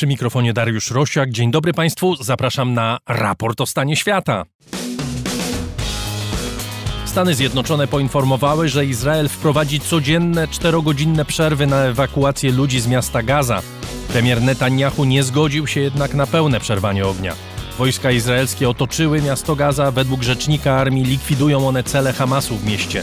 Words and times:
Przy 0.00 0.06
mikrofonie 0.06 0.52
Dariusz 0.52 0.90
Rosiak. 0.90 1.30
Dzień 1.30 1.50
dobry 1.50 1.72
Państwu. 1.72 2.16
Zapraszam 2.20 2.74
na 2.74 2.98
raport 3.08 3.60
o 3.60 3.66
stanie 3.66 3.96
świata. 3.96 4.44
Stany 7.04 7.34
Zjednoczone 7.34 7.86
poinformowały, 7.86 8.68
że 8.68 8.86
Izrael 8.86 9.28
wprowadzi 9.28 9.80
codzienne 9.80 10.48
czterogodzinne 10.48 11.24
przerwy 11.24 11.66
na 11.66 11.82
ewakuację 11.82 12.52
ludzi 12.52 12.80
z 12.80 12.86
miasta 12.86 13.22
Gaza. 13.22 13.62
Premier 14.08 14.42
Netanyahu 14.42 15.04
nie 15.04 15.22
zgodził 15.22 15.66
się 15.66 15.80
jednak 15.80 16.14
na 16.14 16.26
pełne 16.26 16.60
przerwanie 16.60 17.06
ognia. 17.06 17.34
Wojska 17.78 18.10
izraelskie 18.10 18.68
otoczyły 18.68 19.22
miasto 19.22 19.56
Gaza. 19.56 19.90
Według 19.90 20.22
rzecznika 20.22 20.76
armii 20.76 21.04
likwidują 21.04 21.68
one 21.68 21.82
cele 21.82 22.12
Hamasu 22.12 22.56
w 22.56 22.66
mieście. 22.66 23.02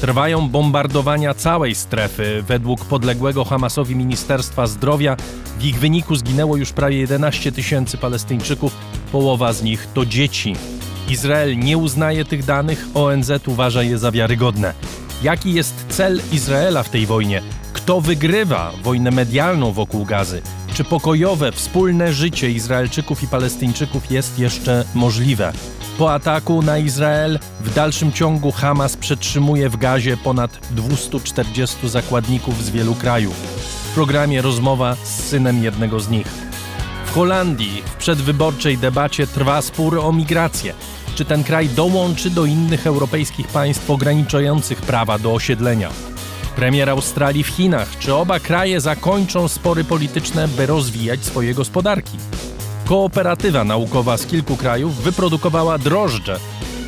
Trwają 0.00 0.48
bombardowania 0.48 1.34
całej 1.34 1.74
strefy. 1.74 2.42
Według 2.42 2.84
podległego 2.84 3.44
Hamasowi 3.44 3.96
Ministerstwa 3.96 4.66
Zdrowia 4.66 5.16
w 5.58 5.64
ich 5.64 5.78
wyniku 5.78 6.16
zginęło 6.16 6.56
już 6.56 6.72
prawie 6.72 6.96
11 6.96 7.52
tysięcy 7.52 7.98
Palestyńczyków, 7.98 8.76
połowa 9.12 9.52
z 9.52 9.62
nich 9.62 9.88
to 9.94 10.06
dzieci. 10.06 10.56
Izrael 11.08 11.58
nie 11.58 11.78
uznaje 11.78 12.24
tych 12.24 12.44
danych, 12.44 12.86
ONZ 12.94 13.30
uważa 13.46 13.82
je 13.82 13.98
za 13.98 14.10
wiarygodne. 14.10 14.74
Jaki 15.22 15.52
jest 15.52 15.86
cel 15.88 16.20
Izraela 16.32 16.82
w 16.82 16.90
tej 16.90 17.06
wojnie? 17.06 17.42
Kto 17.72 18.00
wygrywa 18.00 18.72
wojnę 18.82 19.10
medialną 19.10 19.72
wokół 19.72 20.04
gazy? 20.04 20.42
Czy 20.74 20.84
pokojowe, 20.84 21.52
wspólne 21.52 22.12
życie 22.12 22.50
Izraelczyków 22.50 23.22
i 23.22 23.26
Palestyńczyków 23.26 24.10
jest 24.10 24.38
jeszcze 24.38 24.84
możliwe? 24.94 25.52
Po 25.98 26.14
ataku 26.14 26.62
na 26.62 26.78
Izrael 26.78 27.38
w 27.60 27.74
dalszym 27.74 28.12
ciągu 28.12 28.52
Hamas 28.52 28.96
przetrzymuje 28.96 29.68
w 29.68 29.76
gazie 29.76 30.16
ponad 30.16 30.58
240 30.70 31.88
zakładników 31.88 32.64
z 32.64 32.70
wielu 32.70 32.94
krajów. 32.94 33.34
W 33.90 33.94
programie 33.94 34.42
rozmowa 34.42 34.96
z 35.04 35.24
synem 35.24 35.64
jednego 35.64 36.00
z 36.00 36.08
nich. 36.08 36.26
W 37.06 37.14
Holandii 37.14 37.82
w 37.84 37.94
przedwyborczej 37.94 38.78
debacie 38.78 39.26
trwa 39.26 39.62
spór 39.62 39.98
o 39.98 40.12
migrację. 40.12 40.74
Czy 41.14 41.24
ten 41.24 41.44
kraj 41.44 41.68
dołączy 41.68 42.30
do 42.30 42.44
innych 42.44 42.86
europejskich 42.86 43.48
państw 43.48 43.90
ograniczających 43.90 44.82
prawa 44.82 45.18
do 45.18 45.34
osiedlenia? 45.34 45.90
Premier 46.56 46.90
Australii 46.90 47.44
w 47.44 47.48
Chinach. 47.48 47.98
Czy 47.98 48.14
oba 48.14 48.40
kraje 48.40 48.80
zakończą 48.80 49.48
spory 49.48 49.84
polityczne, 49.84 50.48
by 50.48 50.66
rozwijać 50.66 51.24
swoje 51.24 51.54
gospodarki? 51.54 52.18
Kooperatywa 52.86 53.64
naukowa 53.64 54.16
z 54.16 54.26
kilku 54.26 54.56
krajów 54.56 54.96
wyprodukowała 54.96 55.78
drożdże, 55.78 56.38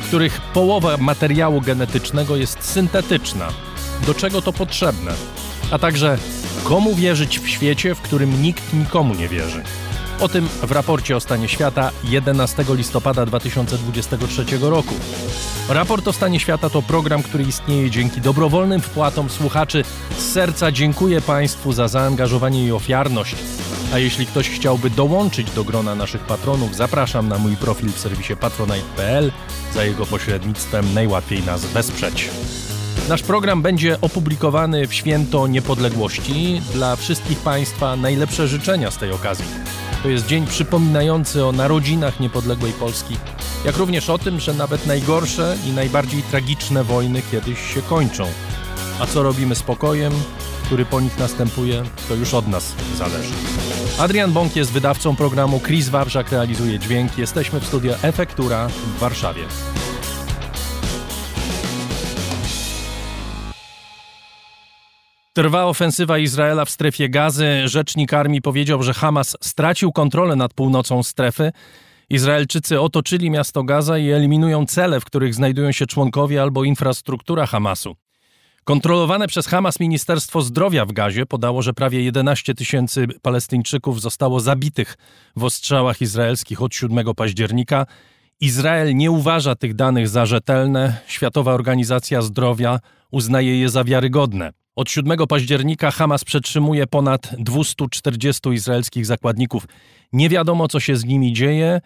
których 0.01 0.41
połowa 0.41 0.97
materiału 0.97 1.61
genetycznego 1.61 2.35
jest 2.35 2.63
syntetyczna. 2.63 3.47
Do 4.05 4.13
czego 4.13 4.41
to 4.41 4.53
potrzebne? 4.53 5.11
A 5.71 5.79
także 5.79 6.17
komu 6.63 6.95
wierzyć 6.95 7.39
w 7.39 7.49
świecie, 7.49 7.95
w 7.95 8.01
którym 8.01 8.41
nikt 8.41 8.73
nikomu 8.73 9.13
nie 9.13 9.27
wierzy? 9.27 9.63
O 10.19 10.27
tym 10.27 10.47
w 10.63 10.71
raporcie 10.71 11.15
o 11.15 11.19
stanie 11.19 11.47
świata 11.47 11.91
11 12.03 12.65
listopada 12.69 13.25
2023 13.25 14.45
roku. 14.61 14.95
Raport 15.69 16.07
o 16.07 16.13
stanie 16.13 16.39
świata 16.39 16.69
to 16.69 16.81
program, 16.81 17.23
który 17.23 17.43
istnieje 17.43 17.91
dzięki 17.91 18.21
dobrowolnym 18.21 18.81
wpłatom 18.81 19.29
słuchaczy. 19.29 19.83
Z 20.17 20.31
serca 20.31 20.71
dziękuję 20.71 21.21
Państwu 21.21 21.73
za 21.73 21.87
zaangażowanie 21.87 22.65
i 22.65 22.71
ofiarność. 22.71 23.35
A 23.93 23.97
jeśli 23.97 24.25
ktoś 24.25 24.49
chciałby 24.49 24.89
dołączyć 24.89 25.51
do 25.51 25.63
grona 25.63 25.95
naszych 25.95 26.21
patronów, 26.21 26.75
zapraszam 26.75 27.27
na 27.27 27.37
mój 27.37 27.55
profil 27.55 27.91
w 27.91 27.99
serwisie 27.99 28.35
patronite.pl. 28.35 29.31
Za 29.73 29.83
jego 29.85 30.05
pośrednictwem 30.05 30.93
najłatwiej 30.93 31.43
nas 31.43 31.65
wesprzeć. 31.65 32.29
Nasz 33.09 33.23
program 33.23 33.61
będzie 33.61 34.01
opublikowany 34.01 34.87
w 34.87 34.93
święto 34.93 35.47
niepodległości. 35.47 36.61
Dla 36.73 36.95
wszystkich 36.95 37.39
Państwa 37.39 37.95
najlepsze 37.95 38.47
życzenia 38.47 38.91
z 38.91 38.97
tej 38.97 39.11
okazji. 39.11 39.45
To 40.03 40.09
jest 40.09 40.27
dzień 40.27 40.47
przypominający 40.47 41.45
o 41.45 41.51
narodzinach 41.51 42.19
niepodległej 42.19 42.73
Polski, 42.73 43.17
jak 43.65 43.77
również 43.77 44.09
o 44.09 44.17
tym, 44.17 44.39
że 44.39 44.53
nawet 44.53 44.85
najgorsze 44.85 45.57
i 45.67 45.71
najbardziej 45.71 46.23
tragiczne 46.23 46.83
wojny 46.83 47.21
kiedyś 47.31 47.73
się 47.73 47.81
kończą. 47.81 48.25
A 48.99 49.07
co 49.07 49.23
robimy 49.23 49.55
z 49.55 49.61
pokojem, 49.61 50.13
który 50.65 50.85
po 50.85 51.01
nich 51.01 51.17
następuje, 51.19 51.83
to 52.09 52.15
już 52.15 52.33
od 52.33 52.47
nas 52.47 52.73
zależy. 52.97 53.33
Adrian 53.99 54.33
Bąk 54.33 54.55
jest 54.55 54.71
wydawcą 54.71 55.15
programu, 55.15 55.59
Chris 55.59 55.89
Wawrzak 55.89 56.31
realizuje 56.31 56.79
dźwięk. 56.79 57.17
Jesteśmy 57.17 57.59
w 57.59 57.65
studio 57.65 57.93
Efektura 58.03 58.67
w 58.67 58.99
Warszawie. 58.99 59.43
Trwa 65.33 65.65
ofensywa 65.65 66.17
Izraela 66.17 66.65
w 66.65 66.69
strefie 66.69 67.09
gazy. 67.09 67.61
Rzecznik 67.65 68.13
armii 68.13 68.41
powiedział, 68.41 68.83
że 68.83 68.93
Hamas 68.93 69.37
stracił 69.41 69.91
kontrolę 69.91 70.35
nad 70.35 70.53
północą 70.53 71.03
strefy. 71.03 71.51
Izraelczycy 72.09 72.81
otoczyli 72.81 73.29
miasto 73.29 73.63
Gaza 73.63 73.97
i 73.97 74.09
eliminują 74.09 74.65
cele, 74.65 74.99
w 74.99 75.05
których 75.05 75.35
znajdują 75.35 75.71
się 75.71 75.85
członkowie 75.85 76.41
albo 76.41 76.63
infrastruktura 76.63 77.45
Hamasu. 77.45 77.95
Kontrolowane 78.69 79.27
przez 79.27 79.47
Hamas 79.47 79.79
Ministerstwo 79.79 80.41
Zdrowia 80.41 80.85
w 80.85 80.91
Gazie 80.91 81.25
podało, 81.25 81.61
że 81.61 81.73
prawie 81.73 82.03
11 82.03 82.53
tysięcy 82.53 83.07
Palestyńczyków 83.21 84.01
zostało 84.01 84.39
zabitych 84.39 84.97
w 85.35 85.43
ostrzałach 85.43 86.01
izraelskich 86.01 86.61
od 86.61 86.75
7 86.75 87.15
października. 87.15 87.85
Izrael 88.39 88.95
nie 88.95 89.11
uważa 89.11 89.55
tych 89.55 89.75
danych 89.75 90.07
za 90.07 90.25
rzetelne. 90.25 90.97
Światowa 91.07 91.53
Organizacja 91.53 92.21
Zdrowia 92.21 92.79
uznaje 93.11 93.59
je 93.59 93.69
za 93.69 93.83
wiarygodne. 93.83 94.53
Od 94.75 94.89
7 94.89 95.27
października 95.27 95.91
Hamas 95.91 96.23
przetrzymuje 96.23 96.87
ponad 96.87 97.35
240 97.37 98.49
izraelskich 98.49 99.05
zakładników. 99.05 99.67
Nie 100.13 100.29
wiadomo, 100.29 100.67
co 100.67 100.79
się 100.79 100.95
z 100.95 101.05
nimi 101.05 101.33
dzieje, 101.33 101.81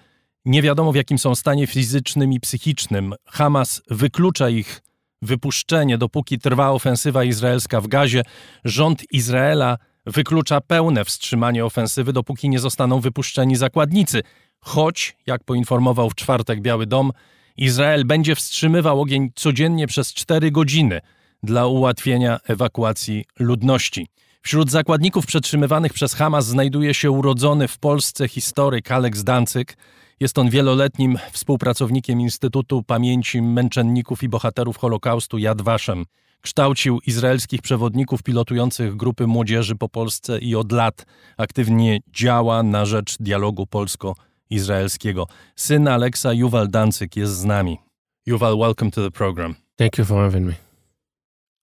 nie 0.45 0.61
wiadomo, 0.61 0.91
w 0.91 0.95
jakim 0.95 1.17
są 1.17 1.35
stanie 1.35 1.67
fizycznym 1.67 2.33
i 2.33 2.39
psychicznym. 2.39 3.13
Hamas 3.25 3.81
wyklucza 3.89 4.49
ich 4.49 4.81
wypuszczenie, 5.25 5.97
dopóki 5.97 6.39
trwa 6.39 6.71
ofensywa 6.71 7.23
izraelska 7.23 7.81
w 7.81 7.87
gazie. 7.87 8.23
Rząd 8.65 9.11
Izraela 9.11 9.77
wyklucza 10.05 10.61
pełne 10.61 11.05
wstrzymanie 11.05 11.65
ofensywy, 11.65 12.13
dopóki 12.13 12.49
nie 12.49 12.59
zostaną 12.59 12.99
wypuszczeni 12.99 13.55
zakładnicy. 13.55 14.21
Choć, 14.59 15.17
jak 15.27 15.43
poinformował 15.43 16.09
w 16.09 16.15
czwartek 16.15 16.61
Biały 16.61 16.85
Dom, 16.85 17.11
Izrael 17.57 18.05
będzie 18.05 18.35
wstrzymywał 18.35 19.01
ogień 19.01 19.31
codziennie 19.35 19.87
przez 19.87 20.13
4 20.13 20.51
godziny 20.51 21.01
dla 21.43 21.67
ułatwienia 21.67 22.39
ewakuacji 22.47 23.25
ludności. 23.39 24.07
Wśród 24.41 24.71
zakładników 24.71 25.25
przetrzymywanych 25.25 25.93
przez 25.93 26.13
Hamas 26.13 26.45
znajduje 26.45 26.93
się 26.93 27.11
urodzony 27.11 27.67
w 27.67 27.79
Polsce 27.79 28.27
historyk 28.27 28.91
Aleks 28.91 29.23
Dancyk. 29.23 29.77
Jest 30.19 30.37
on 30.37 30.49
wieloletnim 30.49 31.17
współpracownikiem 31.31 32.21
Instytutu 32.21 32.83
Pamięci 32.83 33.41
Męczenników 33.41 34.23
i 34.23 34.29
Bohaterów 34.29 34.77
Holokaustu 34.77 35.37
Yad 35.37 35.61
Vashem. 35.61 36.05
Kształcił 36.41 36.99
izraelskich 37.07 37.61
przewodników 37.61 38.23
pilotujących 38.23 38.95
grupy 38.95 39.27
młodzieży 39.27 39.75
po 39.75 39.89
Polsce 39.89 40.39
i 40.39 40.55
od 40.55 40.71
lat 40.71 41.05
aktywnie 41.37 41.99
działa 42.13 42.63
na 42.63 42.85
rzecz 42.85 43.17
dialogu 43.19 43.67
polsko-izraelskiego. 43.67 45.27
Syn 45.55 45.87
Aleksa, 45.87 46.33
Yuval 46.33 46.67
Dancyk, 46.67 47.15
jest 47.15 47.33
z 47.33 47.45
nami. 47.45 47.77
Yuval, 48.25 48.57
welcome 48.57 48.91
to 48.91 49.01
the 49.03 49.11
program. 49.11 49.55
Thank 49.77 49.97
you 49.97 50.05
for 50.05 50.23
having 50.23 50.47
me. 50.47 50.53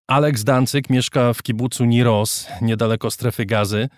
Aleks 0.09 0.45
Dancyk 0.45 0.91
mieszka 0.91 1.33
w 1.33 1.43
kibucu 1.43 1.85
Niros, 1.85 2.47
niedaleko 2.63 3.11
strefy 3.11 3.47
gazy. 3.47 3.89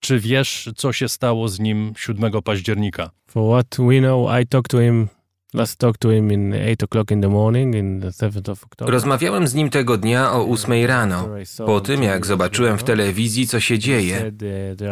Czy 0.00 0.20
wiesz, 0.20 0.70
co 0.76 0.92
się 0.92 1.08
stało 1.08 1.48
z 1.48 1.60
nim 1.60 1.92
7 1.96 2.32
października? 2.44 3.10
For 3.26 3.52
what 3.52 3.86
we 3.88 3.98
know, 3.98 4.40
I 4.42 4.46
talked 4.46 4.70
to 4.70 4.80
him 4.80 5.08
Last 5.54 5.78
talk 5.78 5.98
to 5.98 6.10
him 6.10 6.32
in 6.32 6.54
8 6.54 6.86
o'clock 6.86 7.10
in 7.10 7.20
the 7.20 7.28
morning, 7.28 7.74
in 7.74 8.00
the 8.00 8.08
7th 8.08 8.50
of 8.50 8.64
October. 8.64 8.92
Rozmawiałem 8.92 9.48
z 9.48 9.54
nim 9.54 9.70
tego 9.70 9.96
dnia 9.96 10.32
o 10.32 10.48
8 10.48 10.86
rano. 10.86 11.28
Po 11.66 11.80
tym, 11.80 12.02
jak 12.02 12.26
zobaczyłem 12.26 12.78
w 12.78 12.84
telewizji, 12.84 13.46
co 13.46 13.60
się 13.60 13.78
dzieje. 13.78 14.32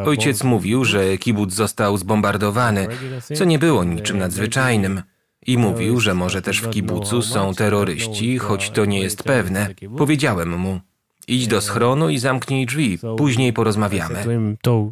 Ojciec 0.05 0.45
mówił, 0.45 0.85
że 0.85 1.19
kibuc 1.19 1.53
został 1.53 1.97
zbombardowany, 1.97 2.87
co 3.35 3.45
nie 3.45 3.59
było 3.59 3.85
niczym 3.85 4.19
nadzwyczajnym. 4.19 5.03
I 5.47 5.59
mówił, 5.59 6.01
że 6.01 6.15
może 6.15 6.43
też 6.43 6.61
w 6.61 6.71
kibucu 6.71 7.23
są 7.23 7.55
terroryści, 7.55 8.39
choć 8.39 8.71
to 8.71 8.85
nie 8.85 9.01
jest 9.01 9.23
pewne. 9.23 9.69
Powiedziałem 9.97 10.59
mu, 10.59 10.81
idź 11.29 11.47
do 11.47 11.61
schronu 11.61 12.09
i 12.09 12.19
zamknij 12.19 12.67
drzwi, 12.67 12.99
później 13.17 13.53
porozmawiamy. 13.53 14.25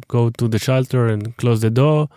Go 0.07 0.31
to 0.37 0.49
the 0.49 0.59
shelter 0.59 1.11
and 1.11 1.35
close 1.35 1.61
the 1.61 1.71
door. 1.71 2.07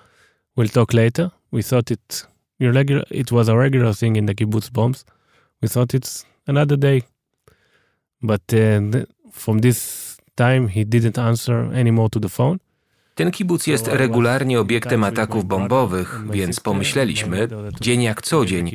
We'll 0.56 0.72
talk 0.72 0.93
later. 0.93 1.31
We 1.52 1.62
thought 1.62 1.90
it, 1.90 2.26
irregular, 2.61 3.05
it 3.11 3.31
was 3.31 3.49
a 3.49 3.55
regular 3.55 3.96
thing 3.96 4.17
in 4.17 4.26
the 4.26 4.34
kibbutz 4.34 4.70
bombs. 4.70 5.05
We 5.62 5.69
thought 5.69 5.94
it's 5.94 6.25
another 6.46 6.78
day. 6.78 7.02
But 8.22 8.43
uh, 8.52 9.05
from 9.32 9.61
this 9.61 10.17
time 10.34 10.69
he 10.69 10.84
didn't 10.84 11.19
answer 11.19 11.70
anymore 11.75 12.08
to 12.11 12.20
the 12.20 12.28
phone. 12.28 12.58
Ten 13.14 13.31
kibuc 13.31 13.67
jest 13.67 13.88
regularnie 13.88 14.61
obiektem 14.61 15.05
ataków 15.05 15.44
bombowych, 15.44 16.20
więc 16.31 16.61
pomyśleliśmy, 16.61 17.49
dzień 17.81 18.02
jak 18.02 18.22
co 18.22 18.46
dzień, 18.46 18.72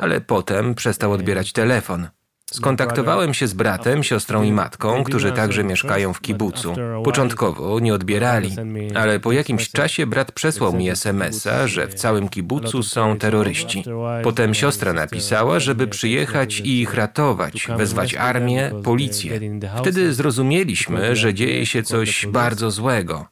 ale 0.00 0.20
potem 0.20 0.74
przestał 0.74 1.12
odbierać 1.12 1.52
telefon. 1.52 2.08
Skontaktowałem 2.52 3.34
się 3.34 3.46
z 3.46 3.54
bratem, 3.54 4.02
siostrą 4.02 4.42
i 4.42 4.52
matką, 4.52 5.04
którzy 5.04 5.32
także 5.32 5.64
mieszkają 5.64 6.12
w 6.12 6.20
kibucu. 6.20 6.74
Początkowo 7.04 7.80
nie 7.80 7.94
odbierali, 7.94 8.56
ale 8.94 9.20
po 9.20 9.32
jakimś 9.32 9.70
czasie 9.70 10.06
brat 10.06 10.32
przesłał 10.32 10.72
mi 10.72 10.90
SMS-a, 10.90 11.68
że 11.68 11.88
w 11.88 11.94
całym 11.94 12.28
kibucu 12.28 12.82
są 12.82 13.18
terroryści. 13.18 13.84
Potem 14.22 14.54
siostra 14.54 14.92
napisała, 14.92 15.60
żeby 15.60 15.86
przyjechać 15.86 16.60
i 16.60 16.80
ich 16.80 16.94
ratować, 16.94 17.68
wezwać 17.76 18.14
armię, 18.14 18.70
policję. 18.84 19.40
Wtedy 19.78 20.14
zrozumieliśmy, 20.14 21.16
że 21.16 21.34
dzieje 21.34 21.66
się 21.66 21.82
coś 21.82 22.26
bardzo 22.26 22.70
złego. 22.70 23.26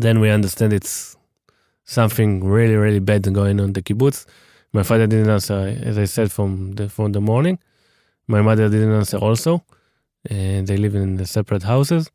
Then 0.00 0.20
we 0.20 0.34
understand 0.34 0.72
it's 0.72 1.16
something 1.84 2.44
really, 2.44 2.76
really 2.76 3.00
bad 3.00 3.30
going 3.30 3.60
on 3.60 3.72
the 3.72 3.82
kibbutz. 3.82 4.26
My 4.72 4.84
father 4.84 5.08
didn't 5.08 5.32
answer, 5.32 5.88
as 5.90 5.98
I 5.98 6.06
said, 6.06 6.32
from 6.32 6.74
the, 6.74 6.88
from 6.88 7.12
the 7.12 7.20
morning. 7.20 7.58
My 8.30 8.42
mother 8.42 8.70
didn't 8.70 8.94
answer 8.94 9.18
also. 9.24 9.60
And 10.30 10.66
they 10.68 10.78
live 10.78 10.94
in 10.94 11.26
separate 11.26 11.66
houses. 11.66 12.10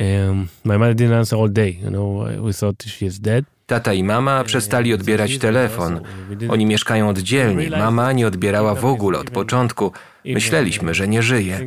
Um, 0.00 0.48
my 0.64 0.76
mother 0.76 0.94
didn't 0.94 1.18
answer 1.18 1.38
all 1.38 1.48
day. 1.48 1.78
You 1.82 1.90
know, 1.90 2.42
we 2.44 2.52
thought 2.52 2.82
she 2.82 3.06
is 3.06 3.18
dead. 3.20 3.44
Tata 3.66 3.94
i 3.94 4.02
mama 4.02 4.44
przestali 4.44 4.94
odbierać 4.94 5.38
telefon. 5.38 6.00
Oni 6.48 6.66
mieszkają 6.66 7.08
oddzielnie. 7.08 7.70
Mama 7.70 8.12
nie 8.12 8.26
odbierała 8.26 8.74
w 8.74 8.84
ogóle 8.84 9.18
od 9.18 9.30
początku. 9.30 9.92
Myśleliśmy, 10.24 10.94
że 10.94 11.08
nie 11.08 11.22
żyje. 11.22 11.60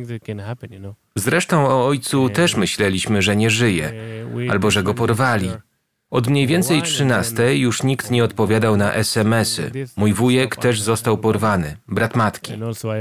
Zresztą 1.16 1.66
o 1.66 1.86
ojcu 1.86 2.28
też 2.28 2.56
myśleliśmy, 2.56 3.22
że 3.22 3.36
nie 3.36 3.50
żyje, 3.50 3.92
albo 4.50 4.70
że 4.70 4.82
go 4.82 4.94
porwali. 4.94 5.50
Od 6.12 6.28
mniej 6.28 6.46
więcej 6.46 6.82
13 6.82 7.56
już 7.56 7.82
nikt 7.82 8.10
nie 8.10 8.24
odpowiadał 8.24 8.76
na 8.76 8.94
SMS-y. 8.94 9.70
Mój 9.96 10.12
wujek 10.12 10.56
też 10.56 10.80
został 10.80 11.18
porwany, 11.18 11.76
brat 11.88 12.16
matki. 12.16 12.52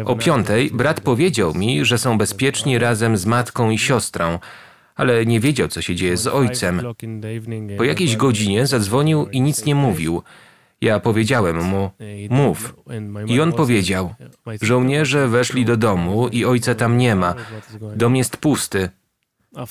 O 0.06 0.16
piątej 0.16 0.72
brat 0.74 1.02
powiedział 1.02 1.54
mi, 1.54 1.86
że 1.86 1.98
są 1.98 2.18
bezpieczni 2.18 2.80
razem 2.80 3.18
z 3.18 3.26
matką 3.26 3.70
i 3.70 3.78
siostrą, 3.78 4.40
ale 4.96 5.26
nie 5.26 5.40
wiedział, 5.40 5.68
co 5.68 5.82
się 5.82 5.96
dzieje 5.96 6.18
z 6.18 6.28
ojcem. 6.28 6.82
Po 7.78 7.84
jakiejś 7.84 8.18
godzinie 8.18 8.68
zadzwonił 8.68 9.28
i 9.32 9.42
nic 9.42 9.66
nie 9.66 9.76
mówił. 9.76 10.24
Ja 10.82 11.00
powiedziałem 11.00 11.64
mu, 11.64 11.90
mów. 12.30 12.76
I 13.28 13.42
on 13.42 13.54
powiedział, 13.54 14.14
żołnierze 14.62 15.28
weszli 15.28 15.66
do 15.66 15.78
domu 15.78 16.28
i 16.28 16.46
ojca 16.46 16.76
tam 16.76 16.98
nie 16.98 17.16
ma. 17.16 17.36
Dom 17.96 18.16
jest 18.16 18.38
pusty. 18.38 18.90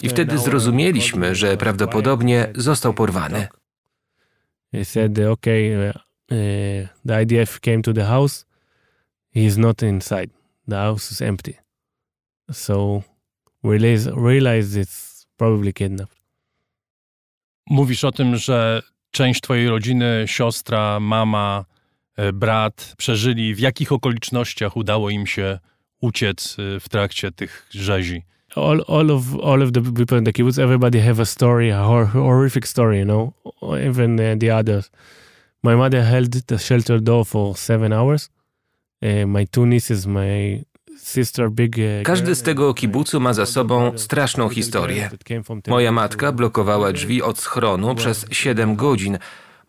I 0.03 0.09
wtedy 0.09 0.39
zrozumieliśmy, 0.39 1.35
że 1.35 1.57
prawdopodobnie 1.57 2.53
został 2.55 2.95
porwany. 2.95 3.49
He 4.73 4.85
said, 4.85 5.19
okay, 5.19 5.91
uh, 5.91 5.97
uh, 5.97 6.89
the 7.07 7.23
IDF 7.23 7.61
came 7.61 7.83
to 7.83 7.93
the 7.93 8.05
house. 8.05 8.47
He 9.35 9.41
is 9.41 9.57
not 9.57 9.83
inside. 9.83 10.29
The 10.69 10.77
house 10.77 11.13
is 11.13 11.23
empty. 11.23 11.55
So 12.53 13.03
it's 14.77 15.27
probably 15.37 15.73
kidnapped. 15.73 16.21
Mówisz 17.67 18.05
o 18.05 18.13
tym, 18.13 18.37
że 18.37 18.83
część 19.11 19.41
twojej 19.41 19.69
rodziny, 19.69 20.25
siostra, 20.27 21.01
mama, 21.01 21.65
e, 22.17 22.33
brat 22.33 22.95
przeżyli. 22.97 23.55
W 23.55 23.59
jakich 23.59 23.93
okolicznościach 23.93 24.77
udało 24.77 25.11
im 25.11 25.27
się 25.27 25.59
uciec 26.01 26.57
e, 26.59 26.81
w 26.81 26.89
trakcie 26.89 27.33
tych 27.33 27.67
rzezi? 27.71 28.23
All 28.57 28.81
all 28.81 29.11
of 29.11 29.37
all 29.37 29.63
of 29.63 29.73
the 29.73 29.81
people 29.81 30.19
in 30.19 30.25
the 30.25 30.33
kibbutz, 30.33 30.59
everybody 30.59 30.99
have 31.01 31.21
a 31.21 31.27
story, 31.27 31.71
a 31.71 31.83
hor 31.83 32.07
horrific 32.07 32.67
story, 32.67 32.99
you 32.99 33.05
know. 33.05 33.35
Even 33.63 34.21
uh, 34.21 34.35
the 34.39 34.51
others. 34.51 34.91
My 35.63 35.75
mother 35.75 36.03
held 36.03 36.33
the 36.33 36.59
shelter 36.59 36.99
door 36.99 37.25
for 37.25 37.57
seven 37.57 37.93
hours. 37.93 38.31
Uh, 39.03 39.27
my 39.27 39.45
two 39.45 39.67
nieces, 39.67 40.07
my. 40.07 40.65
Uh, 41.17 42.03
Każdy 42.05 42.35
z 42.35 42.43
tego 42.43 42.75
kibucu 42.75 43.21
ma 43.21 43.33
za 43.33 43.47
sobą 43.47 43.99
straszną 43.99 44.49
historię. 44.49 45.11
Moja 45.69 45.93
matka 45.93 46.33
blokowała 46.33 46.93
drzwi 46.93 47.23
od 47.23 47.39
schronu 47.39 47.95
przez 47.95 48.27
siedem 48.31 48.77
godzin 48.77 49.19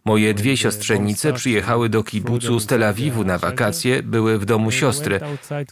Moje 0.06 0.34
dwie 0.34 0.58
siostrzenice 0.58 1.34
przyjechały 1.34 1.90
do 1.90 2.04
kibucu 2.04 2.60
z 2.60 2.66
Tel 2.66 2.84
Awiwu 2.84 3.24
na 3.24 3.38
wakacje, 3.38 4.04
były 4.04 4.40
w 4.40 4.46
domu 4.46 4.72
siostry. 4.72 5.20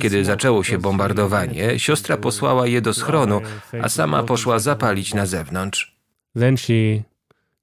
Kiedy 0.02 0.26
zaczęło 0.26 0.64
się 0.64 0.78
bombardowanie, 0.78 1.80
siostra 1.80 2.18
posłała 2.18 2.68
je 2.68 2.81
do 2.81 2.94
schronu, 2.94 3.42
a 3.81 3.90
sama 3.90 4.24
poszła 4.24 4.60
zapalić 4.60 5.14
na 5.14 5.26
zewnątrz. 5.26 5.96
Then 6.36 6.58
she 6.58 7.04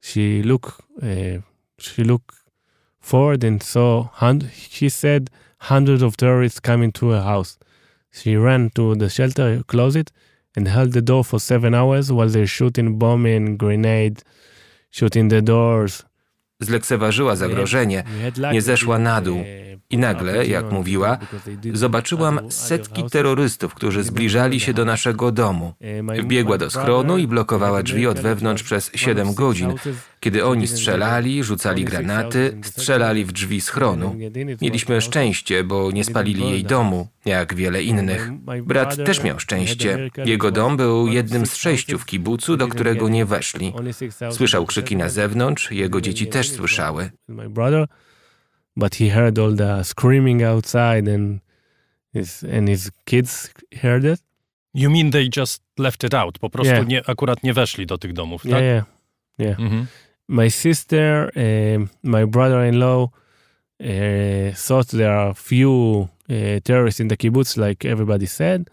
she 0.00 0.42
look 0.44 0.82
uh, 0.96 1.42
she 1.80 2.04
look 2.04 2.22
forward 3.00 3.44
and 3.44 3.64
saw 3.64 4.08
she 4.70 4.90
said 4.90 5.30
hundreds 5.58 6.02
of 6.02 6.16
terrorists 6.16 6.60
coming 6.60 6.94
to 6.94 7.10
her 7.10 7.22
house. 7.22 7.58
She 8.12 8.36
ran 8.38 8.70
to 8.70 8.96
the 8.96 9.10
shelter 9.10 9.64
closet 9.66 10.12
and 10.56 10.68
held 10.68 10.92
the 10.92 11.02
door 11.02 11.24
for 11.24 11.40
seven 11.40 11.74
hours 11.74 12.10
while 12.10 12.28
they're 12.28 12.46
shooting 12.46 12.98
bombing, 12.98 13.56
grenade, 13.56 14.22
shooting 14.90 15.30
the 15.30 15.42
doors. 15.42 16.04
Zlekceważyła 16.60 17.36
zagrożenie, 17.36 18.04
nie 18.52 18.62
zeszła 18.62 18.98
na 18.98 19.20
dół. 19.20 19.44
I 19.90 19.98
nagle, 19.98 20.46
jak 20.46 20.72
mówiła, 20.72 21.18
zobaczyłam 21.72 22.40
setki 22.50 23.04
terrorystów, 23.10 23.74
którzy 23.74 24.02
zbliżali 24.02 24.60
się 24.60 24.74
do 24.74 24.84
naszego 24.84 25.32
domu. 25.32 25.74
Wbiegła 26.22 26.58
do 26.58 26.70
schronu 26.70 27.18
i 27.18 27.26
blokowała 27.26 27.82
drzwi 27.82 28.06
od 28.06 28.20
wewnątrz 28.20 28.62
przez 28.62 28.90
siedem 28.94 29.34
godzin. 29.34 29.74
Kiedy 30.20 30.44
oni 30.44 30.66
strzelali, 30.66 31.44
rzucali 31.44 31.84
granaty, 31.84 32.58
strzelali 32.62 33.24
w 33.24 33.32
drzwi 33.32 33.60
schronu. 33.60 34.16
Mieliśmy 34.62 35.00
szczęście, 35.00 35.64
bo 35.64 35.90
nie 35.90 36.04
spalili 36.04 36.50
jej 36.50 36.64
domu, 36.64 37.08
jak 37.26 37.54
wiele 37.54 37.82
innych. 37.82 38.30
Brat 38.62 38.96
też 38.96 39.22
miał 39.22 39.38
szczęście. 39.38 40.10
Jego 40.24 40.50
dom 40.50 40.76
był 40.76 41.08
jednym 41.08 41.46
z 41.46 41.56
sześciu 41.56 41.98
w 41.98 42.06
kibucu, 42.06 42.56
do 42.56 42.68
którego 42.68 43.08
nie 43.08 43.24
weszli. 43.24 43.72
Słyszał 44.30 44.66
krzyki 44.66 44.96
na 44.96 45.08
zewnątrz, 45.08 45.70
jego 45.70 46.00
dzieci 46.00 46.26
też 46.26 46.50
słyszały. 46.50 47.10
But 48.76 48.96
he 48.96 49.10
heard 49.10 49.38
all 49.38 49.56
the 49.56 49.84
screaming 49.84 50.42
outside 50.42 51.14
and 51.14 51.40
his, 52.12 52.44
and 52.44 52.68
his 52.68 52.90
kids 53.04 53.50
heard 53.82 54.04
it. 54.04 54.20
You 54.74 54.90
mean 54.90 55.10
they 55.10 55.28
just 55.36 55.62
left 55.78 56.04
it 56.04 56.14
out? 56.14 56.38
Po 56.38 56.50
prostu 56.50 56.74
yeah. 56.74 56.86
nie, 56.86 57.02
akurat 57.06 57.42
nie 57.42 57.54
weszli 57.54 57.86
do 57.86 57.98
tych 57.98 58.12
domów, 58.12 58.42
tak? 58.42 58.50
Yeah, 58.50 58.62
yeah. 58.62 58.84
yeah. 59.38 59.60
Mm 59.60 59.70
-hmm 59.70 59.86
my 60.28 60.48
sister, 60.48 61.30
uh, 61.36 61.86
my 62.02 62.26
brother-in-law 62.26 63.10
uh, 63.80 64.52
thought 64.54 64.88
there 64.88 65.12
are 65.12 65.34
few 65.34 66.08
terrorists 66.64 67.00
in 67.00 67.08
the 67.08 67.16
kibbutz, 67.16 67.56
like 67.56 67.88
everybody 67.88 68.26
said. 68.26 68.70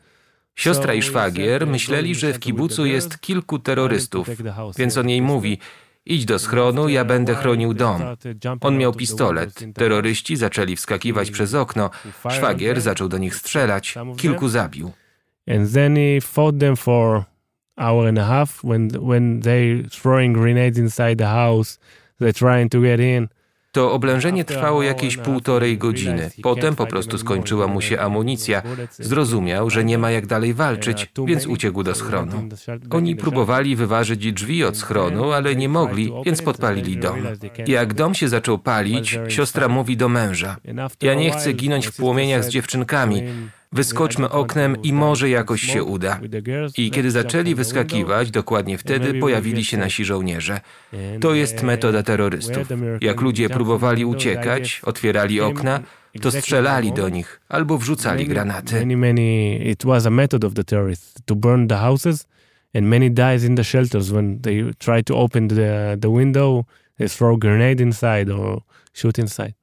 Siostra 0.55 0.93
i 0.93 1.01
szwagier 1.01 1.67
myśleli, 1.67 2.15
że 2.15 2.33
w 2.33 2.39
kibucu 2.39 2.85
jest 2.85 3.19
kilku 3.19 3.59
terrorystów, 3.59 4.29
więc 4.77 4.97
on 4.97 5.09
jej 5.09 5.21
mówi: 5.21 5.57
Idź 6.05 6.25
do 6.25 6.39
schronu, 6.39 6.89
ja 6.89 7.05
będę 7.05 7.35
chronił 7.35 7.73
dom. 7.73 8.01
On 8.61 8.77
miał 8.77 8.93
pistolet. 8.93 9.59
Terroryści 9.73 10.35
zaczęli 10.35 10.75
wskakiwać 10.75 11.31
przez 11.31 11.53
okno. 11.53 11.89
Szwagier 12.29 12.81
zaczął 12.81 13.09
do 13.09 13.17
nich 13.17 13.35
strzelać. 13.35 13.95
Kilku 14.17 14.49
zabił. 14.49 14.91
And 15.47 15.73
then 15.73 15.95
he 15.95 16.21
fought 16.21 16.59
them 16.59 16.75
for 16.75 17.25
hour 17.77 18.07
and 18.07 18.19
a 18.19 18.25
half 18.25 18.63
when 18.63 18.87
when 18.87 19.41
they 19.41 19.83
throwing 19.89 20.37
grenades 20.37 20.77
inside 20.77 21.15
the 21.15 21.27
house, 21.27 21.79
they're 22.21 22.33
trying 22.33 22.71
to 22.71 22.81
get 22.81 22.99
in. 22.99 23.27
To 23.73 23.91
oblężenie 23.93 24.45
trwało 24.45 24.83
jakieś 24.83 25.17
półtorej 25.17 25.77
godziny. 25.77 26.31
Potem 26.43 26.75
po 26.75 26.87
prostu 26.87 27.17
skończyła 27.17 27.67
mu 27.67 27.81
się 27.81 27.99
amunicja. 27.99 28.61
Zrozumiał, 28.91 29.69
że 29.69 29.83
nie 29.83 29.97
ma 29.97 30.11
jak 30.11 30.27
dalej 30.27 30.53
walczyć, 30.53 31.11
więc 31.25 31.47
uciekł 31.47 31.83
do 31.83 31.95
schronu. 31.95 32.49
Oni 32.89 33.15
próbowali 33.15 33.75
wyważyć 33.75 34.33
drzwi 34.33 34.63
od 34.63 34.77
schronu, 34.77 35.31
ale 35.31 35.55
nie 35.55 35.69
mogli, 35.69 36.13
więc 36.25 36.41
podpalili 36.41 36.97
dom. 36.97 37.17
Jak 37.67 37.93
dom 37.93 38.13
się 38.13 38.29
zaczął 38.29 38.59
palić, 38.59 39.19
siostra 39.27 39.67
mówi 39.67 39.97
do 39.97 40.09
męża: 40.09 40.57
Ja 41.01 41.13
nie 41.13 41.31
chcę 41.31 41.53
ginąć 41.53 41.87
w 41.87 41.95
płomieniach 41.95 42.43
z 42.43 42.49
dziewczynkami. 42.49 43.23
Wyskoczmy 43.73 44.29
oknem 44.29 44.81
i 44.83 44.93
może 44.93 45.29
jakoś 45.29 45.61
się 45.61 45.83
uda. 45.83 46.19
I 46.77 46.91
kiedy 46.91 47.11
zaczęli 47.11 47.55
wyskakiwać, 47.55 48.31
dokładnie 48.31 48.77
wtedy 48.77 49.13
pojawili 49.13 49.65
się 49.65 49.77
nasi 49.77 50.05
żołnierze. 50.05 50.61
To 51.21 51.33
jest 51.33 51.63
metoda 51.63 52.03
terrorystów. 52.03 52.67
Jak 53.01 53.21
ludzie 53.21 53.49
próbowali 53.49 54.05
uciekać, 54.05 54.81
otwierali 54.83 55.41
okna, 55.41 55.79
to 56.21 56.31
strzelali 56.31 56.93
do 56.93 57.09
nich 57.09 57.41
albo 57.49 57.77
wrzucali 57.77 58.27
granaty. 58.27 58.85
It 59.59 59.85
was 59.85 60.05
a 60.05 60.09
method 60.09 60.43
of 60.43 60.53
the 60.53 60.63
terrorists 60.63 61.13
to 61.25 61.35
burn 61.35 61.67
the 61.67 61.77
houses 61.77 62.27
and 62.75 62.87
many 62.87 63.09
dies 63.09 63.43
in 63.43 63.55
the 63.55 63.63
shelters 63.63 64.11
when 64.11 64.39
they 64.41 64.73
try 64.77 65.03
to 65.03 65.17
open 65.17 65.47
the, 65.47 65.97
the 65.99 66.09
window, 66.09 66.65
they 66.97 67.09
throw 67.09 67.37
grenade 67.37 67.83
inside 67.83 68.33
or 68.33 68.61
shoot 68.93 69.17
inside. 69.17 69.53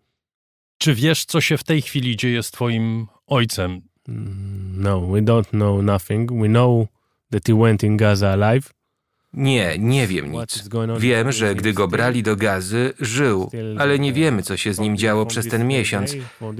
Czy 0.78 0.94
wiesz, 0.94 1.24
co 1.24 1.40
się 1.40 1.56
w 1.56 1.64
tej 1.64 1.82
chwili 1.82 2.16
dzieje 2.16 2.42
z 2.42 2.50
twoim 2.50 3.06
ojcem? 3.26 3.89
Mm, 4.10 4.82
no, 4.82 5.00
we 5.00 5.22
don't 5.22 5.48
know 5.50 5.82
nothing. 5.82 6.32
We 6.42 6.48
know 6.48 6.86
that 7.30 7.46
he 7.46 7.54
went 7.54 7.82
in 7.82 7.96
Gaza 7.96 8.28
alive. 8.28 8.70
Nie, 9.32 9.78
nie 9.78 10.06
wiem 10.06 10.32
nic. 10.32 10.68
Wiem, 10.98 11.32
że 11.32 11.54
gdy 11.54 11.72
go 11.72 11.88
brali 11.88 12.22
do 12.22 12.36
gazy, 12.36 12.92
żył, 13.00 13.50
ale 13.78 13.98
nie 13.98 14.12
wiemy, 14.12 14.42
co 14.42 14.56
się 14.56 14.74
z 14.74 14.78
nim 14.78 14.96
działo 14.96 15.26
przez 15.26 15.48
ten 15.48 15.66
miesiąc. 15.66 16.16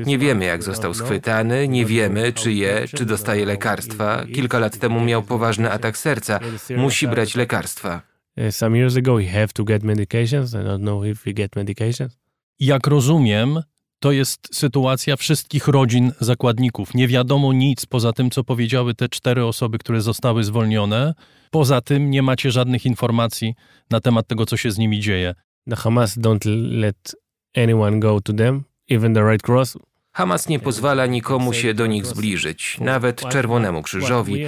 Nie 0.07 0.19
wiemy, 0.19 0.45
jak 0.45 0.63
został 0.63 0.95
schwytany, 0.95 1.69
nie 1.69 1.87
wiemy, 1.87 2.33
czy 2.33 2.53
je, 2.53 2.89
czy 2.97 3.05
dostaje 3.05 3.47
lekarstwa. 3.47 4.25
Kilka 4.35 4.59
lat 4.59 4.79
temu 4.79 5.01
miał 5.01 5.23
poważny 5.23 5.71
atak 5.71 5.99
serca. 5.99 6.41
Musi 6.77 7.09
brać 7.09 7.35
lekarstwa. 7.35 8.03
Some 8.51 8.79
years 8.79 8.97
ago 8.97 9.19
he 9.19 9.27
have 9.27 9.49
to 9.49 9.65
get 9.65 9.83
medications. 9.83 10.55
I 10.55 10.57
don't 10.57 10.81
know 10.81 11.05
if 11.05 11.25
he 11.25 11.33
get 11.33 11.57
medications. 11.57 12.19
Jak 12.61 12.87
rozumiem, 12.87 13.63
to 14.01 14.13
jest 14.13 14.49
sytuacja 14.53 15.17
wszystkich 15.17 15.69
rodzin 15.69 16.13
zakładników. 16.21 16.95
Nie 16.95 17.09
wiadomo 17.09 17.53
nic 17.53 17.87
poza 17.87 18.13
tym, 18.13 18.31
co 18.31 18.45
powiedziały 18.45 18.95
te 18.95 19.09
cztery 19.09 19.45
osoby, 19.45 19.79
które 19.79 20.01
zostały 20.01 20.45
zwolnione. 20.45 21.15
Poza 21.51 21.81
tym 21.81 22.11
nie 22.11 22.23
macie 22.23 22.51
żadnych 22.51 22.87
informacji 22.87 23.55
na 23.91 24.01
temat 24.01 24.27
tego, 24.27 24.47
co 24.47 24.57
się 24.57 24.71
z 24.71 24.79
nimi 24.79 25.01
dzieje. 25.01 25.35
The 25.71 25.77
Hamas 25.77 26.19
don't 26.19 26.47
let 26.81 27.15
anyone 27.57 28.01
go 28.01 28.21
to 28.21 28.33
them, 28.33 28.65
even 28.89 29.15
the 29.15 29.23
Red 29.23 29.43
Cross. 29.43 29.79
Hamas 30.21 30.49
nie 30.49 30.59
pozwala 30.59 31.07
nikomu 31.07 31.53
się 31.53 31.75
do 31.75 31.87
nich 31.87 32.07
zbliżyć, 32.07 32.79
nawet 32.81 33.29
Czerwonemu 33.29 33.83
Krzyżowi, 33.83 34.47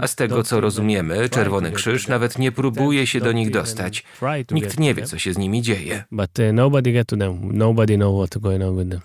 a 0.00 0.06
z 0.06 0.14
tego 0.14 0.42
co 0.42 0.60
rozumiemy, 0.60 1.28
Czerwony 1.28 1.72
Krzyż 1.72 2.08
nawet 2.08 2.38
nie 2.38 2.52
próbuje 2.52 3.06
się 3.06 3.20
do 3.20 3.32
nich 3.32 3.50
dostać. 3.50 4.04
Nikt 4.50 4.78
nie 4.78 4.94
wie, 4.94 5.06
co 5.06 5.18
się 5.18 5.32
z 5.32 5.38
nimi 5.38 5.62
dzieje. 5.62 6.04
But 6.10 6.38
uh, 6.38 6.44
nobody 6.52 6.92
get 6.92 7.08
to 7.08 7.16
them. 7.16 7.56
Nobody 7.58 7.96
know 7.96 8.14
what's 8.14 8.38
going 8.38 8.62
on 8.62 8.78
with 8.78 8.90
them. 8.90 9.00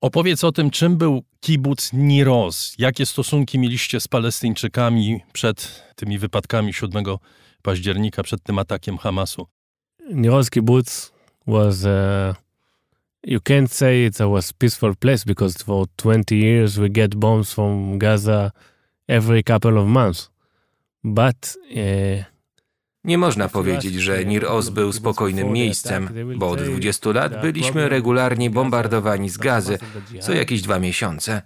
Opowiedz 0.00 0.44
o 0.44 0.52
tym, 0.52 0.70
czym 0.70 0.96
był 0.96 1.22
kibuc 1.40 1.90
Niroz. 1.92 2.74
Jakie 2.78 3.06
stosunki 3.06 3.58
mieliście 3.58 4.00
z 4.00 4.08
Palestyńczykami 4.08 5.20
przed 5.32 5.84
tymi 5.96 6.18
wypadkami 6.18 6.72
7 6.72 7.04
października, 7.62 8.22
przed 8.22 8.42
tym 8.42 8.58
atakiem 8.58 8.98
Hamasu? 8.98 9.46
Niroz 10.12 10.50
kibuc 10.50 11.12
was... 11.46 11.84
Uh, 11.84 12.43
you 13.24 13.40
can't 13.40 13.70
say 13.70 14.04
it 14.04 14.20
was 14.20 14.52
peaceful 14.52 14.94
place 14.94 15.24
because 15.24 15.56
for 15.56 15.86
20 15.96 16.36
years 16.36 16.78
we 16.78 16.88
get 16.88 17.18
bombs 17.18 17.52
from 17.52 17.98
Gaza 17.98 18.52
every 19.08 19.42
couple 19.42 19.78
of 19.78 19.86
months. 19.86 20.28
But 21.02 21.56
uh, 21.76 22.22
Nie 23.04 23.18
można 23.18 23.48
powiedzieć, 23.48 23.94
że 23.94 24.24
Nir 24.24 24.46
Oz 24.46 24.70
był 24.70 24.92
spokojnym 24.92 25.52
miejscem, 25.52 26.08
bo 26.36 26.50
od 26.50 26.62
20 26.62 27.10
lat 27.12 27.40
byliśmy 27.40 27.88
regularnie 27.88 28.50
bombardowani 28.50 29.30
z 29.30 29.36
gazy 29.36 29.78
co 30.20 30.32
jakieś 30.32 30.62
dwa 30.62 30.78
miesiące. 30.78 31.42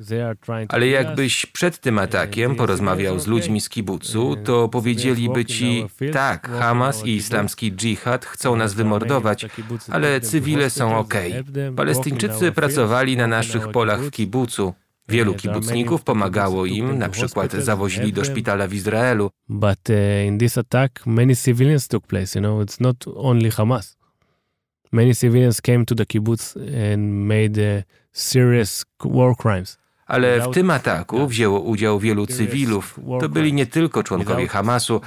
Ale 0.68 0.88
jakbyś 0.88 1.46
przed 1.46 1.78
tym 1.78 1.98
atakiem 1.98 2.56
porozmawiał 2.56 3.18
z 3.18 3.26
ludźmi 3.26 3.60
z 3.60 3.68
kibucu, 3.68 4.36
to 4.44 4.68
powiedzieliby 4.68 5.44
ci, 5.44 5.86
tak, 6.12 6.50
Hamas 6.50 7.04
i 7.04 7.10
islamski 7.10 7.72
dżihad 7.72 8.24
chcą 8.24 8.56
nas 8.56 8.74
wymordować, 8.74 9.46
ale 9.90 10.20
cywile 10.20 10.70
są 10.70 10.98
ok. 10.98 11.14
Palestyńczycy 11.76 12.52
pracowali 12.52 13.16
na 13.16 13.26
naszych 13.26 13.68
polach 13.68 14.02
w 14.02 14.10
kibucu. 14.10 14.74
Wielu 15.08 15.34
kibucników 15.34 16.02
pomagało 16.02 16.66
im, 16.66 16.98
na 16.98 17.08
przykład 17.08 17.52
zawozili 17.52 18.12
do 18.12 18.24
szpitala 18.24 18.68
w 18.68 18.74
Izraelu. 18.74 19.30
But 19.48 19.78
uh, 19.90 20.26
in 20.26 20.38
this 20.38 20.58
attack 20.58 21.06
many 21.06 21.36
civilians 21.36 21.88
took 21.88 22.06
place, 22.06 22.38
you 22.38 22.40
know, 22.40 22.62
it's 22.62 22.80
not 22.80 22.96
only 23.14 23.50
Hamas. 23.50 23.98
Many 24.92 25.14
civilians 25.14 25.60
came 25.60 25.84
to 25.84 25.94
the 25.94 26.06
kibbutz 26.06 26.56
and 26.94 27.12
made 27.12 27.78
uh, 27.78 27.82
serious 28.12 28.84
war 29.04 29.36
crimes. 29.36 29.78
Ale 30.06 30.40
w 30.40 30.50
tym 30.50 30.70
ataku 30.70 31.26
wzięło 31.26 31.60
udział 31.60 31.98
wielu 31.98 32.26
cywilów. 32.26 33.00
To 33.20 33.28
byli 33.28 33.52
nie 33.52 33.66
tylko 33.66 34.02
członkowie 34.02 34.48
Hamasu. 34.48 35.00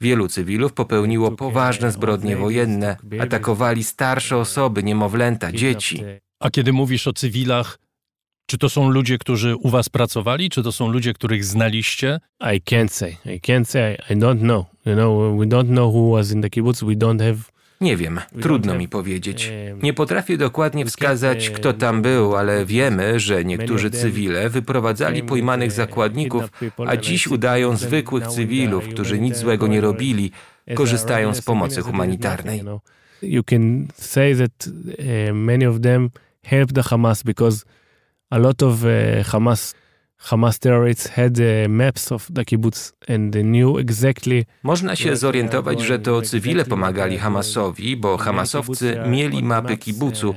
Wielu 0.00 0.28
cywilów 0.28 0.72
popełniło 0.72 1.30
poważne 1.30 1.92
zbrodnie 1.92 2.36
wojenne. 2.36 2.96
Atakowali 3.20 3.84
starsze 3.84 4.36
osoby, 4.36 4.82
niemowlęta, 4.82 5.52
dzieci. 5.52 6.04
A 6.40 6.50
kiedy 6.50 6.72
mówisz 6.72 7.06
o 7.06 7.12
cywilach, 7.12 7.78
czy 8.52 8.58
to 8.58 8.68
są 8.68 8.90
ludzie, 8.90 9.18
którzy 9.18 9.56
u 9.56 9.68
was 9.68 9.88
pracowali, 9.88 10.50
czy 10.50 10.62
to 10.62 10.72
są 10.72 10.88
ludzie, 10.88 11.12
których 11.12 11.44
znaliście? 11.44 12.20
I 12.40 12.60
can't 12.60 12.88
say. 12.88 13.16
I 13.26 13.40
can't 13.40 13.64
say. 13.64 13.96
I, 14.10 14.14
don't 14.16 14.38
know. 14.40 14.66
You 14.86 14.94
know, 14.94 15.38
we 15.38 15.46
don't 15.46 15.66
know 15.66 15.94
who 15.94 16.10
was 16.10 16.32
in 16.32 16.42
the 16.42 16.50
kibbutz. 16.50 16.84
We 16.84 16.92
don't 16.92 17.20
have 17.20 17.36
nie 17.80 17.96
wiem, 17.96 18.20
trudno 18.40 18.74
mi 18.74 18.88
powiedzieć. 18.88 19.52
Nie 19.82 19.92
potrafię 19.92 20.36
dokładnie 20.36 20.84
wskazać, 20.86 21.50
kto 21.50 21.72
tam 21.72 22.02
był, 22.02 22.36
ale 22.36 22.66
wiemy, 22.66 23.20
że 23.20 23.44
niektórzy 23.44 23.90
cywile 23.90 24.50
wyprowadzali 24.50 25.22
pojmanych 25.22 25.72
zakładników, 25.72 26.44
a 26.86 26.96
dziś 26.96 27.26
udają 27.26 27.76
zwykłych 27.76 28.26
cywilów, 28.26 28.88
którzy 28.88 29.20
nic 29.20 29.36
złego 29.36 29.66
nie 29.66 29.80
robili, 29.80 30.30
korzystają 30.74 31.34
z 31.34 31.42
pomocy 31.42 31.82
humanitarnej. 31.82 32.62
You 33.22 33.42
can 33.44 33.86
say 33.94 34.36
that 34.36 34.66
uh, 34.66 35.34
many 35.34 35.68
of 35.68 35.80
them 35.80 36.10
helped 36.42 36.74
the 36.74 36.82
Hamas 36.82 37.22
because 37.22 37.64
a 38.32 38.38
lot 38.38 38.62
of 38.62 38.84
uh, 38.84 38.90
Hamas 39.24 39.74
Hamas 40.16 40.58
terrorists 40.58 41.06
had 41.08 41.38
uh, 41.38 41.68
maps 41.68 42.12
of 42.12 42.28
the 42.34 42.44
kibbutz 42.44 42.92
and 43.08 43.32
they 43.32 43.42
knew 43.42 43.78
exactly 43.78 44.44
Można 44.62 44.96
się 44.96 45.16
zorientować, 45.16 45.80
że 45.80 45.98
to 45.98 46.22
cywile 46.22 46.64
pomagali 46.64 47.18
Hamasowi, 47.18 47.96
bo 47.96 48.16
Hamasowcy 48.16 49.00
mieli 49.06 49.42
mapy 49.42 49.76
kibucu, 49.76 50.34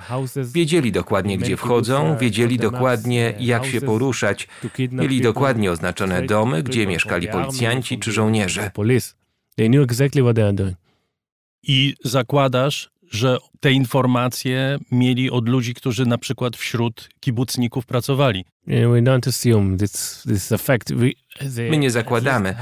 wiedzieli 0.53 0.91
dokładnie 0.91 1.37
gdzie 1.37 1.57
wchodzą, 1.57 2.17
wiedzieli 2.17 2.57
dokładnie 2.57 3.33
jak 3.39 3.65
się 3.65 3.81
poruszać, 3.81 4.47
mieli 4.91 5.21
dokładnie 5.21 5.71
oznaczone 5.71 6.21
domy, 6.21 6.63
gdzie 6.63 6.87
mieszkali 6.87 7.27
policjanci 7.27 7.99
czy 7.99 8.11
żołnierze. 8.11 8.71
They 9.55 9.67
knew 9.67 9.83
exactly 9.83 10.21
what 10.21 10.35
they 10.35 10.45
are 10.45 10.53
doing. 10.53 10.77
I 11.67 11.95
zakładasz, 12.03 12.91
że 13.11 13.37
te 13.59 13.71
informacje 13.71 14.77
mieli 14.91 15.31
od 15.31 15.49
ludzi, 15.49 15.73
którzy 15.73 16.05
na 16.05 16.17
przykład 16.17 16.57
wśród 16.57 17.09
kibucników 17.19 17.85
pracowali. 17.85 18.45
My 21.69 21.77
nie 21.77 21.91
zakładamy. 21.91 22.55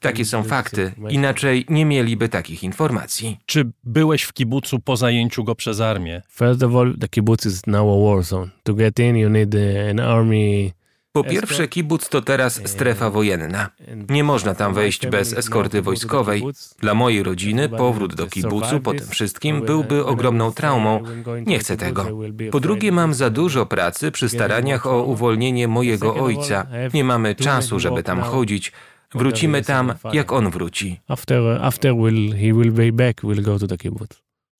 Takie 0.00 0.24
są 0.24 0.42
fakty. 0.42 0.92
Inaczej 1.08 1.66
nie 1.68 1.84
mieliby 1.84 2.28
takich 2.28 2.62
informacji. 2.62 3.38
Czy 3.46 3.70
byłeś 3.84 4.22
w 4.22 4.32
kibucu 4.32 4.78
po 4.78 4.96
zajęciu 4.96 5.44
go 5.44 5.54
przez 5.54 5.80
armię? 5.80 6.22
First 6.30 6.62
of 6.62 6.74
all, 6.74 6.96
the 7.00 7.08
kibbutz 7.08 7.46
is 7.46 7.66
now 7.66 7.80
a 7.80 8.10
war 8.10 8.22
zone. 8.22 8.50
To 8.62 8.74
get 8.74 8.98
in, 8.98 9.16
you 9.16 9.30
need 9.30 9.54
an 9.90 10.00
army 10.00 10.72
po 11.12 11.24
pierwsze, 11.24 11.68
kibuc 11.68 12.08
to 12.08 12.22
teraz 12.22 12.60
strefa 12.64 13.10
wojenna. 13.10 13.70
Nie 14.08 14.24
można 14.24 14.54
tam 14.54 14.74
wejść 14.74 15.06
bez 15.06 15.32
eskorty 15.32 15.82
wojskowej. 15.82 16.42
Dla 16.78 16.94
mojej 16.94 17.22
rodziny 17.22 17.68
powrót 17.68 18.14
do 18.14 18.26
kibucu 18.26 18.80
po 18.80 18.94
tym 18.94 19.06
wszystkim 19.06 19.62
byłby 19.62 20.04
ogromną 20.06 20.52
traumą. 20.52 21.02
Nie 21.46 21.58
chcę 21.58 21.76
tego. 21.76 22.06
Po 22.50 22.60
drugie, 22.60 22.92
mam 22.92 23.14
za 23.14 23.30
dużo 23.30 23.66
pracy 23.66 24.10
przy 24.10 24.28
staraniach 24.28 24.86
o 24.86 25.02
uwolnienie 25.02 25.68
mojego 25.68 26.14
ojca. 26.14 26.66
Nie 26.94 27.04
mamy 27.04 27.34
czasu, 27.34 27.80
żeby 27.80 28.02
tam 28.02 28.20
chodzić. 28.20 28.72
Wrócimy 29.14 29.62
tam, 29.62 29.92
jak 30.12 30.32
on 30.32 30.50
wróci. 30.50 31.00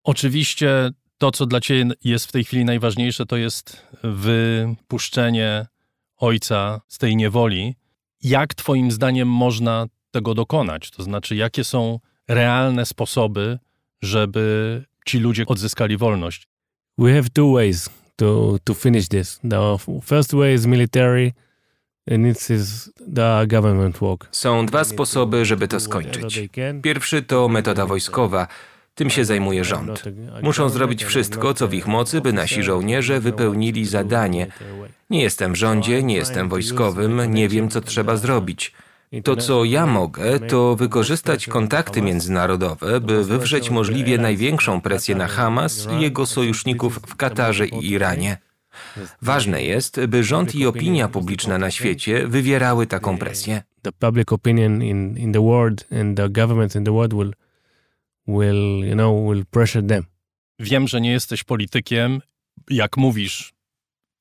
Oczywiście 0.05 0.91
to, 1.19 1.31
co 1.31 1.47
dla 1.47 1.61
Ciebie 1.61 1.91
jest 2.05 2.27
w 2.27 2.33
tej 2.33 2.45
chwili 2.45 2.65
najważniejsze, 2.65 3.27
to 3.27 3.37
jest 3.37 3.87
wypuszczenie 4.03 5.67
ojca 6.21 6.81
z 6.89 6.99
tej 6.99 7.17
niewoli. 7.17 7.75
Jak 8.23 8.55
Twoim 8.55 8.91
zdaniem 8.91 9.29
można 9.29 9.87
tego 10.11 10.35
dokonać? 10.35 10.91
To 10.91 11.03
znaczy, 11.03 11.37
jakie 11.37 11.65
są 11.65 12.01
realne 12.29 12.87
sposoby, 12.87 13.59
żeby 14.03 14.85
ci 15.07 15.19
ludzie 15.19 15.47
odzyskali 15.47 15.97
wolność? 15.97 16.49
We 16.99 17.15
have 17.15 17.29
two 17.33 17.53
ways 17.53 17.91
to, 18.17 18.57
to 18.65 18.75
finish 18.75 19.09
this. 19.09 19.41
The 19.51 19.77
first 20.05 20.35
way 20.35 20.55
is 20.55 20.67
military. 20.67 21.33
Są 24.31 24.67
dwa 24.67 24.85
sposoby, 24.85 25.45
żeby 25.45 25.69
to 25.69 25.81
skończyć. 25.81 26.41
Pierwszy 26.83 27.23
to 27.23 27.49
metoda 27.49 27.87
wojskowa, 27.87 28.47
tym 29.01 29.11
się 29.11 29.25
zajmuje 29.25 29.65
rząd. 29.65 30.05
Muszą 30.43 30.69
zrobić 30.69 31.05
wszystko, 31.05 31.55
co 31.55 31.69
w 31.69 31.75
ich 31.75 31.87
mocy, 31.87 32.21
by 32.21 32.33
nasi 32.33 32.63
żołnierze 32.63 33.21
wypełnili 33.21 33.87
zadanie. 33.87 34.47
Nie 35.11 35.23
jestem 35.23 35.53
w 35.53 35.57
rządzie, 35.57 36.03
nie 36.03 36.15
jestem 36.15 36.49
wojskowym, 36.49 37.35
nie 37.35 37.49
wiem, 37.49 37.69
co 37.69 37.81
trzeba 37.81 38.17
zrobić. 38.17 38.73
To, 39.25 39.37
co 39.37 39.65
ja 39.65 39.87
mogę, 39.87 40.41
to 40.41 40.77
wykorzystać 40.77 41.47
kontakty 41.47 42.03
międzynarodowe, 42.03 43.01
by 43.01 43.25
wywrzeć 43.25 43.71
możliwie 43.71 44.19
największą 44.19 44.81
presję 44.81 45.15
na 45.15 45.29
Hamas 45.29 45.89
i 45.99 46.03
jego 46.03 46.27
sojuszników 46.27 47.01
w 47.07 47.17
Katarze 47.17 47.67
i 47.67 47.91
Iranie. 47.91 48.37
Ważne 49.23 49.63
jest, 49.63 50.07
by 50.07 50.25
rząd 50.25 50.55
i 50.55 50.67
opinia 50.67 51.09
publiczna 51.09 51.59
na 51.59 51.71
świecie 51.71 52.27
wywierały 52.29 52.87
taką 52.87 53.19
presję. 53.19 53.63
The 53.83 53.93
public 53.93 54.33
opinion 54.33 54.83
in, 54.83 55.17
in 55.17 55.33
the 55.33 55.43
world 55.43 55.87
and 56.01 56.17
the 56.17 56.79
in 56.79 56.85
the 56.85 56.93
world 56.93 57.15
will 57.15 57.33
will, 58.27 58.85
you 58.85 58.95
know, 58.95 59.29
will 59.29 59.45
pressure 59.51 59.87
them. 59.87 60.05
Wiem, 60.59 60.89
że 60.89 61.01
nie 61.01 61.11
jesteś 61.11 61.45
politykiem. 61.45 62.21
Jak 62.71 62.97
mówisz, 62.97 63.53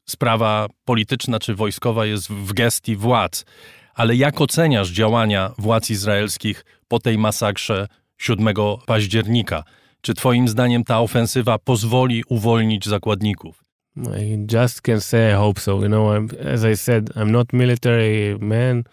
sprawa 0.10 0.68
polityczna 0.86 1.40
czy 1.40 1.56
wojskowa 1.56 2.06
jest 2.06 2.30
w 2.30 2.54
gestii 2.54 2.96
władz. 2.96 3.46
Ale 3.94 4.16
jak 4.16 4.42
oceniasz 4.42 4.90
działania 4.90 5.54
władz 5.58 5.90
izraelskich 5.90 6.66
po 6.88 7.00
tej 7.00 7.18
masakrze 7.18 7.88
7 8.18 8.48
października. 8.86 9.64
Czy 10.02 10.14
Twoim 10.14 10.48
zdaniem 10.48 10.84
ta 10.84 11.00
ofensywa 11.00 11.58
pozwoli 11.58 12.24
uwolnić 12.30 12.86
zakładników? 12.86 13.64
I 13.98 14.46
just 14.54 14.82
can 14.82 15.02
say 15.02 15.32
I 15.32 15.36
hope 15.36 15.62
so. 15.62 15.72
You 15.72 15.88
know, 15.88 16.14
I'm, 16.14 16.48
as 16.54 16.64
I 16.64 16.78
said, 16.78 17.10
I'm 17.16 17.32
not 17.32 17.54
military 17.54 18.38
man. 18.40 18.84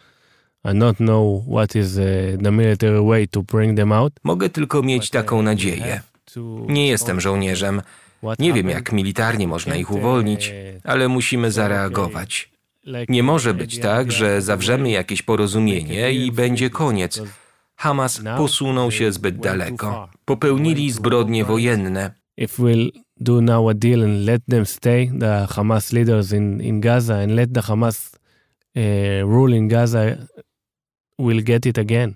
I 0.73 0.75
not 0.75 0.97
know 0.97 1.45
what 1.49 1.77
is 1.77 1.99
uh, 1.99 2.05
the 2.43 2.51
military 2.51 3.01
way 3.01 3.29
to 3.29 3.43
bring 3.43 3.77
them 3.77 3.93
out. 3.93 4.13
Mogę 4.25 4.49
tylko 4.49 4.83
mieć 4.83 5.11
taką 5.11 5.43
nadzieję. 5.43 6.01
Nie 6.67 6.87
jestem 6.89 7.21
żołnierzem. 7.21 7.83
Nie 8.39 8.53
wiem, 8.53 8.69
jak 8.69 8.93
militarnie 8.93 9.49
można 9.49 9.77
ich 9.77 9.91
uwolnić, 9.91 10.55
ale 10.85 11.09
musimy 11.09 11.51
zareagować. 11.51 12.51
Nie 13.09 13.23
może 13.23 13.55
być 13.55 13.79
tak, 13.79 14.13
że 14.13 14.43
zawrzemy 14.43 14.91
jakieś 14.91 15.23
porozumienie 15.23 16.13
i 16.13 16.33
będzie 16.33 16.71
koniec. 16.71 17.23
Hamas 17.77 18.23
posunął 18.37 18.91
się 18.91 19.13
zbyt 19.13 19.37
daleko. 19.37 20.09
Popełnili 20.25 20.91
zbrodnie 20.91 21.45
wojenne. 21.45 22.11
If 22.37 22.63
we'll 22.63 22.91
do 23.21 23.41
now 23.41 23.69
a 23.69 23.75
deal 23.75 24.05
and 24.05 24.27
let 24.27 24.43
them 24.49 24.67
stay, 24.67 25.11
the 25.21 25.47
Hamas 25.51 25.93
leaders 25.93 26.33
in, 26.33 26.61
in 26.61 26.81
Gaza, 26.81 27.15
and 27.15 27.33
let 27.33 27.55
the 27.55 27.61
Hamas 27.61 28.11
uh, 28.77 29.31
rule 29.31 29.57
in 29.57 29.69
Gaza, 29.69 30.01
we'll 31.21 31.43
get 31.43 31.67
it 31.67 31.79
again, 31.79 32.15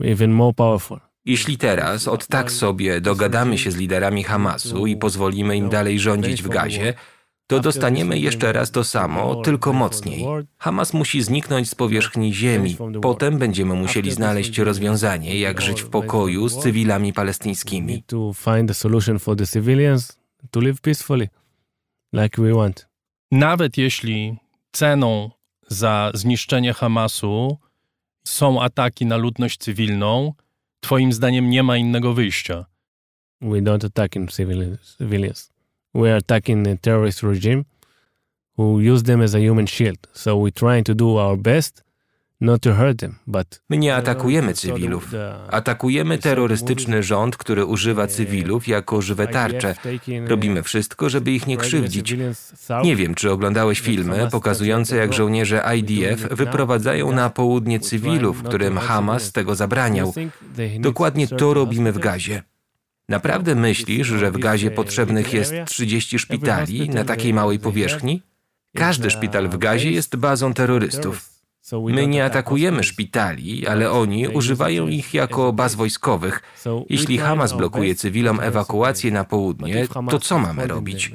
even 0.00 0.32
more 0.32 0.54
powerful. 0.54 1.00
Jeśli 1.24 1.58
teraz 1.58 2.08
od 2.08 2.26
tak 2.26 2.52
sobie 2.52 3.00
dogadamy 3.00 3.58
się 3.58 3.70
z 3.70 3.76
liderami 3.76 4.24
Hamasu 4.24 4.86
i 4.86 4.96
pozwolimy 4.96 5.56
im 5.56 5.68
dalej 5.68 5.98
rządzić 5.98 6.42
w 6.42 6.48
Gazie, 6.48 6.94
to 7.46 7.60
dostaniemy 7.60 8.18
jeszcze 8.18 8.52
raz 8.52 8.70
to 8.70 8.84
samo, 8.84 9.36
tylko 9.36 9.72
mocniej. 9.72 10.24
Hamas 10.58 10.94
musi 10.94 11.22
zniknąć 11.22 11.70
z 11.70 11.74
powierzchni 11.74 12.34
ziemi. 12.34 12.76
Potem 13.02 13.38
będziemy 13.38 13.74
musieli 13.74 14.10
znaleźć 14.10 14.58
rozwiązanie, 14.58 15.40
jak 15.40 15.60
żyć 15.60 15.82
w 15.82 15.88
pokoju 15.88 16.48
z 16.48 16.58
cywilami 16.58 17.12
palestyńskimi. 17.12 18.04
Nawet 23.30 23.78
jeśli 23.78 24.36
ceną 24.72 25.30
za 25.68 26.10
zniszczenie 26.14 26.72
Hamasu 26.72 27.58
są 28.24 28.62
ataki 28.62 29.06
na 29.06 29.16
ludność 29.16 29.58
cywilną, 29.58 30.32
Twoim 30.80 31.12
zdaniem 31.12 31.50
nie 31.50 31.62
ma 31.62 31.76
innego 31.76 32.14
wyjścia. 32.14 32.66
We 33.40 33.62
don't 33.62 33.86
attack 33.86 34.16
in 34.16 34.28
civilians. 34.28 35.52
We 35.94 36.08
are 36.08 36.16
attacking 36.16 36.68
a 36.68 36.76
terrorist 36.76 37.22
regime 37.22 37.64
who 38.58 38.80
use 38.94 39.02
them 39.02 39.20
as 39.22 39.34
a 39.34 39.38
human 39.38 39.66
shield. 39.66 39.98
So 40.12 40.36
we're 40.36 40.54
trying 40.54 40.84
to 40.84 40.94
do 40.94 41.18
our 41.18 41.36
best 41.38 41.84
My 43.70 43.78
nie 43.78 43.96
atakujemy 43.96 44.54
cywilów. 44.54 45.08
Atakujemy 45.48 46.18
terrorystyczny 46.18 47.02
rząd, 47.02 47.36
który 47.36 47.64
używa 47.64 48.06
cywilów 48.06 48.68
jako 48.68 49.02
żywe 49.02 49.26
tarcze. 49.26 49.74
Robimy 50.26 50.62
wszystko, 50.62 51.08
żeby 51.08 51.30
ich 51.30 51.46
nie 51.46 51.56
krzywdzić. 51.56 52.14
Nie 52.84 52.96
wiem, 52.96 53.14
czy 53.14 53.30
oglądałeś 53.30 53.80
filmy 53.80 54.28
pokazujące, 54.30 54.96
jak 54.96 55.12
żołnierze 55.12 55.62
IDF 55.76 56.20
wyprowadzają 56.30 57.12
na 57.12 57.30
południe 57.30 57.80
cywilów, 57.80 58.42
którym 58.42 58.78
Hamas 58.78 59.32
tego 59.32 59.54
zabraniał. 59.54 60.14
Dokładnie 60.78 61.28
to 61.28 61.54
robimy 61.54 61.92
w 61.92 61.98
Gazie. 61.98 62.42
Naprawdę 63.08 63.54
myślisz, 63.54 64.06
że 64.06 64.30
w 64.30 64.38
Gazie 64.38 64.70
potrzebnych 64.70 65.32
jest 65.32 65.52
30 65.66 66.18
szpitali 66.18 66.88
na 66.90 67.04
takiej 67.04 67.34
małej 67.34 67.58
powierzchni? 67.58 68.22
Każdy 68.76 69.10
szpital 69.10 69.48
w 69.48 69.58
Gazie 69.58 69.90
jest 69.90 70.16
bazą 70.16 70.54
terrorystów. 70.54 71.32
My 71.80 72.06
nie 72.06 72.24
atakujemy 72.24 72.84
szpitali, 72.84 73.66
ale 73.66 73.90
oni 73.90 74.28
używają 74.28 74.88
ich 74.88 75.14
jako 75.14 75.52
baz 75.52 75.74
wojskowych. 75.74 76.42
Jeśli 76.88 77.18
Hamas 77.18 77.52
blokuje 77.52 77.94
cywilom 77.94 78.40
ewakuację 78.40 79.10
na 79.10 79.24
południe, 79.24 79.88
to 80.10 80.18
co 80.18 80.38
mamy 80.38 80.66
robić? 80.66 81.12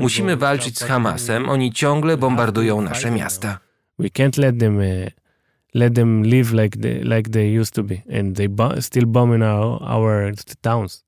Musimy 0.00 0.36
walczyć 0.36 0.78
z 0.78 0.82
Hamasem, 0.82 1.48
oni 1.48 1.72
ciągle 1.72 2.16
bombardują 2.16 2.80
nasze 2.80 3.10
miasta. 3.10 3.58
We 3.98 4.08
can't 4.08 4.38
let 4.38 4.58
them 4.58 4.76
uh, 4.76 4.82
let 5.74 5.94
them 5.94 6.22
live 6.22 6.52
like 6.52 6.78
they, 6.78 7.00
like 7.04 7.30
they 7.30 7.60
used 7.60 7.74
to 7.74 7.82
be 7.82 8.02
and 8.18 8.36
they 8.36 8.48
still 8.80 9.06
bombing 9.06 9.42
our, 9.42 9.82
our 9.82 10.34
towns. 10.60 11.04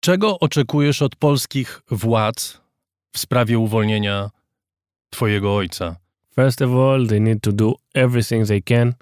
Czego 0.00 0.38
oczekujesz 0.38 1.02
od 1.02 1.16
polskich 1.16 1.82
władz 1.90 2.60
w 3.12 3.18
sprawie 3.18 3.58
uwolnienia 3.58 4.30
twojego 5.10 5.56
ojca? 5.56 5.96
First 6.38 6.60
of 6.60 6.72
all, 6.72 7.04
they 7.04 7.18
need 7.18 7.42
to 7.42 7.50
do 7.50 7.74
everything 7.96 8.44
they 8.44 8.60
can 8.60 8.94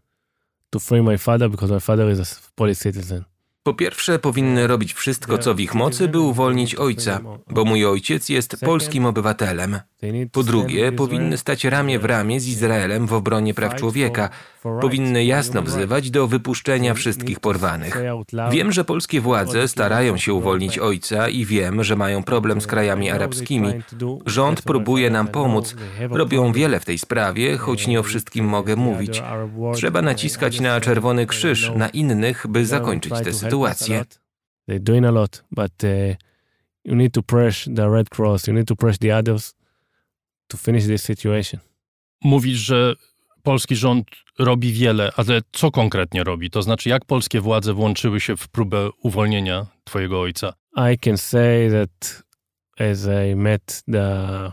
to 0.72 0.78
free 0.78 1.02
my 1.02 1.18
father 1.18 1.50
because 1.50 1.70
my 1.70 1.80
father 1.80 2.08
is 2.08 2.18
a 2.18 2.26
Polish 2.56 2.78
citizen. 2.78 3.26
Po 3.66 3.74
pierwsze, 3.74 4.18
powinny 4.18 4.66
robić 4.66 4.94
wszystko, 4.94 5.38
co 5.38 5.54
w 5.54 5.60
ich 5.60 5.74
mocy, 5.74 6.08
by 6.08 6.20
uwolnić 6.20 6.74
ojca, 6.74 7.20
bo 7.50 7.64
mój 7.64 7.86
ojciec 7.86 8.28
jest 8.28 8.56
polskim 8.60 9.06
obywatelem. 9.06 9.80
Po 10.32 10.42
drugie, 10.42 10.92
powinny 10.92 11.38
stać 11.38 11.64
ramię 11.64 11.98
w 11.98 12.04
ramię 12.04 12.40
z 12.40 12.48
Izraelem 12.48 13.06
w 13.06 13.12
obronie 13.12 13.54
praw 13.54 13.74
człowieka. 13.74 14.28
Powinny 14.80 15.24
jasno 15.24 15.62
wzywać 15.62 16.10
do 16.10 16.26
wypuszczenia 16.26 16.94
wszystkich 16.94 17.40
porwanych. 17.40 18.02
Wiem, 18.50 18.72
że 18.72 18.84
polskie 18.84 19.20
władze 19.20 19.68
starają 19.68 20.16
się 20.16 20.34
uwolnić 20.34 20.78
ojca 20.78 21.28
i 21.28 21.44
wiem, 21.44 21.84
że 21.84 21.96
mają 21.96 22.22
problem 22.22 22.60
z 22.60 22.66
krajami 22.66 23.10
arabskimi. 23.10 23.68
Rząd 24.26 24.62
próbuje 24.62 25.10
nam 25.10 25.28
pomóc. 25.28 25.76
Robią 26.10 26.52
wiele 26.52 26.80
w 26.80 26.84
tej 26.84 26.98
sprawie, 26.98 27.56
choć 27.56 27.86
nie 27.86 28.00
o 28.00 28.02
wszystkim 28.02 28.44
mogę 28.44 28.76
mówić. 28.76 29.22
Trzeba 29.74 30.02
naciskać 30.02 30.60
na 30.60 30.80
Czerwony 30.80 31.26
Krzyż, 31.26 31.72
na 31.76 31.88
innych, 31.88 32.46
by 32.48 32.66
zakończyć 32.66 33.12
tę 33.24 33.32
sytuację. 33.32 33.55
They're 34.68 34.82
doing 34.82 35.04
a 35.04 35.10
lot, 35.10 35.42
but 35.50 35.72
uh, 35.84 36.16
you 36.84 36.94
need 36.94 37.12
to 37.12 37.22
press 37.22 37.64
the 37.64 37.88
Red 37.88 38.10
Cross, 38.10 38.48
you 38.48 38.54
need 38.54 38.66
to 38.66 38.76
press 38.76 38.98
the 38.98 39.12
others 39.12 39.54
to 40.48 40.56
finish 40.56 40.86
this 40.86 41.02
situation. 41.02 41.60
Mówisz, 42.24 42.58
że 42.58 42.94
polski 43.42 43.76
rząd 43.76 44.06
robi 44.38 44.72
wiele, 44.72 45.12
ale 45.16 45.40
co 45.52 45.70
konkretnie 45.70 46.24
robi? 46.24 46.50
To 46.50 46.62
znaczy, 46.62 46.88
jak 46.88 47.04
polskie 47.04 47.40
władze 47.40 47.72
włączyły 47.72 48.20
się 48.20 48.36
w 48.36 48.48
próbę 48.48 48.90
uwolnienia 49.02 49.66
twojego 49.84 50.20
ojca? 50.20 50.52
I 50.92 50.98
can 50.98 51.18
say 51.18 51.70
that 51.70 52.22
as 52.78 53.06
I 53.06 53.36
met 53.36 53.82
the, 53.92 54.52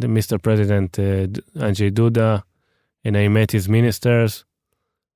the 0.00 0.08
Mr. 0.08 0.40
President 0.40 0.96
uh, 0.98 1.62
Andrzej 1.62 1.92
Duda 1.92 2.42
and 3.04 3.16
I 3.16 3.28
met 3.28 3.52
his 3.52 3.68
ministers 3.68 4.44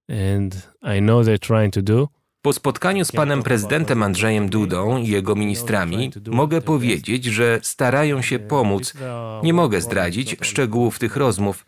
and 0.08 0.68
I 0.82 1.00
know 1.00 1.24
they're 1.24 1.38
trying 1.38 1.72
to 1.72 1.82
do, 1.82 2.08
po 2.42 2.52
spotkaniu 2.52 3.04
z 3.04 3.12
panem 3.12 3.42
prezydentem 3.42 4.02
Andrzejem 4.02 4.48
Dudą 4.48 4.96
i 4.96 5.08
jego 5.08 5.34
ministrami 5.34 6.10
mogę 6.26 6.60
powiedzieć, 6.60 7.24
że 7.24 7.60
starają 7.62 8.22
się 8.22 8.38
pomóc. 8.38 8.94
Nie 9.42 9.52
mogę 9.52 9.80
zdradzić 9.80 10.36
szczegółów 10.40 10.98
tych 10.98 11.16
rozmów. 11.16 11.66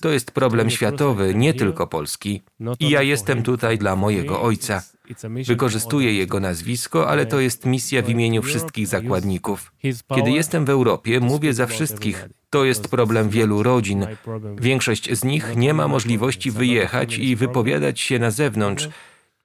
To 0.00 0.10
jest 0.10 0.30
problem 0.30 0.70
światowy, 0.70 1.34
nie 1.34 1.54
tylko 1.54 1.86
polski. 1.86 2.42
I 2.80 2.90
ja 2.90 3.02
jestem 3.02 3.42
tutaj 3.42 3.78
dla 3.78 3.96
mojego 3.96 4.42
ojca. 4.42 4.82
Wykorzystuję 5.46 6.12
jego 6.12 6.40
nazwisko, 6.40 7.08
ale 7.08 7.26
to 7.26 7.40
jest 7.40 7.66
misja 7.66 8.02
w 8.02 8.08
imieniu 8.08 8.42
wszystkich 8.42 8.86
zakładników. 8.86 9.72
Kiedy 10.14 10.30
jestem 10.30 10.64
w 10.64 10.70
Europie, 10.70 11.20
mówię 11.20 11.54
za 11.54 11.66
wszystkich. 11.66 12.28
To 12.50 12.64
jest 12.64 12.88
problem 12.88 13.28
wielu 13.28 13.62
rodzin. 13.62 14.06
Większość 14.60 15.12
z 15.18 15.24
nich 15.24 15.56
nie 15.56 15.74
ma 15.74 15.88
możliwości 15.88 16.50
wyjechać 16.50 17.18
i 17.18 17.36
wypowiadać 17.36 18.00
się 18.00 18.18
na 18.18 18.30
zewnątrz. 18.30 18.88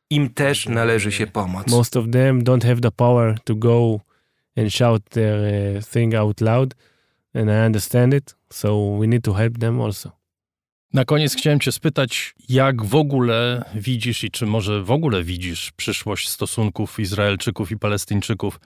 Im 0.09 0.29
też 0.29 0.69
należy 0.69 1.11
się 1.11 1.27
pomoc. 1.27 1.67
Most 1.67 1.97
of 1.97 2.05
them 2.11 2.43
don't 2.43 2.63
have 2.63 2.81
the 2.81 2.91
power 2.91 3.39
to 3.43 3.55
go 3.55 3.99
and 4.57 4.73
shout 4.73 5.09
their 5.09 5.39
uh, 5.77 5.85
thing 5.85 6.15
out 6.15 6.41
loud, 6.41 6.75
and 7.33 7.49
I 7.49 7.65
understand 7.65 8.13
it, 8.13 8.35
so 8.53 8.97
we 8.99 9.07
need 9.07 9.23
to 9.23 9.33
help 9.33 9.57
them 9.57 9.81
also. 9.81 10.11
Na 10.93 11.05
koniec 11.05 11.35
chciałem 11.35 11.59
Cię 11.59 11.71
spytać, 11.71 12.35
jak 12.49 12.85
w 12.85 12.95
ogóle 12.95 13.65
widzisz 13.75 14.23
i 14.23 14.31
czy 14.31 14.45
może 14.45 14.83
w 14.83 14.91
ogóle 14.91 15.23
widzisz 15.23 15.71
przyszłość 15.71 16.29
stosunków 16.29 16.99
Izraelczyków 16.99 17.71
i 17.71 17.77
Palestyńczyków? 17.77 18.59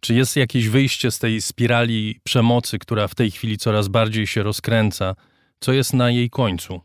Czy 0.00 0.14
jest 0.14 0.36
jakieś 0.36 0.68
wyjście 0.68 1.10
z 1.10 1.18
tej 1.18 1.42
spirali 1.42 2.20
przemocy, 2.24 2.78
która 2.78 3.08
w 3.08 3.14
tej 3.14 3.30
chwili 3.30 3.58
coraz 3.58 3.88
bardziej 3.88 4.26
się 4.26 4.42
rozkręca? 4.42 5.14
Co 5.60 5.72
jest 5.72 5.92
na 5.92 6.10
jej 6.10 6.30
końcu? 6.30 6.80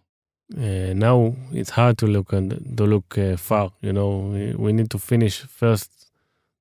Uh, 0.55 0.93
now 0.93 1.36
it's 1.51 1.71
hard 1.71 1.97
to 1.97 2.07
look 2.07 2.33
and 2.33 2.77
to 2.77 2.86
look 2.86 3.17
uh, 3.17 3.38
far. 3.38 3.71
You 3.81 3.93
know, 3.93 4.31
we, 4.33 4.53
we, 4.53 4.73
need 4.73 4.89
to 4.89 4.99
finish 4.99 5.41
first 5.41 6.12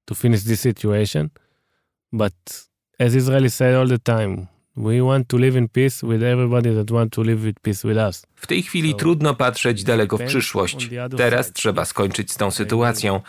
to 0.07 0.15
finish 0.15 0.43
this 0.43 0.61
situation. 0.61 1.31
But 2.13 2.35
as 2.99 3.15
Israelis 3.15 3.55
say 3.55 3.75
all 3.75 3.87
the 3.87 3.99
time, 3.99 4.49
we 4.77 5.01
want 5.01 5.29
to 5.29 5.39
live 5.39 5.57
in 5.57 5.69
peace 5.69 6.03
with 6.03 6.23
everybody 6.23 6.75
that 6.75 6.91
want 6.91 7.13
to 7.13 7.23
live 7.23 7.45
with 7.45 7.63
peace 7.63 7.85
with 7.85 7.97
us. 7.97 8.27
W 8.35 8.47
tej 8.47 8.63
chwili 8.63 8.91
so, 8.91 8.97
trudno 8.97 9.35
patrzeć 9.35 9.85
daleko 9.85 10.19
w 10.19 10.23
przyszłość. 10.23 10.91
Teraz 11.17 11.53
trzeba 11.53 11.85
skończyć 11.85 12.33
z 12.33 12.37
tą 12.37 12.51
sytuacją. 12.51 13.21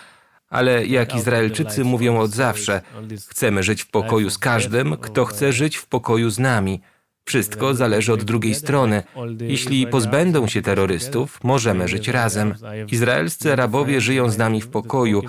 Ale 0.50 0.86
jak 0.86 1.15
Izraelczycy 1.15 1.84
mówią 1.84 2.20
od 2.20 2.32
zawsze, 2.32 2.82
chcemy 3.30 3.63
żyć 3.63 3.82
w 3.82 3.88
pokoju 3.88 4.30
z 4.30 4.38
każdym, 4.38 4.98
kto 4.98 5.26
chce 5.26 5.54
żyć 5.54 5.78
w 5.78 5.88
pokoju 5.88 6.30
z 6.30 6.39
nami. 6.39 6.82
Wszystko 7.28 7.74
zależy 7.74 8.13
od 8.13 8.24
drugiej 8.24 8.56
strony. 8.56 9.04
Jeśli 9.42 9.88
pozbędą 9.88 10.48
się 10.48 10.62
terrorystów, 10.62 11.40
możemy 11.44 11.88
żyć 11.88 12.08
razem. 12.08 12.54
Izraelscy 12.92 13.54
Arabowie 13.54 14.02
żyją 14.02 14.30
z 14.30 14.38
nami 14.38 14.62
w 14.62 14.68
pokoju. 14.68 15.22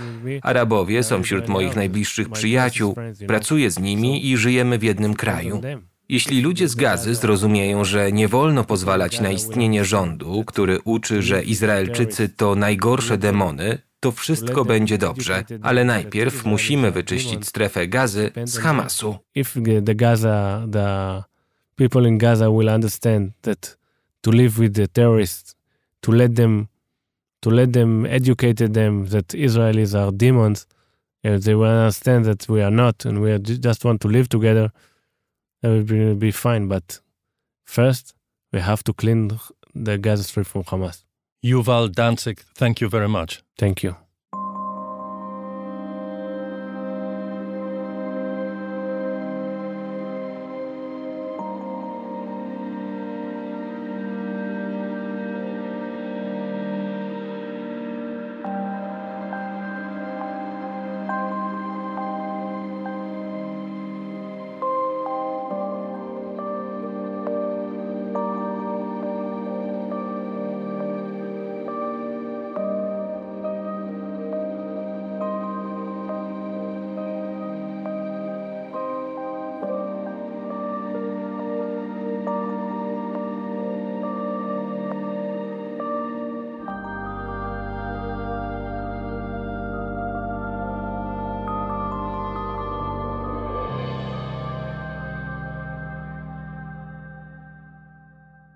Arabowie 0.43 1.03
są 1.03 1.23
wśród 1.23 1.49
moich 1.49 1.77
najbliższych 1.77 2.29
przyjaciół. 2.29 2.95
Pracuję 3.27 3.71
z 3.71 3.79
nimi 3.79 4.31
i 4.31 4.37
żyjemy 4.37 4.79
w 4.79 4.83
jednym 4.83 5.15
kraju. 5.15 5.61
Jeśli 6.09 6.43
ludzie 6.43 6.69
z 6.69 6.75
Gazy 6.75 7.15
zrozumieją, 7.15 7.85
że 7.85 8.13
nie 8.13 8.29
wolno 8.29 8.65
pozwalać 8.65 9.21
na 9.21 9.31
istnienie 9.31 9.85
rządu, 9.85 10.45
który 10.47 10.79
uczy, 10.85 11.23
że 11.23 11.43
Izraelczycy 11.43 12.29
to 12.29 12.55
najgorsze 12.55 13.19
demony, 13.19 13.79
to 14.01 14.13
wszystko 14.13 14.65
będzie 14.65 14.99
dobrze, 14.99 15.45
ale 15.63 15.85
najpierw 15.85 16.45
musimy 16.45 16.91
wyczyścić 16.91 17.47
strefę 17.47 17.89
gazy 17.89 18.31
z 18.45 18.59
Hamasu. 18.59 19.17
If 19.35 19.61
the 19.87 19.95
Gaza, 19.95 20.67
the 20.73 21.28
people 21.79 22.05
in 22.05 22.19
Gaza 22.19 22.51
will 22.51 22.69
understand 22.69 23.33
that 23.43 23.77
to 24.25 24.31
live 24.31 24.59
with 24.59 24.75
the 24.75 24.87
terrorists, 24.89 25.55
to 26.03 26.11
let 26.11 26.35
them, 26.35 26.69
to 27.43 27.51
let 27.51 27.73
them 27.73 28.05
educate 28.05 28.57
them 28.59 29.07
that 29.07 29.29
Israelis 29.29 29.95
are 29.95 30.11
demons, 30.13 30.67
if 31.23 31.45
they 31.45 31.55
will 31.55 31.67
understand 31.67 32.25
that 32.27 32.49
we 32.49 32.63
are 32.63 32.71
not 32.71 33.05
and 33.05 33.23
we 33.23 33.39
just 33.39 33.85
want 33.85 34.01
to 34.03 34.09
live 34.09 34.29
together, 34.29 34.71
that 35.63 35.69
will 35.69 35.83
be, 35.85 36.15
be 36.15 36.31
fine. 36.31 36.69
But 36.69 37.01
first, 37.65 38.15
we 38.53 38.61
have 38.61 38.83
to 38.85 38.93
clean 38.93 39.31
the 39.75 39.99
Gaza 39.99 40.25
Strip 40.25 40.47
from 40.47 40.65
Hamas. 40.65 41.05
Yuval 41.45 41.93
Danzig, 41.93 42.41
thank 42.55 42.81
you 42.81 42.89
very 42.89 43.09
much. 43.09 43.43
Thank 43.57 43.83
you. 43.83 44.08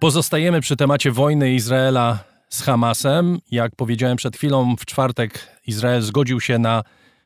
Pozostajemy 0.03 0.61
przy 0.61 0.77
temacie 0.77 1.11
wojny 1.11 1.55
Izraela 1.55 2.19
z 2.49 2.63
Hamasem. 2.63 3.39
Jak 3.51 3.77
powiedziałem 3.77 4.17
przed 4.17 4.37
chwilą, 4.37 4.77
w 4.77 4.85
czwartek 4.85 5.49
Izrael 5.67 6.03
zgodził 6.03 6.41
się 6.41 6.59
na 6.59 6.83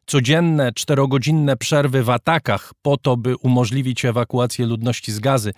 codzienne 0.07 0.73
czterogodzinne 0.73 1.57
przerwy 1.57 2.03
w 2.03 2.11
atakach 2.11 2.73
po 2.83 2.97
to, 2.97 3.17
by 3.17 3.37
umożliwić 3.37 4.05
ewakuację 4.05 4.67
ludności 4.67 5.13
z 5.13 5.21
gazy. 5.21 5.53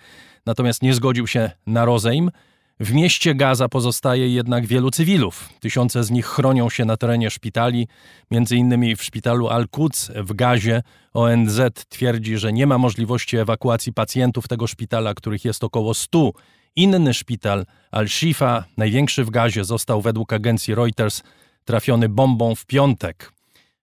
Natomiast 0.45 0.81
nie 0.81 0.93
zgodził 0.93 1.27
się 1.27 1.51
na 1.67 1.85
rozejm. 1.85 2.31
W 2.79 2.93
mieście 2.93 3.35
Gaza 3.35 3.69
pozostaje 3.69 4.29
jednak 4.29 4.65
wielu 4.65 4.91
cywilów. 4.91 5.49
Tysiące 5.59 6.03
z 6.03 6.11
nich 6.11 6.25
chronią 6.25 6.69
się 6.69 6.85
na 6.85 6.97
terenie 6.97 7.29
szpitali, 7.29 7.87
między 8.31 8.55
innymi 8.55 8.95
w 8.95 9.03
szpitalu 9.03 9.47
Al-Quds 9.47 10.11
w 10.15 10.33
Gazie. 10.33 10.83
ONZ 11.13 11.61
twierdzi, 11.89 12.37
że 12.37 12.53
nie 12.53 12.67
ma 12.67 12.77
możliwości 12.77 13.37
ewakuacji 13.37 13.93
pacjentów 13.93 14.47
tego 14.47 14.67
szpitala, 14.67 15.13
których 15.13 15.45
jest 15.45 15.63
około 15.63 15.93
100 15.93 16.31
Inny 16.75 17.13
szpital, 17.13 17.65
Al-Shifa, 17.91 18.63
największy 18.77 19.23
w 19.23 19.29
Gazie, 19.29 19.63
został 19.63 20.01
według 20.01 20.33
agencji 20.33 20.75
Reuters 20.75 21.23
trafiony 21.65 22.09
bombą 22.09 22.55
w 22.55 22.65
piątek. 22.65 23.31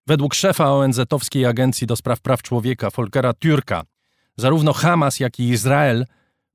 Według 0.07 0.33
szefa 0.33 0.71
ONZ-owskiej 0.71 1.45
Agencji 1.45 1.87
do 1.87 1.95
Spraw 1.95 2.21
Praw 2.21 2.41
Człowieka, 2.41 2.89
Volkera 2.89 3.33
Türka, 3.33 3.83
zarówno 4.37 4.73
Hamas, 4.73 5.19
jak 5.19 5.39
i 5.39 5.49
Izrael 5.49 6.05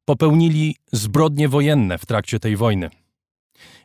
popełnili 0.05 0.77
zbrodnie 0.93 1.49
wojenne 1.49 1.99
w 1.99 2.07
trakcie 2.07 2.41
tej 2.41 2.57
wojny. 2.57 2.91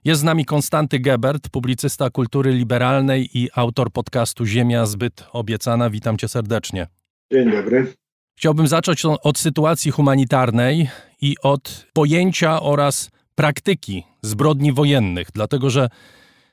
Jest 0.05 0.21
z 0.21 0.23
nami 0.23 0.45
Konstanty 0.45 0.99
Gebert, 0.99 1.49
publicysta 1.49 2.09
kultury 2.09 2.53
liberalnej 2.53 3.37
i 3.37 3.49
autor 3.55 3.91
podcastu 3.91 4.45
Ziemia 4.45 4.85
zbyt 4.85 5.23
obiecana. 5.31 5.89
Witam 5.89 6.17
cię 6.17 6.27
serdecznie. 6.27 6.87
Dzień 7.33 7.51
dobry. 7.51 7.93
Chciałbym 8.37 8.67
zacząć 8.67 9.05
od 9.05 9.37
sytuacji 9.37 9.91
humanitarnej 9.91 10.89
i 11.21 11.35
od 11.43 11.85
pojęcia 11.93 12.61
oraz 12.61 13.09
praktyki 13.35 14.03
zbrodni 14.21 14.73
wojennych, 14.73 15.27
dlatego 15.33 15.69
że 15.69 15.89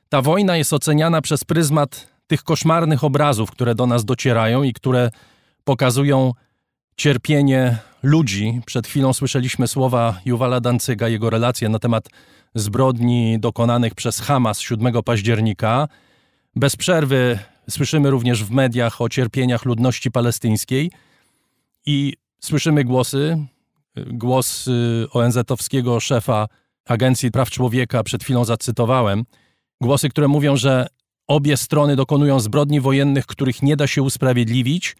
ta 0.09 0.21
wojna 0.21 0.57
jest 0.57 0.73
oceniana 0.73 1.21
przez 1.21 1.43
pryzmat 1.43 2.07
tych 2.27 2.43
koszmarnych 2.43 3.03
obrazów, 3.03 3.51
które 3.51 3.75
do 3.75 3.87
nas 3.87 4.05
docierają 4.05 4.63
i 4.63 4.73
które 4.73 5.11
pokazują 5.63 6.31
cierpienie 6.97 7.77
ludzi. 8.03 8.61
Przed 8.65 8.87
chwilą 8.87 9.13
słyszeliśmy 9.13 9.67
słowa 9.67 10.19
Juwala 10.25 10.59
Dancyga, 10.59 11.07
jego 11.07 11.29
relacje 11.29 11.69
na 11.69 11.79
temat 11.79 12.07
zbrodni 12.55 13.39
dokonanych 13.39 13.95
przez 13.95 14.19
Hamas 14.19 14.59
7 14.59 15.03
października. 15.03 15.87
Bez 16.55 16.75
przerwy 16.75 17.39
słyszymy 17.69 18.09
również 18.09 18.43
w 18.43 18.51
mediach 18.51 19.01
o 19.01 19.09
cierpieniach 19.09 19.65
ludności 19.65 20.11
palestyńskiej 20.11 20.91
i 21.85 22.13
słyszymy 22.41 22.83
głosy, 22.83 23.37
głos 23.95 24.67
y, 24.67 25.07
ONZ-owskiego 25.11 25.99
szefa 25.99 26.47
Agencji 26.85 27.31
Praw 27.31 27.49
Człowieka, 27.49 28.03
przed 28.03 28.23
chwilą 28.23 28.45
zacytowałem, 28.45 29.23
głosy, 29.81 30.09
które 30.09 30.27
mówią, 30.27 30.57
że 30.57 30.87
obie 31.27 31.57
strony 31.57 31.95
dokonują 31.95 32.39
zbrodni 32.39 32.81
wojennych, 32.81 33.25
których 33.25 33.61
nie 33.61 33.75
da 33.75 33.87
się 33.87 34.01
usprawiedliwić, 34.01 34.95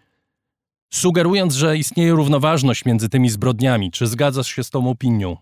sugerując, 0.93 1.53
że 1.53 1.77
istnieje 1.77 2.11
równoważność 2.11 2.85
między 2.85 3.09
tymi 3.09 3.29
zbrodniami. 3.29 3.91
Czy 3.91 4.07
zgadzasz 4.07 4.47
się 4.47 4.63
z 4.63 4.69
tą 4.69 4.89
opinią? 4.89 5.37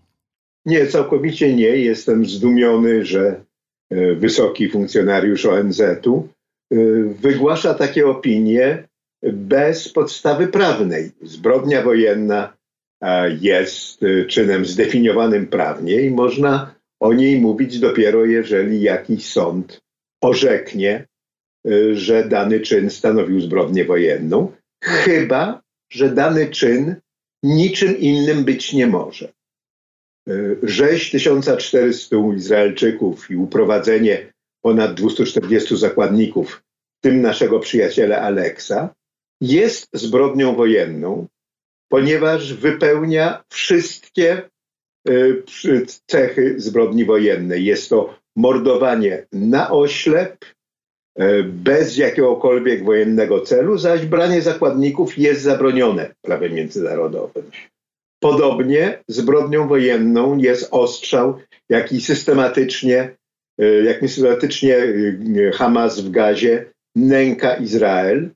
Nie, 0.66 0.88
całkowicie 0.88 1.56
nie. 1.56 1.68
Jestem 1.68 2.26
zdumiony, 2.26 3.06
że 3.06 3.44
e, 3.90 4.16
wysoki 4.16 4.70
funkcjonariusz 4.70 5.46
ONZ-u 5.46 6.28
e, 6.72 6.76
wygłasza 7.04 7.74
takie 7.74 8.08
opinie 8.08 8.88
bez 9.24 9.90
podstawy 9.90 10.48
prawnej. 10.48 11.12
Zbrodnia 11.22 11.82
wojenna 11.82 12.58
jest 13.42 14.04
y, 14.04 14.26
czynem 14.26 14.66
zdefiniowanym 14.66 15.48
prawnie 15.48 16.02
i 16.02 16.12
można 16.12 16.76
o 17.00 17.14
niej 17.14 17.42
mówić 17.42 17.80
dopiero 17.80 18.26
jeżeli 18.26 18.82
jakiś 18.82 19.26
sąd 19.26 19.82
orzeknie, 20.22 21.08
y, 21.68 21.96
że 21.96 22.24
dany 22.24 22.60
czyn 22.60 22.90
stanowił 22.90 23.42
zbrodnię 23.42 23.86
wojenną, 23.86 24.52
chyba 24.84 25.62
że 25.92 26.10
dany 26.10 26.48
czyn 26.48 26.96
niczym 27.44 28.00
innym 28.00 28.44
być 28.44 28.74
nie 28.74 28.88
może. 28.88 29.34
Rzeź 30.64 31.12
1400 31.12 32.16
Izraelczyków 32.36 33.32
i 33.32 33.36
uprowadzenie 33.36 34.34
ponad 34.62 34.94
240 34.94 35.78
zakładników, 35.78 36.64
w 36.98 37.02
tym 37.02 37.22
naszego 37.22 37.60
przyjaciela 37.60 38.22
Aleksa, 38.22 38.94
jest 39.44 39.88
zbrodnią 39.94 40.56
wojenną, 40.56 41.28
ponieważ 41.90 42.54
wypełnia 42.54 43.44
wszystkie 43.50 44.42
y, 45.10 45.44
cechy 46.06 46.56
zbrodni 46.58 47.06
wojennej. 47.06 47.66
Jest 47.66 47.90
to 47.90 48.16
mordowanie 48.36 49.26
na 49.32 49.72
oślep, 49.72 50.46
y, 51.22 51.44
bez 51.44 51.98
jakiegokolwiek 51.98 52.84
wojennego 52.84 53.42
celu, 53.42 53.78
zaś 53.78 54.06
branie 54.06 54.42
zakładników 54.42 55.18
jest 55.18 55.42
zabronione 55.42 56.14
prawem 56.22 56.54
międzynarodowym. 56.54 57.52
Podobnie 58.20 59.04
zbrodnią 59.08 59.68
wojenną 59.68 60.38
jest 60.38 60.68
ostrzał, 60.72 61.40
jaki 61.70 62.02
systematycznie, 62.02 63.16
y, 63.62 63.84
jak 63.86 64.00
systematycznie 64.00 64.78
Hamas 65.54 66.02
w 66.02 66.12
Gazie 66.12 66.66
nęka 66.96 67.56
Izrael, 67.56 68.30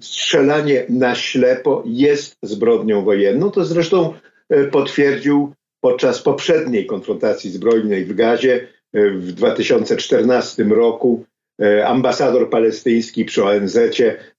strzelanie 0.00 0.84
na 0.88 1.14
ślepo 1.14 1.82
jest 1.86 2.36
zbrodnią 2.42 3.04
wojenną. 3.04 3.50
To 3.50 3.64
zresztą 3.64 4.14
e, 4.48 4.64
potwierdził 4.64 5.52
podczas 5.80 6.22
poprzedniej 6.22 6.86
konfrontacji 6.86 7.50
zbrojnej 7.50 8.04
w 8.04 8.14
Gazie 8.14 8.68
e, 8.92 9.10
w 9.10 9.32
2014 9.32 10.64
roku 10.64 11.24
e, 11.62 11.86
ambasador 11.86 12.50
palestyński 12.50 13.24
przy 13.24 13.44
ONZ 13.44 13.78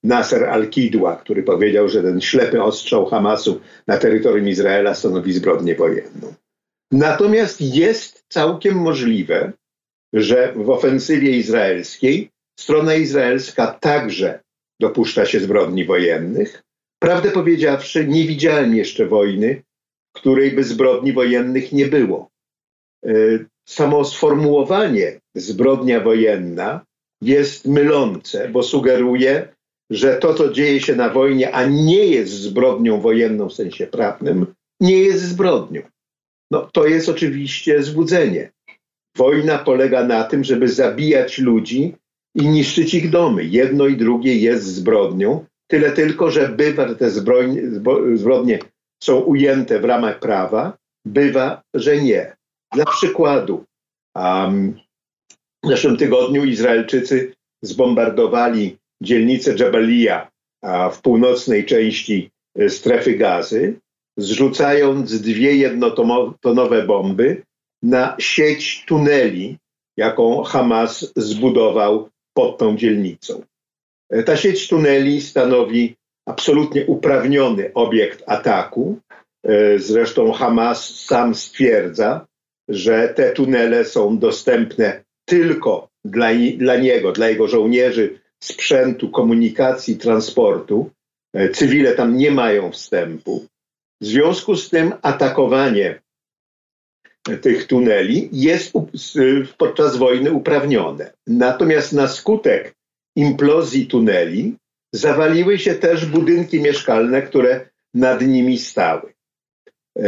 Nasser 0.04 0.44
al-Kidwa, 0.44 1.16
który 1.16 1.42
powiedział, 1.42 1.88
że 1.88 2.02
ten 2.02 2.20
ślepy 2.20 2.62
ostrzał 2.62 3.06
Hamasu 3.06 3.60
na 3.86 3.96
terytorium 3.96 4.48
Izraela 4.48 4.94
stanowi 4.94 5.32
zbrodnię 5.32 5.74
wojenną. 5.74 6.34
Natomiast 6.92 7.60
jest 7.60 8.24
całkiem 8.28 8.74
możliwe, 8.74 9.52
że 10.12 10.52
w 10.56 10.70
ofensywie 10.70 11.30
izraelskiej 11.30 12.30
strona 12.60 12.94
izraelska 12.94 13.66
także 13.66 14.40
dopuszcza 14.80 15.26
się 15.26 15.40
zbrodni 15.40 15.84
wojennych. 15.84 16.62
Prawdę 17.02 17.30
powiedziawszy, 17.30 18.06
nie 18.06 18.24
widziałem 18.24 18.74
jeszcze 18.74 19.06
wojny, 19.06 19.62
której 20.16 20.52
by 20.52 20.64
zbrodni 20.64 21.12
wojennych 21.12 21.72
nie 21.72 21.86
było. 21.86 22.28
E, 23.06 23.12
samo 23.68 24.04
sformułowanie 24.04 25.20
zbrodnia 25.34 26.00
wojenna 26.00 26.84
jest 27.22 27.66
mylące, 27.66 28.48
bo 28.48 28.62
sugeruje, 28.62 29.48
że 29.90 30.16
to, 30.16 30.34
co 30.34 30.52
dzieje 30.52 30.80
się 30.80 30.96
na 30.96 31.08
wojnie, 31.08 31.54
a 31.54 31.64
nie 31.64 32.06
jest 32.06 32.32
zbrodnią 32.32 33.00
wojenną 33.00 33.48
w 33.48 33.54
sensie 33.54 33.86
prawnym, 33.86 34.46
nie 34.80 34.98
jest 34.98 35.22
zbrodnią. 35.22 35.82
No, 36.50 36.68
to 36.72 36.86
jest 36.86 37.08
oczywiście 37.08 37.82
złudzenie. 37.82 38.52
Wojna 39.16 39.58
polega 39.58 40.04
na 40.04 40.24
tym, 40.24 40.44
żeby 40.44 40.68
zabijać 40.68 41.38
ludzi 41.38 41.94
i 42.34 42.48
niszczyć 42.48 42.94
ich 42.94 43.10
domy. 43.10 43.44
Jedno 43.44 43.86
i 43.86 43.96
drugie 43.96 44.36
jest 44.36 44.64
zbrodnią, 44.64 45.44
tyle 45.70 45.90
tylko, 45.90 46.30
że 46.30 46.48
bywa, 46.48 46.94
te 46.94 47.10
zbrodnie 48.14 48.58
są 49.02 49.20
ujęte 49.20 49.80
w 49.80 49.84
ramach 49.84 50.18
prawa, 50.18 50.76
bywa, 51.04 51.62
że 51.74 52.02
nie. 52.02 52.36
Dla 52.74 52.84
przykładu, 52.84 53.64
um, 54.16 54.80
w 55.64 55.68
zeszłym 55.68 55.96
tygodniu 55.96 56.44
Izraelczycy 56.44 57.32
zbombardowali 57.62 58.76
dzielnicę 59.02 59.54
Jabalia 59.58 60.30
w 60.92 61.00
północnej 61.02 61.66
części 61.66 62.30
e, 62.58 62.68
strefy 62.68 63.14
gazy, 63.14 63.80
zrzucając 64.18 65.20
dwie 65.20 65.56
jednotonowe 65.56 66.82
bomby 66.86 67.42
na 67.82 68.16
sieć 68.18 68.84
tuneli, 68.86 69.56
jaką 69.96 70.42
Hamas 70.42 71.12
zbudował 71.16 72.08
pod 72.40 72.58
tą 72.58 72.76
dzielnicą. 72.76 73.42
E, 74.10 74.22
ta 74.22 74.36
sieć 74.36 74.68
tuneli 74.68 75.20
stanowi 75.20 75.96
absolutnie 76.26 76.86
uprawniony 76.86 77.70
obiekt 77.74 78.22
ataku. 78.26 78.98
E, 79.44 79.78
zresztą 79.78 80.32
Hamas 80.32 81.04
sam 81.04 81.34
stwierdza, 81.34 82.26
że 82.68 83.08
te 83.16 83.32
tunele 83.32 83.84
są 83.84 84.18
dostępne 84.18 85.04
tylko 85.24 85.88
dla, 86.04 86.28
dla 86.56 86.76
niego, 86.76 87.12
dla 87.12 87.28
jego 87.28 87.48
żołnierzy, 87.48 88.20
sprzętu, 88.42 89.08
komunikacji, 89.08 89.96
transportu. 89.96 90.90
E, 91.34 91.48
cywile 91.48 91.92
tam 91.92 92.16
nie 92.16 92.30
mają 92.30 92.72
wstępu. 92.72 93.46
W 94.00 94.06
związku 94.06 94.56
z 94.56 94.70
tym 94.70 94.92
atakowanie 95.02 96.00
tych 97.40 97.66
tuneli 97.66 98.28
jest 98.32 98.72
podczas 99.58 99.96
wojny 99.96 100.32
uprawnione. 100.32 101.12
Natomiast 101.26 101.92
na 101.92 102.08
skutek 102.08 102.74
implozji 103.16 103.86
tuneli 103.86 104.56
zawaliły 104.94 105.58
się 105.58 105.74
też 105.74 106.06
budynki 106.06 106.60
mieszkalne, 106.60 107.22
które 107.22 107.70
nad 107.94 108.20
nimi 108.22 108.58
stały. 108.58 109.12
E, 109.98 110.02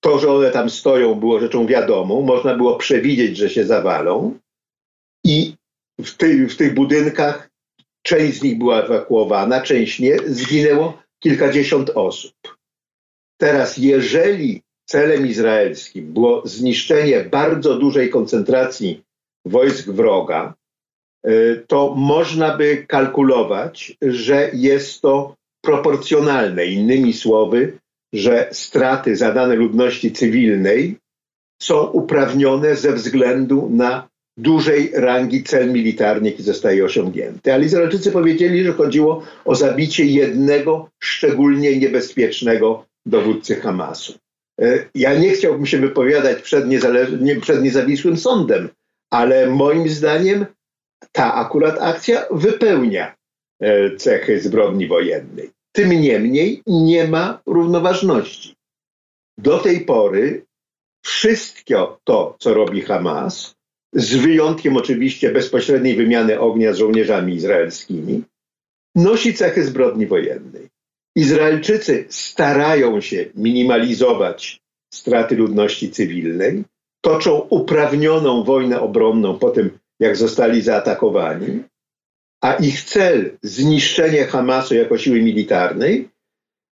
to, 0.00 0.18
że 0.18 0.32
one 0.32 0.50
tam 0.50 0.70
stoją, 0.70 1.14
było 1.14 1.40
rzeczą 1.40 1.66
wiadomą. 1.66 2.22
Można 2.22 2.54
było 2.54 2.76
przewidzieć, 2.76 3.36
że 3.36 3.50
się 3.50 3.66
zawalą. 3.66 4.38
I 5.24 5.54
w, 6.00 6.10
ty, 6.16 6.48
w 6.48 6.56
tych 6.56 6.74
budynkach 6.74 7.50
część 8.02 8.38
z 8.38 8.42
nich 8.42 8.58
była 8.58 8.82
ewakuowana, 8.82 9.60
część 9.60 10.00
nie. 10.00 10.18
Zginęło 10.26 11.02
kilkadziesiąt 11.22 11.90
osób. 11.94 12.34
Teraz, 13.40 13.76
jeżeli 13.76 14.62
celem 14.86 15.26
izraelskim 15.26 16.12
było 16.12 16.42
zniszczenie 16.44 17.24
bardzo 17.24 17.78
dużej 17.78 18.10
koncentracji 18.10 19.02
wojsk 19.44 19.88
wroga, 19.88 20.54
y, 21.26 21.64
to 21.66 21.94
można 21.96 22.56
by 22.56 22.84
kalkulować, 22.88 23.96
że 24.02 24.50
jest 24.52 25.00
to 25.02 25.34
proporcjonalne. 25.64 26.66
Innymi 26.66 27.12
słowy, 27.12 27.78
że 28.12 28.48
straty 28.52 29.16
zadane 29.16 29.54
ludności 29.54 30.12
cywilnej 30.12 30.96
są 31.62 31.86
uprawnione 31.86 32.76
ze 32.76 32.92
względu 32.92 33.68
na 33.70 34.08
dużej 34.36 34.90
rangi 34.94 35.42
cel 35.42 35.72
militarny, 35.72 36.30
jaki 36.30 36.42
zostaje 36.42 36.84
osiągnięty. 36.84 37.54
Ale 37.54 37.64
Izraelczycy 37.64 38.12
powiedzieli, 38.12 38.64
że 38.64 38.72
chodziło 38.72 39.22
o 39.44 39.54
zabicie 39.54 40.04
jednego 40.04 40.88
szczególnie 41.02 41.78
niebezpiecznego 41.78 42.86
dowódcy 43.06 43.54
Hamasu. 43.54 44.18
E, 44.60 44.88
ja 44.94 45.18
nie 45.18 45.30
chciałbym 45.30 45.66
się 45.66 45.78
wypowiadać 45.78 46.42
przed, 46.42 46.64
przed 47.40 47.62
niezawisłym 47.62 48.16
sądem, 48.16 48.68
ale 49.10 49.46
moim 49.46 49.88
zdaniem 49.88 50.46
ta 51.12 51.34
akurat 51.34 51.78
akcja 51.80 52.26
wypełnia 52.30 53.14
e, 53.60 53.96
cechy 53.96 54.40
zbrodni 54.40 54.86
wojennej. 54.86 55.50
Tym 55.72 55.90
niemniej 55.90 56.62
nie 56.66 57.08
ma 57.08 57.42
równoważności. 57.46 58.54
Do 59.38 59.58
tej 59.58 59.80
pory 59.80 60.44
wszystko 61.04 62.00
to, 62.04 62.36
co 62.38 62.54
robi 62.54 62.82
Hamas, 62.82 63.54
z 63.92 64.16
wyjątkiem 64.16 64.76
oczywiście 64.76 65.32
bezpośredniej 65.32 65.96
wymiany 65.96 66.40
ognia 66.40 66.72
z 66.72 66.76
żołnierzami 66.76 67.34
izraelskimi, 67.34 68.22
nosi 68.94 69.34
cechy 69.34 69.64
zbrodni 69.64 70.06
wojennej. 70.06 70.68
Izraelczycy 71.16 72.06
starają 72.08 73.00
się 73.00 73.26
minimalizować 73.34 74.60
straty 74.94 75.36
ludności 75.36 75.90
cywilnej, 75.90 76.64
toczą 77.04 77.38
uprawnioną 77.50 78.44
wojnę 78.44 78.80
obronną 78.80 79.38
po 79.38 79.50
tym, 79.50 79.78
jak 80.00 80.16
zostali 80.16 80.62
zaatakowani, 80.62 81.62
a 82.42 82.54
ich 82.54 82.82
cel 82.82 83.38
zniszczenie 83.42 84.24
Hamasu 84.24 84.74
jako 84.74 84.98
siły 84.98 85.22
militarnej, 85.22 86.08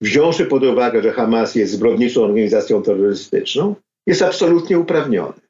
wziąwszy 0.00 0.46
pod 0.46 0.62
uwagę, 0.64 1.02
że 1.02 1.12
Hamas 1.12 1.54
jest 1.54 1.72
zbrodniczą 1.72 2.22
organizacją 2.22 2.83
terrorystyczną, 2.83 3.74
jest 4.07 4.22
absolutnie 4.22 4.78
uprawniony. 4.78 5.40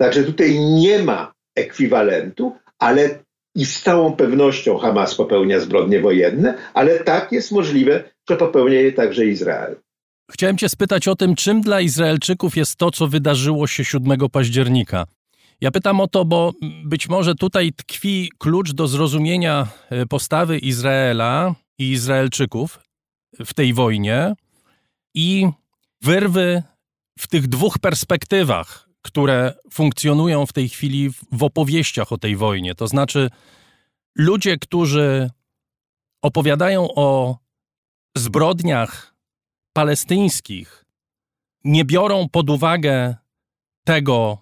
Także 0.00 0.24
tutaj 0.24 0.60
nie 0.60 1.02
ma 1.02 1.32
ekwiwalentu, 1.56 2.52
ale 2.78 3.18
i 3.54 3.66
z 3.66 3.82
całą 3.82 4.16
pewnością 4.16 4.78
Hamas 4.78 5.14
popełnia 5.14 5.60
zbrodnie 5.60 6.00
wojenne, 6.00 6.54
ale 6.74 6.98
tak 6.98 7.32
jest 7.32 7.52
możliwe, 7.52 8.04
że 8.30 8.36
popełnia 8.36 8.80
je 8.80 8.92
także 8.92 9.26
Izrael. 9.26 9.76
Chciałem 10.32 10.58
Cię 10.58 10.68
spytać 10.68 11.08
o 11.08 11.16
tym, 11.16 11.34
czym 11.34 11.60
dla 11.60 11.80
Izraelczyków 11.80 12.56
jest 12.56 12.76
to, 12.76 12.90
co 12.90 13.08
wydarzyło 13.08 13.66
się 13.66 13.84
7 13.84 14.18
października. 14.32 15.06
Ja 15.60 15.70
pytam 15.70 16.00
o 16.00 16.08
to, 16.08 16.24
bo 16.24 16.52
być 16.84 17.08
może 17.08 17.34
tutaj 17.34 17.72
tkwi 17.72 18.30
klucz 18.38 18.72
do 18.72 18.86
zrozumienia 18.86 19.66
e, 19.90 20.06
postawy 20.06 20.58
Izraela 20.58 21.54
i 21.78 21.90
Izraelczyków 21.90 22.78
w 23.44 23.54
tej 23.54 23.74
wojnie 23.74 24.34
i 25.14 25.48
wyrwy 26.02 26.62
w 27.18 27.26
tych 27.26 27.46
dwóch 27.46 27.78
perspektywach, 27.78 28.88
które 29.02 29.54
funkcjonują 29.72 30.46
w 30.46 30.52
tej 30.52 30.68
chwili 30.68 31.10
w 31.32 31.42
opowieściach 31.42 32.12
o 32.12 32.18
tej 32.18 32.36
wojnie. 32.36 32.74
To 32.74 32.86
znaczy, 32.86 33.30
ludzie, 34.16 34.58
którzy 34.58 35.30
opowiadają 36.22 36.88
o 36.94 37.36
zbrodniach 38.16 39.14
palestyńskich, 39.72 40.84
nie 41.64 41.84
biorą 41.84 42.28
pod 42.28 42.50
uwagę 42.50 43.16
tego, 43.84 44.38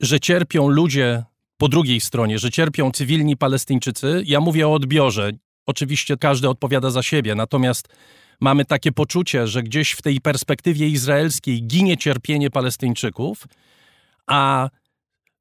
że 0.00 0.20
cierpią 0.20 0.68
ludzie 0.68 1.24
po 1.56 1.68
drugiej 1.68 2.00
stronie, 2.00 2.38
że 2.38 2.50
cierpią 2.50 2.90
cywilni 2.90 3.36
Palestyńczycy. 3.36 4.22
Ja 4.26 4.40
mówię 4.40 4.68
o 4.68 4.72
odbiorze. 4.72 5.30
Oczywiście 5.66 6.16
każdy 6.16 6.48
odpowiada 6.48 6.90
za 6.90 7.02
siebie, 7.02 7.34
natomiast 7.34 7.88
mamy 8.40 8.64
takie 8.64 8.92
poczucie, 8.92 9.46
że 9.46 9.62
gdzieś 9.62 9.92
w 9.92 10.02
tej 10.02 10.20
perspektywie 10.20 10.88
izraelskiej 10.88 11.62
ginie 11.62 11.96
cierpienie 11.96 12.50
Palestyńczyków, 12.50 13.44
a 14.26 14.68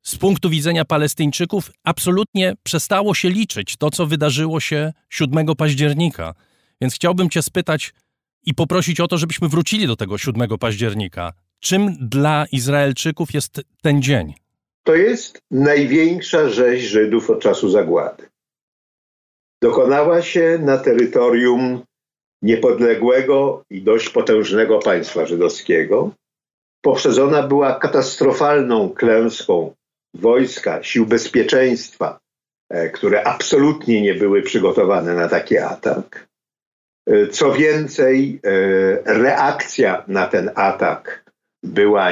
z 0.01 0.15
punktu 0.15 0.49
widzenia 0.49 0.85
Palestyńczyków 0.85 1.71
absolutnie 1.83 2.53
przestało 2.63 3.13
się 3.13 3.29
liczyć 3.29 3.77
to, 3.77 3.89
co 3.89 4.05
wydarzyło 4.05 4.59
się 4.59 4.93
7 5.09 5.55
października. 5.57 6.35
Więc 6.81 6.95
chciałbym 6.95 7.29
Cię 7.29 7.41
spytać 7.41 7.93
i 8.45 8.53
poprosić 8.53 8.99
o 8.99 9.07
to, 9.07 9.17
żebyśmy 9.17 9.47
wrócili 9.47 9.87
do 9.87 9.95
tego 9.95 10.17
7 10.17 10.57
października. 10.59 11.33
Czym 11.59 11.95
dla 12.01 12.45
Izraelczyków 12.51 13.33
jest 13.33 13.61
ten 13.81 14.01
dzień? 14.01 14.33
To 14.83 14.95
jest 14.95 15.41
największa 15.51 16.49
rzeź 16.49 16.83
Żydów 16.83 17.29
od 17.29 17.41
czasu 17.41 17.69
zagłady. 17.69 18.29
Dokonała 19.61 20.21
się 20.21 20.59
na 20.61 20.77
terytorium 20.77 21.81
niepodległego 22.41 23.63
i 23.69 23.81
dość 23.81 24.09
potężnego 24.09 24.79
państwa 24.79 25.25
żydowskiego. 25.25 26.11
Poprzedzona 26.81 27.43
była 27.43 27.79
katastrofalną 27.79 28.89
klęską 28.89 29.73
wojska, 30.13 30.83
sił 30.83 31.05
bezpieczeństwa 31.05 32.19
e, 32.69 32.89
które 32.89 33.27
absolutnie 33.27 34.01
nie 34.01 34.13
były 34.13 34.41
przygotowane 34.41 35.13
na 35.13 35.29
taki 35.29 35.57
atak. 35.57 36.28
E, 37.09 37.27
co 37.27 37.53
więcej, 37.53 38.39
reakcja 39.05 40.03
na 40.07 40.27
ten 40.27 40.51
atak 40.55 41.31
była 41.63 42.09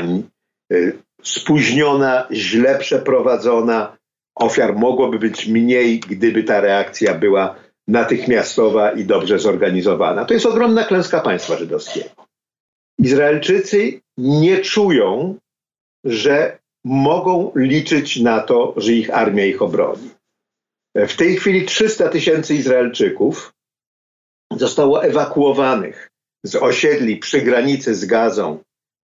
spóźniona, 1.23 2.27
źle 2.31 2.79
przeprowadzona. 2.79 3.97
Ofiar 4.35 4.75
mogłoby 4.75 5.19
być 5.19 5.47
mniej, 5.47 5.99
gdyby 5.99 6.43
ta 6.43 6.61
reakcja 6.61 7.13
była 7.13 7.55
natychmiastowa 7.87 8.91
i 8.91 9.05
dobrze 9.05 9.39
zorganizowana. 9.39 10.25
To 10.25 10.33
jest 10.33 10.45
ogromna 10.45 10.83
klęska 10.83 11.19
państwa 11.19 11.57
żydowskiego. 11.57 12.09
Izraelczycy 12.99 14.01
nie 14.17 14.57
czują, 14.57 15.35
że 16.03 16.59
mogą 16.85 17.51
liczyć 17.55 18.19
na 18.19 18.41
to, 18.41 18.73
że 18.77 18.93
ich 18.93 19.09
armia 19.17 19.45
ich 19.45 19.61
obroni. 19.61 20.09
W 20.95 21.15
tej 21.15 21.35
chwili 21.35 21.65
300 21.65 22.09
tysięcy 22.09 22.55
Izraelczyków 22.55 23.53
zostało 24.59 25.03
ewakuowanych 25.03 26.09
z 26.43 26.55
osiedli 26.55 27.17
przy 27.17 27.41
granicy 27.41 27.95
z 27.95 28.05
Gazą 28.05 28.59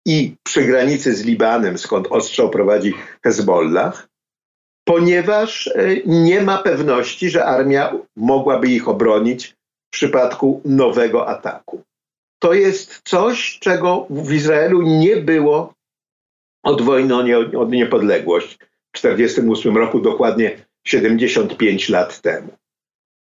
i 0.05 0.35
przy 0.43 0.61
granicy 0.61 1.15
z 1.15 1.23
Libanem, 1.23 1.77
skąd 1.77 2.07
ostrzał 2.07 2.49
prowadzi 2.49 2.93
Hezbollah, 3.23 4.07
ponieważ 4.87 5.67
e, 5.67 5.71
nie 6.05 6.41
ma 6.41 6.57
pewności, 6.57 7.29
że 7.29 7.45
armia 7.45 7.93
mogłaby 8.15 8.67
ich 8.67 8.87
obronić 8.87 9.55
w 9.87 9.91
przypadku 9.91 10.61
nowego 10.65 11.27
ataku. 11.27 11.83
To 12.39 12.53
jest 12.53 13.01
coś, 13.03 13.59
czego 13.59 14.07
w 14.09 14.33
Izraelu 14.33 14.81
nie 14.81 15.17
było 15.17 15.73
od 16.63 16.81
wojny 16.81 17.15
o 17.57 17.65
niepodległość 17.65 18.53
w 18.95 19.01
1948 19.01 19.77
roku, 19.77 19.99
dokładnie 19.99 20.65
75 20.87 21.89
lat 21.89 22.21
temu. 22.21 22.47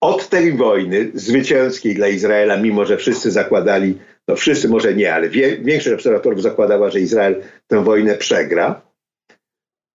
Od 0.01 0.29
tej 0.29 0.53
wojny 0.53 1.11
zwycięskiej 1.13 1.95
dla 1.95 2.07
Izraela, 2.07 2.57
mimo 2.57 2.85
że 2.85 2.97
wszyscy 2.97 3.31
zakładali, 3.31 3.97
no 4.27 4.35
wszyscy 4.35 4.69
może 4.69 4.95
nie, 4.95 5.13
ale 5.13 5.29
wie, 5.29 5.57
większość 5.57 5.93
obserwatorów 5.93 6.41
zakładała, 6.41 6.91
że 6.91 6.99
Izrael 6.99 7.43
tę 7.67 7.83
wojnę 7.83 8.15
przegra, 8.15 8.81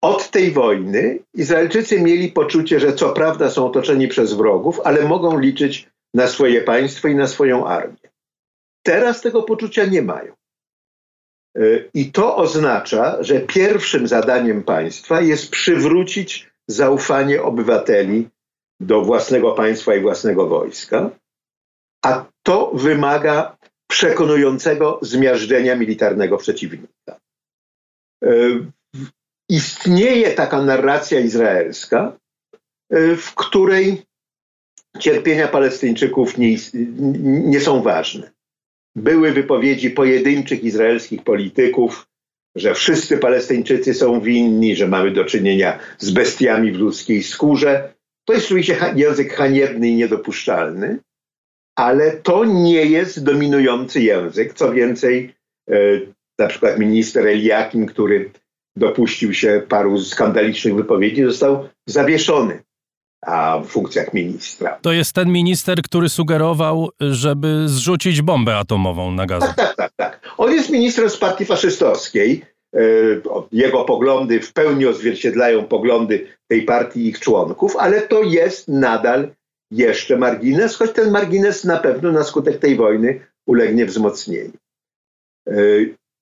od 0.01 0.31
tej 0.31 0.51
wojny 0.51 1.19
Izraelczycy 1.33 2.01
mieli 2.01 2.31
poczucie, 2.31 2.79
że 2.79 2.93
co 2.93 3.09
prawda 3.09 3.49
są 3.49 3.65
otoczeni 3.65 4.07
przez 4.07 4.33
wrogów, 4.33 4.79
ale 4.83 5.03
mogą 5.03 5.39
liczyć 5.39 5.89
na 6.13 6.27
swoje 6.27 6.61
państwo 6.61 7.07
i 7.07 7.15
na 7.15 7.27
swoją 7.27 7.67
armię. 7.67 8.09
Teraz 8.85 9.21
tego 9.21 9.43
poczucia 9.43 9.85
nie 9.85 10.01
mają. 10.01 10.33
E, 11.57 11.61
I 11.93 12.11
to 12.11 12.35
oznacza, 12.35 13.23
że 13.23 13.39
pierwszym 13.39 14.07
zadaniem 14.07 14.63
państwa 14.63 15.21
jest 15.21 15.51
przywrócić 15.51 16.51
zaufanie 16.67 17.41
obywateli 17.41 18.29
do 18.81 19.01
własnego 19.01 19.51
państwa 19.51 19.95
i 19.95 20.01
własnego 20.01 20.47
wojska, 20.47 21.09
a 22.05 22.25
to 22.43 22.71
wymaga 22.73 23.57
przekonującego 23.87 24.99
zmiażdżenia 25.01 25.75
militarnego 25.75 26.37
przeciwnika. 26.37 27.19
E, 28.23 28.29
istnieje 29.49 30.31
taka 30.31 30.61
narracja 30.61 31.19
izraelska, 31.19 32.17
e, 32.89 33.15
w 33.15 33.35
której 33.35 34.01
cierpienia 34.99 35.47
Palestyńczyków 35.47 36.37
nie, 36.37 36.55
nie 37.23 37.59
są 37.59 37.81
ważne. 37.81 38.31
Były 38.95 39.31
wypowiedzi 39.31 39.89
pojedynczych 39.89 40.63
izraelskich 40.63 41.23
polityków, 41.23 42.07
że 42.55 42.73
wszyscy 42.73 43.17
Palestyńczycy 43.17 43.93
są 43.93 44.21
winni, 44.21 44.75
że 44.75 44.87
mamy 44.87 45.11
do 45.11 45.25
czynienia 45.25 45.79
z 45.97 46.11
bestiami 46.11 46.71
w 46.71 46.79
ludzkiej 46.79 47.23
skórze. 47.23 47.93
To 48.25 48.33
jest 48.33 48.45
oczywiście 48.45 48.77
język 48.95 49.33
haniebny 49.33 49.87
i 49.87 49.95
niedopuszczalny, 49.95 50.99
ale 51.75 52.11
to 52.11 52.45
nie 52.45 52.85
jest 52.85 53.23
dominujący 53.23 54.01
język. 54.01 54.53
Co 54.53 54.73
więcej, 54.73 55.35
e, 55.69 55.75
na 56.39 56.47
przykład 56.47 56.79
minister 56.79 57.27
Eliakim, 57.27 57.85
który 57.85 58.31
dopuścił 58.75 59.33
się 59.33 59.61
paru 59.69 59.99
skandalicznych 59.99 60.75
wypowiedzi, 60.75 61.23
został 61.23 61.69
zawieszony 61.87 62.63
a 63.25 63.59
w 63.59 63.67
funkcjach 63.67 64.13
ministra. 64.13 64.79
To 64.81 64.91
jest 64.91 65.13
ten 65.13 65.31
minister, 65.31 65.81
który 65.81 66.09
sugerował, 66.09 66.89
żeby 66.99 67.63
zrzucić 67.65 68.21
bombę 68.21 68.57
atomową 68.57 69.11
na 69.11 69.25
gazę. 69.25 69.47
Tak, 69.47 69.55
tak, 69.55 69.75
tak. 69.75 69.91
tak. 69.95 70.33
On 70.37 70.51
jest 70.51 70.69
ministrem 70.69 71.09
z 71.09 71.17
partii 71.17 71.45
faszystowskiej. 71.45 72.45
E, 72.75 72.79
jego 73.51 73.83
poglądy 73.83 74.39
w 74.39 74.53
pełni 74.53 74.85
odzwierciedlają 74.85 75.63
poglądy 75.63 76.27
tej 76.47 76.61
partii 76.61 76.99
i 76.99 77.07
ich 77.07 77.19
członków, 77.19 77.75
ale 77.75 78.01
to 78.01 78.23
jest 78.23 78.67
nadal 78.67 79.29
jeszcze 79.71 80.17
margines, 80.17 80.75
choć 80.75 80.91
ten 80.91 81.11
margines 81.11 81.63
na 81.63 81.77
pewno 81.77 82.11
na 82.11 82.23
skutek 82.23 82.59
tej 82.59 82.75
wojny 82.75 83.19
ulegnie 83.45 83.85
wzmocnieniu. 83.85 84.53
E, 85.47 85.53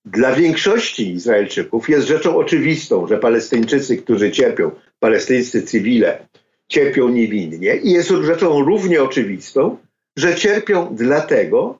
dla 0.04 0.34
większości 0.34 1.12
Izraelczyków 1.12 1.88
jest 1.88 2.06
rzeczą 2.06 2.36
oczywistą, 2.36 3.06
że 3.06 3.18
Palestyńczycy, 3.18 3.96
którzy 3.96 4.30
cierpią, 4.30 4.70
palestyńscy 4.98 5.62
cywile, 5.62 6.26
cierpią 6.68 7.08
niewinnie 7.08 7.76
i 7.76 7.90
jest 7.90 8.08
rzeczą 8.08 8.64
równie 8.64 9.02
oczywistą, 9.02 9.76
że 10.18 10.34
cierpią 10.34 10.94
dlatego, 10.96 11.78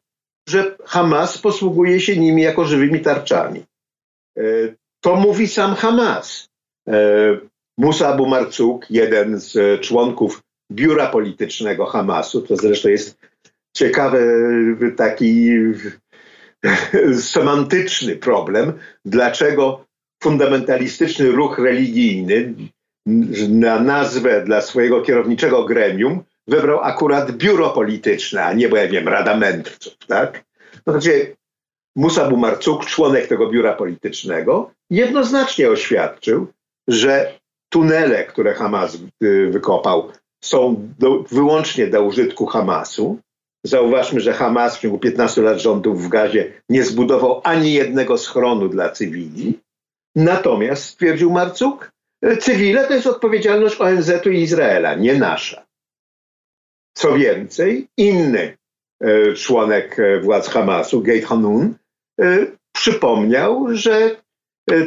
że 0.49 0.77
Hamas 0.85 1.39
posługuje 1.39 2.01
się 2.01 2.17
nimi 2.17 2.43
jako 2.43 2.65
żywymi 2.65 3.01
tarczami. 3.01 3.63
E, 4.41 4.75
to 5.01 5.17
mówi 5.17 5.49
sam 5.49 5.75
Hamas. 5.75 6.49
E, 6.89 6.95
Musa 7.79 8.09
Abu 8.09 8.27
Marcuk, 8.27 8.91
jeden 8.91 9.39
z 9.39 9.81
członków 9.81 10.43
biura 10.73 11.07
politycznego 11.07 11.87
Hamasu, 11.87 12.43
to 12.43 12.57
zresztą 12.57 12.89
jest 12.89 13.19
ciekawy 13.77 14.77
taki 14.97 15.51
semantyczny 17.35 18.17
problem, 18.17 18.73
dlaczego 19.05 19.85
fundamentalistyczny 20.23 21.31
ruch 21.31 21.59
religijny 21.59 22.55
na 23.49 23.81
nazwę 23.81 24.45
dla 24.45 24.61
swojego 24.61 25.03
kierowniczego 25.03 25.65
gremium 25.65 26.23
wybrał 26.47 26.81
akurat 26.81 27.33
biuro 27.33 27.71
polityczne, 27.71 28.45
a 28.45 28.53
nie, 28.53 28.69
bo 28.69 28.77
ja 28.77 28.89
wiem, 28.89 29.09
Rada 29.09 29.37
Mędrców, 29.37 29.97
tak? 30.07 30.45
No 30.87 30.93
znaczy, 30.93 31.37
Musa 31.97 32.29
Bumarcuk, 32.29 32.87
członek 32.87 33.27
tego 33.27 33.49
biura 33.49 33.73
politycznego, 33.73 34.71
jednoznacznie 34.91 35.71
oświadczył, 35.71 36.47
że 36.89 37.39
tunele, 37.73 38.25
które 38.25 38.55
Hamas 38.55 38.99
y, 39.25 39.51
wykopał, 39.51 40.13
są 40.45 40.89
do, 40.99 41.23
wyłącznie 41.23 41.87
do 41.87 42.03
użytku 42.03 42.47
Hamasu, 42.47 43.19
Zauważmy, 43.65 44.21
że 44.21 44.33
Hamas 44.33 44.77
w 44.77 44.81
ciągu 44.81 44.99
15 44.99 45.43
lat 45.43 45.61
rządów 45.61 46.05
w 46.05 46.09
Gazie 46.09 46.53
nie 46.69 46.85
zbudował 46.85 47.41
ani 47.45 47.73
jednego 47.73 48.19
schronu 48.19 48.69
dla 48.69 48.91
cywili. 48.91 49.61
Natomiast, 50.17 50.85
stwierdził 50.85 51.31
Marcuk, 51.31 51.93
cywile 52.41 52.87
to 52.87 52.95
jest 52.95 53.07
odpowiedzialność 53.07 53.81
ONZ-u 53.81 54.31
i 54.31 54.41
Izraela, 54.41 54.95
nie 54.95 55.15
nasza. 55.15 55.67
Co 56.95 57.15
więcej, 57.15 57.89
inny 57.97 58.57
członek 59.37 59.99
e, 59.99 60.21
władz 60.21 60.49
Hamasu, 60.49 61.03
Gate 61.03 61.23
Hanun, 61.23 61.75
e, 62.21 62.47
przypomniał, 62.73 63.67
że 63.71 64.17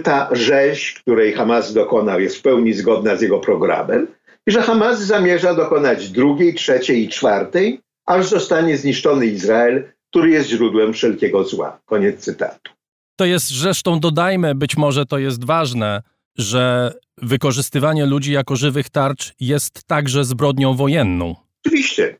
ta 0.03 0.29
rzeź, 0.31 0.93
której 0.93 1.33
Hamas 1.33 1.73
dokonał, 1.73 2.19
jest 2.19 2.37
w 2.37 2.41
pełni 2.41 2.73
zgodna 2.73 3.15
z 3.15 3.21
jego 3.21 3.39
programem 3.39 4.07
i 4.47 4.51
że 4.51 4.61
Hamas 4.61 5.01
zamierza 5.01 5.53
dokonać 5.53 6.09
drugiej, 6.09 6.53
trzeciej 6.53 7.03
i 7.03 7.09
czwartej 7.09 7.81
aż 8.05 8.25
zostanie 8.25 8.77
zniszczony 8.77 9.25
Izrael, 9.25 9.83
który 10.09 10.29
jest 10.29 10.49
źródłem 10.49 10.93
wszelkiego 10.93 11.43
zła. 11.43 11.79
Koniec 11.85 12.19
cytatu. 12.19 12.71
To 13.15 13.25
jest 13.25 13.47
zresztą, 13.47 13.99
dodajmy, 13.99 14.55
być 14.55 14.77
może 14.77 15.05
to 15.05 15.17
jest 15.17 15.45
ważne, 15.45 16.01
że 16.37 16.93
wykorzystywanie 17.17 18.05
ludzi 18.05 18.33
jako 18.33 18.55
żywych 18.55 18.89
tarcz 18.89 19.33
jest 19.39 19.83
także 19.87 20.25
zbrodnią 20.25 20.73
wojenną. 20.73 21.35
Oczywiście. 21.65 22.15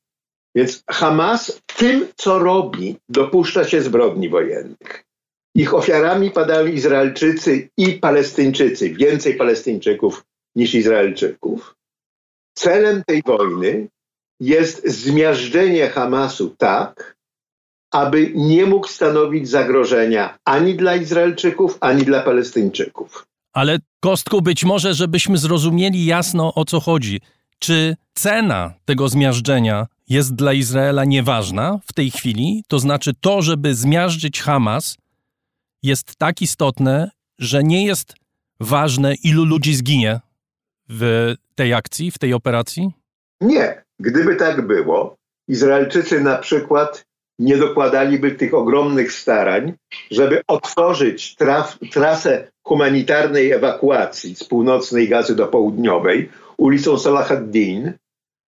Więc 0.55 0.83
Hamas 0.89 1.61
tym, 1.77 2.07
co 2.15 2.39
robi, 2.39 2.95
dopuszcza 3.09 3.63
się 3.63 3.81
zbrodni 3.81 4.29
wojennych. 4.29 5.05
Ich 5.55 5.73
ofiarami 5.73 6.31
padają 6.31 6.65
Izraelczycy 6.67 7.69
i 7.77 7.93
Palestyńczycy, 7.93 8.89
więcej 8.89 9.35
Palestyńczyków 9.35 10.25
niż 10.55 10.73
Izraelczyków. 10.73 11.75
Celem 12.57 13.03
tej 13.07 13.21
wojny 13.25 13.87
jest 14.39 14.87
zmiażdżenie 14.87 15.89
Hamasu 15.89 16.55
tak, 16.57 17.15
aby 17.91 18.31
nie 18.35 18.65
mógł 18.65 18.87
stanowić 18.87 19.49
zagrożenia 19.49 20.37
ani 20.45 20.75
dla 20.75 20.95
Izraelczyków, 20.95 21.77
ani 21.79 22.03
dla 22.03 22.21
Palestyńczyków. 22.21 23.27
Ale 23.53 23.79
Kostku, 23.99 24.41
być 24.41 24.65
może, 24.65 24.93
żebyśmy 24.93 25.37
zrozumieli 25.37 26.05
jasno 26.05 26.53
o 26.53 26.65
co 26.65 26.79
chodzi. 26.79 27.21
Czy 27.59 27.95
cena 28.13 28.73
tego 28.85 29.09
zmiażdżenia 29.09 29.87
jest 30.13 30.35
dla 30.35 30.53
Izraela 30.53 31.05
nieważna 31.05 31.79
w 31.85 31.93
tej 31.93 32.11
chwili? 32.11 32.63
To 32.67 32.79
znaczy 32.79 33.11
to, 33.21 33.41
żeby 33.41 33.75
zmiażdżyć 33.75 34.41
Hamas, 34.41 34.97
jest 35.83 36.15
tak 36.15 36.41
istotne, 36.41 37.11
że 37.39 37.63
nie 37.63 37.85
jest 37.85 38.15
ważne, 38.59 39.15
ilu 39.23 39.45
ludzi 39.45 39.75
zginie 39.75 40.19
w 40.89 41.33
tej 41.55 41.73
akcji, 41.73 42.11
w 42.11 42.17
tej 42.17 42.33
operacji? 42.33 42.91
Nie. 43.41 43.83
Gdyby 43.99 44.35
tak 44.35 44.67
było, 44.67 45.15
Izraelczycy 45.47 46.21
na 46.21 46.37
przykład 46.37 47.05
nie 47.39 47.57
dokładaliby 47.57 48.31
tych 48.31 48.53
ogromnych 48.53 49.11
starań, 49.11 49.73
żeby 50.11 50.41
otworzyć 50.47 51.35
traf, 51.35 51.79
trasę 51.91 52.47
humanitarnej 52.63 53.51
ewakuacji 53.51 54.35
z 54.35 54.43
północnej 54.43 55.09
Gazy 55.09 55.35
do 55.35 55.47
południowej 55.47 56.29
ulicą 56.57 56.99
Salah 56.99 57.31
ad-Din, 57.31 57.93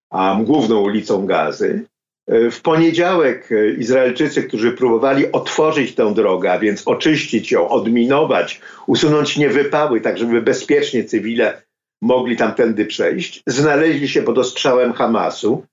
a 0.09 0.39
główną 0.43 0.81
ulicą 0.81 1.25
Gazy. 1.25 1.85
W 2.27 2.61
poniedziałek 2.61 3.49
Izraelczycy, 3.77 4.43
którzy 4.43 4.71
próbowali 4.71 5.31
otworzyć 5.31 5.95
tę 5.95 6.13
drogę, 6.13 6.51
a 6.51 6.59
więc 6.59 6.87
oczyścić 6.87 7.51
ją, 7.51 7.69
odminować, 7.69 8.61
usunąć 8.87 9.37
niewypały, 9.37 10.01
tak 10.01 10.17
żeby 10.17 10.41
bezpiecznie 10.41 11.03
cywile 11.03 11.61
mogli 12.01 12.37
tamtędy 12.37 12.85
przejść, 12.85 13.43
znaleźli 13.47 14.07
się 14.07 14.21
pod 14.21 14.37
ostrzałem 14.37 14.93
Hamasu 14.93 15.65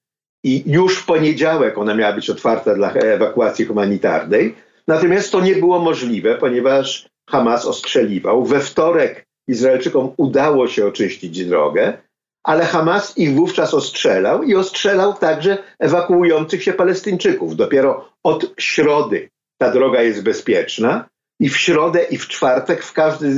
i 0.44 0.62
już 0.66 0.98
w 0.98 1.06
poniedziałek 1.06 1.78
ona 1.78 1.94
miała 1.94 2.12
być 2.12 2.30
otwarta 2.30 2.74
dla 2.74 2.92
ewakuacji 2.92 3.64
humanitarnej. 3.64 4.54
Natomiast 4.88 5.32
to 5.32 5.40
nie 5.40 5.56
było 5.56 5.78
możliwe, 5.78 6.34
ponieważ 6.34 7.08
Hamas 7.30 7.66
ostrzeliwał. 7.66 8.44
We 8.44 8.60
wtorek 8.60 9.26
Izraelczykom 9.48 10.12
udało 10.16 10.68
się 10.68 10.86
oczyścić 10.86 11.44
drogę, 11.44 11.98
ale 12.44 12.64
Hamas 12.64 13.18
ich 13.18 13.34
wówczas 13.34 13.74
ostrzelał 13.74 14.42
i 14.42 14.54
ostrzelał 14.54 15.14
także 15.14 15.58
ewakuujących 15.78 16.62
się 16.62 16.72
Palestyńczyków. 16.72 17.56
Dopiero 17.56 18.08
od 18.22 18.54
środy 18.58 19.30
ta 19.58 19.70
droga 19.70 20.02
jest 20.02 20.22
bezpieczna 20.22 21.08
i 21.40 21.48
w 21.48 21.56
środę 21.56 22.04
i 22.04 22.18
w 22.18 22.28
czwartek, 22.28 22.84
w, 22.84 22.92
każdy, 22.92 23.34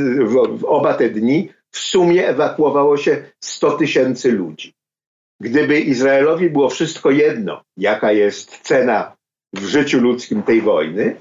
w 0.48 0.64
oba 0.64 0.94
te 0.94 1.10
dni 1.10 1.52
w 1.70 1.78
sumie 1.78 2.28
ewakuowało 2.28 2.96
się 2.96 3.22
100 3.40 3.70
tysięcy 3.70 4.32
ludzi. 4.32 4.74
Gdyby 5.40 5.80
Izraelowi 5.80 6.50
było 6.50 6.68
wszystko 6.68 7.10
jedno, 7.10 7.62
jaka 7.76 8.12
jest 8.12 8.58
cena 8.58 9.16
w 9.52 9.64
życiu 9.64 10.00
ludzkim 10.00 10.42
tej 10.42 10.60
wojny, 10.60 11.16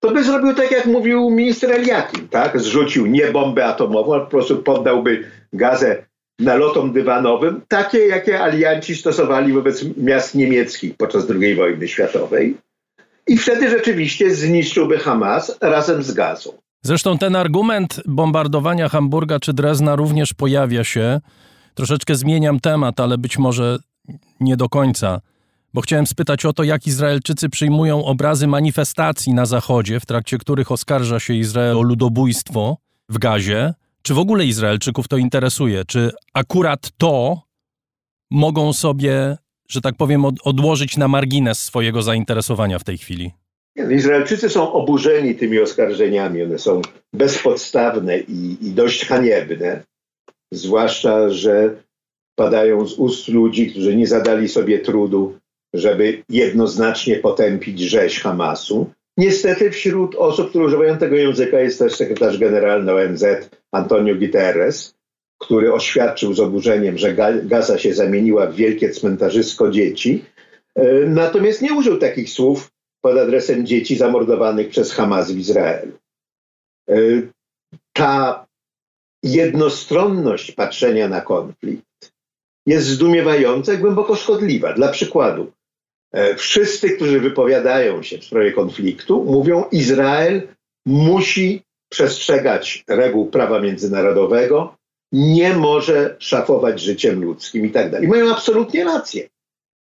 to 0.00 0.10
by 0.10 0.24
zrobił 0.24 0.54
tak, 0.54 0.70
jak 0.70 0.86
mówił 0.86 1.30
minister 1.30 1.72
Eliakim, 1.72 2.28
tak? 2.28 2.60
Zrzucił 2.60 3.06
nie 3.06 3.26
bombę 3.26 3.64
atomową, 3.64 4.14
ale 4.14 4.24
po 4.24 4.30
prostu 4.30 4.62
poddałby 4.62 5.30
gazę 5.52 6.05
nalotom 6.38 6.92
dywanowym, 6.92 7.60
takie, 7.68 7.98
jakie 7.98 8.40
alianci 8.40 8.96
stosowali 8.96 9.52
wobec 9.52 9.84
miast 9.96 10.34
niemieckich 10.34 10.96
podczas 10.96 11.26
II 11.30 11.54
wojny 11.54 11.88
światowej. 11.88 12.56
I 13.26 13.36
wtedy 13.36 13.70
rzeczywiście 13.70 14.34
zniszczyłby 14.34 14.98
Hamas 14.98 15.58
razem 15.60 16.02
z 16.02 16.12
gazą. 16.12 16.52
Zresztą 16.82 17.18
ten 17.18 17.36
argument 17.36 18.00
bombardowania 18.06 18.88
Hamburga 18.88 19.40
czy 19.40 19.52
Drezna 19.52 19.96
również 19.96 20.34
pojawia 20.34 20.84
się. 20.84 21.20
Troszeczkę 21.74 22.14
zmieniam 22.14 22.60
temat, 22.60 23.00
ale 23.00 23.18
być 23.18 23.38
może 23.38 23.78
nie 24.40 24.56
do 24.56 24.68
końca, 24.68 25.20
bo 25.74 25.80
chciałem 25.80 26.06
spytać 26.06 26.44
o 26.44 26.52
to, 26.52 26.62
jak 26.62 26.86
Izraelczycy 26.86 27.48
przyjmują 27.48 28.04
obrazy 28.04 28.46
manifestacji 28.46 29.34
na 29.34 29.46
Zachodzie, 29.46 30.00
w 30.00 30.06
trakcie 30.06 30.38
których 30.38 30.72
oskarża 30.72 31.20
się 31.20 31.34
Izrael 31.34 31.78
o 31.78 31.82
ludobójstwo 31.82 32.76
w 33.08 33.18
Gazie. 33.18 33.74
Czy 34.06 34.14
w 34.14 34.18
ogóle 34.18 34.44
Izraelczyków 34.44 35.08
to 35.08 35.16
interesuje? 35.16 35.84
Czy 35.84 36.10
akurat 36.34 36.90
to 36.98 37.42
mogą 38.30 38.72
sobie, 38.72 39.36
że 39.68 39.80
tak 39.80 39.96
powiem, 39.96 40.24
odłożyć 40.24 40.96
na 40.96 41.08
margines 41.08 41.58
swojego 41.58 42.02
zainteresowania 42.02 42.78
w 42.78 42.84
tej 42.84 42.98
chwili? 42.98 43.32
No, 43.76 43.90
Izraelczycy 43.90 44.48
są 44.48 44.72
oburzeni 44.72 45.34
tymi 45.34 45.58
oskarżeniami. 45.58 46.42
One 46.42 46.58
są 46.58 46.82
bezpodstawne 47.12 48.18
i, 48.18 48.56
i 48.60 48.70
dość 48.70 49.06
haniebne. 49.06 49.82
Zwłaszcza, 50.52 51.30
że 51.30 51.76
padają 52.38 52.86
z 52.86 52.98
ust 52.98 53.28
ludzi, 53.28 53.70
którzy 53.70 53.96
nie 53.96 54.06
zadali 54.06 54.48
sobie 54.48 54.78
trudu, 54.78 55.38
żeby 55.74 56.22
jednoznacznie 56.28 57.16
potępić 57.16 57.80
rzeź 57.80 58.20
Hamasu. 58.20 58.90
Niestety 59.16 59.70
wśród 59.70 60.14
osób, 60.14 60.48
które 60.50 60.64
używają 60.64 60.98
tego 60.98 61.16
języka 61.16 61.60
jest 61.60 61.78
też 61.78 61.96
sekretarz 61.96 62.38
generalny 62.38 62.92
ONZ 62.92 63.24
Antonio 63.72 64.14
Guterres, 64.14 64.94
który 65.38 65.72
oświadczył 65.72 66.34
z 66.34 66.40
oburzeniem, 66.40 66.98
że 66.98 67.14
Gaza 67.44 67.78
się 67.78 67.94
zamieniła 67.94 68.46
w 68.46 68.54
wielkie 68.54 68.90
cmentarzysko 68.90 69.70
dzieci. 69.70 70.24
E, 70.74 70.84
natomiast 71.06 71.62
nie 71.62 71.74
użył 71.74 71.98
takich 71.98 72.30
słów 72.30 72.70
pod 73.00 73.18
adresem 73.18 73.66
dzieci 73.66 73.96
zamordowanych 73.96 74.68
przez 74.68 74.92
Hamas 74.92 75.32
w 75.32 75.38
Izraelu. 75.38 75.92
E, 76.90 76.94
ta 77.92 78.46
jednostronność 79.22 80.52
patrzenia 80.52 81.08
na 81.08 81.20
konflikt 81.20 82.12
jest 82.66 82.86
zdumiewająca 82.86 83.72
i 83.72 83.78
głęboko 83.78 84.16
szkodliwa. 84.16 84.72
Dla 84.72 84.88
przykładu, 84.88 85.52
wszyscy, 86.36 86.90
którzy 86.90 87.20
wypowiadają 87.20 88.02
się 88.02 88.18
w 88.18 88.24
sprawie 88.24 88.52
konfliktu, 88.52 89.24
mówią, 89.24 89.64
Izrael 89.72 90.48
musi 90.86 91.62
przestrzegać 91.88 92.84
reguł 92.88 93.26
prawa 93.26 93.60
międzynarodowego, 93.60 94.76
nie 95.12 95.54
może 95.54 96.16
szafować 96.18 96.80
życiem 96.80 97.24
ludzkim 97.24 97.66
i 97.66 97.70
tak 97.70 97.90
dalej. 97.90 98.08
Mają 98.08 98.30
absolutnie 98.30 98.84
rację. 98.84 99.28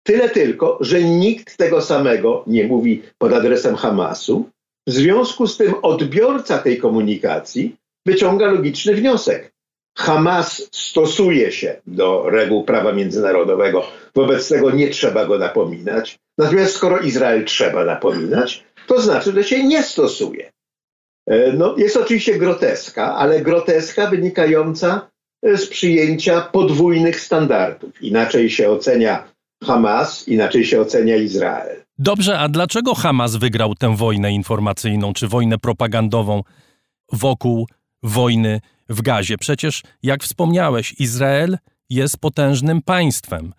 Tyle 0.03 0.29
tylko, 0.29 0.79
że 0.81 1.03
nikt 1.03 1.57
tego 1.57 1.83
samego 1.83 2.45
nie 2.47 2.67
mówi 2.67 3.03
pod 3.19 3.33
adresem 3.33 3.77
Hamasu. 3.77 4.51
W 4.87 4.93
związku 4.93 5.47
z 5.47 5.57
tym 5.57 5.75
odbiorca 5.83 6.59
tej 6.59 6.79
komunikacji 6.79 7.77
wyciąga 8.07 8.47
logiczny 8.47 8.95
wniosek. 8.95 9.53
Hamas 9.99 10.69
stosuje 10.73 11.53
się 11.53 11.81
do 11.87 12.31
reguł 12.31 12.65
prawa 12.65 12.93
międzynarodowego, 12.93 13.87
wobec 14.15 14.49
tego 14.49 14.71
nie 14.71 14.89
trzeba 14.89 15.27
go 15.27 15.39
napominać. 15.39 16.19
Natomiast 16.39 16.75
skoro 16.75 16.99
Izrael 16.99 17.45
trzeba 17.45 17.85
napominać, 17.85 18.65
to 18.87 19.01
znaczy, 19.01 19.33
że 19.33 19.45
się 19.45 19.65
nie 19.65 19.83
stosuje. 19.83 20.51
E, 21.27 21.53
no, 21.53 21.75
jest 21.77 21.97
oczywiście 21.97 22.39
groteska, 22.39 23.17
ale 23.17 23.41
groteska 23.41 24.07
wynikająca 24.07 25.11
z 25.43 25.67
przyjęcia 25.67 26.41
podwójnych 26.41 27.21
standardów. 27.21 28.03
Inaczej 28.03 28.51
się 28.51 28.71
ocenia 28.71 29.33
Hamas, 29.65 30.29
inaczej 30.29 30.65
się 30.65 30.81
ocenia 30.81 31.17
Izrael. 31.17 31.85
Dobrze, 31.99 32.39
a 32.39 32.49
dlaczego 32.49 32.95
Hamas 32.95 33.37
wygrał 33.37 33.75
tę 33.75 33.97
wojnę 33.97 34.33
informacyjną 34.33 35.13
czy 35.13 35.29
wojnę 35.29 35.59
propagandową 35.59 36.43
wokół 37.13 37.69
wojny 38.03 38.61
w 38.89 39.03
Gazie? 39.03 39.39
Przecież, 39.39 39.83
jak 40.03 40.23
wspomniałeś, 40.23 40.95
Izrael 40.99 41.59
jest 41.91 42.19
potężnym 42.19 42.83
państwem. 42.83 43.53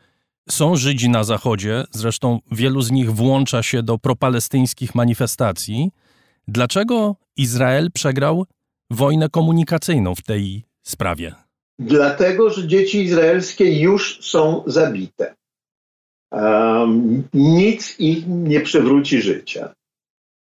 Są 0.50 0.76
Żydzi 0.76 1.10
na 1.10 1.24
Zachodzie, 1.24 1.84
zresztą 1.92 2.40
wielu 2.52 2.82
z 2.82 2.92
nich 2.92 3.12
włącza 3.12 3.64
się 3.64 3.84
do 3.84 3.98
propalestyńskich 3.98 4.96
manifestacji. 4.96 5.92
Dlaczego 6.48 7.16
Izrael 7.38 7.92
przegrał 7.92 8.46
wojnę 8.90 9.30
komunikacyjną 9.30 10.16
w 10.16 10.22
tej 10.22 10.64
sprawie? 10.84 11.36
Dlatego, 11.80 12.50
że 12.50 12.68
dzieci 12.68 13.02
izraelskie 13.02 13.80
już 13.80 14.20
są 14.22 14.64
zabite. 14.68 15.36
Um, 16.32 17.24
nic 17.34 18.00
ich 18.00 18.24
nie 18.28 18.62
przywróci 18.62 19.22
życia. 19.22 19.74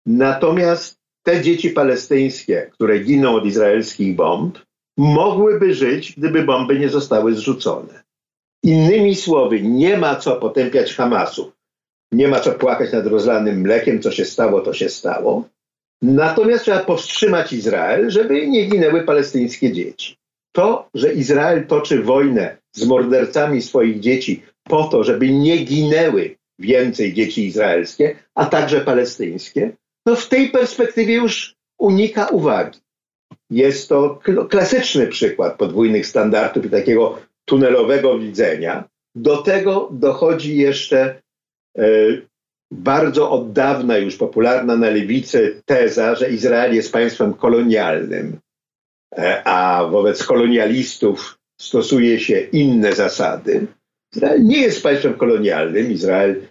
Natomiast 0.05 0.97
te 1.23 1.41
dzieci 1.41 1.69
palestyńskie, 1.69 2.69
które 2.73 2.99
giną 2.99 3.35
od 3.35 3.45
izraelskich 3.45 4.15
bomb, 4.15 4.59
mogłyby 4.97 5.73
żyć, 5.73 6.13
gdyby 6.17 6.43
bomby 6.43 6.79
nie 6.79 6.89
zostały 6.89 7.35
zrzucone. 7.35 8.03
Innymi 8.63 9.15
słowy, 9.15 9.61
nie 9.61 9.97
ma 9.97 10.15
co 10.15 10.35
potępiać 10.35 10.93
Hamasu. 10.93 11.51
Nie 12.11 12.27
ma 12.27 12.39
co 12.39 12.51
płakać 12.51 12.91
nad 12.91 13.07
rozlanym 13.07 13.61
mlekiem, 13.61 14.01
co 14.01 14.11
się 14.11 14.25
stało, 14.25 14.61
to 14.61 14.73
się 14.73 14.89
stało. 14.89 15.49
Natomiast 16.01 16.63
trzeba 16.63 16.79
powstrzymać 16.79 17.53
Izrael, 17.53 18.09
żeby 18.09 18.47
nie 18.47 18.65
ginęły 18.65 19.03
palestyńskie 19.03 19.71
dzieci. 19.71 20.17
To, 20.51 20.89
że 20.93 21.13
Izrael 21.13 21.67
toczy 21.67 22.03
wojnę 22.03 22.57
z 22.71 22.85
mordercami 22.85 23.61
swoich 23.61 23.99
dzieci 23.99 24.43
po 24.63 24.83
to, 24.83 25.03
żeby 25.03 25.29
nie 25.29 25.57
ginęły 25.57 26.35
więcej 26.59 27.13
dzieci 27.13 27.45
izraelskie, 27.45 28.15
a 28.35 28.45
także 28.45 28.81
palestyńskie, 28.81 29.71
no 30.05 30.15
w 30.15 30.27
tej 30.27 30.49
perspektywie 30.49 31.13
już 31.13 31.55
unika 31.79 32.27
uwagi. 32.27 32.79
Jest 33.49 33.89
to 33.89 34.19
klasyczny 34.49 35.07
przykład 35.07 35.57
podwójnych 35.57 36.07
standardów 36.07 36.65
i 36.65 36.69
takiego 36.69 37.19
tunelowego 37.51 38.19
widzenia. 38.19 38.83
Do 39.15 39.37
tego 39.37 39.89
dochodzi 39.91 40.57
jeszcze 40.57 41.21
e, 41.77 41.83
bardzo 42.71 43.31
od 43.31 43.51
dawna 43.51 43.97
już 43.97 44.15
popularna 44.15 44.77
na 44.77 44.89
lewicy 44.89 45.61
teza, 45.65 46.15
że 46.15 46.29
Izrael 46.29 46.75
jest 46.75 46.91
państwem 46.91 47.33
kolonialnym, 47.33 48.39
e, 49.17 49.43
a 49.47 49.87
wobec 49.87 50.23
kolonialistów 50.23 51.37
stosuje 51.61 52.19
się 52.19 52.39
inne 52.39 52.93
zasady. 52.93 53.67
Izrael 54.15 54.45
nie 54.45 54.61
jest 54.61 54.83
państwem 54.83 55.13
kolonialnym. 55.13 55.91
Izrael 55.91 56.41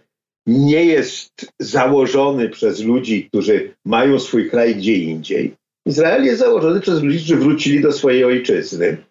nie 0.47 0.85
jest 0.85 1.53
założony 1.61 2.49
przez 2.49 2.81
ludzi, 2.81 3.29
którzy 3.29 3.75
mają 3.85 4.19
swój 4.19 4.51
kraj 4.51 4.75
gdzie 4.75 4.97
indziej. 4.97 5.55
Izrael 5.87 6.25
jest 6.25 6.41
założony 6.41 6.81
przez 6.81 7.03
ludzi, 7.03 7.19
którzy 7.19 7.37
wrócili 7.37 7.81
do 7.81 7.93
swojej 7.93 8.25
ojczyzny 8.25 9.10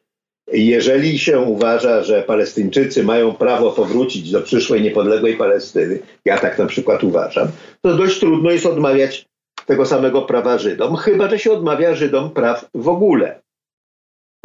jeżeli 0.53 1.19
się 1.19 1.39
uważa, 1.39 2.03
że 2.03 2.23
Palestyńczycy 2.23 3.03
mają 3.03 3.33
prawo 3.33 3.71
powrócić 3.71 4.31
do 4.31 4.41
przyszłej 4.41 4.81
niepodległej 4.81 5.37
Palestyny, 5.37 5.99
ja 6.25 6.37
tak 6.37 6.57
na 6.57 6.65
przykład 6.65 7.03
uważam, 7.03 7.47
to 7.81 7.97
dość 7.97 8.19
trudno 8.19 8.51
jest 8.51 8.65
odmawiać 8.65 9.25
tego 9.65 9.85
samego 9.85 10.21
prawa 10.21 10.57
Żydom, 10.57 10.95
chyba 10.95 11.29
że 11.29 11.39
się 11.39 11.51
odmawia 11.51 11.95
Żydom 11.95 12.31
praw 12.31 12.69
w 12.73 12.87
ogóle. 12.87 13.41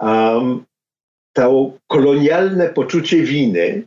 Um, 0.02 0.64
to 1.32 1.72
kolonialne 1.86 2.68
poczucie 2.68 3.22
winy 3.22 3.82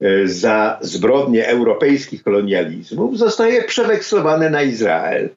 e, 0.00 0.28
za 0.28 0.78
zbrodnie 0.80 1.48
europejskich 1.48 2.22
kolonializmów 2.22 3.18
zostaje 3.18 3.64
przeweksowane 3.64 4.50
na 4.50 4.62
Izrael. 4.62 5.30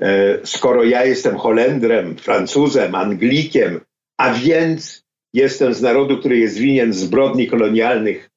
E, 0.00 0.38
skoro 0.46 0.84
ja 0.84 1.04
jestem 1.04 1.36
Holendrem, 1.36 2.16
Francuzem, 2.16 2.94
Anglikiem, 2.94 3.80
a 4.20 4.34
więc 4.34 5.05
jestem 5.36 5.74
z 5.74 5.82
narodu, 5.82 6.18
który 6.18 6.38
jest 6.38 6.58
winien 6.58 6.92
zbrodni 6.92 7.46
kolonialnych 7.46 8.30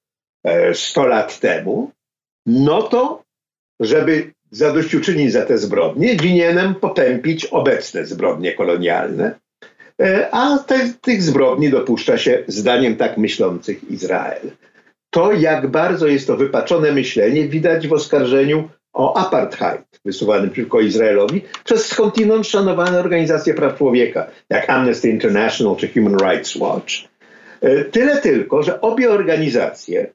100 0.73 1.05
e, 1.05 1.07
lat 1.07 1.39
temu, 1.39 1.91
no 2.45 2.81
to 2.81 3.23
żeby 3.79 4.31
zadośćuczynić 4.51 5.31
za 5.31 5.45
te 5.45 5.57
zbrodnie, 5.57 6.15
winienem 6.15 6.75
potępić 6.75 7.45
obecne 7.45 8.05
zbrodnie 8.05 8.53
kolonialne, 8.53 9.39
e, 10.01 10.29
a 10.31 10.57
te, 10.57 10.93
tych 11.01 11.23
zbrodni 11.23 11.69
dopuszcza 11.69 12.17
się, 12.17 12.43
zdaniem 12.47 12.95
tak 12.95 13.17
myślących, 13.17 13.91
Izrael. 13.91 14.51
To, 15.09 15.31
jak 15.31 15.67
bardzo 15.67 16.07
jest 16.07 16.27
to 16.27 16.37
wypaczone 16.37 16.91
myślenie, 16.91 17.47
widać 17.47 17.87
w 17.87 17.93
oskarżeniu 17.93 18.69
o 18.99 19.17
apartheid 19.17 19.99
wysuwanym 20.05 20.49
przeciwko 20.49 20.79
Izraelowi 20.79 21.41
przez 21.63 21.85
skądinąd 21.85 22.47
szanowane 22.47 22.99
organizacje 22.99 23.53
praw 23.53 23.77
człowieka, 23.77 24.27
jak 24.49 24.69
Amnesty 24.69 25.09
International 25.09 25.75
czy 25.75 25.93
Human 25.93 26.17
Rights 26.17 26.55
Watch. 26.55 26.93
E, 27.61 27.85
tyle 27.85 28.17
tylko, 28.21 28.63
że 28.63 28.81
obie 28.81 29.11
organizacje 29.11 30.13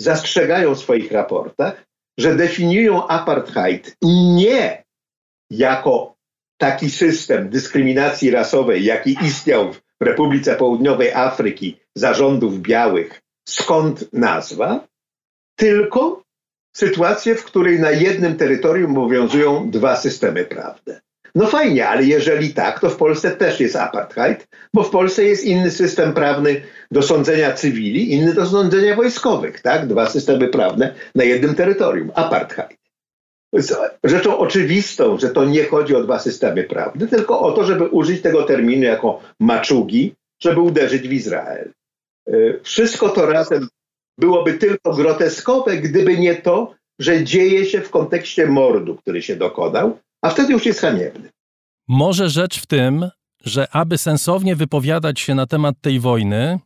zastrzegają 0.00 0.74
w 0.74 0.78
swoich 0.78 1.12
raportach, 1.12 1.86
że 2.18 2.34
definiują 2.34 3.06
apartheid 3.08 3.96
nie 4.34 4.84
jako 5.50 6.16
taki 6.60 6.90
system 6.90 7.48
dyskryminacji 7.48 8.30
rasowej, 8.30 8.84
jaki 8.84 9.16
istniał 9.22 9.72
w 9.72 10.04
Republice 10.04 10.56
Południowej 10.56 11.12
Afryki 11.12 11.76
zarządów 11.94 12.60
białych, 12.60 13.22
skąd 13.48 14.12
nazwa, 14.12 14.86
tylko 15.58 16.25
sytuację, 16.76 17.34
w 17.34 17.44
której 17.44 17.80
na 17.80 17.90
jednym 17.90 18.36
terytorium 18.36 18.98
obowiązują 18.98 19.70
dwa 19.70 19.96
systemy 19.96 20.44
prawne. 20.44 21.00
No 21.34 21.46
fajnie, 21.46 21.88
ale 21.88 22.04
jeżeli 22.04 22.54
tak, 22.54 22.80
to 22.80 22.90
w 22.90 22.96
Polsce 22.96 23.30
też 23.30 23.60
jest 23.60 23.76
apartheid, 23.76 24.48
bo 24.74 24.82
w 24.82 24.90
Polsce 24.90 25.24
jest 25.24 25.44
inny 25.44 25.70
system 25.70 26.12
prawny 26.12 26.62
do 26.90 27.02
sądzenia 27.02 27.52
cywili, 27.52 28.12
inny 28.12 28.34
do 28.34 28.46
sądzenia 28.46 28.96
wojskowych, 28.96 29.60
tak? 29.60 29.86
Dwa 29.86 30.06
systemy 30.06 30.48
prawne 30.48 30.94
na 31.14 31.24
jednym 31.24 31.54
terytorium. 31.54 32.10
Apartheid. 32.14 32.78
Rzeczą 34.04 34.38
oczywistą, 34.38 35.18
że 35.18 35.28
to 35.30 35.44
nie 35.44 35.64
chodzi 35.64 35.94
o 35.94 36.02
dwa 36.02 36.18
systemy 36.18 36.64
prawne, 36.64 37.06
tylko 37.06 37.40
o 37.40 37.52
to, 37.52 37.64
żeby 37.64 37.84
użyć 37.84 38.22
tego 38.22 38.42
terminu 38.42 38.84
jako 38.84 39.20
maczugi, 39.40 40.14
żeby 40.40 40.60
uderzyć 40.60 41.08
w 41.08 41.12
Izrael. 41.12 41.72
Y, 42.28 42.60
wszystko 42.62 43.08
to 43.08 43.26
razem 43.26 43.68
byłoby 44.18 44.54
tylko 44.54 44.94
groteskowe, 44.94 45.76
gdyby 45.76 46.18
nie 46.18 46.34
to, 46.34 46.74
że 46.98 47.24
dzieje 47.24 47.64
się 47.64 47.80
w 47.80 47.90
kontekście 47.90 48.46
mordu, 48.46 48.96
który 48.96 49.22
się 49.22 49.36
dokonał, 49.36 49.98
a 50.22 50.30
wtedy 50.30 50.52
już 50.52 50.66
jest 50.66 50.80
haniebny. 50.80 51.28
Może 51.88 52.30
rzecz 52.30 52.62
w 52.62 52.66
tym, 52.66 53.10
że 53.44 53.68
aby 53.70 53.98
sensownie 53.98 54.56
wypowiadać 54.56 55.20
się 55.20 55.34
na 55.34 55.46
temat 55.46 55.76
tej 55.80 56.00
wojny, 56.00 56.60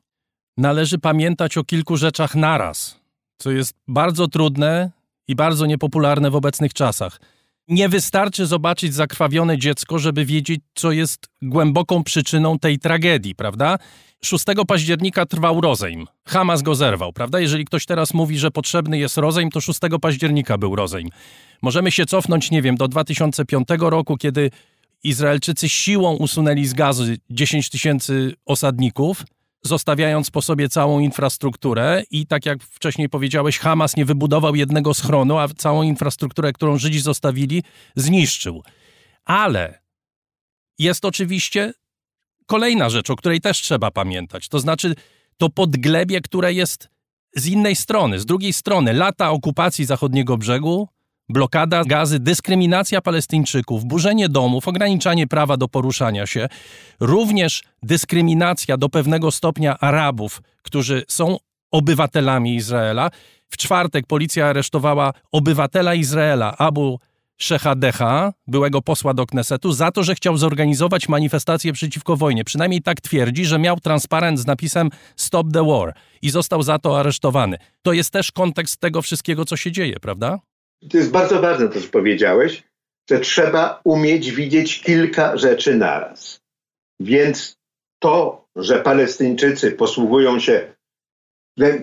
należy 0.57 0.99
pamiętać 0.99 1.59
o 1.59 1.65
kilku 1.65 1.97
rzeczach 1.97 2.35
naraz, 2.35 3.01
co 3.39 3.51
jest 3.51 3.75
bardzo 3.89 4.29
trudne 4.29 4.91
i 5.29 5.35
bardzo 5.35 5.67
niepopularne 5.67 6.31
w 6.31 6.37
obecnych 6.37 6.75
czasach. 6.75 7.21
Nie 7.71 7.89
wystarczy 7.89 8.47
zobaczyć 8.47 8.95
zakrwawione 8.95 9.59
dziecko, 9.59 9.99
żeby 9.99 10.25
wiedzieć, 10.25 10.61
co 10.75 10.93
jest 10.93 11.27
głęboką 11.43 12.05
przyczyną 12.05 12.59
tej 12.59 12.79
tragedii, 12.79 13.35
prawda? 13.35 13.79
6 14.23 14.45
października 14.69 15.27
trwał 15.27 15.61
rozejm. 15.61 16.07
Hamas 16.27 16.63
go 16.63 16.75
zerwał, 16.75 17.13
prawda? 17.13 17.41
Jeżeli 17.41 17.65
ktoś 17.65 17.87
teraz 17.87 18.15
mówi, 18.15 18.39
że 18.39 18.51
potrzebny 18.51 18.99
jest 18.99 19.17
rozejm, 19.17 19.51
to 19.51 19.61
6 19.61 19.81
października 20.01 20.59
był 20.59 20.77
rozejm. 20.77 21.09
Możemy 21.63 21.93
się 21.93 22.07
cofnąć, 22.07 22.51
nie 22.51 22.63
wiem, 22.63 22.77
do 22.77 22.89
2005 22.89 23.69
roku, 23.81 24.17
kiedy 24.17 24.51
Izraelczycy 25.05 25.69
siłą 25.69 26.17
usunęli 26.17 26.67
z 26.67 26.75
gazy 26.75 27.19
10 27.31 27.71
tysięcy 27.71 28.35
osadników, 28.47 29.25
zostawiając 29.63 30.31
po 30.31 30.43
sobie 30.43 30.69
całą 30.69 31.01
infrastrukturę 31.01 32.03
i 32.11 32.27
tak 32.27 32.47
jak 32.47 32.63
wcześniej 32.63 33.09
powiedziałeś, 33.09 33.59
Hamas 33.59 33.97
nie 33.97 34.05
wybudował 34.05 34.55
jednego 34.55 34.95
schronu, 34.95 35.39
a 35.39 35.49
całą 35.49 35.83
infrastrukturę, 35.83 36.53
którą 36.53 36.79
Żydzi 36.79 37.01
zostawili, 37.01 37.63
zniszczył. 37.97 38.63
Ale 39.25 39.83
jest 40.79 41.05
oczywiście 41.05 41.73
kolejna 42.47 42.91
rzecz, 42.91 43.11
o 43.11 43.17
której 43.17 43.41
też 43.41 43.61
trzeba 43.63 43.91
pamiętać. 43.91 44.49
To 44.49 44.61
znaczy 44.61 44.95
to 45.37 45.51
podglebie, 45.51 46.21
które 46.21 46.53
jest 46.53 46.89
z 47.37 47.47
innej 47.47 47.77
strony, 47.77 48.21
z 48.21 48.27
drugiej 48.27 48.53
strony, 48.53 48.93
lata 48.93 49.31
okupacji 49.31 49.85
zachodniego 49.85 50.37
brzegu, 50.37 50.89
blokada 51.31 51.85
gazy, 51.85 52.19
dyskryminacja 52.19 53.01
Palestyńczyków, 53.01 53.85
burzenie 53.85 54.29
domów, 54.29 54.69
ograniczanie 54.69 55.27
prawa 55.27 55.57
do 55.57 55.69
poruszania 55.69 56.27
się, 56.27 56.49
również 57.01 57.63
dyskryminacja 57.83 58.77
do 58.77 58.89
pewnego 58.89 59.31
stopnia 59.31 59.79
Arabów, 59.79 60.43
którzy 60.63 61.05
są 61.09 61.37
obywatelami 61.71 62.55
Izraela. 62.55 63.11
W 63.49 63.57
czwartek 63.57 64.07
policja 64.07 64.47
aresztowała 64.47 65.13
obywatela 65.33 65.95
Izraela, 65.95 66.57
Abu 66.59 67.01
Szechadecha, 67.37 68.33
byłego 68.47 68.83
posła 68.83 69.15
do 69.15 69.27
Knesetu, 69.27 69.73
za 69.73 69.91
to, 69.91 70.03
że 70.03 70.15
chciał 70.15 70.37
zorganizować 70.37 71.09
manifestację 71.09 71.73
przeciwko 71.73 72.17
wojnie. 72.17 72.45
Przynajmniej 72.45 72.83
tak 72.83 73.01
twierdzi, 73.01 73.45
że 73.45 73.59
miał 73.59 73.81
transparent 73.81 74.41
z 74.41 74.47
napisem 74.47 74.91
Stop 75.17 75.47
the 75.53 75.67
War 75.67 75.95
i 76.23 76.31
został 76.31 76.63
za 76.63 76.79
to 76.79 77.01
aresztowany. 77.01 77.57
To 77.83 77.93
jest 77.93 78.11
też 78.11 78.33
kontekst 78.33 78.81
tego 78.81 79.03
wszystkiego, 79.03 79.45
co 79.45 79.57
się 79.57 79.73
dzieje, 79.73 80.01
prawda? 80.01 80.39
To 80.91 80.99
jest 80.99 81.11
bardzo 81.11 81.41
ważne 81.41 81.69
to, 81.69 81.81
co 81.81 81.89
powiedziałeś, 81.89 82.63
że 83.11 83.21
trzeba 83.21 83.81
umieć 83.85 84.31
widzieć 84.31 84.83
kilka 84.83 85.37
rzeczy 85.37 85.75
naraz. 85.75 86.41
Więc 87.01 87.57
to, 87.99 88.45
że 88.57 88.81
Palestyńczycy 88.81 89.73
posługują 89.73 90.41
się 90.41 90.75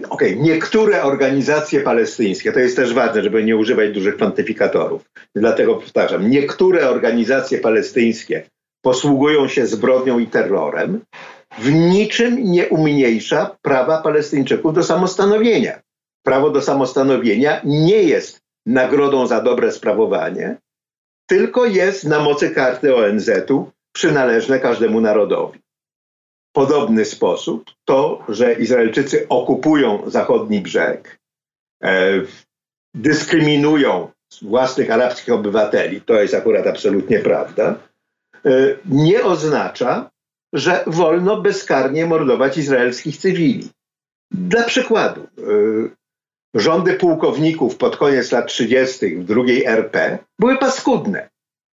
okay, 0.09 0.35
niektóre 0.35 1.03
organizacje 1.03 1.81
palestyńskie, 1.81 2.51
to 2.51 2.59
jest 2.59 2.75
też 2.75 2.93
ważne, 2.93 3.23
żeby 3.23 3.43
nie 3.43 3.57
używać 3.57 3.91
dużych 3.91 4.15
kwantyfikatorów. 4.15 5.09
Dlatego 5.35 5.75
powtarzam, 5.75 6.29
niektóre 6.29 6.89
organizacje 6.89 7.57
palestyńskie 7.57 8.43
posługują 8.81 9.47
się 9.47 9.67
zbrodnią 9.67 10.19
i 10.19 10.27
terrorem, 10.27 11.01
w 11.59 11.71
niczym 11.71 12.43
nie 12.43 12.67
umniejsza 12.67 13.57
prawa 13.61 14.01
Palestyńczyków 14.01 14.73
do 14.73 14.83
samostanowienia. 14.83 15.81
Prawo 16.23 16.49
do 16.49 16.61
samostanowienia 16.61 17.61
nie 17.63 18.03
jest 18.03 18.39
nagrodą 18.67 19.27
za 19.27 19.41
dobre 19.41 19.71
sprawowanie, 19.71 20.57
tylko 21.25 21.65
jest 21.65 22.03
na 22.03 22.19
mocy 22.19 22.49
karty 22.49 22.95
ONZ-u 22.95 23.71
przynależne 23.93 24.59
każdemu 24.59 25.01
narodowi 25.01 25.59
podobny 26.57 27.05
sposób 27.05 27.71
to, 27.85 28.23
że 28.29 28.53
Izraelczycy 28.53 29.27
okupują 29.29 30.09
zachodni 30.09 30.61
brzeg, 30.61 31.19
e, 31.83 32.21
dyskryminują 32.93 34.11
własnych 34.41 34.91
arabskich 34.91 35.33
obywateli, 35.33 36.01
to 36.01 36.13
jest 36.21 36.33
akurat 36.33 36.67
absolutnie 36.67 37.19
prawda, 37.19 37.75
e, 38.45 38.49
nie 38.85 39.23
oznacza, 39.23 40.09
że 40.53 40.83
wolno 40.87 41.41
bezkarnie 41.41 42.05
mordować 42.05 42.57
izraelskich 42.57 43.17
cywili. 43.17 43.69
Dla 44.31 44.63
przykładu, 44.63 45.21
e, 45.21 45.27
rządy 46.53 46.93
pułkowników 46.93 47.77
pod 47.77 47.97
koniec 47.97 48.31
lat 48.31 48.47
30. 48.47 49.15
w 49.15 49.23
drugiej 49.23 49.65
RP 49.65 50.17
były 50.39 50.57
paskudne. 50.57 51.29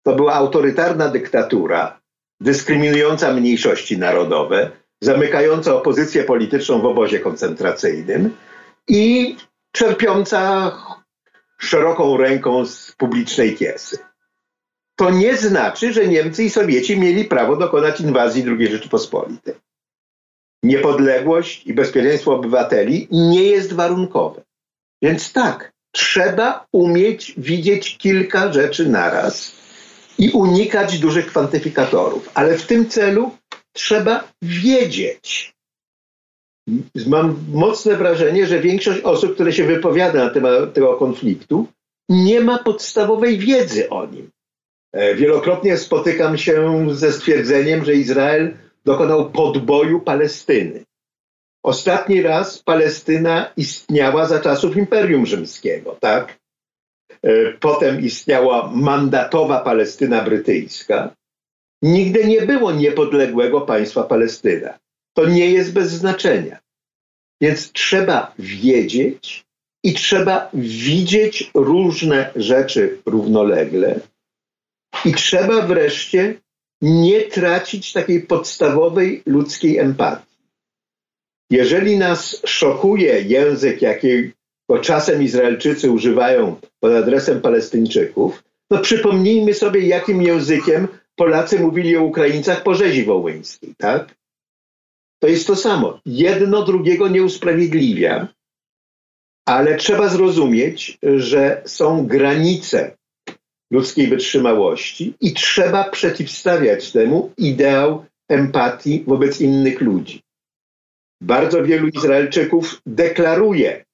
To 0.05 0.15
była 0.15 0.33
autorytarna 0.33 1.09
dyktatura, 1.09 1.99
dyskryminująca 2.41 3.33
mniejszości 3.33 3.97
narodowe, 3.97 4.71
zamykająca 5.01 5.75
opozycję 5.75 6.23
polityczną 6.23 6.81
w 6.81 6.85
obozie 6.85 7.19
koncentracyjnym 7.19 8.37
i 8.87 9.35
czerpiąca 9.71 10.71
szeroką 11.57 12.17
ręką 12.17 12.65
z 12.65 12.91
publicznej 12.91 13.55
kiesy. 13.55 13.97
To 14.95 15.09
nie 15.09 15.37
znaczy, 15.37 15.93
że 15.93 16.07
Niemcy 16.07 16.43
i 16.43 16.49
Sowieci 16.49 16.99
mieli 16.99 17.25
prawo 17.25 17.55
dokonać 17.55 18.01
inwazji 18.01 18.43
II 18.47 18.67
Rzeczypospolitej. 18.67 19.53
Niepodległość 20.63 21.67
i 21.67 21.73
bezpieczeństwo 21.73 22.35
obywateli 22.35 23.07
nie 23.11 23.43
jest 23.43 23.73
warunkowe. 23.73 24.43
Więc 25.03 25.33
tak, 25.33 25.71
trzeba 25.91 26.65
umieć 26.71 27.33
widzieć 27.37 27.97
kilka 27.97 28.53
rzeczy 28.53 28.89
naraz 28.89 29.55
i 30.17 30.29
unikać 30.29 30.99
dużych 30.99 31.25
kwantyfikatorów. 31.25 32.29
Ale 32.33 32.57
w 32.57 32.67
tym 32.67 32.89
celu 32.89 33.31
trzeba 33.73 34.27
wiedzieć, 34.41 35.53
mam 37.07 37.35
mocne 37.51 37.95
wrażenie, 37.95 38.47
że 38.47 38.59
większość 38.59 39.01
osób, 39.01 39.33
które 39.33 39.53
się 39.53 39.63
wypowiada 39.63 40.23
na 40.25 40.29
temat 40.29 40.73
tego 40.73 40.93
konfliktu, 40.93 41.67
nie 42.09 42.41
ma 42.41 42.57
podstawowej 42.63 43.37
wiedzy 43.37 43.89
o 43.89 44.05
nim. 44.05 44.29
E, 44.93 45.15
wielokrotnie 45.15 45.77
spotykam 45.77 46.37
się 46.37 46.87
ze 46.91 47.11
stwierdzeniem, 47.11 47.85
że 47.85 47.93
Izrael 47.93 48.57
dokonał 48.85 49.31
podboju 49.31 49.99
Palestyny. 49.99 50.83
Ostatni 51.63 52.21
raz 52.21 52.63
Palestyna 52.63 53.53
istniała 53.57 54.27
za 54.27 54.39
czasów 54.39 54.77
Imperium 54.77 55.25
Rzymskiego, 55.25 55.97
tak? 55.99 56.39
E, 57.23 57.51
potem 57.51 58.01
istniała 58.01 58.71
mandatowa 58.75 59.59
Palestyna 59.59 60.21
brytyjska. 60.21 61.15
Nigdy 61.81 62.25
nie 62.25 62.41
było 62.41 62.71
niepodległego 62.71 63.61
państwa 63.61 64.03
Palestyna. 64.03 64.79
To 65.13 65.25
nie 65.25 65.51
jest 65.51 65.73
bez 65.73 65.91
znaczenia. 65.91 66.59
Więc 67.41 67.71
trzeba 67.71 68.33
wiedzieć 68.39 69.45
i 69.83 69.93
trzeba 69.93 70.49
widzieć 70.53 71.51
różne 71.53 72.31
rzeczy 72.35 73.01
równolegle 73.05 73.99
i 75.05 75.13
trzeba 75.13 75.61
wreszcie 75.61 76.35
nie 76.81 77.21
tracić 77.21 77.93
takiej 77.93 78.21
podstawowej 78.21 79.23
ludzkiej 79.25 79.77
empatii. 79.77 80.32
Jeżeli 81.53 81.97
nas 81.97 82.41
szokuje 82.45 83.21
język, 83.21 83.81
jakiego 83.81 84.79
czasem 84.81 85.23
Izraelczycy 85.23 85.91
używają 85.91 86.55
pod 86.79 86.91
adresem 86.91 87.41
Palestyńczyków, 87.41 88.43
no 88.71 88.79
przypomnijmy 88.79 89.53
sobie, 89.53 89.79
jakim 89.87 90.21
językiem 90.21 90.87
Polacy 91.15 91.59
mówili 91.59 91.97
o 91.97 92.03
Ukraińcach 92.03 92.63
po 92.63 92.75
rzezi 92.75 93.03
wołyńskiej, 93.03 93.73
tak? 93.77 94.15
To 95.19 95.27
jest 95.27 95.47
to 95.47 95.55
samo. 95.55 95.99
Jedno 96.05 96.63
drugiego 96.63 97.07
nie 97.07 97.23
usprawiedliwia, 97.23 98.27
ale 99.45 99.75
trzeba 99.75 100.07
zrozumieć, 100.07 100.97
że 101.17 101.61
są 101.65 102.07
granice 102.07 102.97
ludzkiej 103.71 104.07
wytrzymałości 104.07 105.13
i 105.21 105.33
trzeba 105.33 105.89
przeciwstawiać 105.89 106.91
temu 106.91 107.31
ideał 107.37 108.05
empatii 108.29 109.03
wobec 109.07 109.41
innych 109.41 109.81
ludzi. 109.81 110.23
Bardzo 111.23 111.63
wielu 111.63 111.87
Izraelczyków 111.87 112.81
deklaruje 112.85 113.85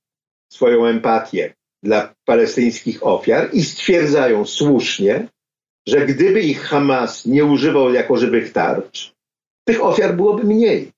swoją 0.53 0.85
empatię 0.85 1.53
dla 1.83 2.13
palestyńskich 2.25 3.07
ofiar 3.07 3.49
i 3.53 3.63
stwierdzają 3.63 4.45
słusznie, 4.45 5.27
że 5.87 6.05
gdyby 6.05 6.41
ich 6.41 6.61
Hamas 6.61 7.25
nie 7.25 7.45
używał 7.45 7.93
jako 7.93 8.17
żywych 8.17 8.51
tarcz, 8.51 9.13
tych 9.67 9.83
ofiar 9.83 10.15
byłoby 10.15 10.43
mniej. 10.43 10.91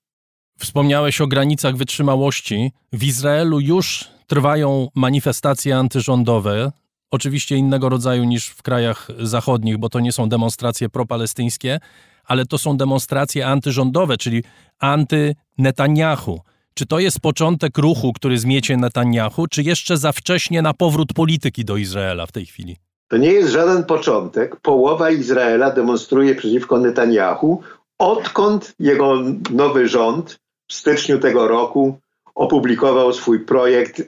Wspomniałeś 0.60 1.22
o 1.22 1.28
granicach 1.28 1.76
wytrzymałości. 1.76 2.72
W 2.94 3.04
Izraelu 3.04 3.60
już 3.60 4.08
trwają 4.28 4.88
manifestacje 4.96 5.78
antyrządowe, 5.78 6.72
oczywiście 7.12 7.56
innego 7.56 7.90
rodzaju 7.90 8.24
niż 8.24 8.48
w 8.48 8.62
krajach 8.62 9.08
zachodnich, 9.20 9.78
bo 9.78 9.90
to 9.90 10.00
nie 10.00 10.12
są 10.12 10.30
demonstracje 10.30 10.90
propalestyńskie, 10.90 11.80
ale 12.26 12.46
to 12.46 12.58
są 12.58 12.78
demonstracje 12.78 13.48
antyrządowe, 13.48 14.18
czyli 14.18 14.44
anty-Netanyahu. 14.80 16.40
Czy 16.74 16.86
to 16.86 17.00
jest 17.00 17.20
początek 17.20 17.78
ruchu, 17.78 18.14
który 18.14 18.38
zmiecie 18.38 18.78
Netanyahu, 18.78 19.48
czy 19.48 19.64
jeszcze 19.64 19.98
za 19.98 20.12
wcześnie 20.12 20.62
na 20.62 20.74
powrót 20.74 21.14
polityki 21.14 21.66
do 21.66 21.78
Izraela 21.78 22.26
w 22.26 22.32
tej 22.32 22.46
chwili? 22.46 22.78
To 23.08 23.18
nie 23.18 23.32
jest 23.32 23.52
żaden 23.52 23.84
początek. 23.84 24.56
Połowa 24.56 25.10
Izraela 25.10 25.72
demonstruje 25.72 26.36
przeciwko 26.36 26.80
Netanyahu, 26.80 27.62
odkąd 27.98 28.74
jego 28.80 29.24
nowy 29.50 29.88
rząd 29.88 30.40
w 30.68 30.74
styczniu 30.74 31.20
tego 31.20 31.48
roku 31.48 32.00
opublikował 32.36 33.14
swój 33.14 33.40
projekt 33.40 34.02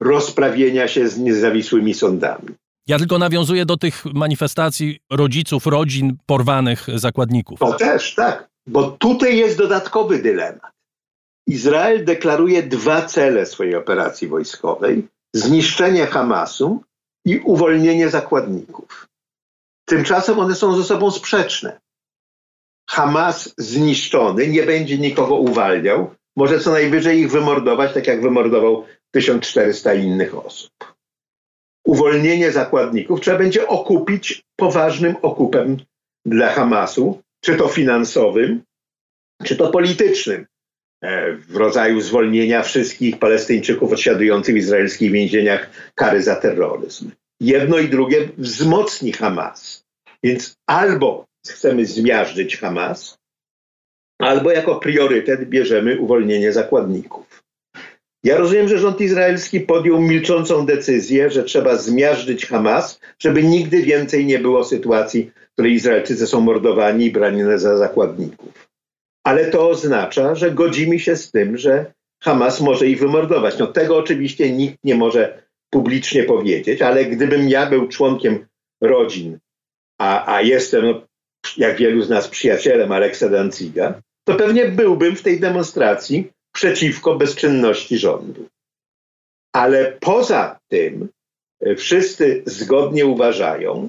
rozprawienia 0.00 0.88
się 0.88 1.08
z 1.08 1.18
niezawisłymi 1.18 1.94
sądami. 1.94 2.48
Ja 2.86 2.98
tylko 2.98 3.18
nawiązuję 3.18 3.66
do 3.66 3.76
tych 3.76 4.04
manifestacji 4.04 5.00
rodziców, 5.10 5.66
rodzin 5.66 6.16
porwanych 6.26 6.86
zakładników. 6.94 7.58
To 7.58 7.72
też, 7.72 8.14
tak, 8.14 8.48
bo 8.66 8.90
tutaj 8.90 9.36
jest 9.36 9.58
dodatkowy 9.58 10.18
dylemat. 10.18 10.72
Izrael 11.46 12.04
deklaruje 12.04 12.62
dwa 12.62 13.02
cele 13.02 13.46
swojej 13.46 13.74
operacji 13.74 14.28
wojskowej: 14.28 15.08
zniszczenie 15.34 16.06
Hamasu 16.06 16.84
i 17.26 17.38
uwolnienie 17.38 18.10
zakładników. 18.10 19.06
Tymczasem 19.88 20.38
one 20.38 20.54
są 20.54 20.76
ze 20.76 20.84
sobą 20.84 21.10
sprzeczne. 21.10 21.80
Hamas 22.90 23.54
zniszczony 23.58 24.48
nie 24.48 24.62
będzie 24.62 24.98
nikogo 24.98 25.34
uwalniał, 25.34 26.14
może 26.36 26.60
co 26.60 26.72
najwyżej 26.72 27.20
ich 27.20 27.30
wymordować, 27.30 27.94
tak 27.94 28.06
jak 28.06 28.22
wymordował 28.22 28.84
1400 29.10 29.94
innych 29.94 30.46
osób. 30.46 30.93
Uwolnienie 31.94 32.52
zakładników 32.52 33.20
trzeba 33.20 33.38
będzie 33.38 33.68
okupić 33.68 34.42
poważnym 34.56 35.16
okupem 35.22 35.76
dla 36.26 36.52
Hamasu, 36.52 37.22
czy 37.44 37.56
to 37.56 37.68
finansowym, 37.68 38.62
czy 39.44 39.56
to 39.56 39.70
politycznym, 39.70 40.46
e, 41.02 41.32
w 41.32 41.56
rodzaju 41.56 42.00
zwolnienia 42.00 42.62
wszystkich 42.62 43.18
Palestyńczyków 43.18 43.92
odsiadujących 43.92 44.54
w 44.54 44.58
izraelskich 44.58 45.12
więzieniach 45.12 45.70
kary 45.94 46.22
za 46.22 46.36
terroryzm. 46.36 47.10
Jedno 47.40 47.78
i 47.78 47.88
drugie 47.88 48.28
wzmocni 48.38 49.12
Hamas. 49.12 49.84
Więc 50.22 50.56
albo 50.66 51.24
chcemy 51.46 51.86
zmiażdżyć 51.86 52.56
Hamas, 52.56 53.18
albo 54.18 54.50
jako 54.50 54.76
priorytet 54.76 55.48
bierzemy 55.48 56.00
uwolnienie 56.00 56.52
zakładników. 56.52 57.23
Ja 58.24 58.36
rozumiem, 58.36 58.68
że 58.68 58.78
rząd 58.78 59.00
izraelski 59.00 59.60
podjął 59.60 60.00
milczącą 60.00 60.66
decyzję, 60.66 61.30
że 61.30 61.42
trzeba 61.42 61.76
zmiażdżyć 61.76 62.46
Hamas, 62.46 63.00
żeby 63.18 63.42
nigdy 63.42 63.82
więcej 63.82 64.26
nie 64.26 64.38
było 64.38 64.64
sytuacji, 64.64 65.30
w 65.50 65.52
której 65.52 65.72
Izraelczycy 65.72 66.26
są 66.26 66.40
mordowani 66.40 67.04
i 67.04 67.10
brani 67.10 67.42
za 67.56 67.76
zakładników. 67.76 68.68
Ale 69.24 69.44
to 69.50 69.68
oznacza, 69.68 70.34
że 70.34 70.50
godzimy 70.50 70.98
się 70.98 71.16
z 71.16 71.30
tym, 71.30 71.58
że 71.58 71.92
Hamas 72.22 72.60
może 72.60 72.86
ich 72.86 72.98
wymordować. 72.98 73.58
No 73.58 73.66
tego 73.66 73.96
oczywiście 73.96 74.52
nikt 74.52 74.78
nie 74.84 74.94
może 74.94 75.42
publicznie 75.70 76.24
powiedzieć, 76.24 76.82
ale 76.82 77.04
gdybym 77.04 77.48
ja 77.48 77.66
był 77.66 77.88
członkiem 77.88 78.46
rodzin, 78.82 79.38
a, 80.00 80.34
a 80.34 80.42
jestem, 80.42 80.84
no, 80.84 81.00
jak 81.56 81.76
wielu 81.76 82.02
z 82.02 82.08
nas, 82.08 82.28
przyjacielem 82.28 82.92
Aleksa 82.92 83.28
Danciga, 83.28 84.00
to 84.24 84.34
pewnie 84.34 84.68
byłbym 84.68 85.16
w 85.16 85.22
tej 85.22 85.40
demonstracji 85.40 86.33
przeciwko 86.54 87.16
bezczynności 87.16 87.98
rządu. 87.98 88.48
Ale 89.52 89.96
poza 90.00 90.58
tym 90.68 91.08
e, 91.60 91.76
wszyscy 91.76 92.42
zgodnie 92.46 93.06
uważają, 93.06 93.88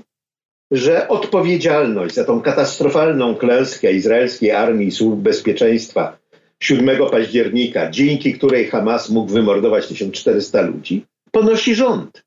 że 0.71 1.07
odpowiedzialność 1.07 2.15
za 2.15 2.23
tą 2.23 2.41
katastrofalną 2.41 3.35
klęskę 3.35 3.93
izraelskiej 3.93 4.51
armii 4.51 4.87
i 4.87 4.91
służb 4.91 5.19
bezpieczeństwa 5.19 6.17
7 6.59 7.09
października, 7.11 7.89
dzięki 7.91 8.33
której 8.33 8.67
Hamas 8.67 9.09
mógł 9.09 9.31
wymordować 9.31 9.87
1400 9.87 10.61
ludzi, 10.61 11.05
ponosi 11.31 11.75
rząd. 11.75 12.23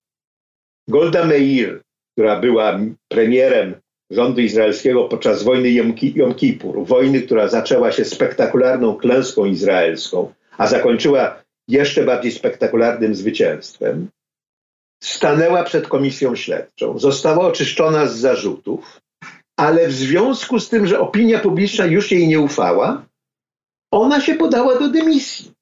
Golda 0.89 1.25
Meir, 1.25 1.83
która 2.13 2.41
była 2.41 2.81
premierem 3.09 3.75
rządu 4.11 4.41
izraelskiego 4.41 5.05
podczas 5.05 5.43
wojny 5.43 5.71
Jom 6.15 6.35
Kippur, 6.35 6.87
wojny, 6.87 7.23
która 7.23 7.49
zaczęła 7.49 7.93
się 7.93 8.05
spektakularną 8.05 8.97
klęską 8.97 9.45
izraelską, 9.45 10.33
a 10.59 10.67
zakończyła 10.67 11.43
jeszcze 11.69 12.05
bardziej 12.05 12.33
spektakularnym 12.33 13.15
zwycięstwem, 13.15 14.09
stanęła 15.03 15.65
przed 15.65 15.89
komisją 15.89 16.37
śledczą, 16.37 16.99
została 16.99 17.47
oczyszczona 17.47 18.07
z 18.07 18.17
zarzutów, 18.17 19.01
ale 19.57 19.89
w 19.89 19.93
związku 19.93 20.61
z 20.61 20.69
tym, 20.69 20.87
że 20.87 21.01
opinia 21.01 21.39
publiczna 21.39 21.85
już 21.87 22.13
jej 22.13 22.29
nie 22.29 22.41
ufała, 22.41 23.07
ona 23.93 24.21
się 24.21 24.35
podała 24.35 24.79
do 24.79 24.89
dymisji, 24.89 25.53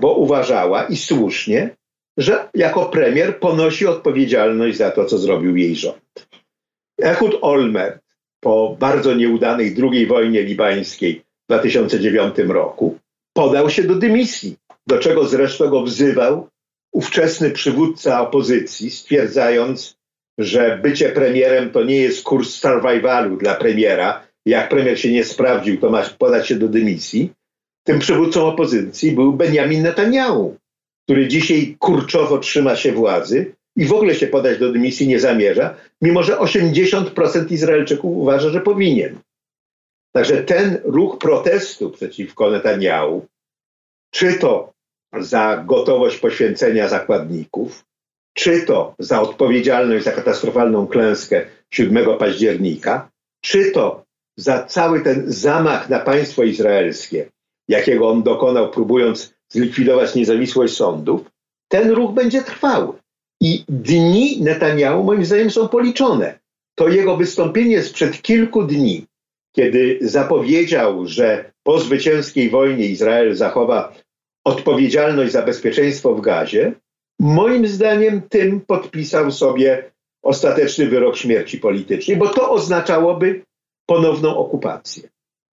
bo 0.00 0.14
uważała 0.14 0.84
i 0.84 0.96
słusznie, 0.96 1.76
że 2.18 2.48
jako 2.54 2.86
premier 2.86 3.40
ponosi 3.40 3.86
odpowiedzialność 3.86 4.76
za 4.76 4.90
to, 4.90 5.04
co 5.04 5.18
zrobił 5.18 5.56
jej 5.56 5.76
rząd. 5.76 6.28
Ehud 7.02 7.38
Olmert 7.40 8.02
po 8.40 8.76
bardzo 8.80 9.14
nieudanej 9.14 9.76
II 9.92 10.06
wojnie 10.06 10.42
libańskiej 10.42 11.22
w 11.44 11.46
2009 11.48 12.38
roku 12.38 12.98
podał 13.32 13.70
się 13.70 13.82
do 13.82 13.94
dymisji, 13.94 14.56
do 14.86 14.98
czego 14.98 15.24
zresztą 15.24 15.68
go 15.68 15.82
wzywał 15.82 16.48
ówczesny 16.92 17.50
przywódca 17.50 18.20
opozycji, 18.20 18.90
stwierdzając, 18.90 19.96
że 20.38 20.78
bycie 20.82 21.08
premierem 21.08 21.70
to 21.70 21.84
nie 21.84 21.96
jest 21.96 22.22
kurs 22.22 22.54
survivalu 22.54 23.36
dla 23.36 23.54
premiera. 23.54 24.26
Jak 24.46 24.68
premier 24.68 25.00
się 25.00 25.12
nie 25.12 25.24
sprawdził, 25.24 25.80
to 25.80 25.90
masz 25.90 26.10
podać 26.10 26.48
się 26.48 26.56
do 26.56 26.68
dymisji. 26.68 27.32
Tym 27.86 27.98
przywódcą 27.98 28.46
opozycji 28.46 29.12
był 29.12 29.32
Benjamin 29.32 29.82
Netanyahu, 29.82 30.56
który 31.04 31.28
dzisiaj 31.28 31.76
kurczowo 31.78 32.38
trzyma 32.38 32.76
się 32.76 32.92
władzy 32.92 33.54
i 33.76 33.86
w 33.86 33.92
ogóle 33.92 34.14
się 34.14 34.26
podać 34.26 34.58
do 34.58 34.72
dymisji 34.72 35.08
nie 35.08 35.20
zamierza, 35.20 35.74
mimo 36.02 36.22
że 36.22 36.36
80% 36.36 37.52
Izraelczyków 37.52 38.16
uważa, 38.16 38.50
że 38.50 38.60
powinien. 38.60 39.18
Także 40.12 40.42
ten 40.42 40.78
ruch 40.84 41.18
protestu 41.18 41.90
przeciwko 41.90 42.50
Netanyahu, 42.50 43.26
czy 44.10 44.34
to 44.34 44.72
za 45.20 45.64
gotowość 45.66 46.18
poświęcenia 46.18 46.88
zakładników, 46.88 47.84
czy 48.34 48.62
to 48.62 48.94
za 48.98 49.20
odpowiedzialność 49.20 50.04
za 50.04 50.12
katastrofalną 50.12 50.86
klęskę 50.86 51.46
7 51.70 52.18
października, 52.18 53.10
czy 53.40 53.70
to 53.70 54.04
za 54.36 54.62
cały 54.62 55.00
ten 55.00 55.24
zamach 55.26 55.88
na 55.88 55.98
państwo 55.98 56.42
izraelskie, 56.42 57.30
jakiego 57.68 58.08
on 58.08 58.22
dokonał, 58.22 58.70
próbując 58.70 59.34
zlikwidować 59.48 60.14
niezawisłość 60.14 60.76
sądów, 60.76 61.20
ten 61.68 61.90
ruch 61.90 62.14
będzie 62.14 62.42
trwał. 62.42 62.98
I 63.40 63.64
dni 63.68 64.42
Netanyahu, 64.42 65.04
moim 65.04 65.24
zdaniem, 65.24 65.50
są 65.50 65.68
policzone. 65.68 66.38
To 66.74 66.88
jego 66.88 67.16
wystąpienie 67.16 67.82
sprzed 67.82 68.22
kilku 68.22 68.62
dni, 68.62 69.06
kiedy 69.52 69.98
zapowiedział, 70.00 71.06
że 71.06 71.52
po 71.62 71.80
zwycięskiej 71.80 72.50
wojnie 72.50 72.86
Izrael 72.86 73.36
zachowa 73.36 73.94
odpowiedzialność 74.44 75.32
za 75.32 75.42
bezpieczeństwo 75.42 76.14
w 76.14 76.20
gazie, 76.20 76.72
moim 77.20 77.66
zdaniem 77.66 78.22
tym 78.28 78.60
podpisał 78.60 79.32
sobie 79.32 79.90
ostateczny 80.22 80.86
wyrok 80.86 81.16
śmierci 81.16 81.58
politycznej, 81.58 82.16
bo 82.16 82.28
to 82.28 82.50
oznaczałoby 82.50 83.42
ponowną 83.86 84.36
okupację. 84.36 85.08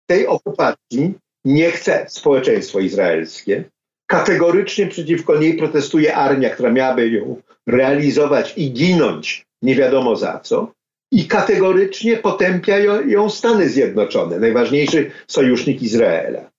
Tej 0.06 0.26
okupacji 0.26 1.14
nie 1.44 1.70
chce 1.70 2.06
społeczeństwo 2.08 2.80
izraelskie. 2.80 3.64
Kategorycznie 4.06 4.86
przeciwko 4.86 5.38
niej 5.38 5.56
protestuje 5.56 6.16
armia, 6.16 6.50
która 6.50 6.72
miałaby 6.72 7.10
ją 7.10 7.36
realizować 7.66 8.54
i 8.56 8.72
ginąć 8.72 9.46
nie 9.62 9.74
wiadomo 9.74 10.16
za 10.16 10.38
co. 10.38 10.72
I 11.12 11.24
kategorycznie 11.24 12.16
potępia 12.16 12.78
ją 13.06 13.30
Stany 13.30 13.68
Zjednoczone, 13.68 14.38
najważniejszy 14.38 15.10
sojusznik 15.26 15.82
Izraela. 15.82 16.50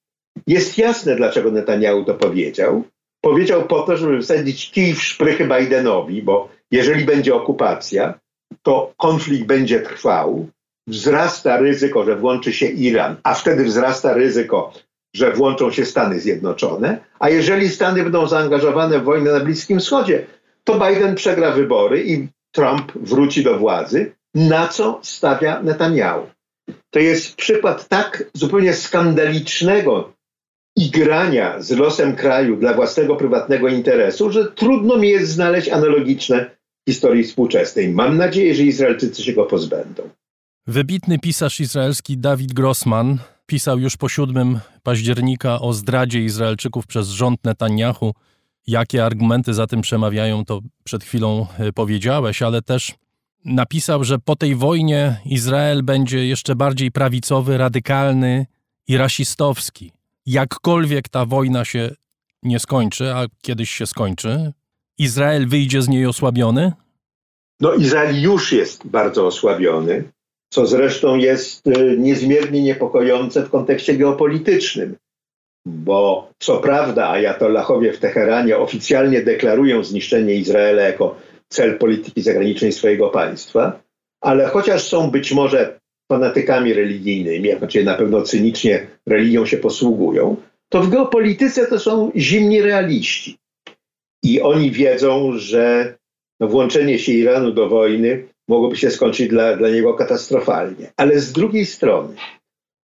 Jest 0.48 0.78
jasne, 0.78 1.16
dlaczego 1.16 1.52
Netanyahu 1.52 2.06
to 2.06 2.14
powiedział. 2.14 2.84
Powiedział 3.22 3.68
po 3.68 3.80
to, 3.80 3.98
żeby 3.98 4.22
wsadzić 4.22 4.72
kij 4.72 4.94
w 4.94 5.04
szprychy 5.04 5.48
Bidenowi, 5.48 6.22
bo 6.22 6.50
jeżeli 6.72 7.06
będzie 7.06 7.36
okupacja, 7.36 8.20
to 8.62 8.94
konflikt 8.98 9.46
będzie 9.46 9.80
trwał, 9.80 10.48
wzrasta 10.88 11.58
ryzyko, 11.58 12.04
że 12.04 12.16
włączy 12.16 12.54
się 12.54 12.66
Iran, 12.66 13.16
a 13.24 13.34
wtedy 13.34 13.64
wzrasta 13.64 14.14
ryzyko, 14.14 14.74
że 15.16 15.32
włączą 15.32 15.72
się 15.72 15.86
Stany 15.86 16.20
Zjednoczone, 16.20 17.00
a 17.20 17.30
jeżeli 17.30 17.70
Stany 17.70 18.04
będą 18.04 18.28
zaangażowane 18.28 19.00
w 19.00 19.04
wojnę 19.04 19.32
na 19.32 19.40
Bliskim 19.40 19.80
Wschodzie, 19.80 20.26
to 20.64 20.80
Biden 20.80 21.16
przegra 21.16 21.52
wybory 21.52 22.04
i 22.04 22.28
Trump 22.52 22.92
wróci 22.96 23.44
do 23.44 23.58
władzy, 23.58 24.16
na 24.36 24.68
co 24.68 25.00
stawia 25.04 25.64
Netanyahu. 25.64 26.28
To 26.90 27.00
jest 27.00 27.36
przykład 27.36 27.88
tak 27.88 28.24
zupełnie 28.34 28.74
skandalicznego 28.74 30.14
igrania 30.78 31.62
z 31.62 31.72
losem 31.72 32.16
kraju 32.16 32.56
dla 32.56 32.74
własnego 32.74 33.16
prywatnego 33.16 33.68
interesu, 33.68 34.32
że 34.32 34.52
trudno 34.52 34.98
mi 34.98 35.10
jest 35.10 35.32
znaleźć 35.32 35.70
analogiczne 35.70 36.56
historii 36.90 37.24
współczesnej. 37.24 37.90
Mam 37.90 38.18
nadzieję, 38.18 38.56
że 38.56 38.64
Izraelczycy 38.64 39.24
się 39.24 39.34
go 39.34 39.46
pozbędą. 39.46 40.10
Wybitny 40.68 41.20
pisarz 41.20 41.60
izraelski 41.60 42.18
Dawid 42.18 42.54
Grossman 42.54 43.18
pisał 43.46 43.80
już 43.80 43.98
po 43.98 44.10
7 44.10 44.60
października 44.84 45.60
o 45.60 45.74
zdradzie 45.74 46.20
Izraelczyków 46.20 46.88
przez 46.88 47.08
rząd 47.08 47.44
Netanyahu. 47.44 48.14
Jakie 48.68 49.06
argumenty 49.06 49.54
za 49.54 49.68
tym 49.68 49.82
przemawiają, 49.82 50.46
to 50.46 50.60
przed 50.84 51.04
chwilą 51.04 51.48
e, 51.60 51.72
powiedziałeś, 51.74 52.42
ale 52.42 52.62
też 52.62 52.94
napisał, 53.46 54.04
że 54.04 54.20
po 54.20 54.36
tej 54.36 54.56
wojnie 54.56 55.22
Izrael 55.26 55.84
będzie 55.84 56.28
jeszcze 56.28 56.56
bardziej 56.56 56.92
prawicowy, 56.92 57.58
radykalny 57.58 58.46
i 58.88 58.98
rasistowski. 58.98 59.92
Jakkolwiek 60.26 61.10
ta 61.10 61.26
wojna 61.26 61.66
się 61.66 61.90
nie 62.44 62.60
skończy, 62.60 63.14
a 63.14 63.26
kiedyś 63.42 63.72
się 63.72 63.88
skończy, 63.88 64.54
Izrael 64.98 65.48
wyjdzie 65.48 65.82
z 65.82 65.90
niej 65.90 66.06
osłabiony? 66.06 66.72
No, 67.60 67.74
Izrael 67.74 68.22
już 68.22 68.52
jest 68.52 68.88
bardzo 68.88 69.28
osłabiony 69.28 70.04
co 70.54 70.68
zresztą 70.68 71.16
jest 71.16 71.68
y, 71.68 71.96
niezmiernie 72.00 72.64
niepokojące 72.64 73.44
w 73.44 73.50
kontekście 73.50 73.98
geopolitycznym, 73.98 74.96
bo 75.66 76.32
co 76.40 76.58
prawda 76.58 77.10
ajatollahowie 77.10 77.94
w 77.94 78.00
Teheranie 78.00 78.58
oficjalnie 78.58 79.22
deklarują 79.22 79.84
zniszczenie 79.84 80.36
Izraela 80.36 80.82
jako 80.82 81.16
cel 81.50 81.78
polityki 81.78 82.22
zagranicznej 82.22 82.72
swojego 82.72 83.10
państwa, 83.10 83.80
ale 84.22 84.48
chociaż 84.48 84.84
są 84.84 85.12
być 85.12 85.32
może 85.32 85.80
fanatykami 86.12 86.74
religijnymi, 86.74 87.52
a 87.52 87.58
znaczy 87.58 87.84
na 87.84 87.94
pewno 87.94 88.22
cynicznie 88.22 88.88
religią 89.08 89.46
się 89.46 89.58
posługują, 89.58 90.36
to 90.70 90.82
w 90.82 90.90
geopolityce 90.90 91.68
to 91.68 91.80
są 91.80 92.12
zimni 92.16 92.62
realiści. 92.62 93.38
I 94.24 94.42
oni 94.42 94.72
wiedzą, 94.72 95.32
że 95.38 95.96
no, 96.40 96.48
włączenie 96.48 97.00
się 97.00 97.12
Iranu 97.12 97.52
do 97.52 97.70
wojny 97.70 98.28
mogłoby 98.48 98.76
się 98.76 98.92
skończyć 98.92 99.30
dla, 99.30 99.58
dla 99.58 99.70
niego 99.70 99.94
katastrofalnie. 99.94 100.92
Ale 100.98 101.20
z 101.20 101.32
drugiej 101.32 101.66
strony, 101.66 102.16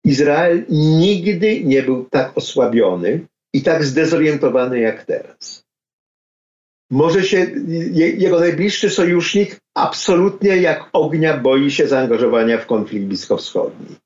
Izrael 0.06 0.64
nigdy 0.70 1.64
nie 1.64 1.82
był 1.82 2.04
tak 2.10 2.38
osłabiony 2.38 3.26
i 3.54 3.62
tak 3.62 3.84
zdezorientowany 3.84 4.80
jak 4.80 5.04
teraz. 5.04 5.64
Może 6.90 7.24
się 7.24 7.46
jego 7.94 8.40
najbliższy 8.40 8.90
sojusznik 8.90 9.60
absolutnie 9.74 10.56
jak 10.56 10.88
ognia 10.92 11.36
boi 11.36 11.70
się 11.70 11.88
zaangażowania 11.88 12.58
w 12.58 12.66
konflikt 12.66 13.06
bliskowschodni. 13.06 13.96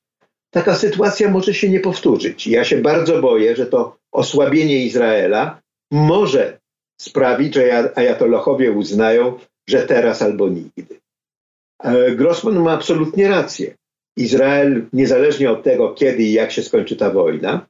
Taka 0.51 0.75
sytuacja 0.75 1.31
może 1.31 1.55
się 1.55 1.69
nie 1.69 1.81
powtórzyć. 1.81 2.47
Ja 2.47 2.65
się 2.65 2.77
bardzo 2.77 3.21
boję, 3.21 3.57
że 3.57 3.67
to 3.67 3.97
osłabienie 4.13 4.85
Izraela 4.85 5.61
może 5.91 6.59
sprawić, 7.01 7.55
że 7.55 7.93
ajatolochowie 7.99 8.73
uznają, 8.73 9.39
że 9.69 9.83
teraz 9.87 10.23
albo 10.23 10.49
nigdy. 10.49 11.01
E, 11.83 12.11
Grossman 12.11 12.63
ma 12.63 12.73
absolutnie 12.73 13.29
rację. 13.29 13.75
Izrael, 14.17 14.87
niezależnie 14.93 15.51
od 15.51 15.63
tego, 15.63 15.95
kiedy 15.95 16.23
i 16.23 16.33
jak 16.33 16.53
się 16.53 16.63
skończy 16.63 16.97
ta 16.97 17.11
wojna, 17.11 17.67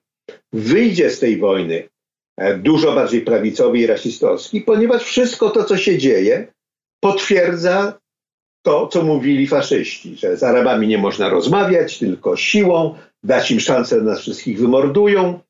wyjdzie 0.53 1.11
z 1.11 1.19
tej 1.19 1.39
wojny 1.39 1.89
e, 2.37 2.59
dużo 2.59 2.93
bardziej 2.93 3.21
prawicowy 3.21 3.79
i 3.79 3.87
rasistowski, 3.87 4.61
ponieważ 4.61 5.03
wszystko 5.03 5.51
to, 5.51 5.65
co 5.65 5.77
się 5.77 5.99
dzieje, 5.99 6.53
potwierdza 7.01 8.01
to, 8.63 8.87
co 8.87 9.03
mówili 9.03 9.47
faszyści, 9.47 10.17
że 10.17 10.37
z 10.37 10.43
Arabami 10.43 10.89
nie 10.89 10.99
można 10.99 11.29
rozmawiać, 11.29 11.99
tylko 11.99 12.37
siłą, 12.37 12.95
dać 13.23 13.51
im 13.51 13.61
szansę, 13.61 14.01
nas 14.01 14.21
wszystkich 14.21 14.59
wymordują. 14.59 15.41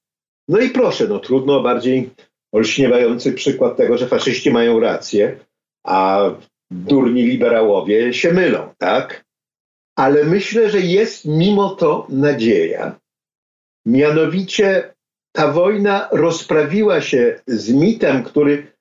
No 0.48 0.60
i 0.60 0.70
proszę, 0.70 1.08
no 1.08 1.18
trudno 1.18 1.60
bardziej 1.60 2.10
olśniewający 2.52 3.32
przykład 3.32 3.76
tego, 3.76 3.98
że 3.98 4.06
faszyści 4.06 4.50
mają 4.50 4.80
rację, 4.80 5.38
a 5.86 6.30
durni 6.70 7.22
liberałowie 7.22 8.14
się 8.14 8.32
mylą, 8.32 8.74
tak? 8.78 9.24
Ale 10.00 10.24
myślę, 10.24 10.70
że 10.70 10.80
jest 10.80 11.24
mimo 11.24 11.70
to 11.70 12.06
nadzieja. 12.08 13.00
Mianowicie 13.86 14.94
ta 15.32 15.52
wojna 15.52 16.08
rozprawiła 16.12 17.00
się 17.00 17.40
z 17.46 17.72
mitem, 17.72 18.24
który 18.24 18.72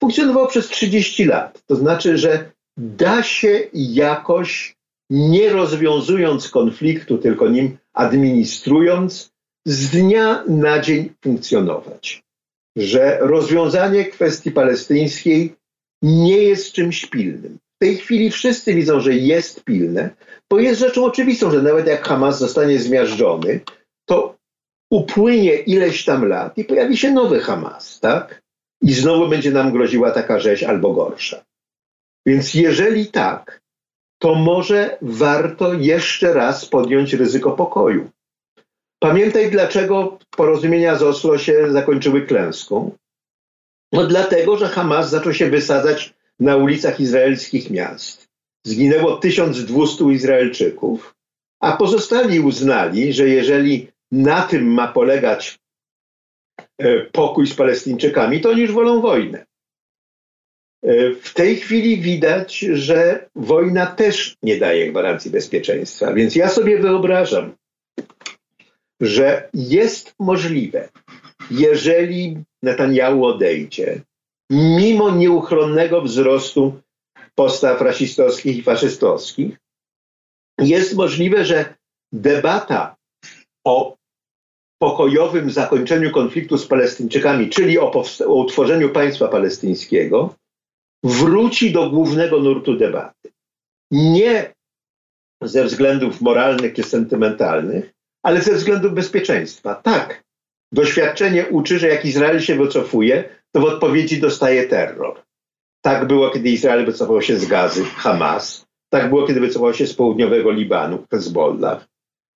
funkcjonował 0.00 0.48
przez 0.48 0.68
30 0.68 1.24
lat. 1.24 1.62
To 1.66 1.76
znaczy, 1.76 2.18
że 2.18 2.52
da 2.76 3.22
się 3.22 3.60
jakoś, 3.72 4.76
nie 5.10 5.48
rozwiązując 5.50 6.48
konfliktu, 6.48 7.18
tylko 7.18 7.48
nim 7.48 7.78
administrując, 7.92 9.32
z 9.66 9.90
dnia 9.90 10.44
na 10.48 10.80
dzień 10.80 11.12
funkcjonować. 11.24 12.22
Że 12.76 13.18
rozwiązanie 13.20 14.04
kwestii 14.04 14.50
palestyńskiej 14.50 15.54
nie 16.02 16.36
jest 16.36 16.72
czymś 16.72 17.06
pilnym. 17.06 17.58
Tej 17.82 17.96
chwili 17.96 18.30
wszyscy 18.30 18.74
widzą, 18.74 19.00
że 19.00 19.14
jest 19.14 19.64
pilne, 19.64 20.10
bo 20.50 20.58
jest 20.58 20.80
rzeczą 20.80 21.04
oczywistą, 21.04 21.50
że 21.50 21.62
nawet 21.62 21.86
jak 21.86 22.08
Hamas 22.08 22.38
zostanie 22.38 22.78
zmiażdżony, 22.78 23.60
to 24.08 24.36
upłynie 24.90 25.54
ileś 25.54 26.04
tam 26.04 26.28
lat 26.28 26.58
i 26.58 26.64
pojawi 26.64 26.96
się 26.96 27.10
nowy 27.10 27.40
Hamas, 27.40 28.00
tak? 28.00 28.42
I 28.82 28.92
znowu 28.92 29.28
będzie 29.28 29.50
nam 29.50 29.72
groziła 29.72 30.10
taka 30.10 30.40
rzeź 30.40 30.62
albo 30.62 30.94
gorsza. 30.94 31.44
Więc 32.26 32.54
jeżeli 32.54 33.06
tak, 33.06 33.60
to 34.18 34.34
może 34.34 34.98
warto 35.02 35.74
jeszcze 35.74 36.32
raz 36.32 36.66
podjąć 36.66 37.14
ryzyko 37.14 37.50
pokoju. 37.50 38.10
Pamiętaj, 38.98 39.50
dlaczego 39.50 40.18
porozumienia 40.30 40.96
z 40.96 41.02
Oslo 41.02 41.38
się 41.38 41.72
zakończyły 41.72 42.26
klęską. 42.26 42.90
No 43.92 44.06
dlatego, 44.06 44.56
że 44.56 44.68
Hamas 44.68 45.10
zaczął 45.10 45.34
się 45.34 45.50
wysadzać 45.50 46.14
na 46.40 46.56
ulicach 46.56 47.00
izraelskich 47.00 47.70
miast. 47.70 48.28
Zginęło 48.66 49.16
1200 49.16 50.04
Izraelczyków, 50.04 51.14
a 51.60 51.76
pozostali 51.76 52.40
uznali, 52.40 53.12
że 53.12 53.28
jeżeli 53.28 53.88
na 54.12 54.42
tym 54.42 54.72
ma 54.72 54.88
polegać 54.88 55.58
e, 56.78 57.00
pokój 57.00 57.46
z 57.46 57.54
Palestyńczykami, 57.54 58.40
to 58.40 58.50
oni 58.50 58.60
już 58.60 58.72
wolą 58.72 59.00
wojnę. 59.00 59.44
E, 60.82 61.14
w 61.14 61.34
tej 61.34 61.56
chwili 61.56 62.00
widać, 62.00 62.58
że 62.58 63.28
wojna 63.34 63.86
też 63.86 64.36
nie 64.42 64.58
daje 64.58 64.90
gwarancji 64.90 65.30
bezpieczeństwa, 65.30 66.12
więc 66.12 66.36
ja 66.36 66.48
sobie 66.48 66.78
wyobrażam, 66.78 67.54
że 69.00 69.48
jest 69.54 70.14
możliwe, 70.18 70.88
jeżeli 71.50 72.36
Netanyahu 72.62 73.24
odejdzie, 73.24 74.00
mimo 74.52 75.10
nieuchronnego 75.10 76.02
wzrostu 76.02 76.80
postaw 77.34 77.80
rasistowskich 77.80 78.56
i 78.56 78.62
faszystowskich, 78.62 79.56
jest 80.58 80.94
możliwe, 80.94 81.44
że 81.44 81.74
debata 82.12 82.96
o 83.66 83.96
pokojowym 84.78 85.50
zakończeniu 85.50 86.10
konfliktu 86.10 86.58
z 86.58 86.66
Palestyńczykami, 86.66 87.50
czyli 87.50 87.78
o, 87.78 87.92
o 88.26 88.34
utworzeniu 88.34 88.90
państwa 88.90 89.28
palestyńskiego, 89.28 90.34
wróci 91.04 91.72
do 91.72 91.90
głównego 91.90 92.40
nurtu 92.40 92.76
debaty. 92.76 93.32
Nie 93.90 94.54
ze 95.42 95.64
względów 95.64 96.20
moralnych 96.20 96.74
czy 96.74 96.82
sentymentalnych, 96.82 97.92
ale 98.22 98.42
ze 98.42 98.54
względów 98.54 98.94
bezpieczeństwa. 98.94 99.74
Tak, 99.74 100.24
doświadczenie 100.72 101.46
uczy, 101.46 101.78
że 101.78 101.88
jak 101.88 102.04
Izrael 102.04 102.40
się 102.40 102.56
wycofuje, 102.56 103.41
to 103.52 103.60
w 103.60 103.64
odpowiedzi 103.64 104.20
dostaje 104.20 104.68
terror. 104.68 105.22
Tak 105.84 106.06
było, 106.06 106.30
kiedy 106.30 106.50
Izrael 106.50 106.86
wycofał 106.86 107.22
się 107.22 107.36
z 107.36 107.46
Gazy, 107.46 107.84
Hamas. 107.84 108.66
Tak 108.92 109.08
było, 109.08 109.26
kiedy 109.26 109.40
wycofał 109.40 109.74
się 109.74 109.86
z 109.86 109.94
południowego 109.94 110.50
Libanu, 110.50 111.06
Hezbollah. 111.10 111.86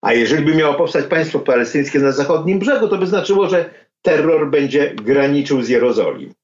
A 0.02 0.12
jeżeli 0.12 0.44
by 0.44 0.54
miało 0.54 0.74
powstać 0.74 1.06
państwo 1.06 1.38
palestyńskie 1.38 1.98
na 1.98 2.12
zachodnim 2.12 2.58
brzegu, 2.58 2.88
to 2.88 2.98
by 2.98 3.06
znaczyło, 3.06 3.48
że 3.48 3.70
terror 4.02 4.50
będzie 4.50 4.94
graniczył 4.94 5.62
z 5.62 5.68
Jerozolim. 5.68 6.34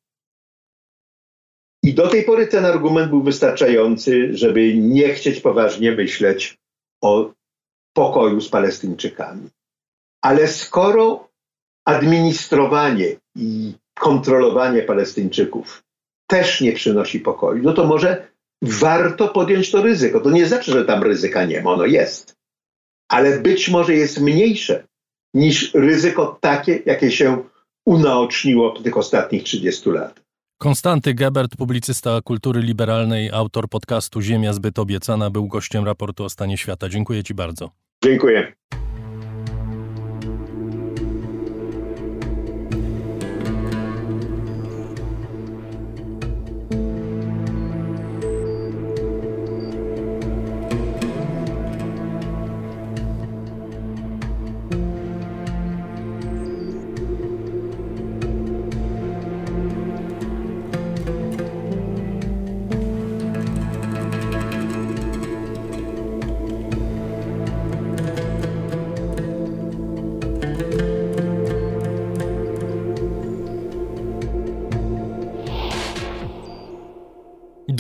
I 1.82 1.94
do 1.94 2.08
tej 2.08 2.24
pory 2.24 2.46
ten 2.46 2.64
argument 2.64 3.10
był 3.10 3.22
wystarczający, 3.22 4.36
żeby 4.36 4.74
nie 4.74 5.14
chcieć 5.14 5.40
poważnie 5.40 5.92
myśleć 5.92 6.58
o 7.02 7.32
pokoju 7.92 8.40
z 8.40 8.48
Palestyńczykami. 8.48 9.48
Ale 10.22 10.48
skoro 10.48 11.28
administrowanie 11.84 13.16
i 13.36 13.72
kontrolowanie 13.94 14.82
Palestyńczyków 14.82 15.82
też 16.26 16.60
nie 16.60 16.72
przynosi 16.72 17.20
pokoju, 17.20 17.62
no 17.62 17.72
to 17.72 17.84
może 17.84 18.32
warto 18.62 19.28
podjąć 19.28 19.70
to 19.70 19.82
ryzyko. 19.82 20.20
To 20.20 20.30
nie 20.30 20.46
znaczy, 20.46 20.72
że 20.72 20.84
tam 20.84 21.02
ryzyka 21.02 21.44
nie 21.44 21.62
ma, 21.62 21.70
ono 21.70 21.86
jest. 21.86 22.36
Ale 23.08 23.38
być 23.38 23.68
może 23.68 23.94
jest 23.94 24.20
mniejsze 24.20 24.84
niż 25.34 25.74
ryzyko 25.74 26.38
takie, 26.40 26.82
jakie 26.86 27.10
się 27.10 27.44
unaoczniło 27.86 28.74
w 28.74 28.82
tych 28.82 28.96
ostatnich 28.96 29.42
30 29.42 29.90
latach. 29.90 30.22
Konstanty 30.58 31.14
Gebert, 31.14 31.56
publicysta 31.56 32.20
kultury 32.24 32.60
liberalnej, 32.60 33.30
autor 33.30 33.68
podcastu 33.68 34.20
Ziemia 34.20 34.52
zbyt 34.52 34.78
obiecana, 34.78 35.30
był 35.30 35.46
gościem 35.46 35.84
raportu 35.84 36.24
o 36.24 36.28
stanie 36.28 36.58
świata. 36.58 36.88
Dziękuję 36.88 37.24
Ci 37.24 37.34
bardzo. 37.34 37.70
Dziękuję. 38.04 38.52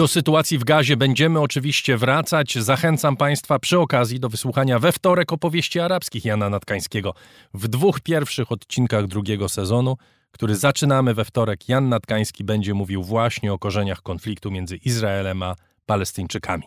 Do 0.02 0.08
sytuacji 0.08 0.58
w 0.58 0.64
gazie 0.64 0.96
będziemy 0.96 1.40
oczywiście 1.40 1.96
wracać. 1.96 2.54
Zachęcam 2.54 3.16
Państwa 3.16 3.58
przy 3.58 3.78
okazji 3.78 4.20
do 4.20 4.28
wysłuchania 4.28 4.78
we 4.78 4.92
wtorek 4.92 5.32
opowieści 5.32 5.80
arabskich 5.80 6.24
Jana 6.24 6.50
Natkańskiego. 6.50 7.14
W 7.54 7.68
dwóch 7.68 8.00
pierwszych 8.00 8.52
odcinkach 8.52 9.06
drugiego 9.06 9.48
sezonu, 9.48 9.96
który 10.30 10.56
zaczynamy 10.56 11.14
we 11.14 11.24
wtorek, 11.24 11.68
Jan 11.68 11.88
Natkański 11.88 12.44
będzie 12.44 12.74
mówił 12.74 13.02
właśnie 13.02 13.52
o 13.52 13.58
korzeniach 13.58 14.02
konfliktu 14.02 14.50
między 14.50 14.76
Izraelem 14.76 15.42
a 15.42 15.56
Palestyńczykami. 15.86 16.64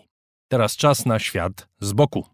Teraz 0.48 0.76
czas 0.76 1.06
na 1.06 1.20
świat 1.20 1.68
z 1.80 1.94
boku. 1.94 2.26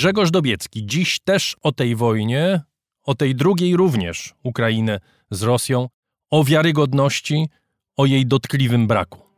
Grzegorz 0.00 0.30
Dobiecki 0.30 0.86
dziś 0.86 1.20
też 1.20 1.56
o 1.62 1.72
tej 1.72 1.96
wojnie, 1.96 2.60
o 3.02 3.14
tej 3.14 3.34
drugiej 3.34 3.76
również 3.76 4.34
Ukrainy 4.42 5.00
z 5.30 5.42
Rosją, 5.42 5.88
o 6.30 6.44
wiarygodności, 6.44 7.48
o 7.96 8.06
jej 8.06 8.26
dotkliwym 8.26 8.86
braku. 8.86 9.29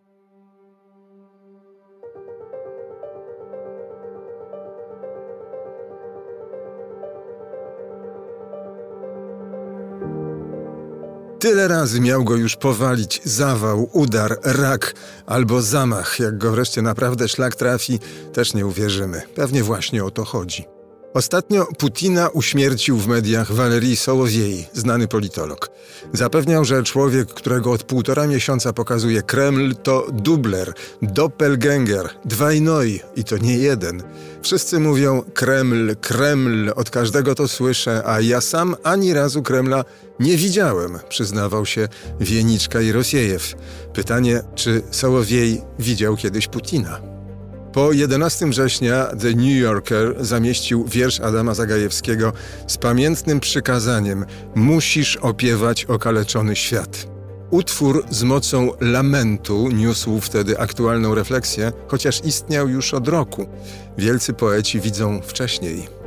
Tyle 11.42 11.68
razy 11.68 12.00
miał 12.00 12.24
go 12.24 12.36
już 12.36 12.56
powalić 12.56 13.20
zawał, 13.24 13.88
udar, 13.92 14.38
rak 14.44 14.94
albo 15.26 15.62
zamach. 15.62 16.20
Jak 16.20 16.38
go 16.38 16.50
wreszcie 16.50 16.82
naprawdę 16.82 17.28
szlak 17.28 17.56
trafi, 17.56 17.98
też 18.32 18.54
nie 18.54 18.66
uwierzymy. 18.66 19.22
Pewnie 19.34 19.62
właśnie 19.62 20.04
o 20.04 20.10
to 20.10 20.24
chodzi. 20.24 20.71
Ostatnio 21.14 21.66
Putina 21.78 22.28
uśmiercił 22.28 22.98
w 22.98 23.06
mediach 23.06 23.52
Walerii 23.52 23.96
Sołowiej, 23.96 24.68
znany 24.72 25.08
politolog. 25.08 25.70
Zapewniał, 26.12 26.64
że 26.64 26.82
człowiek, 26.82 27.28
którego 27.28 27.72
od 27.72 27.82
półtora 27.82 28.26
miesiąca 28.26 28.72
pokazuje 28.72 29.22
Kreml, 29.22 29.74
to 29.74 30.06
dubler, 30.12 30.72
doppelganger, 31.02 32.10
dwajnoj 32.24 33.00
i 33.16 33.24
to 33.24 33.38
nie 33.38 33.58
jeden. 33.58 34.02
Wszyscy 34.42 34.80
mówią 34.80 35.22
Kreml, 35.34 35.96
Kreml, 35.96 36.72
od 36.76 36.90
każdego 36.90 37.34
to 37.34 37.48
słyszę, 37.48 38.02
a 38.06 38.20
ja 38.20 38.40
sam 38.40 38.76
ani 38.82 39.14
razu 39.14 39.42
Kremla 39.42 39.84
nie 40.20 40.36
widziałem, 40.36 40.98
przyznawał 41.08 41.66
się 41.66 41.88
Wieniczka 42.20 42.80
i 42.80 42.92
Rosiejew. 42.92 43.54
Pytanie, 43.94 44.42
czy 44.54 44.82
Sołowiej 44.90 45.62
widział 45.78 46.16
kiedyś 46.16 46.48
Putina? 46.48 47.11
Po 47.72 47.92
11 47.92 48.46
września 48.46 49.06
The 49.06 49.30
New 49.30 49.56
Yorker 49.56 50.14
zamieścił 50.20 50.84
wiersz 50.84 51.20
Adama 51.20 51.54
Zagajewskiego 51.54 52.32
z 52.66 52.76
pamiętnym 52.76 53.40
przykazaniem: 53.40 54.26
Musisz 54.54 55.16
opiewać 55.16 55.84
okaleczony 55.84 56.56
świat. 56.56 57.06
Utwór 57.50 58.04
z 58.10 58.22
mocą 58.22 58.70
lamentu 58.80 59.68
niósł 59.68 60.20
wtedy 60.20 60.58
aktualną 60.58 61.14
refleksję, 61.14 61.72
chociaż 61.88 62.24
istniał 62.24 62.68
już 62.68 62.94
od 62.94 63.08
roku. 63.08 63.46
Wielcy 63.98 64.32
poeci 64.32 64.80
widzą 64.80 65.20
wcześniej. 65.22 66.01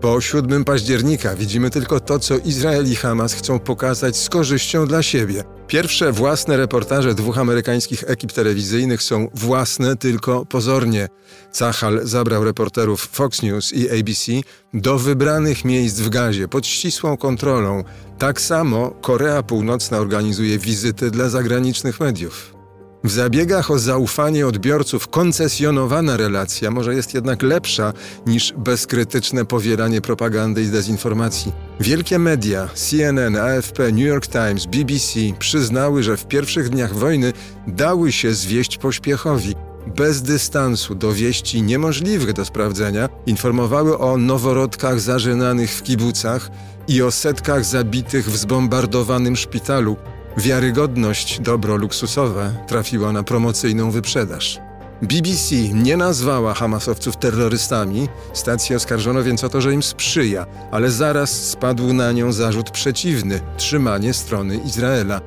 Po 0.00 0.20
7 0.20 0.64
października 0.64 1.36
widzimy 1.36 1.70
tylko 1.70 2.00
to, 2.00 2.18
co 2.18 2.38
Izrael 2.38 2.86
i 2.92 2.96
Hamas 2.96 3.34
chcą 3.34 3.58
pokazać 3.58 4.16
z 4.16 4.28
korzyścią 4.28 4.86
dla 4.86 5.02
siebie. 5.02 5.44
Pierwsze 5.66 6.12
własne 6.12 6.56
reportaże 6.56 7.14
dwóch 7.14 7.38
amerykańskich 7.38 8.04
ekip 8.06 8.32
telewizyjnych 8.32 9.02
są 9.02 9.28
własne 9.34 9.96
tylko 9.96 10.46
pozornie. 10.46 11.08
Cachal 11.52 12.00
zabrał 12.02 12.44
reporterów 12.44 13.08
Fox 13.12 13.42
News 13.42 13.72
i 13.72 14.00
ABC 14.00 14.32
do 14.74 14.98
wybranych 14.98 15.64
miejsc 15.64 16.00
w 16.00 16.08
gazie 16.08 16.48
pod 16.48 16.66
ścisłą 16.66 17.16
kontrolą. 17.16 17.84
Tak 18.18 18.40
samo 18.40 18.90
Korea 18.90 19.42
Północna 19.42 19.98
organizuje 19.98 20.58
wizyty 20.58 21.10
dla 21.10 21.28
zagranicznych 21.28 22.00
mediów. 22.00 22.59
W 23.04 23.10
zabiegach 23.10 23.70
o 23.70 23.78
zaufanie 23.78 24.46
odbiorców 24.46 25.08
koncesjonowana 25.08 26.16
relacja 26.16 26.70
może 26.70 26.94
jest 26.94 27.14
jednak 27.14 27.42
lepsza 27.42 27.92
niż 28.26 28.52
bezkrytyczne 28.56 29.44
powielanie 29.44 30.00
propagandy 30.00 30.62
i 30.62 30.66
dezinformacji. 30.66 31.52
Wielkie 31.80 32.18
media 32.18 32.68
CNN, 32.74 33.36
AFP, 33.36 33.92
New 33.92 34.06
York 34.06 34.26
Times, 34.26 34.66
BBC 34.66 35.20
przyznały, 35.38 36.02
że 36.02 36.16
w 36.16 36.26
pierwszych 36.26 36.68
dniach 36.68 36.94
wojny 36.94 37.32
dały 37.66 38.12
się 38.12 38.34
zwieść 38.34 38.78
pośpiechowi. 38.78 39.54
Bez 39.96 40.22
dystansu 40.22 40.94
do 40.94 41.12
wieści 41.12 41.62
niemożliwych 41.62 42.32
do 42.32 42.44
sprawdzenia 42.44 43.08
informowały 43.26 43.98
o 43.98 44.16
noworodkach 44.16 45.00
zażynanych 45.00 45.70
w 45.70 45.82
kibucach 45.82 46.50
i 46.88 47.02
o 47.02 47.10
setkach 47.10 47.64
zabitych 47.64 48.30
w 48.30 48.36
zbombardowanym 48.36 49.36
szpitalu, 49.36 49.96
Wiarygodność, 50.36 51.40
dobro 51.40 51.76
luksusowe 51.76 52.54
trafiła 52.66 53.12
na 53.12 53.22
promocyjną 53.22 53.90
wyprzedaż. 53.90 54.60
BBC 55.02 55.54
nie 55.72 55.96
nazwała 55.96 56.54
Hamasowców 56.54 57.16
terrorystami, 57.16 58.08
stację 58.32 58.76
oskarżono 58.76 59.22
więc 59.22 59.44
o 59.44 59.48
to, 59.48 59.60
że 59.60 59.72
im 59.72 59.82
sprzyja, 59.82 60.46
ale 60.70 60.90
zaraz 60.90 61.30
spadł 61.30 61.92
na 61.92 62.12
nią 62.12 62.32
zarzut 62.32 62.70
przeciwny 62.70 63.40
trzymanie 63.56 64.14
strony 64.14 64.56
Izraela. 64.56 65.20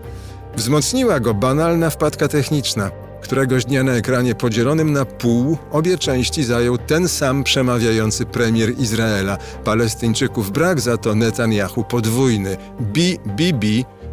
Wzmocniła 0.56 1.20
go 1.20 1.34
banalna 1.34 1.90
wpadka 1.90 2.28
techniczna. 2.28 2.92
Któregoś 3.22 3.66
dnia 3.66 3.84
na 3.84 3.92
ekranie 3.92 4.36
podzielonym 4.36 4.94
na 4.94 5.06
pół 5.06 5.58
obie 5.72 5.98
części 5.98 6.44
zajął 6.44 6.78
ten 6.78 7.08
sam 7.08 7.44
przemawiający 7.44 8.26
premier 8.26 8.80
Izraela. 8.80 9.38
Palestyńczyków 9.64 10.52
brak, 10.52 10.82
za 10.82 10.98
to 10.98 11.16
Netanyahu 11.16 11.84
podwójny. 11.84 12.58
BBB 12.80 13.68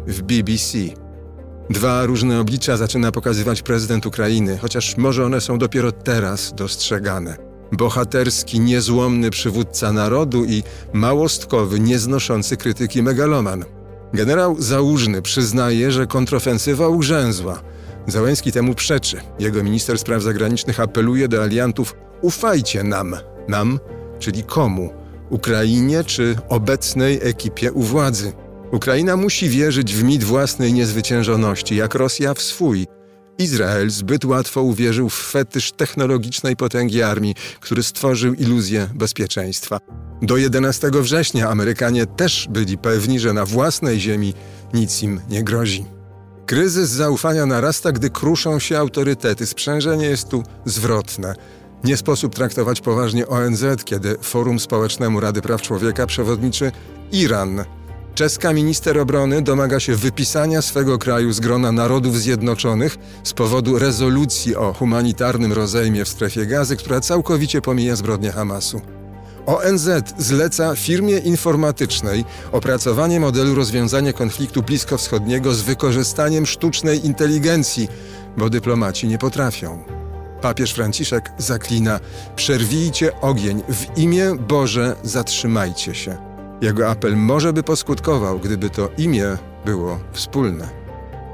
w 0.07 0.21
BBC. 0.21 0.77
Dwa 1.69 2.05
różne 2.05 2.39
oblicza 2.39 2.77
zaczyna 2.77 3.11
pokazywać 3.11 3.61
prezydent 3.61 4.05
Ukrainy, 4.05 4.57
chociaż 4.57 4.97
może 4.97 5.25
one 5.25 5.41
są 5.41 5.57
dopiero 5.57 5.91
teraz 5.91 6.53
dostrzegane. 6.53 7.37
Bohaterski, 7.71 8.59
niezłomny 8.59 9.29
przywódca 9.29 9.91
narodu 9.91 10.45
i 10.45 10.63
małostkowy, 10.93 11.79
nieznoszący 11.79 12.57
krytyki 12.57 13.03
megaloman. 13.03 13.65
Generał 14.13 14.55
Załużny 14.59 15.21
przyznaje, 15.21 15.91
że 15.91 16.07
kontrofensywa 16.07 16.87
ugrzęzła. 16.87 17.61
Załęski 18.07 18.51
temu 18.51 18.75
przeczy. 18.75 19.21
Jego 19.39 19.63
minister 19.63 19.99
spraw 19.99 20.21
zagranicznych 20.21 20.79
apeluje 20.79 21.27
do 21.27 21.43
aliantów: 21.43 21.95
ufajcie 22.21 22.83
nam. 22.83 23.15
Nam, 23.47 23.79
czyli 24.19 24.43
komu? 24.43 24.93
Ukrainie 25.29 26.03
czy 26.03 26.35
obecnej 26.49 27.19
ekipie 27.23 27.71
u 27.71 27.81
władzy? 27.81 28.33
Ukraina 28.71 29.17
musi 29.17 29.49
wierzyć 29.49 29.95
w 29.95 30.03
mit 30.03 30.23
własnej 30.23 30.73
niezwyciężoności, 30.73 31.75
jak 31.75 31.95
Rosja 31.95 32.33
w 32.33 32.41
swój. 32.41 32.87
Izrael 33.37 33.89
zbyt 33.89 34.25
łatwo 34.25 34.61
uwierzył 34.61 35.09
w 35.09 35.31
fetysz 35.31 35.71
technologicznej 35.71 36.55
potęgi 36.55 37.03
armii, 37.03 37.35
który 37.59 37.83
stworzył 37.83 38.33
iluzję 38.33 38.87
bezpieczeństwa. 38.95 39.77
Do 40.21 40.37
11 40.37 40.91
września 40.93 41.49
Amerykanie 41.49 42.05
też 42.05 42.47
byli 42.49 42.77
pewni, 42.77 43.19
że 43.19 43.33
na 43.33 43.45
własnej 43.45 43.99
ziemi 43.99 44.33
nic 44.73 45.03
im 45.03 45.21
nie 45.29 45.43
grozi. 45.43 45.85
Kryzys 46.45 46.89
zaufania 46.89 47.45
narasta, 47.45 47.91
gdy 47.91 48.09
kruszą 48.09 48.59
się 48.59 48.77
autorytety. 48.77 49.45
Sprzężenie 49.45 50.05
jest 50.05 50.29
tu 50.29 50.43
zwrotne. 50.65 51.35
Nie 51.83 51.97
sposób 51.97 52.35
traktować 52.35 52.81
poważnie 52.81 53.27
ONZ, 53.27 53.65
kiedy 53.85 54.17
Forum 54.21 54.59
Społecznemu 54.59 55.19
Rady 55.19 55.41
Praw 55.41 55.61
Człowieka 55.61 56.07
przewodniczy 56.07 56.71
Iran. 57.11 57.63
Czeska 58.15 58.53
minister 58.53 58.99
obrony 58.99 59.41
domaga 59.41 59.79
się 59.79 59.95
wypisania 59.95 60.61
swego 60.61 60.97
kraju 60.97 61.33
z 61.33 61.39
grona 61.39 61.71
Narodów 61.71 62.19
Zjednoczonych 62.19 62.97
z 63.23 63.33
powodu 63.33 63.79
rezolucji 63.79 64.55
o 64.55 64.73
humanitarnym 64.73 65.53
rozejmie 65.53 66.05
w 66.05 66.09
strefie 66.09 66.45
gazy, 66.45 66.75
która 66.75 66.99
całkowicie 66.99 67.61
pomija 67.61 67.95
zbrodnie 67.95 68.31
Hamasu. 68.31 68.81
ONZ 69.45 69.89
zleca 70.17 70.75
firmie 70.75 71.17
informatycznej 71.17 72.25
opracowanie 72.51 73.19
modelu 73.19 73.55
rozwiązania 73.55 74.13
konfliktu 74.13 74.63
bliskowschodniego 74.63 75.53
z 75.53 75.61
wykorzystaniem 75.61 76.45
sztucznej 76.45 77.05
inteligencji, 77.05 77.87
bo 78.37 78.49
dyplomaci 78.49 79.07
nie 79.07 79.17
potrafią. 79.17 79.83
Papież 80.41 80.73
Franciszek 80.73 81.31
zaklina: 81.37 81.99
Przerwijcie 82.35 83.21
ogień, 83.21 83.61
w 83.69 83.97
imię 83.97 84.35
Boże 84.47 84.95
zatrzymajcie 85.03 85.95
się. 85.95 86.30
Jego 86.61 86.89
apel 86.89 87.17
może 87.17 87.53
by 87.53 87.63
poskutkował, 87.63 88.39
gdyby 88.39 88.69
to 88.69 88.89
imię 88.97 89.37
było 89.65 89.99
wspólne. 90.11 90.69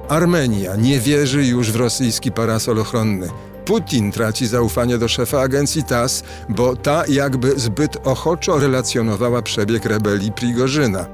Armenia 0.09 0.75
nie 0.75 0.99
wierzy 0.99 1.45
już 1.45 1.71
w 1.71 1.75
rosyjski 1.75 2.31
parasol 2.31 2.79
ochronny. 2.79 3.29
Putin 3.65 4.11
traci 4.11 4.47
zaufanie 4.47 4.97
do 4.97 5.07
szefa 5.07 5.41
agencji 5.41 5.83
TASS, 5.83 6.23
bo 6.49 6.75
ta 6.75 7.03
jakby 7.07 7.59
zbyt 7.59 8.07
ochoczo 8.07 8.59
relacjonowała 8.59 9.41
przebieg 9.41 9.85
rebelii 9.85 10.31
Prigorzyna. 10.31 11.05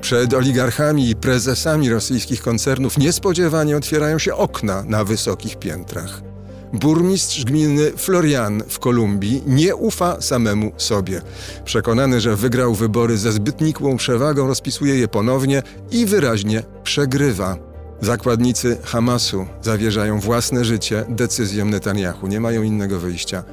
Przed 0.00 0.34
oligarchami 0.34 1.10
i 1.10 1.16
prezesami 1.16 1.90
rosyjskich 1.90 2.42
koncernów 2.42 2.98
niespodziewanie 2.98 3.76
otwierają 3.76 4.18
się 4.18 4.34
okna 4.34 4.82
na 4.86 5.04
wysokich 5.04 5.58
piętrach. 5.58 6.31
Burmistrz 6.72 7.44
gminy 7.44 7.92
Florian 7.96 8.62
w 8.68 8.78
Kolumbii 8.78 9.42
nie 9.46 9.76
ufa 9.76 10.20
samemu 10.20 10.72
sobie. 10.76 11.22
Przekonany, 11.64 12.20
że 12.20 12.36
wygrał 12.36 12.74
wybory 12.74 13.18
ze 13.18 13.32
zbyt 13.32 13.60
nikłą 13.60 13.96
przewagą, 13.96 14.46
rozpisuje 14.46 14.94
je 14.94 15.08
ponownie 15.08 15.62
i 15.90 16.06
wyraźnie 16.06 16.62
przegrywa. 16.84 17.56
Zakładnicy 18.00 18.78
Hamasu 18.84 19.46
zawierzają 19.62 20.20
własne 20.20 20.64
życie 20.64 21.04
decyzjom 21.08 21.70
Netanyahu, 21.70 22.26
nie 22.26 22.40
mają 22.40 22.62
innego 22.62 23.00
wyjścia. 23.00 23.44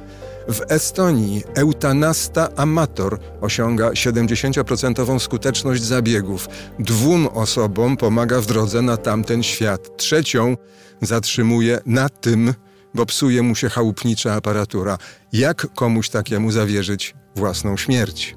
W 0.48 0.60
Estonii 0.68 1.42
eutanasta 1.54 2.48
amator 2.56 3.18
osiąga 3.40 3.90
70% 3.90 5.18
skuteczność 5.18 5.82
zabiegów. 5.82 6.48
Dwóm 6.78 7.26
osobom 7.26 7.96
pomaga 7.96 8.40
w 8.40 8.46
drodze 8.46 8.82
na 8.82 8.96
tamten 8.96 9.42
świat. 9.42 9.96
Trzecią 9.96 10.56
zatrzymuje 11.00 11.80
na 11.86 12.08
tym, 12.08 12.54
bo 12.94 13.06
psuje 13.06 13.42
mu 13.42 13.54
się 13.54 13.68
chałupnicza 13.68 14.34
aparatura. 14.34 14.98
Jak 15.32 15.74
komuś 15.74 16.08
takiemu 16.08 16.50
zawierzyć 16.50 17.14
własną 17.36 17.76
śmierć? 17.76 18.36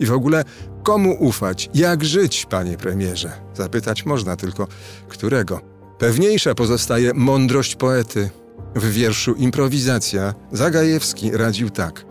I 0.00 0.06
w 0.06 0.12
ogóle 0.12 0.44
komu 0.82 1.16
ufać? 1.20 1.70
Jak 1.74 2.04
żyć, 2.04 2.46
panie 2.50 2.76
premierze? 2.76 3.32
Zapytać 3.54 4.06
można 4.06 4.36
tylko, 4.36 4.68
którego? 5.08 5.60
Pewniejsza 5.98 6.54
pozostaje 6.54 7.14
mądrość 7.14 7.76
poety. 7.76 8.30
W 8.74 8.92
wierszu 8.92 9.34
Improwizacja 9.34 10.34
Zagajewski 10.52 11.30
radził 11.30 11.70
tak. 11.70 12.04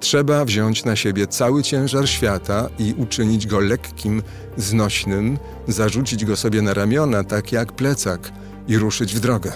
Trzeba 0.00 0.44
wziąć 0.44 0.84
na 0.84 0.96
siebie 0.96 1.26
cały 1.26 1.62
ciężar 1.62 2.08
świata 2.08 2.68
i 2.78 2.94
uczynić 2.98 3.46
go 3.46 3.60
lekkim, 3.60 4.22
znośnym, 4.56 5.38
zarzucić 5.68 6.24
go 6.24 6.36
sobie 6.36 6.62
na 6.62 6.74
ramiona, 6.74 7.24
tak 7.24 7.52
jak 7.52 7.72
plecak, 7.72 8.32
i 8.68 8.78
ruszyć 8.78 9.14
w 9.14 9.20
drogę. 9.20 9.52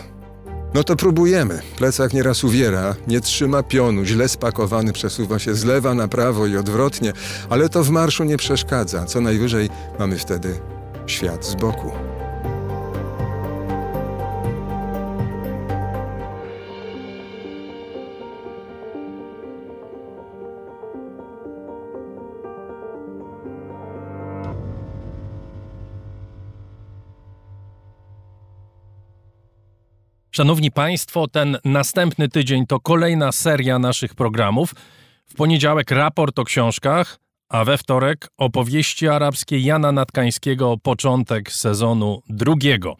No 0.74 0.84
to 0.84 0.96
próbujemy. 0.96 1.60
Plecak 1.76 2.12
nieraz 2.12 2.44
uwiera, 2.44 2.94
nie 3.06 3.20
trzyma 3.20 3.62
pionu, 3.62 4.04
źle 4.04 4.28
spakowany 4.28 4.92
przesuwa 4.92 5.38
się 5.38 5.54
z 5.54 5.64
lewa 5.64 5.94
na 5.94 6.08
prawo 6.08 6.46
i 6.46 6.56
odwrotnie, 6.56 7.12
ale 7.48 7.68
to 7.68 7.84
w 7.84 7.90
marszu 7.90 8.24
nie 8.24 8.36
przeszkadza. 8.36 9.04
Co 9.04 9.20
najwyżej 9.20 9.68
mamy 9.98 10.18
wtedy 10.18 10.60
świat 11.06 11.46
z 11.46 11.54
boku. 11.54 12.09
Szanowni 30.40 30.70
Państwo, 30.70 31.28
ten 31.28 31.58
następny 31.64 32.28
tydzień 32.28 32.66
to 32.66 32.80
kolejna 32.80 33.32
seria 33.32 33.78
naszych 33.78 34.14
programów. 34.14 34.74
W 35.26 35.34
poniedziałek 35.34 35.90
raport 35.90 36.38
o 36.38 36.44
książkach, 36.44 37.18
a 37.48 37.64
we 37.64 37.78
wtorek 37.78 38.28
opowieści 38.38 39.08
arabskie 39.08 39.58
Jana 39.58 39.92
Natkańskiego 39.92 40.76
początek 40.82 41.52
sezonu 41.52 42.22
drugiego. 42.28 42.96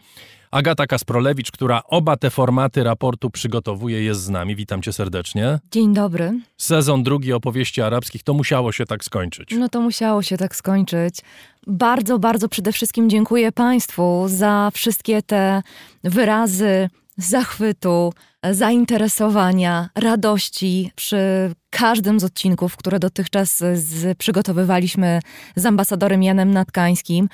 Agata 0.51 0.87
Kasprolewicz, 0.87 1.51
która 1.51 1.83
oba 1.85 2.17
te 2.17 2.31
formaty 2.31 2.85
raportu 2.85 3.31
przygotowuje, 3.31 4.03
jest 4.03 4.21
z 4.21 4.29
nami. 4.29 4.57
Witam 4.57 4.83
cię 4.83 4.93
serdecznie. 4.93 5.59
Dzień 5.73 5.95
dobry. 5.95 6.41
Sezon 6.57 7.03
drugi 7.03 7.33
opowieści 7.33 7.83
arabskich, 7.83 8.23
to 8.23 8.35
musiało 8.35 8.73
się 8.73 8.87
tak 8.87 9.05
skończyć. 9.05 9.51
No 9.59 9.69
to 9.69 9.81
musiało 9.81 10.23
się 10.23 10.37
tak 10.37 10.57
skończyć. 10.57 11.21
Bardzo, 11.67 12.19
bardzo 12.19 12.49
przede 12.49 12.73
wszystkim 12.73 13.11
dziękuję 13.11 13.53
Państwu 13.53 14.25
za 14.29 14.71
wszystkie 14.75 15.23
te 15.23 15.63
wyrazy 16.05 16.89
zachwytu, 17.25 18.13
zainteresowania, 18.51 19.89
radości 19.95 20.93
przy 20.97 21.53
każdym 21.71 22.21
z 22.21 22.25
odcinków, 22.25 22.77
które 22.77 22.99
dotychczas 22.99 23.59
z, 23.75 24.19
przygotowywaliśmy 24.19 25.21
z 25.57 25.67
ambasadorem 25.67 26.23
Janem 26.23 26.51
Natkańskim. 26.51 27.29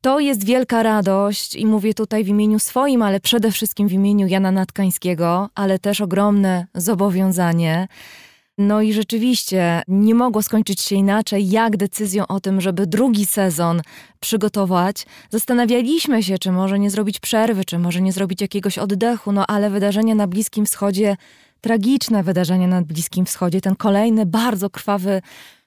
To 0.00 0.20
jest 0.20 0.44
wielka 0.44 0.82
radość 0.82 1.56
i 1.56 1.66
mówię 1.66 1.94
tutaj 1.94 2.24
w 2.24 2.28
imieniu 2.28 2.58
swoim, 2.58 3.02
ale 3.02 3.20
przede 3.20 3.50
wszystkim 3.50 3.88
w 3.88 3.92
imieniu 3.92 4.26
Jana 4.26 4.50
Natkańskiego, 4.50 5.50
ale 5.54 5.78
też 5.78 6.00
ogromne 6.00 6.66
zobowiązanie 6.74 7.88
no 8.58 8.82
i 8.82 8.92
rzeczywiście 8.92 9.82
nie 9.88 10.14
mogło 10.14 10.42
skończyć 10.42 10.80
się 10.80 10.96
inaczej, 10.96 11.50
jak 11.50 11.76
decyzją 11.76 12.26
o 12.26 12.40
tym, 12.40 12.60
żeby 12.60 12.86
drugi 12.86 13.26
sezon 13.26 13.82
przygotować. 14.20 15.06
Zastanawialiśmy 15.30 16.22
się, 16.22 16.38
czy 16.38 16.52
może 16.52 16.78
nie 16.78 16.90
zrobić 16.90 17.20
przerwy, 17.20 17.64
czy 17.64 17.78
może 17.78 18.02
nie 18.02 18.12
zrobić 18.12 18.40
jakiegoś 18.40 18.78
oddechu, 18.78 19.32
no 19.32 19.46
ale 19.46 19.70
wydarzenia 19.70 20.14
na 20.14 20.26
Bliskim 20.26 20.66
Wschodzie, 20.66 21.16
tragiczne 21.60 22.22
wydarzenia 22.22 22.66
na 22.66 22.82
Bliskim 22.82 23.26
Wschodzie, 23.26 23.60
ten 23.60 23.76
kolejny 23.76 24.26
bardzo 24.26 24.70
krwawy 24.70 25.22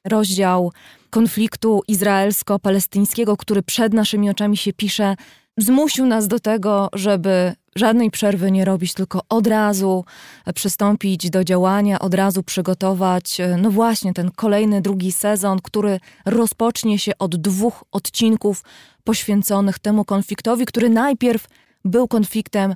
rozdział 0.05 0.71
konfliktu 1.09 1.81
izraelsko-palestyńskiego, 1.87 3.37
który 3.37 3.63
przed 3.63 3.93
naszymi 3.93 4.29
oczami 4.29 4.57
się 4.57 4.73
pisze, 4.73 5.15
zmusił 5.57 6.05
nas 6.05 6.27
do 6.27 6.39
tego, 6.39 6.89
żeby 6.93 7.53
żadnej 7.77 8.11
przerwy 8.11 8.51
nie 8.51 8.65
robić, 8.65 8.93
tylko 8.93 9.21
od 9.29 9.47
razu 9.47 10.05
przystąpić 10.55 11.29
do 11.29 11.43
działania, 11.43 11.99
od 11.99 12.13
razu 12.13 12.43
przygotować, 12.43 13.39
e, 13.39 13.57
no 13.57 13.71
właśnie, 13.71 14.13
ten 14.13 14.31
kolejny 14.31 14.81
drugi 14.81 15.11
sezon, 15.11 15.59
który 15.63 15.99
rozpocznie 16.25 16.99
się 16.99 17.11
od 17.19 17.35
dwóch 17.35 17.83
odcinków 17.91 18.63
poświęconych 19.03 19.79
temu 19.79 20.05
konfliktowi, 20.05 20.65
który 20.65 20.89
najpierw 20.89 21.47
był 21.85 22.07
konfliktem 22.07 22.75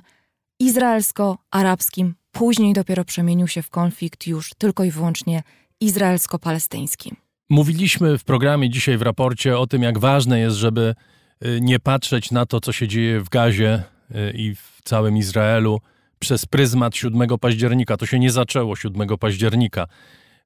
izraelsko-arabskim 0.60 2.14
później 2.32 2.72
dopiero 2.72 3.04
przemienił 3.04 3.48
się 3.48 3.62
w 3.62 3.70
konflikt 3.70 4.26
już 4.26 4.50
tylko 4.58 4.84
i 4.84 4.90
wyłącznie 4.90 5.42
izraelsko-palestyński. 5.80 7.12
Mówiliśmy 7.50 8.18
w 8.18 8.24
programie 8.24 8.70
dzisiaj 8.70 8.98
w 8.98 9.02
raporcie 9.02 9.58
o 9.58 9.66
tym, 9.66 9.82
jak 9.82 9.98
ważne 9.98 10.40
jest, 10.40 10.56
żeby 10.56 10.94
y, 11.46 11.58
nie 11.62 11.80
patrzeć 11.80 12.30
na 12.30 12.46
to, 12.46 12.60
co 12.60 12.72
się 12.72 12.88
dzieje 12.88 13.20
w 13.20 13.28
Gazie 13.28 13.82
i 14.34 14.54
w 14.54 14.78
całym 14.84 15.16
Izraelu 15.16 15.80
przez 16.18 16.46
pryzmat 16.46 16.96
7 16.96 17.38
października. 17.40 17.96
To 17.96 18.06
się 18.06 18.18
nie 18.18 18.30
zaczęło 18.30 18.76
7 18.76 19.08
października. 19.18 19.86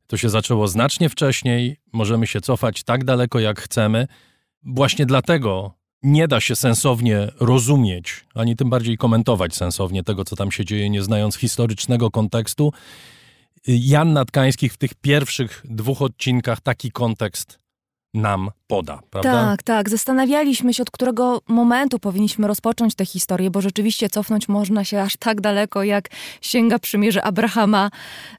To 0.06 0.16
się 0.16 0.28
zaczęło 0.28 0.68
znacznie 0.68 1.08
wcześniej. 1.08 1.76
Możemy 1.92 2.26
się 2.26 2.40
cofać 2.40 2.82
tak 2.82 3.04
daleko, 3.04 3.40
jak 3.40 3.60
chcemy. 3.60 4.06
Właśnie 4.62 5.06
dlatego 5.06 5.74
nie 6.02 6.28
da 6.28 6.40
się 6.40 6.56
sensownie 6.56 7.28
rozumieć, 7.40 8.24
ani 8.34 8.56
tym 8.56 8.70
bardziej 8.70 8.96
komentować 8.96 9.54
sensownie 9.54 10.02
tego, 10.02 10.24
co 10.24 10.36
tam 10.36 10.52
się 10.52 10.64
dzieje, 10.64 10.90
nie 10.90 11.02
znając 11.02 11.36
historycznego 11.36 12.10
kontekstu. 12.10 12.72
Jan 13.66 14.12
Natkańskich 14.12 14.72
w 14.72 14.76
tych 14.76 14.94
pierwszych 14.94 15.62
dwóch 15.64 16.02
odcinkach 16.02 16.60
taki 16.60 16.92
kontekst 16.92 17.58
nam 18.16 18.50
poda, 18.66 19.00
prawda? 19.10 19.32
Tak, 19.32 19.62
tak. 19.62 19.90
Zastanawialiśmy 19.90 20.74
się, 20.74 20.82
od 20.82 20.90
którego 20.90 21.42
momentu 21.48 21.98
powinniśmy 21.98 22.46
rozpocząć 22.46 22.94
tę 22.94 23.04
historię, 23.04 23.50
bo 23.50 23.60
rzeczywiście 23.60 24.08
cofnąć 24.08 24.48
można 24.48 24.84
się 24.84 25.00
aż 25.02 25.16
tak 25.16 25.40
daleko, 25.40 25.82
jak 25.82 26.08
sięga 26.40 26.78
przymierze 26.78 27.22
Abrahama 27.22 27.90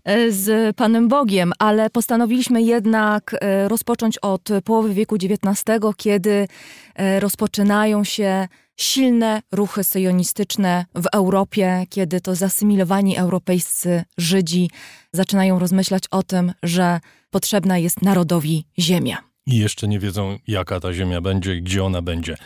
e, 0.04 0.32
z 0.32 0.76
Panem 0.76 1.08
Bogiem, 1.08 1.54
ale 1.60 1.90
postanowiliśmy 1.90 2.62
jednak 2.62 3.36
e, 3.42 3.68
rozpocząć 3.68 4.18
od 4.18 4.50
połowy 4.64 4.94
wieku 4.94 5.16
XIX, 5.16 5.64
kiedy 5.98 6.48
e, 6.96 7.20
rozpoczynają 7.20 8.04
się 8.04 8.48
silne 8.78 9.42
ruchy 9.52 9.84
syjonistyczne 9.84 10.86
w 10.96 11.06
Europie, 11.14 11.86
kiedy 11.90 12.22
to 12.22 12.36
zasymilowani 12.36 13.18
europejscy 13.18 14.04
Żydzi 14.18 14.70
zaczynają 15.14 15.60
rozmyślać 15.60 16.04
o 16.12 16.24
tym, 16.24 16.54
że 16.64 17.00
potrzebna 17.30 17.78
jest 17.78 18.02
narodowi 18.02 18.66
ziemia 18.80 19.27
i 19.48 19.58
jeszcze 19.58 19.88
nie 19.88 20.00
wiedzą, 20.00 20.38
jaka 20.48 20.80
ta 20.80 20.94
ziemia 20.94 21.22
będzie 21.22 21.56
gdzie 21.56 21.84
ona 21.84 22.02
będzie. 22.02 22.38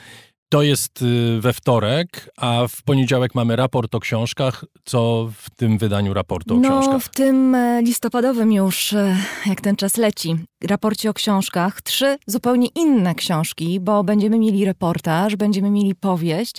To 0.49 0.62
jest 0.62 1.02
y, 1.02 1.41
we 1.41 1.54
wtorek, 1.54 2.30
a 2.38 2.68
w 2.70 2.84
poniedziałek 2.84 3.36
mamy 3.36 3.56
raport 3.56 3.95
o 3.95 3.99
książkach. 3.99 4.66
Co 4.86 5.30
w 5.38 5.49
tym 5.49 5.78
wydaniu 5.78 6.14
raportu 6.14 6.54
o 6.54 6.58
no, 6.58 6.70
książkach? 6.70 6.93
No, 6.93 6.99
w 6.99 7.10
tym 7.10 7.56
e, 7.56 7.82
listopadowym 7.82 8.52
już, 8.52 8.93
e, 8.93 9.18
jak 9.45 9.62
ten 9.62 9.76
czas 9.76 9.97
leci, 9.97 10.36
raporcie 10.64 11.10
o 11.10 11.14
książkach, 11.14 11.82
trzy 11.82 12.18
zupełnie 12.28 12.68
inne 12.76 13.16
książki, 13.16 13.80
bo 13.80 14.04
będziemy 14.04 14.39
mieli 14.39 14.66
reportaż, 14.66 15.36
będziemy 15.36 15.70
mieli 15.70 15.95
powieść 15.95 16.56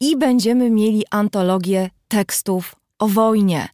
i 0.00 0.16
będziemy 0.16 0.70
mieli 0.70 1.04
antologię 1.10 1.90
tekstów 2.08 2.76
o 2.98 3.08
wojnie. 3.08 3.68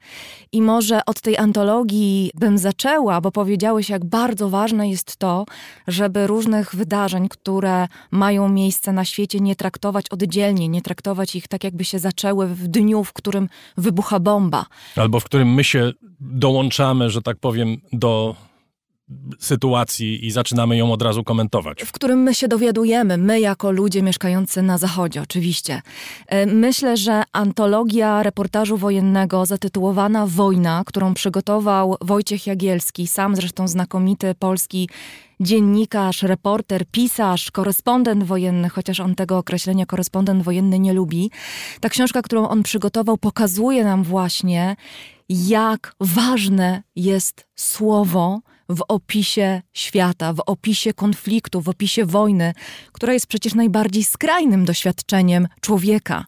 I 0.52 0.62
może 0.62 1.00
od 1.06 1.20
tej 1.20 1.38
antologii 1.38 2.30
bym 2.34 2.58
zaczęła, 2.58 3.20
bo 3.20 3.30
powiedziałeś, 3.30 3.90
jak 3.90 4.04
bardzo 4.04 4.48
ważne 4.48 4.90
jest 4.90 5.16
to, 5.16 5.44
żeby 5.88 6.26
różnych 6.26 6.74
wydarzeń, 6.74 7.28
które 7.28 7.88
mają 8.10 8.48
miejsce 8.48 8.92
na 8.92 9.04
świecie, 9.04 9.40
nie 9.40 9.56
traktować 9.56 10.08
oddzielnie, 10.08 10.68
nie 10.68 10.82
traktować 10.82 11.36
ich 11.36 11.48
tak, 11.48 11.64
jakby 11.64 11.84
się 11.84 11.98
zaczęły 11.98 12.46
w 12.46 12.68
dniu, 12.68 13.04
w 13.04 13.12
którym 13.12 13.48
wybucha 13.76 14.20
bomba. 14.20 14.66
Albo 14.96 15.20
w 15.20 15.24
którym 15.24 15.54
my 15.54 15.64
się 15.64 15.92
dołączamy, 16.20 17.10
że 17.10 17.22
tak 17.22 17.36
powiem, 17.36 17.76
do 17.92 18.36
sytuacji 19.38 20.26
i 20.26 20.30
zaczynamy 20.30 20.76
ją 20.76 20.92
od 20.92 21.02
razu 21.02 21.24
komentować. 21.24 21.82
W 21.82 21.92
którym 21.92 22.22
my 22.22 22.34
się 22.34 22.48
dowiadujemy, 22.48 23.18
my 23.18 23.40
jako 23.40 23.70
ludzie 23.70 24.02
mieszkający 24.02 24.62
na 24.62 24.78
Zachodzie, 24.78 25.22
oczywiście. 25.22 25.82
E, 26.26 26.46
myślę, 26.46 26.96
że 26.96 27.22
antologia 27.32 28.22
reportażu 28.22 28.76
wojennego 28.76 29.46
zatytułowana 29.46 30.26
Wojna, 30.26 30.82
którą 30.86 31.14
przygotował 31.14 31.96
Wojciech 32.00 32.46
Jagielski, 32.46 33.06
sam 33.06 33.36
zresztą 33.36 33.68
znakomity 33.68 34.34
polski 34.34 34.88
dziennikarz, 35.40 36.22
reporter, 36.22 36.84
pisarz, 36.90 37.50
korespondent 37.50 38.24
wojenny, 38.24 38.68
chociaż 38.68 39.00
on 39.00 39.14
tego 39.14 39.38
określenia 39.38 39.86
korespondent 39.86 40.42
wojenny 40.42 40.78
nie 40.78 40.92
lubi. 40.92 41.30
Ta 41.80 41.88
książka, 41.88 42.22
którą 42.22 42.48
on 42.48 42.62
przygotował, 42.62 43.18
pokazuje 43.18 43.84
nam 43.84 44.02
właśnie, 44.02 44.76
jak 45.28 45.94
ważne 46.00 46.82
jest 46.96 47.46
słowo 47.56 48.40
w 48.74 48.84
opisie 48.88 49.62
świata, 49.72 50.32
w 50.32 50.40
opisie 50.46 50.94
konfliktu, 50.94 51.60
w 51.60 51.68
opisie 51.68 52.04
wojny, 52.04 52.52
która 52.92 53.12
jest 53.12 53.26
przecież 53.26 53.54
najbardziej 53.54 54.04
skrajnym 54.04 54.64
doświadczeniem 54.64 55.48
człowieka. 55.60 56.24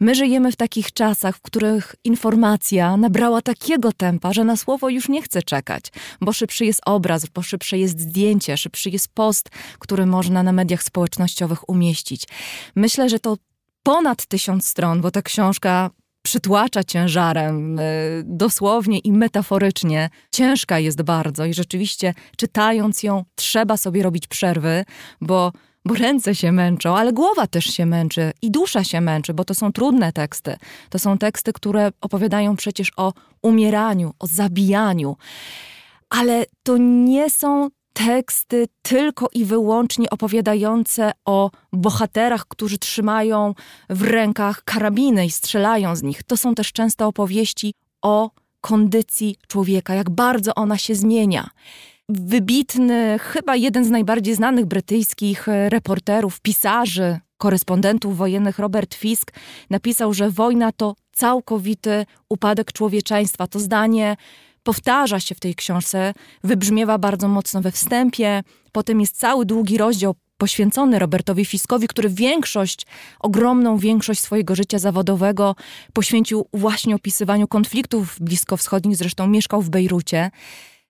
My 0.00 0.14
żyjemy 0.14 0.52
w 0.52 0.56
takich 0.56 0.92
czasach, 0.92 1.36
w 1.36 1.42
których 1.42 1.94
informacja 2.04 2.96
nabrała 2.96 3.42
takiego 3.42 3.92
tempa, 3.92 4.32
że 4.32 4.44
na 4.44 4.56
słowo 4.56 4.88
już 4.88 5.08
nie 5.08 5.22
chce 5.22 5.42
czekać, 5.42 5.84
bo 6.20 6.32
szybszy 6.32 6.64
jest 6.64 6.80
obraz, 6.86 7.26
bo 7.26 7.42
szybsze 7.42 7.78
jest 7.78 8.00
zdjęcie, 8.00 8.56
szybszy 8.56 8.90
jest 8.90 9.08
post, 9.08 9.48
który 9.78 10.06
można 10.06 10.42
na 10.42 10.52
mediach 10.52 10.82
społecznościowych 10.82 11.68
umieścić. 11.68 12.24
Myślę, 12.76 13.08
że 13.08 13.18
to 13.18 13.36
ponad 13.82 14.26
tysiąc 14.26 14.66
stron, 14.66 15.00
bo 15.00 15.10
ta 15.10 15.22
książka 15.22 15.90
przytłacza 16.26 16.84
ciężarem, 16.84 17.78
y, 17.78 18.22
dosłownie 18.24 18.98
i 18.98 19.12
metaforycznie. 19.12 20.10
Ciężka 20.32 20.78
jest 20.78 21.02
bardzo 21.02 21.44
i 21.44 21.54
rzeczywiście 21.54 22.14
czytając 22.36 23.02
ją 23.02 23.24
trzeba 23.34 23.76
sobie 23.76 24.02
robić 24.02 24.26
przerwy, 24.26 24.84
bo 25.20 25.52
bo 25.84 25.94
ręce 25.94 26.34
się 26.34 26.52
męczą, 26.52 26.96
ale 26.96 27.12
głowa 27.12 27.46
też 27.46 27.64
się 27.64 27.86
męczy 27.86 28.32
i 28.42 28.50
dusza 28.50 28.84
się 28.84 29.00
męczy, 29.00 29.34
bo 29.34 29.44
to 29.44 29.54
są 29.54 29.72
trudne 29.72 30.12
teksty. 30.12 30.56
To 30.90 30.98
są 30.98 31.18
teksty, 31.18 31.52
które 31.52 31.90
opowiadają 32.00 32.56
przecież 32.56 32.92
o 32.96 33.12
umieraniu, 33.42 34.14
o 34.18 34.26
zabijaniu. 34.26 35.16
Ale 36.10 36.44
to 36.62 36.76
nie 36.78 37.30
są 37.30 37.68
teksty 38.04 38.66
tylko 38.82 39.28
i 39.32 39.44
wyłącznie 39.44 40.10
opowiadające 40.10 41.12
o 41.24 41.50
bohaterach, 41.72 42.46
którzy 42.48 42.78
trzymają 42.78 43.54
w 43.90 44.02
rękach 44.02 44.64
karabiny 44.64 45.26
i 45.26 45.30
strzelają 45.30 45.96
z 45.96 46.02
nich. 46.02 46.22
To 46.22 46.36
są 46.36 46.54
też 46.54 46.72
często 46.72 47.06
opowieści 47.06 47.74
o 48.02 48.30
kondycji 48.60 49.36
człowieka, 49.48 49.94
jak 49.94 50.10
bardzo 50.10 50.54
ona 50.54 50.78
się 50.78 50.94
zmienia. 50.94 51.50
Wybitny, 52.08 53.18
chyba 53.18 53.56
jeden 53.56 53.84
z 53.84 53.90
najbardziej 53.90 54.34
znanych 54.34 54.66
brytyjskich 54.66 55.46
reporterów, 55.68 56.40
pisarzy, 56.40 57.18
korespondentów 57.38 58.16
wojennych, 58.16 58.58
Robert 58.58 58.94
Fisk, 58.94 59.32
napisał, 59.70 60.14
że 60.14 60.30
wojna 60.30 60.72
to 60.72 60.94
całkowity 61.12 62.06
upadek 62.28 62.72
człowieczeństwa. 62.72 63.46
To 63.46 63.58
zdanie 63.60 64.16
powtarza 64.66 65.20
się 65.20 65.34
w 65.34 65.40
tej 65.40 65.54
książce, 65.54 66.14
wybrzmiewa 66.44 66.98
bardzo 66.98 67.28
mocno 67.28 67.62
we 67.62 67.72
wstępie. 67.72 68.42
Potem 68.72 69.00
jest 69.00 69.18
cały 69.18 69.46
długi 69.46 69.78
rozdział 69.78 70.14
poświęcony 70.38 70.98
Robertowi 70.98 71.44
Fiskowi, 71.44 71.88
który 71.88 72.08
większość, 72.08 72.86
ogromną 73.20 73.78
większość 73.78 74.20
swojego 74.20 74.54
życia 74.54 74.78
zawodowego 74.78 75.56
poświęcił 75.92 76.46
właśnie 76.52 76.94
opisywaniu 76.94 77.48
konfliktów 77.48 78.16
bliskowschodnich, 78.20 78.96
zresztą 78.96 79.26
mieszkał 79.26 79.62
w 79.62 79.70
Bejrucie. 79.70 80.30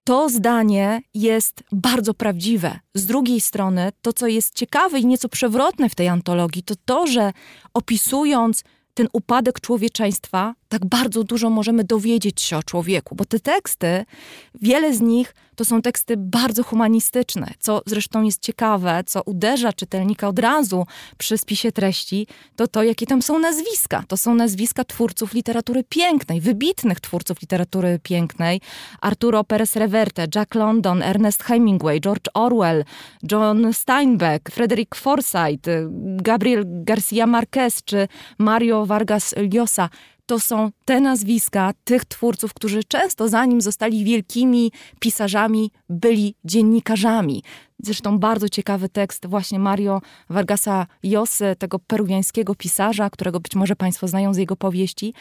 To 0.04 0.28
zdanie 0.28 1.00
jest 1.14 1.62
bardzo 1.72 2.14
prawdziwe. 2.14 2.78
Z 2.94 3.06
drugiej 3.06 3.40
strony, 3.40 3.92
to 4.02 4.12
co 4.12 4.26
jest 4.26 4.54
ciekawe 4.54 5.00
i 5.00 5.06
nieco 5.06 5.28
przewrotne 5.28 5.88
w 5.88 5.94
tej 5.94 6.08
antologii, 6.08 6.62
to 6.62 6.74
to, 6.84 7.06
że 7.06 7.32
opisując 7.74 8.64
ten 8.94 9.08
upadek 9.12 9.60
człowieczeństwa, 9.60 10.54
tak 10.78 10.88
bardzo 10.88 11.24
dużo 11.24 11.50
możemy 11.50 11.84
dowiedzieć 11.84 12.42
się 12.42 12.56
o 12.56 12.62
człowieku, 12.62 13.14
bo 13.14 13.24
te 13.24 13.40
teksty, 13.40 14.04
wiele 14.60 14.94
z 14.94 15.00
nich 15.00 15.34
to 15.54 15.64
są 15.64 15.82
teksty 15.82 16.16
bardzo 16.16 16.62
humanistyczne, 16.62 17.54
co 17.58 17.82
zresztą 17.86 18.22
jest 18.22 18.42
ciekawe, 18.42 19.02
co 19.06 19.22
uderza 19.22 19.72
czytelnika 19.72 20.28
od 20.28 20.38
razu 20.38 20.86
przy 21.18 21.38
spisie 21.38 21.72
treści, 21.72 22.26
to 22.56 22.68
to, 22.68 22.82
jakie 22.82 23.06
tam 23.06 23.22
są 23.22 23.38
nazwiska. 23.38 24.04
To 24.08 24.16
są 24.16 24.34
nazwiska 24.34 24.84
twórców 24.84 25.32
literatury 25.32 25.84
pięknej, 25.84 26.40
wybitnych 26.40 27.00
twórców 27.00 27.40
literatury 27.40 27.98
pięknej. 28.02 28.60
Arturo 29.00 29.44
Perez 29.44 29.76
Reverte, 29.76 30.26
Jack 30.34 30.54
London, 30.54 31.02
Ernest 31.02 31.42
Hemingway, 31.42 32.00
George 32.00 32.28
Orwell, 32.34 32.84
John 33.32 33.72
Steinbeck, 33.72 34.50
Frederick 34.50 34.94
Forsyth, 34.94 35.68
Gabriel 36.22 36.64
Garcia 36.66 37.26
Marquez 37.26 37.84
czy 37.84 38.08
Mario 38.38 38.86
Vargas 38.86 39.34
Llosa 39.52 39.88
to 40.26 40.40
są 40.40 40.70
te 40.84 41.00
nazwiska 41.00 41.72
tych 41.84 42.04
twórców, 42.04 42.54
którzy 42.54 42.84
często 42.84 43.28
zanim 43.28 43.60
zostali 43.60 44.04
wielkimi 44.04 44.72
pisarzami, 45.00 45.70
byli 45.88 46.34
dziennikarzami. 46.44 47.42
Zresztą 47.82 48.18
bardzo 48.18 48.48
ciekawy 48.48 48.88
tekst 48.88 49.26
właśnie 49.26 49.58
Mario 49.58 50.00
Vargasa 50.30 50.86
Llosy, 51.02 51.56
tego 51.58 51.78
peruwiańskiego 51.78 52.54
pisarza, 52.54 53.10
którego 53.10 53.40
być 53.40 53.54
może 53.54 53.76
Państwo 53.76 54.08
znają 54.08 54.34
z 54.34 54.36
jego 54.36 54.56
powieści, 54.56 55.14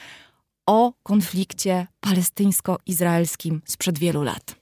o 0.66 0.94
konflikcie 1.04 1.88
palestyńsko-izraelskim 2.00 3.62
sprzed 3.66 4.00
wielu 4.00 4.24
lat. 4.24 4.56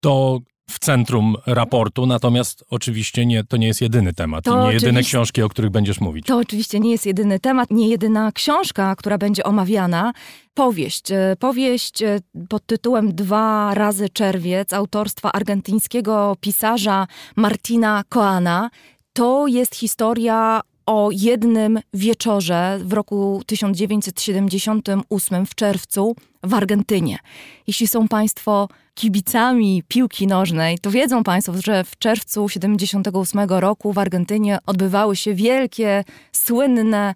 To 0.00 0.40
w 0.70 0.78
centrum 0.78 1.36
raportu, 1.46 2.06
natomiast 2.06 2.64
oczywiście 2.70 3.26
nie, 3.26 3.44
to 3.44 3.56
nie 3.56 3.66
jest 3.66 3.80
jedyny 3.80 4.12
temat, 4.12 4.44
To 4.44 4.66
nie 4.66 4.72
jedyne 4.72 5.02
książki, 5.02 5.42
o 5.42 5.48
których 5.48 5.70
będziesz 5.70 6.00
mówić. 6.00 6.26
To 6.26 6.38
oczywiście 6.38 6.80
nie 6.80 6.90
jest 6.90 7.06
jedyny 7.06 7.40
temat, 7.40 7.70
nie 7.70 7.88
jedyna 7.88 8.32
książka, 8.32 8.96
która 8.96 9.18
będzie 9.18 9.44
omawiana. 9.44 10.12
Powieść. 10.54 11.10
e, 11.12 11.36
Powieść 11.38 12.02
e, 12.02 12.18
pod 12.48 12.66
tytułem 12.66 13.14
Dwa 13.14 13.74
razy 13.74 14.08
czerwiec 14.08 14.72
autorstwa 14.72 15.32
argentyńskiego 15.32 16.36
pisarza 16.40 17.06
Martina 17.36 18.02
Coana. 18.08 18.70
To 19.12 19.46
jest 19.46 19.74
historia 19.74 20.60
o 20.86 21.08
jednym 21.12 21.80
wieczorze 21.94 22.78
w 22.84 22.92
roku 22.92 23.42
1978 23.46 25.46
w 25.46 25.54
czerwcu 25.54 26.16
w 26.42 26.54
Argentynie. 26.54 27.18
Jeśli 27.66 27.86
są 27.86 28.08
Państwo 28.08 28.68
kibicami 28.94 29.82
piłki 29.88 30.26
nożnej, 30.26 30.78
to 30.78 30.90
wiedzą 30.90 31.24
Państwo, 31.24 31.52
że 31.64 31.84
w 31.84 31.98
czerwcu 31.98 32.48
78 32.48 33.40
roku 33.48 33.92
w 33.92 33.98
Argentynie 33.98 34.58
odbywały 34.66 35.16
się 35.16 35.34
wielkie, 35.34 36.04
słynne 36.32 37.14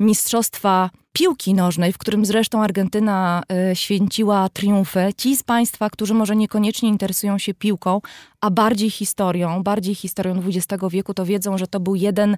mistrzostwa 0.00 0.90
piłki 1.18 1.54
nożnej, 1.54 1.92
w 1.92 1.98
którym 1.98 2.24
zresztą 2.24 2.62
Argentyna 2.62 3.42
y, 3.72 3.76
święciła 3.76 4.48
triumfy. 4.48 5.10
Ci 5.16 5.36
z 5.36 5.42
Państwa, 5.42 5.90
którzy 5.90 6.14
może 6.14 6.36
niekoniecznie 6.36 6.88
interesują 6.88 7.38
się 7.38 7.54
piłką, 7.54 8.00
a 8.40 8.50
bardziej 8.50 8.90
historią, 8.90 9.62
bardziej 9.62 9.94
historią 9.94 10.42
XX 10.46 10.84
wieku, 10.90 11.14
to 11.14 11.24
wiedzą, 11.24 11.58
że 11.58 11.66
to 11.66 11.80
był 11.80 11.94
jeden 11.94 12.36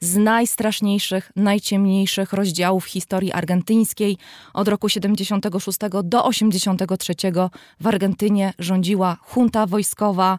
z 0.00 0.16
najstraszniejszych, 0.16 1.32
najciemniejszych 1.36 2.32
rozdziałów 2.32 2.84
historii 2.84 3.32
argentyńskiej. 3.32 4.18
Od 4.54 4.68
roku 4.68 4.88
76 4.88 5.78
do 6.04 6.24
83 6.24 7.14
w 7.80 7.86
Argentynie 7.86 8.52
rządziła 8.58 9.16
junta 9.36 9.66
wojskowa, 9.66 10.38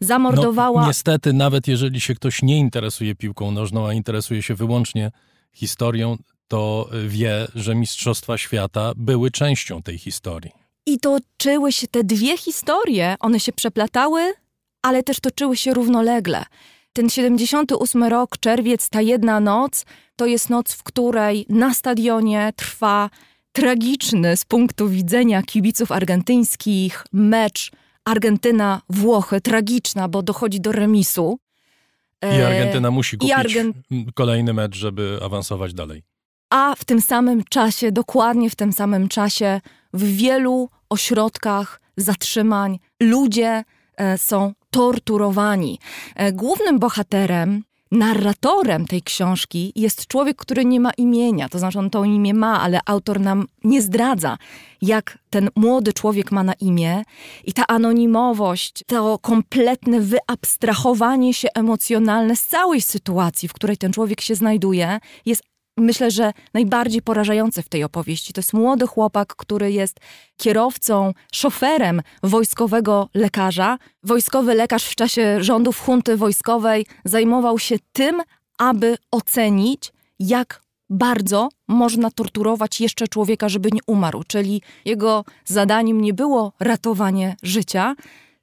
zamordowała... 0.00 0.80
No, 0.80 0.86
niestety, 0.86 1.32
nawet 1.32 1.68
jeżeli 1.68 2.00
się 2.00 2.14
ktoś 2.14 2.42
nie 2.42 2.58
interesuje 2.58 3.14
piłką 3.14 3.50
nożną, 3.50 3.86
a 3.86 3.92
interesuje 3.92 4.42
się 4.42 4.54
wyłącznie 4.54 5.10
historią, 5.52 6.16
to 6.48 6.88
wie, 7.08 7.46
że 7.54 7.74
Mistrzostwa 7.74 8.38
Świata 8.38 8.92
były 8.96 9.30
częścią 9.30 9.82
tej 9.82 9.98
historii. 9.98 10.50
I 10.86 10.98
toczyły 10.98 11.72
się 11.72 11.86
te 11.88 12.04
dwie 12.04 12.38
historie, 12.38 13.16
one 13.20 13.40
się 13.40 13.52
przeplatały, 13.52 14.32
ale 14.82 15.02
też 15.02 15.20
toczyły 15.20 15.56
się 15.56 15.74
równolegle. 15.74 16.44
Ten 16.92 17.10
78 17.10 18.04
rok, 18.04 18.38
czerwiec, 18.38 18.88
ta 18.88 19.00
jedna 19.02 19.40
noc, 19.40 19.84
to 20.16 20.26
jest 20.26 20.50
noc, 20.50 20.72
w 20.72 20.82
której 20.82 21.46
na 21.48 21.74
stadionie 21.74 22.52
trwa 22.56 23.10
tragiczny 23.52 24.36
z 24.36 24.44
punktu 24.44 24.88
widzenia 24.88 25.42
kibiców 25.42 25.92
argentyńskich 25.92 27.04
mecz 27.12 27.70
Argentyna-Włochy. 28.04 29.40
Tragiczna, 29.40 30.08
bo 30.08 30.22
dochodzi 30.22 30.60
do 30.60 30.72
remisu. 30.72 31.38
I 32.22 32.26
E, 32.26 32.46
Argentyna 32.46 32.90
musi 32.90 33.18
kupić 33.18 33.34
Argen- 33.36 33.72
kolejny 34.14 34.52
mecz, 34.52 34.76
żeby 34.76 35.18
awansować 35.22 35.74
dalej. 35.74 36.02
A 36.54 36.74
w 36.78 36.84
tym 36.84 37.00
samym 37.00 37.44
czasie, 37.44 37.92
dokładnie 37.92 38.50
w 38.50 38.54
tym 38.54 38.72
samym 38.72 39.08
czasie, 39.08 39.60
w 39.94 40.04
wielu 40.04 40.68
ośrodkach 40.90 41.80
zatrzymań 41.96 42.78
ludzie 43.02 43.64
e, 43.96 44.18
są 44.18 44.52
torturowani. 44.70 45.78
E, 46.16 46.32
głównym 46.32 46.78
bohaterem, 46.78 47.64
narratorem 47.90 48.86
tej 48.86 49.02
książki 49.02 49.72
jest 49.76 50.06
człowiek, 50.06 50.36
który 50.36 50.64
nie 50.64 50.80
ma 50.80 50.90
imienia. 50.90 51.48
To 51.48 51.58
znaczy, 51.58 51.78
on 51.78 51.90
to 51.90 52.04
imię 52.04 52.34
ma, 52.34 52.60
ale 52.60 52.80
autor 52.86 53.20
nam 53.20 53.46
nie 53.64 53.82
zdradza, 53.82 54.38
jak 54.82 55.18
ten 55.30 55.50
młody 55.56 55.92
człowiek 55.92 56.32
ma 56.32 56.42
na 56.42 56.52
imię. 56.52 57.02
I 57.44 57.52
ta 57.52 57.66
anonimowość, 57.66 58.84
to 58.86 59.18
kompletne 59.18 60.00
wyabstrahowanie 60.00 61.34
się 61.34 61.48
emocjonalne 61.54 62.36
z 62.36 62.46
całej 62.46 62.80
sytuacji, 62.80 63.48
w 63.48 63.52
której 63.52 63.76
ten 63.76 63.92
człowiek 63.92 64.20
się 64.20 64.34
znajduje, 64.34 64.98
jest 65.26 65.42
myślę, 65.76 66.10
że 66.10 66.32
najbardziej 66.54 67.02
porażające 67.02 67.62
w 67.62 67.68
tej 67.68 67.84
opowieści. 67.84 68.32
To 68.32 68.38
jest 68.38 68.52
młody 68.52 68.86
chłopak, 68.86 69.36
który 69.36 69.72
jest 69.72 70.00
kierowcą, 70.36 71.12
szoferem 71.32 72.02
wojskowego 72.22 73.08
lekarza. 73.14 73.78
Wojskowy 74.02 74.54
lekarz 74.54 74.84
w 74.84 74.94
czasie 74.94 75.44
rządów 75.44 75.80
hunty 75.80 76.16
wojskowej 76.16 76.86
zajmował 77.04 77.58
się 77.58 77.76
tym, 77.92 78.22
aby 78.58 78.96
ocenić, 79.10 79.92
jak 80.18 80.60
bardzo 80.90 81.48
można 81.68 82.10
torturować 82.10 82.80
jeszcze 82.80 83.08
człowieka, 83.08 83.48
żeby 83.48 83.68
nie 83.72 83.80
umarł. 83.86 84.22
Czyli 84.26 84.62
jego 84.84 85.24
zadaniem 85.44 86.00
nie 86.00 86.14
było 86.14 86.52
ratowanie 86.60 87.36
życia, 87.42 87.94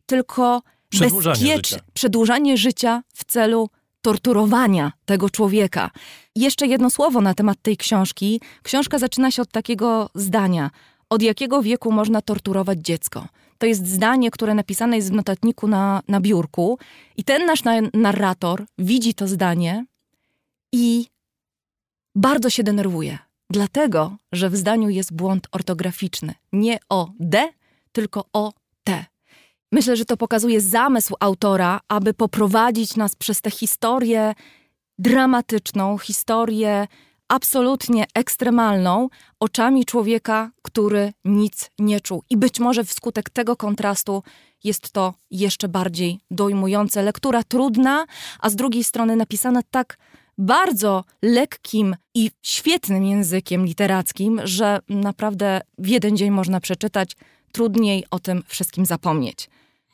tylko 0.06 0.62
Przedłużanie 0.90 1.56
życia. 1.56 1.78
przedłużanie 1.94 2.58
życia 2.58 3.04
w 3.14 3.24
celu 3.26 3.70
torturowania 4.02 4.92
tego 5.06 5.30
człowieka. 5.30 5.92
Jeszcze 6.36 6.68
jedno 6.68 6.90
słowo 6.90 7.22
na 7.22 7.34
temat 7.34 7.58
tej 7.62 7.78
książki. 7.78 8.42
Książka 8.64 9.00
zaczyna 9.00 9.32
się 9.32 9.42
od 9.42 9.52
takiego 9.52 10.10
zdania: 10.16 10.70
Od 11.10 11.22
jakiego 11.22 11.62
wieku 11.62 11.92
można 11.92 12.22
torturować 12.22 12.80
dziecko? 12.80 13.28
To 13.58 13.66
jest 13.66 13.88
zdanie, 13.88 14.32
które 14.32 14.54
napisane 14.54 14.96
jest 14.96 15.12
w 15.12 15.16
notatniku 15.16 15.68
na, 15.68 16.02
na 16.08 16.22
biurku, 16.22 16.80
i 17.18 17.24
ten 17.24 17.46
nasz 17.46 17.64
na, 17.64 17.74
narrator 17.94 18.66
widzi 18.78 19.14
to 19.14 19.28
zdanie 19.28 19.86
i 20.72 21.06
bardzo 22.16 22.50
się 22.50 22.64
denerwuje. 22.64 23.18
Dlatego, 23.50 24.18
że 24.32 24.50
w 24.50 24.56
zdaniu 24.56 24.90
jest 24.90 25.14
błąd 25.14 25.48
ortograficzny. 25.52 26.34
Nie 26.54 26.80
o 26.90 27.12
D, 27.20 27.50
tylko 27.92 28.26
o 28.34 28.54
T. 28.84 29.06
Myślę, 29.72 29.96
że 29.96 30.06
to 30.06 30.18
pokazuje 30.18 30.62
zamysł 30.62 31.16
autora, 31.20 31.80
aby 31.88 32.14
poprowadzić 32.14 32.96
nas 32.96 33.16
przez 33.16 33.42
tę 33.42 33.52
historię 33.52 34.34
dramatyczną, 35.00 35.98
historię 35.98 36.88
absolutnie 37.28 38.06
ekstremalną, 38.14 39.10
oczami 39.40 39.86
człowieka, 39.86 40.52
który 40.62 41.14
nic 41.26 41.72
nie 41.80 42.02
czuł. 42.02 42.24
I 42.30 42.38
być 42.38 42.60
może 42.60 42.84
wskutek 42.84 43.30
tego 43.30 43.56
kontrastu 43.56 44.24
jest 44.64 44.92
to 44.92 45.14
jeszcze 45.32 45.68
bardziej 45.68 46.20
dojmujące. 46.32 47.04
Lektura 47.04 47.44
trudna, 47.44 48.06
a 48.40 48.50
z 48.50 48.56
drugiej 48.56 48.84
strony 48.84 49.16
napisana 49.16 49.62
tak 49.72 49.98
bardzo 50.38 51.04
lekkim 51.22 51.96
i 52.14 52.32
świetnym 52.42 53.06
językiem 53.06 53.66
literackim, 53.66 54.42
że 54.44 54.80
naprawdę 54.90 55.62
w 55.78 55.88
jeden 55.88 56.18
dzień 56.18 56.32
można 56.32 56.60
przeczytać. 56.60 57.16
Trudniej 57.52 58.06
o 58.12 58.20
tym 58.20 58.44
wszystkim 58.48 58.86
zapomnieć. 58.86 59.50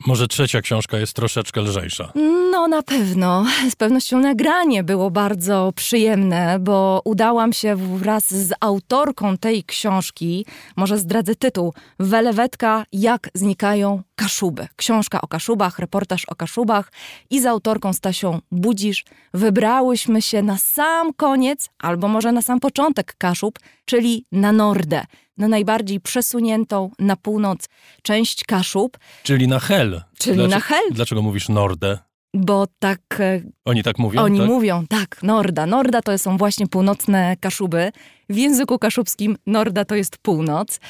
Może 0.06 0.28
trzecia 0.28 0.60
książka 0.60 0.98
jest 0.98 1.12
troszeczkę 1.12 1.60
lżejsza. 1.60 2.12
No 2.50 2.68
na 2.68 2.82
pewno. 2.82 3.46
Z 3.70 3.76
pewnością 3.76 4.20
nagranie 4.20 4.84
było 4.84 5.10
bardzo 5.10 5.72
przyjemne, 5.76 6.58
bo 6.58 7.02
udałam 7.04 7.52
się 7.52 7.76
wraz 7.76 8.34
z 8.34 8.52
autorką 8.60 9.38
tej 9.38 9.64
książki, 9.64 10.46
może 10.76 10.98
zdradzę 10.98 11.34
tytuł, 11.34 11.74
Welewetka, 11.98 12.84
jak 12.92 13.30
znikają 13.34 14.02
Kaszuby. 14.14 14.68
Książka 14.76 15.20
o 15.20 15.28
Kaszubach, 15.28 15.78
reportaż 15.78 16.24
o 16.24 16.34
Kaszubach 16.34 16.92
i 17.30 17.40
z 17.40 17.46
autorką 17.46 17.92
Stasią 17.92 18.40
Budzisz 18.52 19.04
wybrałyśmy 19.34 20.22
się 20.22 20.42
na 20.42 20.58
sam 20.58 21.12
koniec, 21.12 21.68
albo 21.78 22.08
może 22.08 22.32
na 22.32 22.42
sam 22.42 22.60
początek 22.60 23.14
Kaszub, 23.18 23.58
czyli 23.84 24.24
na 24.32 24.52
Nordę, 24.52 25.04
na 25.38 25.48
najbardziej 25.48 26.00
przesuniętą 26.00 26.90
na 26.98 27.16
północ 27.16 27.68
część 28.02 28.44
Kaszub, 28.44 28.98
Czyli 29.22 29.48
na 29.48 29.60
Hel. 29.60 30.02
Czyli 30.18 30.36
Dlaczego, 30.36 30.54
na 30.54 30.60
Hel. 30.60 30.84
Dlaczego 30.90 31.22
mówisz 31.22 31.48
Nordę? 31.48 31.98
bo 32.34 32.66
tak 32.78 33.00
e, 33.20 33.40
Oni 33.64 33.82
tak 33.82 33.98
mówią? 33.98 34.22
Oni 34.22 34.38
tak? 34.38 34.48
mówią, 34.48 34.86
tak, 34.88 35.22
Norda. 35.22 35.66
Norda 35.66 36.02
to 36.02 36.18
są 36.18 36.36
właśnie 36.36 36.66
północne 36.66 37.36
Kaszuby. 37.40 37.92
W 38.28 38.36
języku 38.36 38.78
kaszubskim 38.78 39.36
Norda 39.46 39.84
to 39.84 39.94
jest 39.94 40.18
północ. 40.18 40.80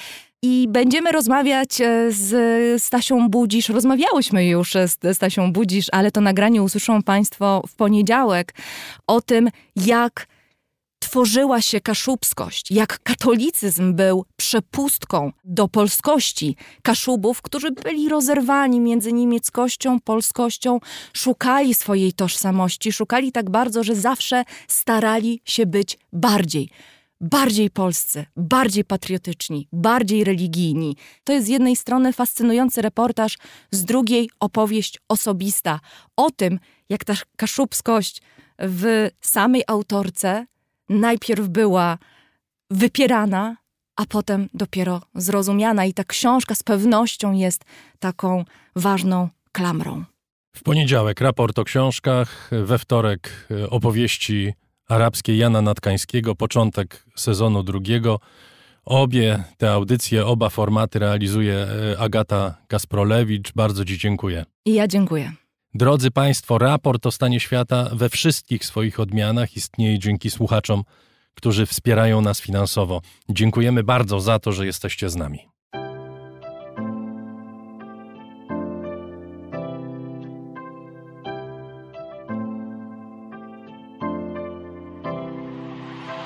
I 0.43 0.67
będziemy 0.71 1.13
rozmawiać 1.13 1.81
e, 1.81 2.13
z 2.13 2.83
Stasią 2.83 3.29
Budzisz. 3.29 3.69
Rozmawiałyśmy 3.69 4.47
już 4.47 4.73
z 4.73 5.17
Stasią 5.17 5.53
Budzisz, 5.53 5.87
ale 5.93 6.11
to 6.11 6.21
nagranie 6.21 6.63
usłyszą 6.63 7.03
Państwo 7.03 7.63
w 7.69 7.75
poniedziałek 7.75 8.55
o 9.07 9.21
tym, 9.21 9.49
jak 9.77 10.27
tworzyła 11.09 11.61
się 11.61 11.81
kaszubskość, 11.81 12.71
jak 12.71 13.03
katolicyzm 13.03 13.95
był 13.95 14.25
przepustką 14.37 15.33
do 15.45 15.69
polskości 15.69 16.57
Kaszubów, 16.83 17.43
którzy 17.43 17.71
byli 17.71 18.09
rozerwani 18.09 18.81
między 18.81 19.13
niemieckością, 19.13 20.01
polskością, 20.01 20.81
szukali 21.13 21.75
swojej 21.75 22.13
tożsamości, 22.13 22.93
szukali 22.93 23.33
tak 23.33 23.51
bardzo, 23.51 23.85
że 23.85 23.95
zawsze 23.95 24.45
starali 24.69 25.41
się 25.45 25.67
być 25.67 25.99
bardziej. 26.13 26.71
Bardziej 27.21 27.71
polscy, 27.71 28.27
bardziej 28.37 28.85
patriotyczni, 28.85 29.69
bardziej 29.73 30.25
religijni. 30.25 30.97
To 31.25 31.33
jest 31.33 31.47
z 31.47 31.51
jednej 31.51 31.77
strony 31.77 32.13
fascynujący 32.13 32.83
reportaż, 32.83 33.39
z 33.71 33.85
drugiej 33.85 34.31
opowieść 34.41 34.99
osobista 35.09 35.81
o 36.17 36.31
tym, 36.31 36.59
jak 36.89 37.05
ta 37.05 37.15
kaszubskość 37.37 38.23
w 38.59 39.09
samej 39.21 39.63
autorce 39.67 40.47
najpierw 40.89 41.49
była 41.49 41.99
wypierana, 42.71 43.57
a 43.97 44.07
potem 44.07 44.49
dopiero 44.55 45.03
zrozumiana. 45.15 45.85
I 45.85 45.95
ta 45.95 46.05
książka 46.05 46.55
z 46.55 46.63
pewnością 46.63 47.33
jest 47.33 47.65
taką 47.99 48.45
ważną 48.77 49.29
klamrą. 49.53 50.05
W 50.57 50.63
poniedziałek 50.63 51.21
raport 51.21 51.59
o 51.59 51.65
książkach, 51.65 52.51
we 52.51 52.79
wtorek 52.79 53.49
e, 53.51 53.71
opowieści 53.71 54.53
arabskie 54.89 55.37
Jana 55.37 55.63
Natkańskiego, 55.63 56.35
początek 56.35 57.05
sezonu 57.17 57.63
drugiego. 57.63 58.21
Obie 58.85 59.45
te 59.57 59.73
audycje, 59.73 60.27
oba 60.27 60.51
formaty 60.51 60.99
realizuje 60.99 61.55
e, 61.55 61.99
Agata 61.99 62.57
Kasprolewicz. 62.69 63.53
Bardzo 63.53 63.85
Ci 63.85 63.99
dziękuję. 63.99 64.45
I 64.65 64.75
ja 64.75 64.89
dziękuję. 64.89 65.33
Drodzy 65.75 66.11
Państwo, 66.11 66.59
raport 66.59 67.07
o 67.07 67.11
stanie 67.11 67.41
świata 67.41 67.91
we 67.93 68.09
wszystkich 68.09 68.65
swoich 68.65 69.01
odmianach 69.01 69.57
istnieje 69.57 69.99
dzięki 69.99 70.31
słuchaczom, 70.31 70.83
którzy 71.35 71.67
wspierają 71.67 72.21
nas 72.21 72.41
finansowo. 72.41 73.01
Dziękujemy 73.29 73.83
bardzo 73.85 74.21
za 74.21 74.39
to, 74.39 74.53
że 74.53 74.67
jesteście 74.67 75.09
z 75.09 75.17
nami. 75.17 75.49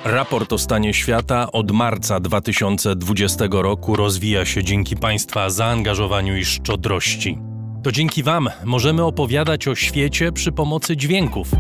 Raport 0.05 0.53
o 0.53 0.59
stanie 0.59 0.95
świata 0.95 1.53
od 1.53 1.71
marca 1.71 2.21
2020 2.21 3.45
roku 3.51 3.97
rozwija 3.97 4.45
się 4.45 4.65
dzięki 4.65 4.97
Państwa 4.97 5.51
zaangażowaniu 5.51 6.37
i 6.37 6.45
szczodrości. 6.45 7.52
To 7.83 7.93
dzięki 7.93 8.23
Wam 8.23 8.49
możemy 8.65 9.05
opowiadać 9.05 9.69
o 9.69 9.75
świecie 9.75 10.33
przy 10.33 10.53
pomocy 10.53 10.97
dźwięków. 10.97 11.51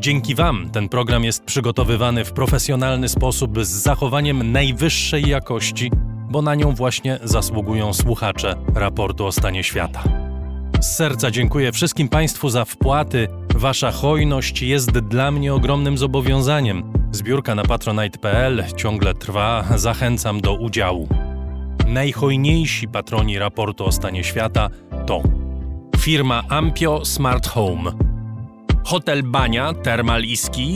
Dzięki 0.00 0.34
Wam 0.34 0.70
ten 0.70 0.88
program 0.88 1.24
jest 1.24 1.44
przygotowywany 1.44 2.24
w 2.24 2.32
profesjonalny 2.32 3.08
sposób 3.08 3.64
z 3.64 3.68
zachowaniem 3.68 4.52
najwyższej 4.52 5.28
jakości, 5.28 5.90
bo 6.30 6.42
na 6.42 6.54
nią 6.54 6.74
właśnie 6.74 7.18
zasługują 7.24 7.92
słuchacze 7.92 8.56
raportu 8.74 9.26
o 9.26 9.32
stanie 9.32 9.64
świata. 9.64 10.02
Z 10.80 10.96
serca 10.96 11.30
dziękuję 11.30 11.72
wszystkim 11.72 12.08
Państwu 12.08 12.50
za 12.50 12.64
wpłaty. 12.64 13.28
Wasza 13.54 13.90
hojność 13.90 14.62
jest 14.62 14.90
dla 14.90 15.30
mnie 15.30 15.54
ogromnym 15.54 15.98
zobowiązaniem. 15.98 16.92
Zbiórka 17.12 17.54
na 17.54 17.62
patronite.pl 17.62 18.64
ciągle 18.76 19.14
trwa, 19.14 19.64
zachęcam 19.76 20.40
do 20.40 20.54
udziału. 20.54 21.08
Najhojniejsi 21.86 22.88
patroni 22.88 23.38
raportu 23.38 23.84
o 23.84 23.92
stanie 23.92 24.24
świata 24.24 24.70
firma 25.98 26.42
Ampio 26.48 27.04
Smart 27.04 27.46
Home, 27.46 27.92
Hotel 28.84 29.22
Bania 29.22 29.72
Termal 29.74 30.24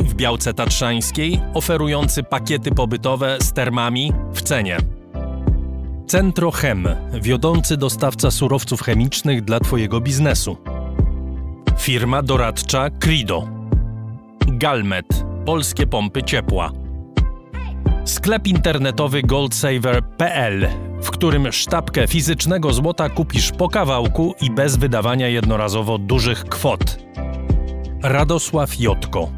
w 0.05 0.15
Białce 0.15 0.55
Tatrzańskiej, 0.55 1.41
oferujący 1.55 2.23
pakiety 2.23 2.71
pobytowe 2.71 3.39
z 3.41 3.53
termami 3.53 4.13
w 4.33 4.43
cenie. 4.43 4.77
Centro 6.07 6.51
Chem, 6.51 6.89
wiodący 7.23 7.77
dostawca 7.77 8.31
surowców 8.31 8.83
chemicznych 8.83 9.45
dla 9.45 9.61
Twojego 9.61 10.01
biznesu. 10.01 10.57
Firma 11.79 12.23
doradcza 12.23 12.91
Crido. 12.91 13.49
Galmet, 14.47 15.25
polskie 15.45 15.87
pompy 15.87 16.23
ciepła. 16.23 16.86
Sklep 18.07 18.47
internetowy 18.47 19.23
goldsaver.pl, 19.23 20.69
w 21.03 21.11
którym 21.11 21.53
sztabkę 21.53 22.07
fizycznego 22.07 22.73
złota 22.73 23.09
kupisz 23.09 23.53
po 23.53 23.69
kawałku 23.69 24.35
i 24.41 24.51
bez 24.51 24.77
wydawania 24.77 25.29
jednorazowo 25.29 25.99
dużych 25.99 26.45
kwot. 26.45 26.99
Radosław 28.03 28.81
Jotko. 28.81 29.31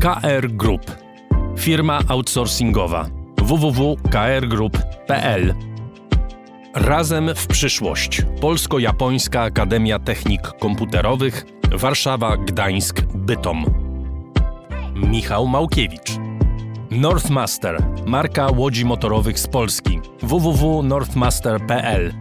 KR 0.00 0.50
Group. 0.50 0.96
Firma 1.58 2.00
outsourcingowa 2.08 3.06
www.krgroup.pl 3.38 5.54
Razem 6.74 7.30
w 7.34 7.46
przyszłość. 7.46 8.22
Polsko-Japońska 8.40 9.42
Akademia 9.42 9.98
Technik 9.98 10.42
Komputerowych 10.42 11.46
Warszawa, 11.72 12.36
Gdańsk, 12.36 13.02
Bytom. 13.14 13.64
Michał 14.94 15.46
Małkiewicz. 15.46 16.25
Northmaster, 16.96 17.84
marka 18.06 18.48
łodzi 18.56 18.84
motorowych 18.84 19.38
z 19.38 19.46
Polski. 19.46 20.00
www.northmaster.pl 20.22 22.14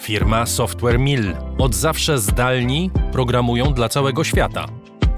Firma 0.00 0.46
Software 0.46 0.98
Mill. 0.98 1.34
Od 1.58 1.74
zawsze 1.74 2.18
zdalni 2.18 2.90
programują 3.12 3.72
dla 3.72 3.88
całego 3.88 4.24
świata. 4.24 4.66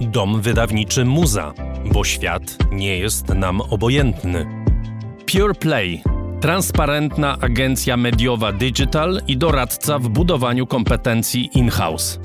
Dom 0.01 0.41
wydawniczy 0.41 1.05
Muza, 1.05 1.53
bo 1.93 2.05
świat 2.05 2.43
nie 2.73 2.99
jest 2.99 3.29
nam 3.29 3.61
obojętny. 3.61 4.65
Pure 5.33 5.55
Play. 5.55 6.03
Transparentna 6.41 7.39
agencja 7.41 7.97
mediowa 7.97 8.53
digital 8.53 9.21
i 9.27 9.37
doradca 9.37 9.99
w 9.99 10.09
budowaniu 10.09 10.67
kompetencji 10.67 11.51
in-house. 11.55 12.21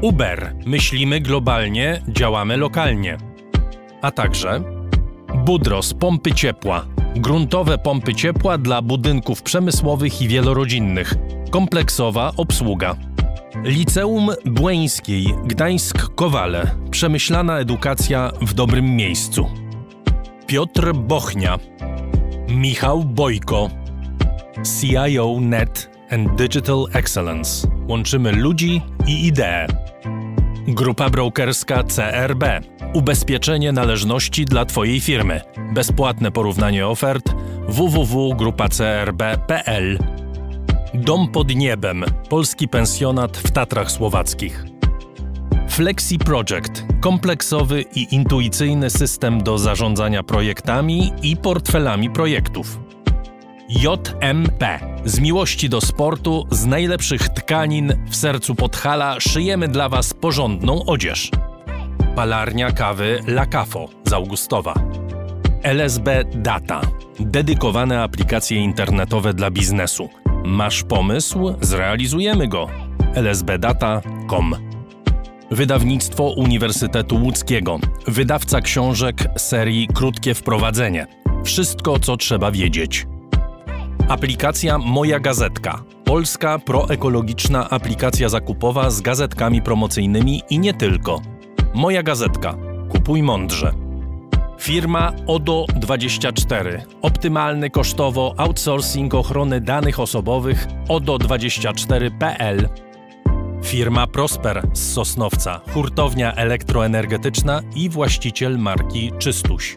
Uber. 0.00 0.54
Myślimy 0.66 1.20
globalnie, 1.20 2.02
działamy 2.08 2.56
lokalnie 2.56 3.18
a 4.04 4.10
także 4.10 4.60
Budros 5.44 5.94
pompy 5.94 6.32
ciepła, 6.32 6.86
gruntowe 7.16 7.78
pompy 7.78 8.14
ciepła 8.14 8.58
dla 8.58 8.82
budynków 8.82 9.42
przemysłowych 9.42 10.22
i 10.22 10.28
wielorodzinnych, 10.28 11.14
kompleksowa 11.50 12.32
obsługa. 12.36 12.96
Liceum 13.64 14.30
Błeńskiej 14.44 15.26
Gdańsk-Kowale, 15.26 16.66
przemyślana 16.90 17.58
edukacja 17.58 18.32
w 18.40 18.54
dobrym 18.54 18.96
miejscu. 18.96 19.46
Piotr 20.46 20.92
Bochnia, 20.92 21.58
Michał 22.48 23.04
Bojko, 23.04 23.70
CIO 24.80 25.40
Net 25.40 25.90
and 26.10 26.34
Digital 26.38 26.86
Excellence. 26.92 27.68
Łączymy 27.88 28.32
ludzi 28.32 28.82
i 29.06 29.26
idee. 29.26 29.66
Grupa 30.68 31.10
brokerska 31.10 31.82
CRB 31.82 32.44
Ubezpieczenie 32.94 33.72
należności 33.72 34.44
dla 34.44 34.64
Twojej 34.64 35.00
firmy. 35.00 35.40
Bezpłatne 35.74 36.30
porównanie 36.30 36.86
ofert 36.86 37.34
www.grupacrb.pl 37.68 39.98
Dom 40.94 41.28
pod 41.28 41.54
niebem. 41.54 42.04
Polski 42.28 42.68
pensjonat 42.68 43.36
w 43.36 43.50
Tatrach 43.50 43.90
Słowackich. 43.90 44.64
Flexi 45.68 46.18
Project. 46.18 46.84
Kompleksowy 47.00 47.84
i 47.94 48.14
intuicyjny 48.14 48.90
system 48.90 49.42
do 49.42 49.58
zarządzania 49.58 50.22
projektami 50.22 51.12
i 51.22 51.36
portfelami 51.36 52.10
projektów. 52.10 52.78
JMP. 53.68 54.80
Z 55.04 55.20
miłości 55.20 55.68
do 55.68 55.80
sportu, 55.80 56.46
z 56.50 56.66
najlepszych 56.66 57.28
tkanin 57.28 57.92
w 58.08 58.16
sercu 58.16 58.54
Podhala 58.54 59.20
szyjemy 59.20 59.68
dla 59.68 59.88
Was 59.88 60.14
porządną 60.14 60.84
odzież. 60.84 61.30
Palarnia 62.16 62.72
kawy 62.72 63.20
La 63.26 63.46
Cafo 63.46 63.88
z 64.04 64.12
Augustowa. 64.12 64.74
LSB 65.62 66.24
Data. 66.34 66.80
Dedykowane 67.20 68.02
aplikacje 68.02 68.58
internetowe 68.58 69.34
dla 69.34 69.50
biznesu. 69.50 70.08
Masz 70.44 70.82
pomysł? 70.82 71.54
Zrealizujemy 71.60 72.48
go. 72.48 72.68
lsbdata.com 73.14 74.54
Wydawnictwo 75.50 76.24
Uniwersytetu 76.24 77.16
Łódzkiego. 77.16 77.78
Wydawca 78.06 78.60
książek 78.60 79.16
serii 79.36 79.88
Krótkie 79.94 80.34
Wprowadzenie. 80.34 81.06
Wszystko, 81.44 81.98
co 81.98 82.16
trzeba 82.16 82.50
wiedzieć. 82.50 83.06
Aplikacja 84.08 84.78
Moja 84.78 85.20
Gazetka. 85.20 85.82
Polska 86.04 86.58
proekologiczna 86.58 87.70
aplikacja 87.70 88.28
zakupowa 88.28 88.90
z 88.90 89.00
gazetkami 89.00 89.62
promocyjnymi 89.62 90.42
i 90.50 90.58
nie 90.58 90.74
tylko. 90.74 91.20
Moja 91.74 92.02
gazetka. 92.02 92.54
Kupuj 92.88 93.22
mądrze. 93.22 93.72
Firma 94.60 95.12
ODO24. 95.26 96.80
Optymalny 97.02 97.70
kosztowo 97.70 98.34
outsourcing 98.36 99.14
ochrony 99.14 99.60
danych 99.60 100.00
osobowych 100.00 100.66
ODO24.pl. 100.88 102.68
Firma 103.62 104.06
Prosper 104.06 104.68
z 104.72 104.92
Sosnowca, 104.92 105.60
hurtownia 105.74 106.34
elektroenergetyczna 106.34 107.60
i 107.76 107.88
właściciel 107.88 108.58
marki 108.58 109.12
Czystuś. 109.18 109.76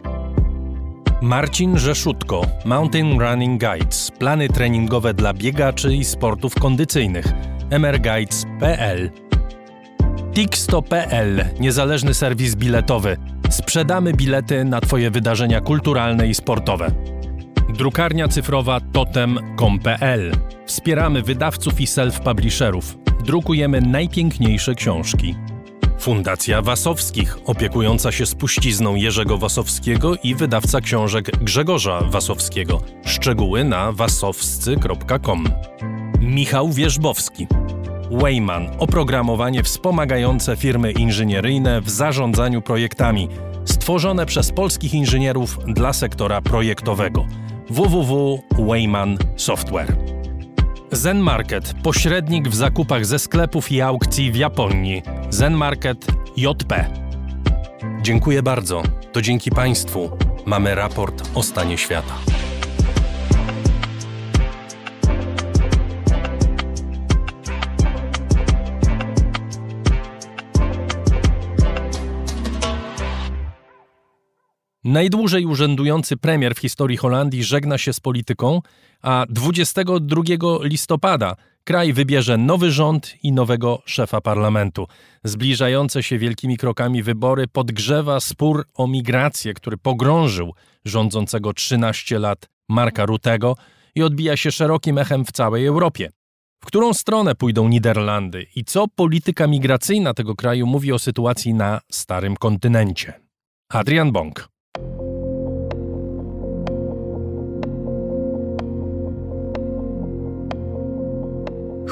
Marcin 1.22 1.78
Rzeszutko, 1.78 2.46
Mountain 2.64 3.20
Running 3.20 3.60
Guides, 3.60 4.10
plany 4.10 4.48
treningowe 4.48 5.14
dla 5.14 5.34
biegaczy 5.34 5.94
i 5.94 6.04
sportów 6.04 6.54
kondycyjnych, 6.54 7.26
mrguides.pl 7.70 9.10
Tixto.pl, 10.34 11.44
niezależny 11.60 12.14
serwis 12.14 12.54
biletowy. 12.54 13.16
Sprzedamy 13.50 14.12
bilety 14.12 14.64
na 14.64 14.80
Twoje 14.80 15.10
wydarzenia 15.10 15.60
kulturalne 15.60 16.28
i 16.28 16.34
sportowe. 16.34 16.90
Drukarnia 17.78 18.28
cyfrowa 18.28 18.80
totem.com.pl. 18.80 20.32
Wspieramy 20.66 21.22
wydawców 21.22 21.80
i 21.80 21.86
self-publisherów. 21.86 22.98
Drukujemy 23.24 23.80
najpiękniejsze 23.80 24.74
książki. 24.74 25.34
Fundacja 25.98 26.62
Wasowskich, 26.62 27.38
opiekująca 27.44 28.12
się 28.12 28.26
spuścizną 28.26 28.94
Jerzego 28.94 29.38
Wasowskiego 29.38 30.14
i 30.22 30.34
wydawca 30.34 30.80
książek 30.80 31.30
Grzegorza 31.40 32.00
Wasowskiego. 32.00 32.80
Szczegóły 33.04 33.64
na 33.64 33.92
wasowscy.com. 33.92 35.44
Michał 36.20 36.72
Wierzbowski 36.72 37.46
Wayman 38.10 38.68
oprogramowanie 38.78 39.62
wspomagające 39.62 40.56
firmy 40.56 40.92
inżynieryjne 40.92 41.80
w 41.80 41.90
zarządzaniu 41.90 42.62
projektami, 42.62 43.28
stworzone 43.64 44.26
przez 44.26 44.52
polskich 44.52 44.94
inżynierów 44.94 45.58
dla 45.66 45.92
sektora 45.92 46.40
projektowego. 46.42 47.26
www.wayman 47.70 49.18
Software. 49.36 50.17
Zen 50.92 51.18
Market, 51.18 51.74
pośrednik 51.82 52.48
w 52.48 52.54
zakupach 52.54 53.06
ze 53.06 53.18
sklepów 53.18 53.72
i 53.72 53.82
aukcji 53.82 54.32
w 54.32 54.36
Japonii. 54.36 55.02
Zen 55.30 55.54
Market 55.54 56.06
JP. 56.36 56.90
Dziękuję 58.02 58.42
bardzo. 58.42 58.82
To 59.12 59.22
dzięki 59.22 59.50
Państwu 59.50 60.10
mamy 60.46 60.74
raport 60.74 61.30
o 61.34 61.42
stanie 61.42 61.78
świata. 61.78 62.37
Najdłużej 74.88 75.46
urzędujący 75.46 76.16
premier 76.16 76.54
w 76.54 76.58
historii 76.58 76.96
Holandii 76.96 77.44
żegna 77.44 77.78
się 77.78 77.92
z 77.92 78.00
polityką, 78.00 78.60
a 79.02 79.26
22 79.28 80.22
listopada 80.62 81.36
kraj 81.64 81.92
wybierze 81.92 82.36
nowy 82.36 82.70
rząd 82.70 83.14
i 83.22 83.32
nowego 83.32 83.82
szefa 83.84 84.20
parlamentu. 84.20 84.86
Zbliżające 85.24 86.02
się 86.02 86.18
wielkimi 86.18 86.56
krokami 86.56 87.02
wybory 87.02 87.48
podgrzewa 87.48 88.20
spór 88.20 88.64
o 88.74 88.86
migrację, 88.86 89.54
który 89.54 89.76
pogrążył 89.76 90.54
rządzącego 90.84 91.52
13 91.52 92.18
lat 92.18 92.48
Marka 92.68 93.06
Rutego 93.06 93.56
i 93.94 94.02
odbija 94.02 94.36
się 94.36 94.52
szerokim 94.52 94.98
echem 94.98 95.24
w 95.24 95.32
całej 95.32 95.66
Europie. 95.66 96.10
W 96.62 96.66
którą 96.66 96.94
stronę 96.94 97.34
pójdą 97.34 97.68
Niderlandy 97.68 98.46
i 98.56 98.64
co 98.64 98.88
polityka 98.88 99.46
migracyjna 99.46 100.14
tego 100.14 100.34
kraju 100.34 100.66
mówi 100.66 100.92
o 100.92 100.98
sytuacji 100.98 101.54
na 101.54 101.80
starym 101.90 102.36
kontynencie? 102.36 103.12
Adrian 103.68 104.12
Bong. 104.12 104.57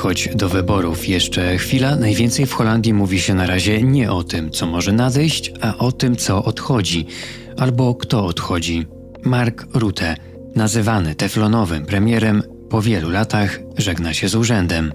Choć 0.07 0.29
do 0.35 0.49
wyborów 0.49 1.09
jeszcze 1.09 1.59
chwila, 1.59 1.97
najwięcej 1.97 2.47
w 2.47 2.53
Holandii 2.53 2.95
mówi 2.95 3.21
się 3.21 3.35
na 3.35 3.47
razie 3.47 3.83
nie 3.83 4.13
o 4.13 4.25
tym, 4.25 4.51
co 4.51 4.67
może 4.67 4.93
nadejść, 4.93 5.53
a 5.61 5.79
o 5.79 5.93
tym, 5.93 6.17
co 6.17 6.45
odchodzi, 6.45 7.07
albo 7.57 7.95
kto 7.95 8.27
odchodzi. 8.27 8.87
Mark 9.25 9.67
Rutte, 9.75 10.17
nazywany 10.55 11.15
teflonowym 11.15 11.87
premierem, 11.87 12.43
po 12.71 12.83
wielu 12.83 13.11
latach 13.11 13.61
żegna 13.79 14.15
się 14.15 14.29
z 14.29 14.35
urzędem. 14.35 14.93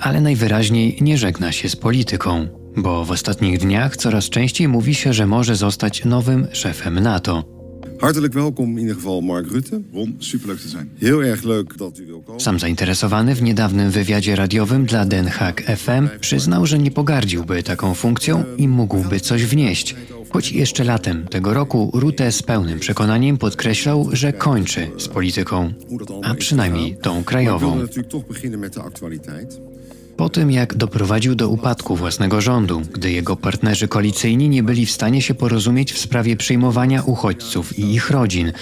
Ale 0.00 0.20
najwyraźniej 0.20 0.98
nie 1.00 1.18
żegna 1.18 1.52
się 1.52 1.68
z 1.68 1.76
polityką, 1.76 2.48
bo 2.76 3.04
w 3.04 3.10
ostatnich 3.10 3.58
dniach 3.58 3.96
coraz 3.96 4.30
częściej 4.30 4.68
mówi 4.68 4.94
się, 4.94 5.12
że 5.12 5.26
może 5.26 5.56
zostać 5.56 6.04
nowym 6.04 6.46
szefem 6.52 7.00
NATO. 7.00 7.53
Hartelijk 7.98 8.32
welkom 8.32 8.70
in 8.70 8.78
ieder 8.78 8.94
geval 8.94 9.20
Mark 9.20 9.46
Rutte. 9.46 9.82
Ron, 9.92 10.14
superleuk 10.18 10.58
te 10.58 10.68
zijn. 10.68 10.90
Heel 10.98 11.22
erg 11.22 11.42
leuk 11.42 11.76
dat 11.76 11.98
u 11.98 12.06
wil 12.06 12.22
komen. 12.26 12.40
Sam 12.40 12.58
zainteresowany 12.58 13.34
w 13.34 13.42
niedawnym 13.42 13.90
wywiadzie 13.90 14.36
radiowym 14.36 14.84
dla 14.84 15.04
Den 15.04 15.26
Haag 15.26 15.62
FM 15.62 16.08
przyznał, 16.20 16.66
że 16.66 16.78
nie 16.78 16.90
pogardziłby 16.90 17.62
taką 17.62 17.94
funkcją 17.94 18.44
i 18.56 18.68
mógłby 18.68 19.20
coś 19.20 19.44
wnieść. 19.44 19.94
Choć 20.30 20.52
jeszcze 20.52 20.84
latem 20.84 21.26
tego 21.28 21.54
roku 21.54 21.90
Rutte 21.94 22.32
z 22.32 22.42
pełnym 22.42 22.78
przekonaniem 22.78 23.38
podkreślał, 23.38 24.08
że 24.12 24.32
kończy 24.32 24.90
z 24.98 25.08
polityką, 25.08 25.72
a 26.22 26.34
przynajmniej 26.34 26.96
tą 26.96 27.24
krajową. 27.24 27.86
Po 30.16 30.28
tym, 30.28 30.50
jak 30.50 30.74
doprowadził 30.74 31.34
do 31.34 31.48
upadku 31.48 31.96
własnego 31.96 32.40
rządu, 32.40 32.82
gdy 32.92 33.10
jego 33.10 33.36
partnerzy 33.36 33.88
koalicyjni 33.88 34.48
nie 34.48 34.62
byli 34.62 34.86
w 34.86 34.90
stanie 34.90 35.22
się 35.22 35.34
porozumieć 35.34 35.92
w 35.92 35.98
sprawie 35.98 36.36
przyjmowania 36.36 37.02
uchodźców 37.02 37.78
i 37.78 37.94
ich 37.94 38.10
rodzin. 38.10 38.52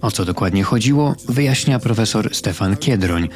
O 0.00 0.10
co 0.10 0.24
dokładnie 0.24 0.62
chodziło, 0.62 1.14
wyjaśnia 1.28 1.78
profesor 1.78 2.34
Stefan 2.34 2.76
Kiedroń, 2.76 3.28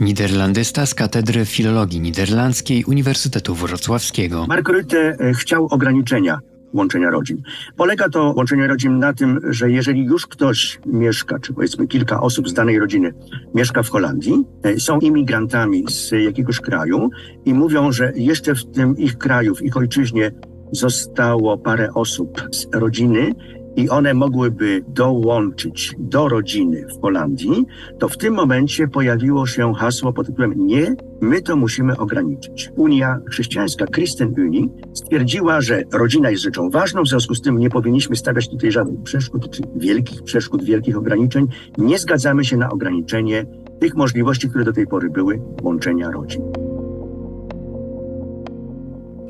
niderlandysta 0.00 0.86
z 0.86 0.94
Katedry 0.94 1.44
Filologii 1.44 2.00
Niderlandzkiej 2.00 2.84
Uniwersytetu 2.84 3.54
Wrocławskiego. 3.54 4.46
Mark 4.48 4.68
Rutte 4.68 5.16
chciał 5.34 5.66
ograniczenia 5.70 6.38
łączenia 6.76 7.10
rodzin. 7.10 7.42
Polega 7.76 8.08
to 8.08 8.32
łączenie 8.36 8.66
rodzin 8.66 8.98
na 8.98 9.12
tym, 9.12 9.40
że 9.50 9.70
jeżeli 9.70 10.04
już 10.04 10.26
ktoś 10.26 10.80
mieszka, 10.86 11.38
czy 11.38 11.52
powiedzmy 11.52 11.86
kilka 11.86 12.20
osób 12.20 12.48
z 12.48 12.54
danej 12.54 12.78
rodziny 12.78 13.14
mieszka 13.54 13.82
w 13.82 13.88
Holandii, 13.88 14.44
e, 14.62 14.80
są 14.80 14.98
imigrantami 14.98 15.84
z 15.88 16.10
jakiegoś 16.10 16.60
kraju 16.60 17.10
i 17.44 17.54
mówią, 17.54 17.92
że 17.92 18.12
jeszcze 18.14 18.54
w 18.54 18.64
tym 18.64 18.96
ich 18.96 19.18
kraju, 19.18 19.54
w 19.54 19.62
ich 19.62 19.76
ojczyźnie 19.76 20.30
zostało 20.72 21.58
parę 21.58 21.88
osób 21.94 22.42
z 22.52 22.66
rodziny 22.74 23.34
i 23.76 23.88
one 23.88 24.14
mogłyby 24.14 24.84
dołączyć 24.88 25.94
do 25.98 26.28
rodziny 26.28 26.86
w 26.98 27.00
Holandii, 27.02 27.66
to 27.98 28.08
w 28.08 28.16
tym 28.16 28.34
momencie 28.34 28.88
pojawiło 28.88 29.46
się 29.46 29.74
hasło 29.74 30.12
pod 30.12 30.26
tytułem 30.26 30.66
nie, 30.66 30.96
my 31.20 31.42
to 31.42 31.56
musimy 31.56 31.96
ograniczyć. 31.96 32.70
Unia 32.76 33.18
Chrześcijańska, 33.30 33.86
Christenuni, 33.86 34.70
stwierdziła, 34.94 35.60
że 35.60 35.82
rodzina 35.92 36.30
jest 36.30 36.42
rzeczą 36.42 36.70
ważną, 36.70 37.02
w 37.02 37.08
związku 37.08 37.34
z 37.34 37.40
tym 37.40 37.58
nie 37.58 37.70
powinniśmy 37.70 38.16
stawiać 38.16 38.48
tutaj 38.48 38.72
żadnych 38.72 39.02
przeszkód, 39.02 39.50
czy 39.50 39.62
wielkich 39.76 40.22
przeszkód, 40.22 40.64
wielkich 40.64 40.96
ograniczeń. 40.96 41.46
Nie 41.78 41.98
zgadzamy 41.98 42.44
się 42.44 42.56
na 42.56 42.70
ograniczenie 42.70 43.46
tych 43.80 43.94
możliwości, 43.94 44.48
które 44.48 44.64
do 44.64 44.72
tej 44.72 44.86
pory 44.86 45.10
były, 45.10 45.40
łączenia 45.62 46.10
rodzin. 46.10 46.42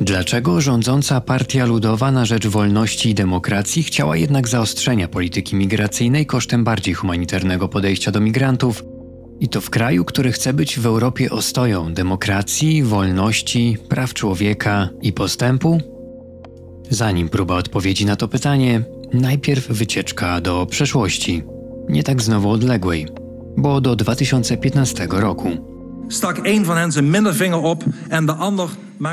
Dlaczego 0.01 0.61
rządząca 0.61 1.21
Partia 1.21 1.67
Ludowa 1.67 2.13
na 2.13 2.25
rzecz 2.25 2.47
wolności 2.47 3.11
i 3.11 3.15
demokracji 3.15 3.83
chciała 3.83 4.17
jednak 4.17 4.49
zaostrzenia 4.49 5.09
polityki 5.09 5.57
migracyjnej 5.57 6.27
kosztem 6.27 6.65
bardziej 6.65 6.95
humanitarnego 6.95 7.69
podejścia 7.69 8.11
do 8.11 8.21
migrantów? 8.21 8.85
I 9.41 9.49
to 9.49 9.61
w 9.61 9.71
kraju, 9.71 10.05
który 10.05 10.33
chce 10.33 10.53
być 10.53 10.79
w 10.79 10.87
Europie 10.87 11.31
ostoją 11.31 11.95
demokracji, 11.95 12.83
wolności, 12.83 13.77
praw 13.89 14.15
człowieka 14.15 14.89
i 15.03 15.13
postępu? 15.13 15.81
Zanim 16.91 17.29
próba 17.29 17.57
odpowiedzi 17.57 18.07
na 18.07 18.17
to 18.17 18.29
pytanie, 18.29 18.85
najpierw 19.13 19.69
wycieczka 19.69 20.41
do 20.41 20.67
przeszłości, 20.67 21.43
nie 21.89 22.03
tak 22.03 22.23
znowu 22.23 22.51
odległej, 22.51 23.07
bo 23.57 23.81
do 23.81 23.97
2015 23.97 25.07
roku. 25.11 25.76
Stak 26.09 26.39
een 26.43 26.65
van 26.65 26.77
hen 26.77 26.93
zijn 26.93 27.11
middelvinger 27.11 27.59
op 27.59 27.85
en 28.09 28.27
de 28.27 28.33
ander 28.33 28.69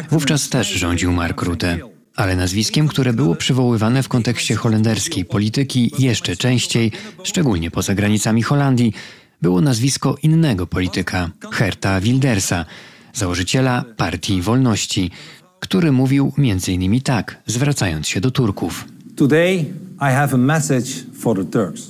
Wówczas 0.09 0.49
też 0.49 0.67
rządził 0.67 1.11
Mark 1.11 1.41
Rutte, 1.41 1.77
ale 2.15 2.35
nazwiskiem, 2.35 2.87
które 2.87 3.13
było 3.13 3.35
przywoływane 3.35 4.03
w 4.03 4.07
kontekście 4.07 4.55
holenderskiej 4.55 5.25
polityki 5.25 5.91
jeszcze 5.99 6.35
częściej, 6.35 6.91
szczególnie 7.23 7.71
poza 7.71 7.95
granicami 7.95 8.41
Holandii, 8.41 8.93
było 9.41 9.61
nazwisko 9.61 10.15
innego 10.23 10.67
polityka, 10.67 11.29
Herta 11.51 12.01
Wildersa, 12.01 12.65
założyciela 13.13 13.83
Partii 13.97 14.41
Wolności, 14.41 15.11
który 15.59 15.91
mówił 15.91 16.33
m.in. 16.37 17.01
tak, 17.01 17.41
zwracając 17.45 18.07
się 18.07 18.21
do 18.21 18.31
Turków. 18.31 18.85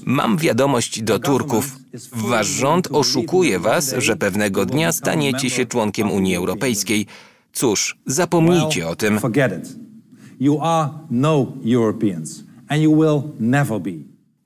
Mam 0.06 0.38
wiadomość 0.38 1.02
do 1.02 1.20
Turków. 1.20 1.78
Wasz 2.12 2.48
rząd 2.48 2.88
oszukuje 2.92 3.60
was, 3.60 3.96
że 3.98 4.16
pewnego 4.16 4.66
dnia 4.66 4.92
staniecie 4.92 5.50
się 5.50 5.66
członkiem 5.66 6.12
Unii 6.12 6.36
Europejskiej. 6.36 7.06
Cóż, 7.54 7.98
zapomnijcie 8.06 8.88
o 8.88 8.96
tym. 8.96 9.14
No 9.14 9.20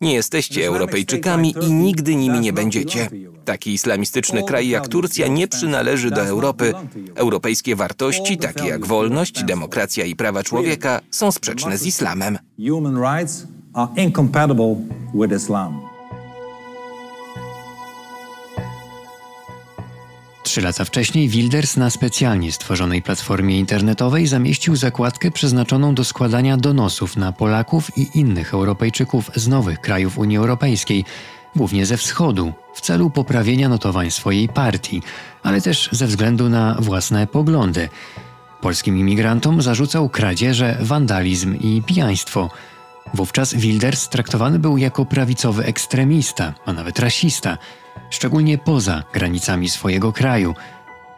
nie 0.01 0.13
jesteście 0.13 0.67
Europejczykami 0.67 1.55
i 1.61 1.71
nigdy 1.71 2.15
nimi 2.15 2.39
nie 2.39 2.53
będziecie. 2.53 3.09
Taki 3.47 3.73
islamistyczny 3.73 4.43
kraj 4.43 4.69
jak 4.69 4.87
Turcja 4.87 5.27
nie 5.27 5.47
przynależy 5.47 6.11
do 6.11 6.21
Europy. 6.21 6.73
Europejskie 7.15 7.75
wartości, 7.75 8.37
takie 8.37 8.65
jak 8.65 8.85
wolność, 8.85 9.43
demokracja 9.43 10.05
i 10.05 10.15
prawa 10.15 10.43
człowieka, 10.43 11.01
są 11.11 11.31
sprzeczne 11.31 11.77
z 11.77 11.85
islamem. 11.85 12.37
Trzy 20.43 20.61
lata 20.61 20.85
wcześniej 20.85 21.29
Wilders 21.29 21.77
na 21.77 21.89
specjalnie 21.89 22.51
stworzonej 22.51 23.01
platformie 23.01 23.59
internetowej 23.59 24.27
zamieścił 24.27 24.75
zakładkę 24.75 25.31
przeznaczoną 25.31 25.95
do 25.95 26.03
składania 26.03 26.57
donosów 26.57 27.17
na 27.17 27.31
Polaków 27.31 27.97
i 27.97 28.07
innych 28.19 28.53
Europejczyków 28.53 29.31
z 29.35 29.47
nowych 29.47 29.79
krajów 29.79 30.17
Unii 30.17 30.37
Europejskiej, 30.37 31.05
głównie 31.55 31.85
ze 31.85 31.97
wschodu, 31.97 32.53
w 32.73 32.81
celu 32.81 33.09
poprawienia 33.09 33.69
notowań 33.69 34.11
swojej 34.11 34.49
partii, 34.49 35.01
ale 35.43 35.61
też 35.61 35.89
ze 35.91 36.07
względu 36.07 36.49
na 36.49 36.75
własne 36.79 37.27
poglądy. 37.27 37.89
Polskim 38.61 38.97
imigrantom 38.97 39.61
zarzucał 39.61 40.09
kradzieże, 40.09 40.77
wandalizm 40.81 41.55
i 41.55 41.81
pijaństwo. 41.85 42.49
Wówczas 43.13 43.53
Wilders 43.53 44.09
traktowany 44.09 44.59
był 44.59 44.77
jako 44.77 45.05
prawicowy 45.05 45.65
ekstremista, 45.65 46.53
a 46.65 46.73
nawet 46.73 46.99
rasista– 46.99 47.57
szczególnie 48.09 48.57
poza 48.57 49.03
granicami 49.13 49.69
swojego 49.69 50.13
kraju. 50.13 50.55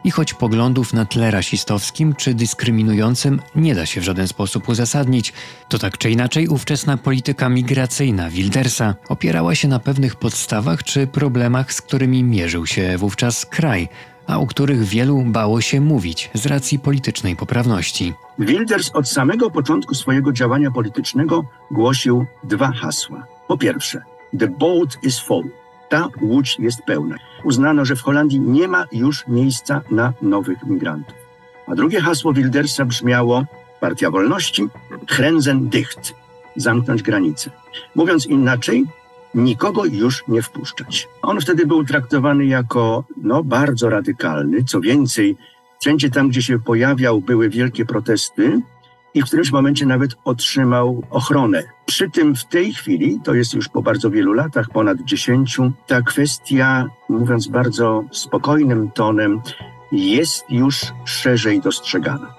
I 0.04 0.10
choć 0.10 0.34
poglądów 0.34 0.92
na 0.92 1.04
tle 1.04 1.30
rasistowskim 1.30 2.14
czy 2.14 2.34
dyskryminującym 2.34 3.40
nie 3.54 3.74
da 3.74 3.86
się 3.86 4.00
w 4.00 4.04
żaden 4.04 4.28
sposób 4.28 4.68
uzasadnić, 4.68 5.32
to 5.68 5.78
tak 5.78 5.98
czy 5.98 6.10
inaczej 6.10 6.48
ówczesna 6.48 6.96
polityka 6.96 7.48
migracyjna 7.48 8.30
Wildersa 8.30 8.94
opierała 9.08 9.54
się 9.54 9.68
na 9.68 9.78
pewnych 9.78 10.16
podstawach 10.16 10.82
czy 10.82 11.06
problemach, 11.06 11.72
z 11.72 11.82
którymi 11.82 12.24
mierzył 12.24 12.66
się 12.66 12.98
wówczas 12.98 13.46
kraj, 13.46 13.88
a 14.26 14.38
o 14.38 14.46
których 14.46 14.84
wielu 14.84 15.22
bało 15.22 15.60
się 15.60 15.80
mówić 15.80 16.30
z 16.34 16.46
racji 16.46 16.78
politycznej 16.78 17.36
poprawności. 17.36 18.14
Wilders 18.38 18.90
od 18.94 19.08
samego 19.08 19.50
początku 19.50 19.94
swojego 19.94 20.32
działania 20.32 20.70
politycznego 20.70 21.44
głosił 21.70 22.26
dwa 22.44 22.72
hasła. 22.72 23.26
Po 23.48 23.58
pierwsze, 23.58 24.02
the 24.38 24.48
boat 24.48 24.98
is 25.02 25.18
full 25.18 25.59
ta 25.90 26.08
łódź 26.20 26.56
jest 26.58 26.82
pełna. 26.82 27.16
Uznano, 27.44 27.84
że 27.84 27.96
w 27.96 28.02
Holandii 28.02 28.40
nie 28.40 28.68
ma 28.68 28.86
już 28.92 29.26
miejsca 29.28 29.82
na 29.90 30.12
nowych 30.22 30.58
migrantów. 30.66 31.14
A 31.66 31.74
drugie 31.74 32.00
hasło 32.00 32.32
Wildersa 32.32 32.84
brzmiało 32.84 33.44
Partia 33.80 34.10
Wolności, 34.10 34.68
Grenzen 35.16 35.68
dicht, 35.68 36.14
zamknąć 36.56 37.02
granice. 37.02 37.50
Mówiąc 37.94 38.26
inaczej, 38.26 38.84
nikogo 39.34 39.84
już 39.84 40.28
nie 40.28 40.42
wpuszczać. 40.42 41.08
On 41.22 41.40
wtedy 41.40 41.66
był 41.66 41.84
traktowany 41.84 42.46
jako 42.46 43.04
no, 43.16 43.44
bardzo 43.44 43.90
radykalny. 43.90 44.64
Co 44.64 44.80
więcej, 44.80 45.36
wszędzie 45.80 46.10
tam, 46.10 46.28
gdzie 46.28 46.42
się 46.42 46.58
pojawiał, 46.58 47.20
były 47.20 47.48
wielkie 47.48 47.86
protesty 47.86 48.60
i 49.14 49.22
w 49.22 49.24
którymś 49.24 49.52
momencie 49.52 49.86
nawet 49.86 50.10
otrzymał 50.24 51.02
ochronę. 51.10 51.62
Przy 51.86 52.10
tym 52.10 52.36
w 52.36 52.44
tej 52.44 52.74
chwili, 52.74 53.20
to 53.24 53.34
jest 53.34 53.54
już 53.54 53.68
po 53.68 53.82
bardzo 53.82 54.10
wielu 54.10 54.32
latach, 54.32 54.68
ponad 54.68 54.98
dziesięciu, 55.04 55.72
ta 55.86 56.02
kwestia, 56.02 56.88
mówiąc 57.08 57.48
bardzo 57.48 58.04
spokojnym 58.12 58.90
tonem, 58.90 59.40
jest 59.92 60.44
już 60.50 60.80
szerzej 61.04 61.60
dostrzegana. 61.60 62.34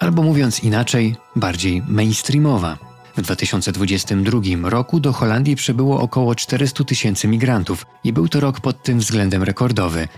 Albo 0.00 0.22
mówiąc 0.22 0.64
inaczej, 0.64 1.16
bardziej 1.36 1.82
mainstreamowa. 1.88 2.78
W 3.16 3.22
2022 3.22 4.70
roku 4.70 5.00
do 5.00 5.12
Holandii 5.12 5.56
przybyło 5.56 6.00
około 6.00 6.34
400 6.34 6.84
tysięcy 6.84 7.28
migrantów 7.28 7.86
i 8.04 8.12
był 8.12 8.28
to 8.28 8.40
rok 8.40 8.60
pod 8.60 8.82
tym 8.82 8.98
względem 8.98 9.42
rekordowy. 9.42 10.08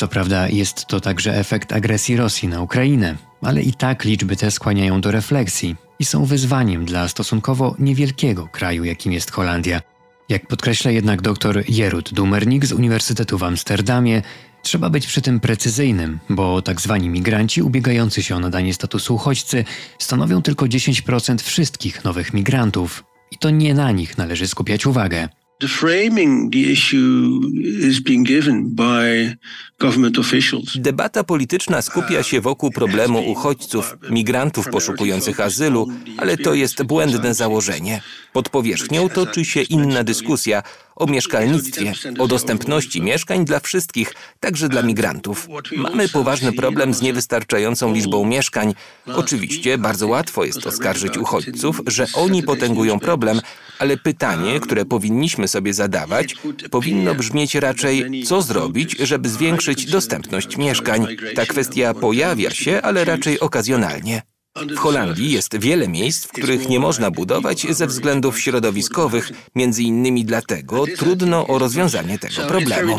Co 0.00 0.08
prawda 0.08 0.48
jest 0.48 0.86
to 0.86 1.00
także 1.00 1.34
efekt 1.34 1.72
agresji 1.72 2.16
Rosji 2.16 2.48
na 2.48 2.62
Ukrainę, 2.62 3.16
ale 3.42 3.62
i 3.62 3.72
tak 3.72 4.04
liczby 4.04 4.36
te 4.36 4.50
skłaniają 4.50 5.00
do 5.00 5.10
refleksji 5.10 5.76
i 5.98 6.04
są 6.04 6.24
wyzwaniem 6.24 6.84
dla 6.84 7.08
stosunkowo 7.08 7.74
niewielkiego 7.78 8.48
kraju, 8.48 8.84
jakim 8.84 9.12
jest 9.12 9.30
Holandia. 9.30 9.80
Jak 10.28 10.46
podkreśla 10.46 10.90
jednak 10.90 11.22
dr 11.22 11.62
Jerut 11.68 12.14
Dumernik 12.14 12.66
z 12.66 12.72
Uniwersytetu 12.72 13.38
w 13.38 13.42
Amsterdamie, 13.42 14.22
trzeba 14.62 14.90
być 14.90 15.06
przy 15.06 15.22
tym 15.22 15.40
precyzyjnym, 15.40 16.18
bo 16.30 16.62
tak 16.62 16.80
zwani 16.80 17.08
migranci 17.08 17.62
ubiegający 17.62 18.22
się 18.22 18.36
o 18.36 18.40
nadanie 18.40 18.74
statusu 18.74 19.14
uchodźcy 19.14 19.64
stanowią 19.98 20.42
tylko 20.42 20.66
10% 20.66 21.42
wszystkich 21.42 22.04
nowych 22.04 22.34
migrantów. 22.34 23.04
I 23.30 23.38
to 23.38 23.50
nie 23.50 23.74
na 23.74 23.92
nich 23.92 24.18
należy 24.18 24.48
skupiać 24.48 24.86
uwagę. 24.86 25.28
The 25.60 25.66
framing 25.66 26.50
the 26.52 26.72
issue 26.72 27.40
is 27.88 28.00
being 28.00 28.26
given 28.26 28.74
by 28.74 29.36
government 29.78 30.18
officials. 30.18 30.76
Debata 30.76 31.24
polityczna 31.24 31.82
skupia 31.82 32.22
się 32.22 32.40
wokół 32.40 32.70
problemu 32.70 33.30
uchodźców, 33.30 33.96
migrantów 34.10 34.68
poszukujących 34.68 35.40
azylu, 35.40 35.88
ale 36.16 36.36
to 36.36 36.54
jest 36.54 36.82
błędne 36.82 37.34
założenie. 37.34 38.02
Pod 38.32 38.48
powierzchnią 38.48 39.08
toczy 39.08 39.44
się 39.44 39.62
inna 39.62 40.04
dyskusja 40.04 40.62
o 40.96 41.06
mieszkalnictwie, 41.06 41.92
o 42.18 42.28
dostępności 42.28 43.02
mieszkań 43.02 43.44
dla 43.44 43.60
wszystkich, 43.60 44.14
także 44.40 44.68
dla 44.68 44.82
migrantów. 44.82 45.48
Mamy 45.76 46.08
poważny 46.08 46.52
problem 46.52 46.94
z 46.94 47.02
niewystarczającą 47.02 47.94
liczbą 47.94 48.24
mieszkań. 48.24 48.74
Oczywiście 49.06 49.78
bardzo 49.78 50.06
łatwo 50.08 50.44
jest 50.44 50.66
oskarżyć 50.66 51.18
uchodźców, 51.18 51.80
że 51.86 52.06
oni 52.14 52.42
potęgują 52.42 53.00
problem, 53.00 53.40
ale 53.78 53.96
pytanie, 53.96 54.60
które 54.60 54.84
powinniśmy 54.84 55.48
sobie 55.48 55.74
zadawać, 55.74 56.36
powinno 56.70 57.14
brzmieć 57.14 57.54
raczej, 57.54 58.24
co 58.24 58.42
zrobić, 58.42 58.96
żeby 58.98 59.28
zwiększyć 59.28 59.86
dostępność 59.86 60.56
mieszkań. 60.56 61.06
Ta 61.34 61.46
kwestia 61.46 61.94
pojawia 61.94 62.50
się, 62.50 62.82
ale 62.82 63.04
raczej 63.04 63.40
okazjonalnie. 63.40 64.22
W 64.56 64.76
Holandii 64.76 65.32
jest 65.32 65.58
wiele 65.58 65.88
miejsc, 65.88 66.26
w 66.26 66.32
których 66.32 66.68
nie 66.68 66.80
można 66.80 67.10
budować 67.10 67.66
ze 67.70 67.86
względów 67.86 68.40
środowiskowych, 68.40 69.32
między 69.54 69.82
innymi 69.82 70.24
dlatego 70.24 70.84
trudno 70.96 71.46
o 71.46 71.58
rozwiązanie 71.58 72.18
tego 72.18 72.46
problemu. 72.46 72.96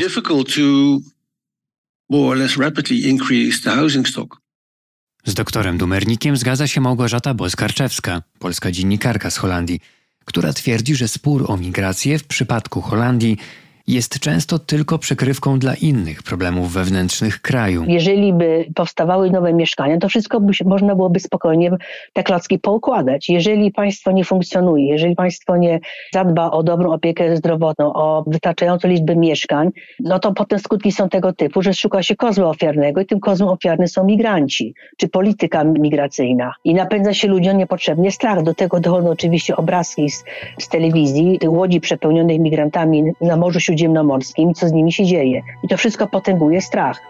Z 5.25 5.33
doktorem 5.33 5.77
Dumernikiem 5.77 6.37
zgadza 6.37 6.67
się 6.67 6.81
Małgorzata 6.81 7.33
Boskarczewska, 7.33 8.21
polska 8.39 8.71
dziennikarka 8.71 9.31
z 9.31 9.37
Holandii, 9.37 9.79
która 10.25 10.53
twierdzi, 10.53 10.95
że 10.95 11.07
spór 11.07 11.45
o 11.47 11.57
migrację 11.57 12.19
w 12.19 12.23
przypadku 12.23 12.81
Holandii 12.81 13.37
jest 13.87 14.19
często 14.19 14.59
tylko 14.59 14.99
przykrywką 14.99 15.59
dla 15.59 15.73
innych 15.75 16.23
problemów 16.23 16.73
wewnętrznych 16.73 17.41
kraju. 17.41 17.83
Jeżeli 17.87 18.33
by 18.33 18.65
powstawały 18.75 19.29
nowe 19.29 19.53
mieszkania, 19.53 19.97
to 19.97 20.09
wszystko 20.09 20.39
by 20.39 20.53
się, 20.53 20.65
można 20.65 20.95
byłoby 20.95 21.19
spokojnie 21.19 21.71
te 22.13 22.23
klocki 22.23 22.59
poukładać. 22.59 23.29
Jeżeli 23.29 23.71
państwo 23.71 24.11
nie 24.11 24.25
funkcjonuje, 24.25 24.87
jeżeli 24.87 25.15
państwo 25.15 25.57
nie 25.57 25.79
zadba 26.13 26.51
o 26.51 26.63
dobrą 26.63 26.91
opiekę 26.91 27.37
zdrowotną, 27.37 27.93
o 27.93 28.23
wystarczającą 28.27 28.87
liczbę 28.87 29.15
mieszkań, 29.15 29.69
no 29.99 30.19
to 30.19 30.33
potem 30.33 30.59
skutki 30.59 30.91
są 30.91 31.09
tego 31.09 31.33
typu, 31.33 31.61
że 31.61 31.73
szuka 31.73 32.03
się 32.03 32.15
kozła 32.15 32.49
ofiarnego 32.49 33.01
i 33.01 33.05
tym 33.05 33.19
kozłem 33.19 33.49
ofiarnym 33.49 33.87
są 33.87 34.03
migranci, 34.03 34.73
czy 34.97 35.07
polityka 35.07 35.63
migracyjna. 35.63 36.53
I 36.63 36.73
napędza 36.73 37.13
się 37.13 37.27
ludziom 37.27 37.57
niepotrzebnie 37.57 38.11
strach. 38.11 38.43
Do 38.43 38.53
tego 38.53 38.79
dochodzą 38.79 39.09
oczywiście 39.09 39.55
obrazki 39.55 40.09
z, 40.09 40.23
z 40.59 40.69
telewizji, 40.69 41.39
łodzi 41.47 41.81
przepełnionych 41.81 42.39
migrantami 42.39 43.03
na 43.21 43.37
Morzu 43.37 43.59
śródziemnomorskim 43.71 44.53
co 44.53 44.69
z 44.69 44.71
nimi 44.71 44.93
się 44.93 45.05
dzieje. 45.05 45.41
I 45.63 45.67
to 45.67 45.77
wszystko 45.77 46.07
potęguje 46.07 46.61
strach. 46.61 47.01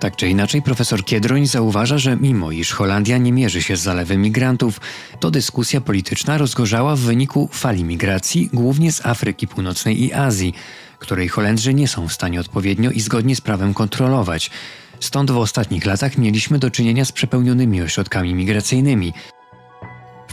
Tak 0.00 0.16
czy 0.16 0.28
inaczej, 0.28 0.62
profesor 0.62 1.04
Kiedroń 1.04 1.46
zauważa, 1.46 1.98
że 1.98 2.16
mimo 2.16 2.50
iż 2.50 2.72
Holandia 2.72 3.18
nie 3.18 3.32
mierzy 3.32 3.62
się 3.62 3.76
z 3.76 3.80
zalewem 3.80 4.22
migrantów, 4.22 4.80
to 5.20 5.30
dyskusja 5.30 5.80
polityczna 5.80 6.38
rozgorzała 6.38 6.96
w 6.96 6.98
wyniku 6.98 7.48
fali 7.52 7.84
migracji, 7.84 8.50
głównie 8.52 8.92
z 8.92 9.06
Afryki 9.06 9.48
Północnej 9.48 10.04
i 10.04 10.12
Azji, 10.12 10.54
której 10.98 11.28
Holendrzy 11.28 11.74
nie 11.74 11.88
są 11.88 12.08
w 12.08 12.12
stanie 12.12 12.40
odpowiednio 12.40 12.90
i 12.90 13.00
zgodnie 13.00 13.36
z 13.36 13.40
prawem 13.40 13.74
kontrolować. 13.74 14.50
Stąd 15.00 15.30
w 15.30 15.36
ostatnich 15.36 15.86
latach 15.86 16.18
mieliśmy 16.18 16.58
do 16.58 16.70
czynienia 16.70 17.04
z 17.04 17.12
przepełnionymi 17.12 17.82
ośrodkami 17.82 18.34
migracyjnymi, 18.34 19.12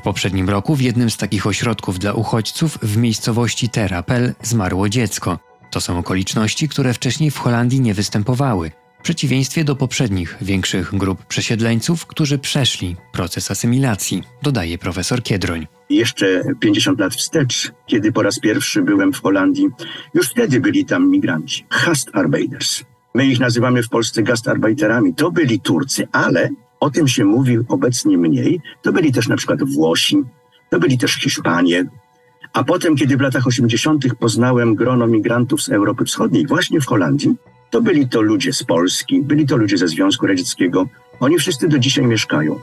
poprzednim 0.10 0.50
roku 0.50 0.76
w 0.76 0.82
jednym 0.82 1.10
z 1.10 1.18
takich 1.18 1.48
ośrodków 1.48 2.00
dla 2.00 2.14
uchodźców 2.14 2.78
w 2.82 2.98
miejscowości 2.98 3.70
Terapel 3.70 4.34
zmarło 4.42 4.90
dziecko. 4.90 5.40
To 5.72 5.82
są 5.82 6.00
okoliczności, 6.00 6.70
które 6.70 6.94
wcześniej 6.94 7.32
w 7.32 7.38
Holandii 7.38 7.82
nie 7.82 7.94
występowały, 7.94 8.72
w 9.00 9.04
przeciwieństwie 9.04 9.64
do 9.64 9.76
poprzednich 9.76 10.38
większych 10.42 10.96
grup 10.96 11.26
przesiedleńców, 11.26 12.06
którzy 12.06 12.38
przeszli 12.38 12.96
proces 13.12 13.52
asymilacji, 13.52 14.24
dodaje 14.44 14.78
profesor 14.78 15.24
Kiedroń. 15.24 15.68
Jeszcze 15.90 16.44
50 16.60 17.00
lat 17.00 17.14
wstecz, 17.14 17.72
kiedy 17.86 18.12
po 18.12 18.22
raz 18.22 18.40
pierwszy 18.40 18.82
byłem 18.82 19.14
w 19.14 19.22
Holandii, 19.22 19.68
już 20.14 20.30
wtedy 20.30 20.60
byli 20.60 20.86
tam 20.86 21.10
migranci, 21.10 21.66
Gastarbeiders. 21.86 22.84
My 23.14 23.26
ich 23.26 23.40
nazywamy 23.40 23.84
w 23.84 23.90
Polsce 23.90 24.24
gastarbeiterami. 24.24 25.14
To 25.14 25.32
byli 25.32 25.60
Turcy, 25.60 26.08
ale 26.12 26.50
o 26.80 26.90
tym 26.90 27.08
się 27.08 27.26
mówi 27.26 27.58
obecnie 27.68 28.18
mniej. 28.18 28.62
To 28.82 28.92
byli 28.92 29.12
też 29.12 29.28
na 29.28 29.36
przykład 29.36 29.64
Włosi, 29.64 30.24
to 30.70 30.80
byli 30.80 30.98
też 30.98 31.12
Hiszpanie. 31.12 31.86
A 32.54 32.64
potem, 32.64 32.96
kiedy 32.96 33.18
w 33.18 33.22
latach 33.22 33.48
80. 33.48 34.06
poznałem 34.20 34.76
grono 34.76 35.08
migrantów 35.08 35.62
z 35.62 35.70
Europy 35.70 36.06
Wschodniej, 36.06 36.48
właśnie 36.48 36.82
w 36.82 36.86
Holandii, 36.86 37.36
to 37.70 37.82
byli 37.82 38.10
to 38.10 38.22
ludzie 38.22 38.54
z 38.54 38.64
Polski, 38.64 39.22
byli 39.22 39.46
to 39.46 39.58
ludzie 39.58 39.78
ze 39.78 39.88
Związku 39.88 40.28
Radzieckiego. 40.28 40.88
Oni 41.20 41.38
wszyscy 41.38 41.68
do 41.68 41.80
dzisiaj 41.80 42.06
mieszkają. 42.06 42.60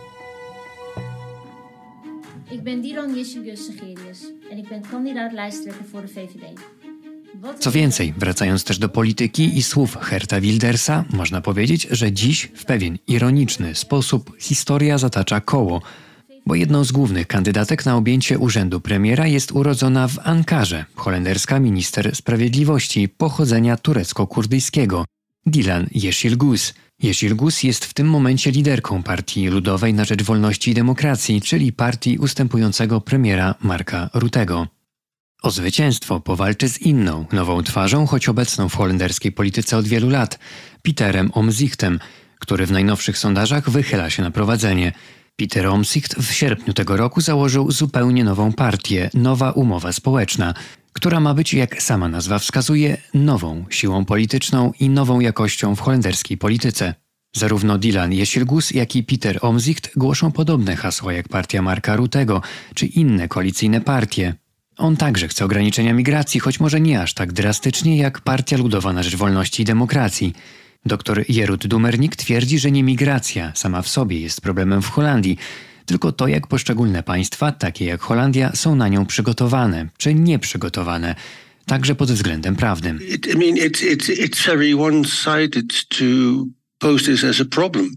Ik 2.51 2.63
ben 2.63 2.83
Dilan 2.83 3.17
Jessigus 3.17 3.67
Segerius 3.67 4.33
en 4.51 4.59
ik 4.59 4.69
ben 4.69 4.83
kandidaat 4.91 5.33
lijsttrekker 5.33 5.85
voor 5.85 6.01
de 6.01 6.09
VVD. 6.09 6.61
Co 7.61 7.73
więcej, 7.73 8.15
wracając 8.17 8.65
też 8.65 8.79
do 8.79 8.89
polityki 8.89 9.59
i 9.59 9.63
słów 9.63 9.97
Herta 10.01 10.41
Wildersa, 10.41 11.05
można 11.11 11.41
powiedzieć, 11.41 11.87
że 11.91 12.13
dziś 12.13 12.49
w 12.55 12.65
pewien 12.65 12.99
ironiczny 13.09 13.75
sposób 13.75 14.33
historia 14.39 14.99
zatacza 14.99 15.41
koło, 15.41 15.83
bo 16.47 16.55
jedną 16.55 16.85
z 16.85 16.93
głównych 16.93 17.27
kandydatek 17.27 17.87
na 17.87 17.97
objęcie 17.97 18.39
urzędu 18.39 18.81
premiera 18.81 19.27
jest 19.27 19.53
urodzona 19.53 20.09
w 20.09 20.19
Ankarze, 20.25 20.85
holenderska 20.95 21.61
minister 21.61 22.17
sprawiedliwości 22.17 23.09
pochodzenia 23.09 23.77
turecko-kurdyjskiego, 23.77 25.05
Dilan 25.47 25.87
Yeşilguz. 25.95 26.75
Yeşilguz 27.03 27.65
jest 27.65 27.85
w 27.85 27.95
tym 27.95 28.07
momencie 28.07 28.51
liderką 28.51 29.03
Partii 29.03 29.49
Ludowej 29.49 29.95
na 29.95 30.05
Rzecz 30.05 30.23
Wolności 30.23 30.71
i 30.71 30.75
Demokracji, 30.75 31.41
czyli 31.41 31.73
partii 31.73 32.19
ustępującego 32.19 33.01
premiera 33.01 33.55
Marka 33.61 34.11
Rutego. 34.15 34.76
O 35.43 35.51
zwycięstwo 35.51 36.21
powalczy 36.21 36.69
z 36.69 36.83
inną, 36.83 37.25
nową 37.33 37.63
twarzą, 37.63 38.07
choć 38.07 38.29
obecną 38.29 38.69
w 38.69 38.75
holenderskiej 38.75 39.33
polityce 39.33 39.77
od 39.77 39.89
wielu 39.89 40.11
lat, 40.11 40.39
Pieterem 40.83 41.31
Omzichtem, 41.33 41.99
który 42.39 42.67
w 42.67 42.73
najnowszych 42.73 43.19
sondażach 43.19 43.71
wychyla 43.71 44.11
się 44.11 44.23
na 44.23 44.31
prowadzenie. 44.31 44.93
Peter 45.37 45.67
Omzicht 45.67 46.15
w 46.15 46.33
sierpniu 46.33 46.75
tego 46.75 46.97
roku 46.97 47.21
założył 47.21 47.71
zupełnie 47.71 48.25
nową 48.25 48.53
partię, 48.53 49.11
Nowa 49.15 49.51
Umowa 49.51 49.93
Społeczna, 49.93 50.55
która 50.93 51.21
ma 51.21 51.35
być, 51.35 51.55
jak 51.55 51.83
sama 51.83 52.09
nazwa 52.09 52.39
wskazuje, 52.39 52.97
nową 53.15 53.65
siłą 53.71 54.05
polityczną 54.05 54.73
i 54.81 54.89
nową 54.89 55.21
jakością 55.21 55.77
w 55.77 55.81
holenderskiej 55.81 56.39
polityce. 56.39 56.95
Zarówno 57.37 57.79
Dylan 57.79 58.13
Jesilgus, 58.13 58.71
jak 58.71 58.97
i 58.97 59.03
Peter 59.03 59.39
Omzicht 59.43 59.91
głoszą 59.97 60.33
podobne 60.33 60.77
hasła 60.77 61.13
jak 61.13 61.29
partia 61.29 61.63
Marka 61.63 61.97
Rutego 61.97 62.43
czy 62.75 62.87
inne 62.87 63.29
koalicyjne 63.29 63.81
partie. 63.81 64.35
On 64.77 64.97
także 64.97 65.29
chce 65.29 65.45
ograniczenia 65.45 65.95
migracji, 65.95 66.41
choć 66.41 66.61
może 66.61 66.81
nie 66.81 67.01
aż 67.01 67.15
tak 67.15 67.33
drastycznie 67.33 67.97
jak 67.97 68.21
Partia 68.21 68.57
Ludowa 68.57 68.93
na 68.93 69.03
Rzecz 69.03 69.17
Wolności 69.17 69.63
i 69.63 69.65
Demokracji. 69.65 70.33
Dr 70.87 71.25
Jerut 71.29 71.67
Dumernik 71.67 72.17
twierdzi, 72.17 72.59
że 72.59 72.71
nie 72.71 72.83
migracja 72.83 73.53
sama 73.55 73.83
w 73.83 73.89
sobie 73.89 74.21
jest 74.21 74.41
problemem 74.41 74.83
w 74.83 74.91
Holandii, 74.91 75.39
tylko 75.87 76.13
to, 76.13 76.29
jak 76.29 76.47
poszczególne 76.47 77.03
państwa, 77.03 77.53
takie 77.53 77.85
jak 77.85 78.01
Holandia, 78.01 78.53
są 78.55 78.75
na 78.75 78.89
nią 78.89 79.07
przygotowane 79.07 79.89
czy 79.99 80.15
nieprzygotowane, 80.15 81.15
także 81.67 81.95
pod 81.95 82.13
względem 82.13 82.57
prawnym. 82.57 83.01
It, 83.09 83.27
I 83.27 83.37
mean, 83.37 83.57
it's, 83.57 83.83
it's, 83.83 84.09
it's 84.09 84.47
very 84.47 84.77
one-sided 84.77 85.89
to 85.89 86.05
pose 86.79 87.05
this 87.05 87.25
as 87.25 87.41
a 87.41 87.45
problem. 87.45 87.91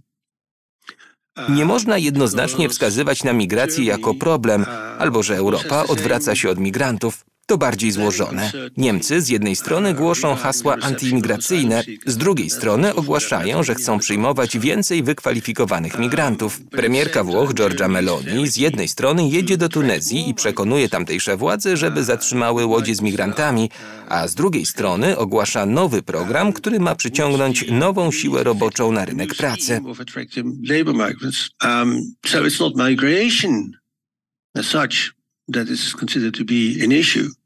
Nie 1.50 1.66
można 1.66 1.98
jednoznacznie 1.98 2.70
wskazywać 2.70 3.24
na 3.24 3.34
migrację 3.34 3.86
jako 3.86 4.14
problem, 4.14 4.66
albo 5.00 5.24
że 5.24 5.38
Europa 5.38 5.84
odwraca 5.88 6.36
się 6.36 6.50
od 6.50 6.60
migrantów. 6.60 7.29
To 7.50 7.58
bardziej 7.58 7.92
złożone. 7.92 8.52
Niemcy 8.78 9.22
z 9.22 9.30
jednej 9.30 9.56
strony 9.56 9.94
głoszą 9.94 10.36
hasła 10.36 10.76
antyimigracyjne, 10.82 11.84
z 12.06 12.18
drugiej 12.18 12.50
strony 12.50 12.96
ogłaszają, 12.96 13.64
że 13.64 13.76
chcą 13.76 14.00
przyjmować 14.00 14.58
więcej 14.58 15.04
wykwalifikowanych 15.04 16.00
migrantów. 16.00 16.62
Premierka 16.62 17.24
Włoch 17.24 17.54
Giorgia 17.54 17.88
Meloni 17.88 18.48
z 18.48 18.58
jednej 18.58 18.88
strony 18.88 19.28
jedzie 19.28 19.58
do 19.58 19.70
Tunezji 19.70 20.30
i 20.30 20.34
przekonuje 20.34 20.90
tamtejsze 20.90 21.38
władze, 21.38 21.78
żeby 21.78 22.04
zatrzymały 22.04 22.66
łodzie 22.66 22.96
z 22.96 23.02
migrantami, 23.02 23.70
a 24.08 24.28
z 24.28 24.36
drugiej 24.36 24.66
strony 24.66 25.18
ogłasza 25.18 25.66
nowy 25.66 26.02
program, 26.02 26.54
który 26.54 26.80
ma 26.80 26.96
przyciągnąć 26.96 27.66
nową 27.72 28.12
siłę 28.12 28.44
roboczą 28.44 28.92
na 28.92 29.06
rynek 29.06 29.36
pracy. 29.36 29.82
That 35.54 35.68
is 35.68 35.96
considered 35.96 36.38
to 36.38 36.46
be 36.46 36.84
an 36.84 36.92
issue. 36.92 37.39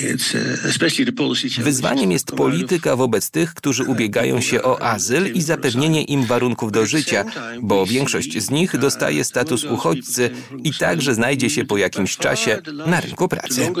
Uh, 0.00 1.64
Wyzwaniem 1.64 2.12
jest 2.12 2.26
polityka 2.26 2.96
wobec 2.96 3.30
tych, 3.30 3.54
którzy 3.54 3.84
ubiegają 3.84 4.40
się 4.40 4.62
o 4.62 4.82
azyl 4.82 5.32
i 5.34 5.42
zapewnienie 5.42 6.04
im 6.04 6.24
warunków 6.24 6.72
do 6.72 6.86
życia, 6.86 7.24
bo 7.62 7.86
większość 7.86 8.42
z 8.42 8.50
nich 8.50 8.78
dostaje 8.78 9.24
status 9.24 9.64
uchodźcy 9.64 10.30
i 10.64 10.74
także 10.74 11.14
znajdzie 11.14 11.50
się 11.50 11.64
po 11.64 11.76
jakimś 11.76 12.16
czasie 12.16 12.62
na 12.86 13.00
rynku 13.00 13.28
pracy. 13.28 13.72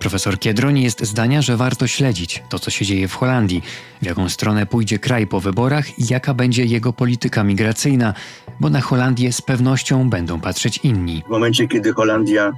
Profesor 0.00 0.38
Kiedroni 0.38 0.82
jest 0.82 1.06
zdania, 1.06 1.42
że 1.42 1.56
warto 1.56 1.86
śledzić 1.86 2.42
to, 2.48 2.58
co 2.58 2.70
się 2.70 2.84
dzieje 2.84 3.08
w 3.08 3.14
Holandii, 3.14 3.62
w 4.02 4.06
jaką 4.06 4.28
stronę 4.28 4.66
pójdzie 4.66 4.98
kraj 4.98 5.26
po 5.26 5.40
wyborach 5.40 5.98
i 5.98 6.02
jaka 6.10 6.34
będzie 6.34 6.64
jego 6.64 6.92
polityka 6.92 7.44
migracyjna, 7.44 8.14
bo 8.60 8.70
na 8.70 8.80
Holandię 8.80 9.32
z 9.32 9.42
pewnością 9.42 10.10
będą 10.10 10.40
patrzeć 10.40 10.78
inni. 10.82 11.22
W 11.26 11.30
momencie, 11.30 11.68
kiedy 11.68 11.92
Holandia 11.92 12.52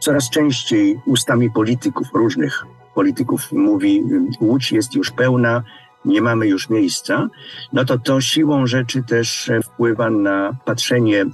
coraz 0.00 0.30
częściej 0.30 1.00
ustami 1.06 1.50
polityków, 1.50 2.06
różnych 2.14 2.66
polityków 2.94 3.52
mówi, 3.52 4.02
łódź 4.40 4.72
jest 4.72 4.94
już 4.94 5.10
pełna, 5.10 5.62
nie 6.04 6.22
mamy 6.22 6.46
już 6.46 6.70
miejsca, 6.70 7.28
no 7.72 7.84
to 7.84 7.98
to 7.98 8.20
siłą 8.20 8.66
rzeczy 8.66 9.02
też 9.02 9.50
wpływa 9.64 10.10
na 10.10 10.56
patrzenie 10.64 11.24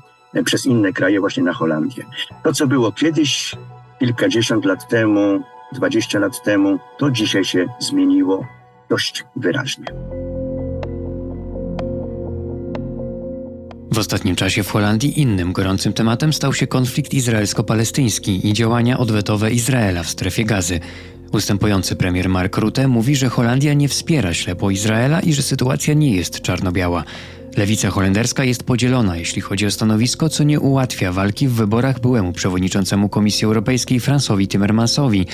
przez 0.44 0.66
inne 0.66 0.92
kraje 0.92 1.20
właśnie 1.20 1.42
na 1.42 1.52
Holandię. 1.52 2.04
To, 2.44 2.52
co 2.52 2.66
było 2.66 2.92
kiedyś, 2.92 3.56
kilkadziesiąt 3.98 4.64
lat 4.64 4.88
temu, 4.88 5.40
dwadzieścia 5.72 6.18
lat 6.18 6.42
temu, 6.42 6.78
to 6.98 7.10
dzisiaj 7.10 7.44
się 7.44 7.66
zmieniło 7.80 8.46
dość 8.88 9.24
wyraźnie. 9.36 9.84
W 13.92 13.98
ostatnim 13.98 14.36
czasie 14.36 14.62
w 14.62 14.70
Holandii 14.70 15.20
innym 15.20 15.52
gorącym 15.52 15.92
tematem 15.92 16.32
stał 16.32 16.54
się 16.54 16.66
konflikt 16.66 17.14
izraelsko-palestyński 17.14 18.46
i 18.48 18.52
działania 18.52 18.98
odwetowe 18.98 19.50
Izraela 19.50 20.02
w 20.02 20.10
strefie 20.10 20.44
gazy. 20.44 20.80
Ustępujący 21.32 21.96
premier 21.96 22.28
Mark 22.28 22.56
Rutte 22.56 22.88
mówi, 22.88 23.16
że 23.16 23.28
Holandia 23.28 23.74
nie 23.74 23.88
wspiera 23.88 24.34
ślepo 24.34 24.70
Izraela 24.70 25.20
i 25.20 25.32
że 25.32 25.42
sytuacja 25.42 25.94
nie 25.94 26.16
jest 26.16 26.40
czarno-biała. 26.40 27.04
Lewica 27.56 27.90
holenderska 27.90 28.44
jest 28.44 28.62
podzielona, 28.62 29.16
jeśli 29.16 29.42
chodzi 29.42 29.66
o 29.66 29.70
stanowisko, 29.70 30.28
co 30.28 30.44
nie 30.44 30.60
ułatwia 30.60 31.12
walki 31.12 31.48
w 31.48 31.52
wyborach 31.52 32.00
byłemu 32.00 32.32
przewodniczącemu 32.32 33.08
Komisji 33.08 33.44
Europejskiej 33.44 34.00
Fransowi 34.00 34.48
Timmermansowi. 34.48 35.26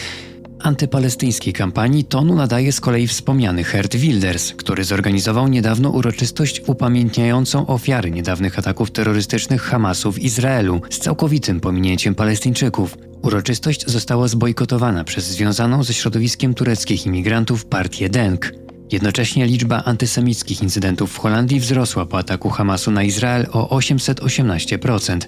Antypalestyńskiej 0.59 1.53
kampanii 1.53 2.05
tonu 2.05 2.35
nadaje 2.35 2.73
z 2.73 2.81
kolei 2.81 3.07
wspomniany 3.07 3.65
Hert 3.65 3.97
Wilders, 3.97 4.53
który 4.53 4.85
zorganizował 4.85 5.49
niedawno 5.49 5.91
uroczystość 5.91 6.63
upamiętniającą 6.67 7.67
ofiary 7.67 8.11
niedawnych 8.11 8.59
ataków 8.59 8.91
terrorystycznych 8.91 9.63
Hamasu 9.63 10.13
w 10.13 10.19
Izraelu 10.19 10.81
z 10.91 10.99
całkowitym 10.99 11.61
pominięciem 11.61 12.15
Palestyńczyków. 12.15 12.99
Uroczystość 13.23 13.87
została 13.87 14.29
zbojkotowana 14.29 15.05
przez 15.05 15.25
związaną 15.25 15.83
ze 15.83 15.95
środowiskiem 15.95 16.55
tureckich 16.55 17.07
imigrantów 17.07 17.65
partię 17.65 18.09
DENK. 18.09 18.53
Jednocześnie 18.93 19.47
liczba 19.47 19.85
antysemickich 19.85 20.63
incydentów 20.63 21.13
w 21.13 21.19
Holandii 21.19 21.61
wzrosła 21.61 22.07
po 22.07 22.19
ataku 22.19 22.51
Hamasu 22.51 22.91
na 22.91 23.03
Izrael 23.03 23.47
o 23.53 23.79
818%. 23.79 25.19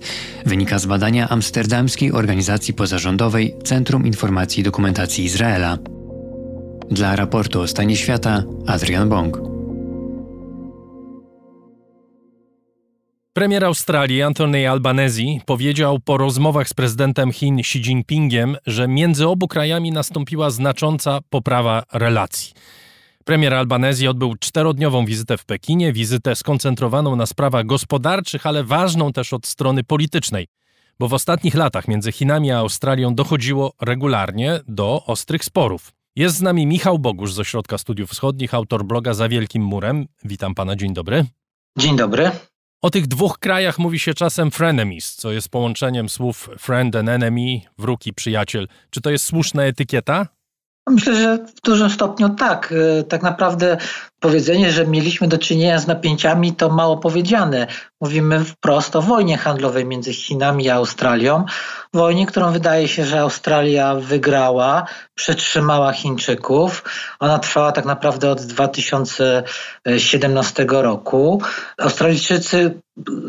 Wynika 0.46 0.78
z 0.78 0.86
badania 0.86 1.28
amsterdamskiej 1.28 2.12
organizacji 2.12 2.74
pozarządowej 2.74 3.54
Centrum 3.64 4.06
Informacji 4.06 4.60
i 4.60 4.64
Dokumentacji 4.64 5.24
Izraela. 5.24 5.78
Dla 6.90 7.16
raportu 7.16 7.60
o 7.60 7.66
stanie 7.66 7.96
świata 7.96 8.42
Adrian 8.66 9.08
Bong. 9.08 9.38
Premier 13.32 13.64
Australii 13.64 14.22
Anthony 14.22 14.70
Albanese 14.70 15.22
powiedział 15.46 15.98
po 16.00 16.16
rozmowach 16.16 16.68
z 16.68 16.74
prezydentem 16.74 17.32
Chin 17.32 17.58
Xi 17.58 17.78
Jinpingiem, 17.78 18.56
że 18.66 18.88
między 18.88 19.28
obu 19.28 19.48
krajami 19.48 19.92
nastąpiła 19.92 20.50
znacząca 20.50 21.18
poprawa 21.30 21.82
relacji. 21.92 22.52
Premier 23.24 23.54
Albanezji 23.54 24.08
odbył 24.08 24.34
czterodniową 24.36 25.04
wizytę 25.04 25.38
w 25.38 25.44
Pekinie, 25.44 25.92
wizytę 25.92 26.36
skoncentrowaną 26.36 27.16
na 27.16 27.26
sprawach 27.26 27.66
gospodarczych, 27.66 28.46
ale 28.46 28.64
ważną 28.64 29.12
też 29.12 29.32
od 29.32 29.46
strony 29.46 29.84
politycznej, 29.84 30.46
bo 30.98 31.08
w 31.08 31.14
ostatnich 31.14 31.54
latach 31.54 31.88
między 31.88 32.12
Chinami 32.12 32.50
a 32.50 32.58
Australią 32.58 33.14
dochodziło 33.14 33.72
regularnie 33.80 34.60
do 34.68 35.04
ostrych 35.06 35.44
sporów. 35.44 35.92
Jest 36.16 36.36
z 36.36 36.42
nami 36.42 36.66
Michał 36.66 36.98
Bogusz 36.98 37.32
z 37.32 37.38
Ośrodka 37.38 37.78
Studiów 37.78 38.10
Wschodnich, 38.10 38.54
autor 38.54 38.84
bloga 38.84 39.14
Za 39.14 39.28
Wielkim 39.28 39.62
Murem. 39.62 40.06
Witam 40.24 40.54
pana, 40.54 40.76
dzień 40.76 40.94
dobry. 40.94 41.24
Dzień 41.78 41.96
dobry. 41.96 42.30
O 42.82 42.90
tych 42.90 43.06
dwóch 43.06 43.38
krajach 43.38 43.78
mówi 43.78 43.98
się 43.98 44.14
czasem 44.14 44.50
frenemies, 44.50 45.14
co 45.14 45.32
jest 45.32 45.48
połączeniem 45.48 46.08
słów 46.08 46.50
friend 46.58 46.96
and 46.96 47.08
enemy, 47.08 47.60
wróg 47.78 48.06
i 48.06 48.12
przyjaciel. 48.12 48.68
Czy 48.90 49.00
to 49.00 49.10
jest 49.10 49.24
słuszna 49.24 49.62
etykieta? 49.64 50.26
Myślę, 50.86 51.16
że 51.16 51.38
w 51.38 51.60
dużym 51.64 51.90
stopniu 51.90 52.28
tak. 52.28 52.74
E, 53.00 53.04
tak 53.04 53.22
naprawdę 53.22 53.76
powiedzenie, 54.20 54.72
że 54.72 54.86
mieliśmy 54.86 55.28
do 55.28 55.38
czynienia 55.38 55.78
z 55.78 55.86
napięciami, 55.86 56.52
to 56.52 56.70
mało 56.70 56.96
powiedziane. 56.96 57.66
Mówimy 58.00 58.44
wprost 58.44 58.96
o 58.96 59.02
wojnie 59.02 59.38
handlowej 59.38 59.84
między 59.84 60.12
Chinami 60.12 60.68
a 60.68 60.74
Australią. 60.74 61.44
Wojnie, 61.94 62.26
którą 62.26 62.52
wydaje 62.52 62.88
się, 62.88 63.04
że 63.04 63.20
Australia 63.20 63.94
wygrała, 63.94 64.86
przetrzymała 65.14 65.92
Chińczyków. 65.92 66.84
Ona 67.20 67.38
trwała 67.38 67.72
tak 67.72 67.84
naprawdę 67.84 68.30
od 68.30 68.42
2017 68.42 70.66
roku. 70.68 71.42
Australijczycy, 71.78 72.80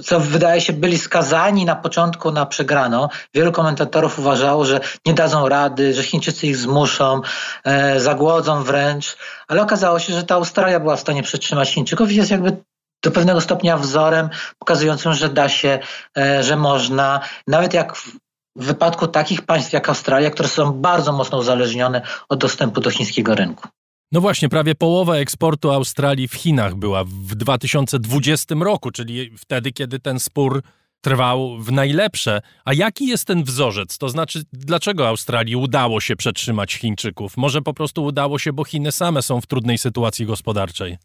co 0.03 0.19
wydaje 0.19 0.61
się, 0.61 0.73
byli 0.73 0.97
skazani 0.97 1.65
na 1.65 1.75
początku 1.75 2.31
na 2.31 2.45
przegraną. 2.45 3.07
Wielu 3.33 3.51
komentatorów 3.51 4.19
uważało, 4.19 4.65
że 4.65 4.79
nie 5.05 5.13
dadzą 5.13 5.49
rady, 5.49 5.93
że 5.93 6.03
Chińczycy 6.03 6.47
ich 6.47 6.57
zmuszą, 6.57 7.21
e, 7.63 7.99
zagłodzą 7.99 8.63
wręcz, 8.63 9.17
ale 9.47 9.61
okazało 9.61 9.99
się, 9.99 10.13
że 10.13 10.23
ta 10.23 10.35
Australia 10.35 10.79
była 10.79 10.95
w 10.95 10.99
stanie 10.99 11.23
przetrzymać 11.23 11.71
Chińczyków 11.71 12.11
i 12.11 12.15
jest 12.15 12.31
jakby 12.31 12.57
do 13.03 13.11
pewnego 13.11 13.41
stopnia 13.41 13.77
wzorem 13.77 14.29
pokazującym, 14.59 15.13
że 15.13 15.29
da 15.29 15.49
się, 15.49 15.79
e, 16.17 16.43
że 16.43 16.55
można, 16.55 17.19
nawet 17.47 17.73
jak 17.73 17.95
w 17.95 18.17
wypadku 18.55 19.07
takich 19.07 19.41
państw 19.41 19.73
jak 19.73 19.89
Australia, 19.89 20.29
które 20.29 20.49
są 20.49 20.71
bardzo 20.71 21.11
mocno 21.11 21.37
uzależnione 21.37 22.01
od 22.29 22.39
dostępu 22.39 22.81
do 22.81 22.89
chińskiego 22.89 23.35
rynku. 23.35 23.67
No 24.13 24.21
właśnie, 24.21 24.49
prawie 24.49 24.75
połowa 24.75 25.15
eksportu 25.15 25.71
Australii 25.71 26.27
w 26.27 26.33
Chinach 26.33 26.75
była 26.75 27.03
w 27.03 27.35
2020 27.35 28.55
roku, 28.55 28.91
czyli 28.91 29.31
wtedy, 29.37 29.71
kiedy 29.71 29.99
ten 29.99 30.19
spór 30.19 30.63
trwał 31.01 31.57
w 31.59 31.71
najlepsze. 31.71 32.41
A 32.65 32.73
jaki 32.73 33.07
jest 33.07 33.25
ten 33.25 33.43
wzorzec? 33.43 33.97
To 33.97 34.09
znaczy, 34.09 34.43
dlaczego 34.53 35.07
Australii 35.07 35.55
udało 35.55 36.01
się 36.01 36.15
przetrzymać 36.15 36.73
Chińczyków? 36.73 37.37
Może 37.37 37.61
po 37.61 37.73
prostu 37.73 38.03
udało 38.03 38.39
się, 38.39 38.53
bo 38.53 38.63
Chiny 38.63 38.91
same 38.91 39.21
są 39.21 39.41
w 39.41 39.47
trudnej 39.47 39.77
sytuacji 39.77 40.25
gospodarczej? 40.25 40.97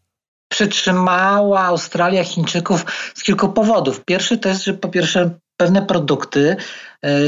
Przytrzymała 0.51 1.61
Australia 1.61 2.23
Chińczyków 2.23 2.85
z 3.15 3.23
kilku 3.23 3.49
powodów. 3.49 4.05
Pierwszy 4.05 4.37
to 4.37 4.49
jest, 4.49 4.63
że 4.63 4.73
po 4.73 4.89
pierwsze 4.89 5.29
pewne 5.57 5.81
produkty 5.81 6.55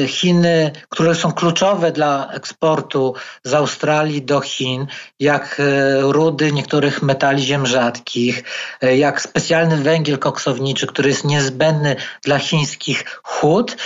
Chiny, 0.07 0.71
które 0.89 1.15
są 1.15 1.31
kluczowe 1.31 1.91
dla 1.91 2.31
eksportu 2.31 3.13
z 3.43 3.53
Australii 3.53 4.21
do 4.21 4.41
Chin, 4.41 4.87
jak 5.19 5.59
e, 5.59 6.01
rudy 6.01 6.51
niektórych 6.51 7.01
metali 7.01 7.43
ziem 7.43 7.65
rzadkich, 7.65 8.43
e, 8.81 8.97
jak 8.97 9.21
specjalny 9.21 9.77
węgiel 9.77 10.17
koksowniczy, 10.17 10.87
który 10.87 11.09
jest 11.09 11.25
niezbędny 11.25 11.95
dla 12.23 12.39
chińskich 12.39 13.21
hut, 13.23 13.77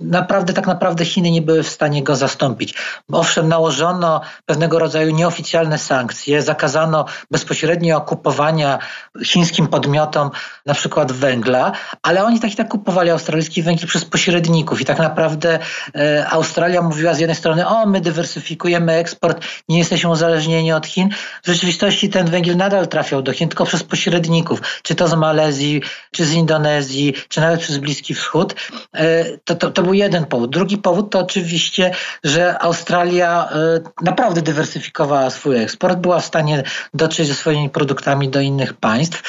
naprawdę 0.00 0.52
tak 0.52 0.66
naprawdę 0.66 1.04
Chiny 1.04 1.30
nie 1.30 1.42
były 1.42 1.62
w 1.62 1.68
stanie 1.68 2.02
go 2.02 2.16
zastąpić. 2.16 2.74
Owszem, 3.12 3.48
nałożono 3.48 4.20
pewnego 4.46 4.78
rodzaju 4.78 5.10
nieoficjalne 5.10 5.78
sankcje, 5.78 6.42
zakazano 6.42 7.04
bezpośrednio 7.30 7.96
okupowania 7.96 8.78
chińskim 9.24 9.66
podmiotom 9.66 10.30
na 10.66 10.74
przykład 10.74 11.12
węgla, 11.12 11.72
ale 12.02 12.24
oni 12.24 12.40
tak 12.40 12.52
i 12.52 12.56
tak 12.56 12.68
kupowali 12.68 13.10
australijski 13.10 13.62
węgiel 13.62 13.88
przez 13.88 14.04
pośredników 14.04 14.80
i 14.80 14.84
tak 14.84 14.97
tak 14.98 15.08
naprawdę 15.08 15.58
e, 15.94 16.26
Australia 16.30 16.82
mówiła 16.82 17.14
z 17.14 17.18
jednej 17.18 17.36
strony, 17.36 17.68
o 17.68 17.86
my 17.86 18.00
dywersyfikujemy 18.00 18.92
eksport, 18.92 19.44
nie 19.68 19.78
jesteśmy 19.78 20.10
uzależnieni 20.10 20.72
od 20.72 20.86
Chin. 20.86 21.08
W 21.44 21.46
rzeczywistości 21.46 22.08
ten 22.08 22.26
węgiel 22.26 22.56
nadal 22.56 22.88
trafiał 22.88 23.22
do 23.22 23.32
Chin, 23.32 23.48
tylko 23.48 23.64
przez 23.64 23.82
pośredników, 23.82 24.62
czy 24.82 24.94
to 24.94 25.08
z 25.08 25.14
Malezji, 25.14 25.82
czy 26.10 26.24
z 26.24 26.32
Indonezji, 26.32 27.14
czy 27.28 27.40
nawet 27.40 27.60
przez 27.60 27.78
Bliski 27.78 28.14
Wschód. 28.14 28.54
E, 28.92 29.24
to, 29.38 29.54
to, 29.54 29.70
to 29.70 29.82
był 29.82 29.94
jeden 29.94 30.24
powód. 30.26 30.50
Drugi 30.50 30.78
powód 30.78 31.10
to 31.10 31.18
oczywiście, 31.18 31.90
że 32.24 32.62
Australia 32.62 33.48
e, 33.50 33.80
naprawdę 34.02 34.42
dywersyfikowała 34.42 35.30
swój 35.30 35.56
eksport, 35.56 35.98
była 35.98 36.20
w 36.20 36.24
stanie 36.24 36.62
dotrzeć 36.94 37.28
ze 37.28 37.34
swoimi 37.34 37.70
produktami 37.70 38.28
do 38.28 38.40
innych 38.40 38.74
państw. 38.74 39.22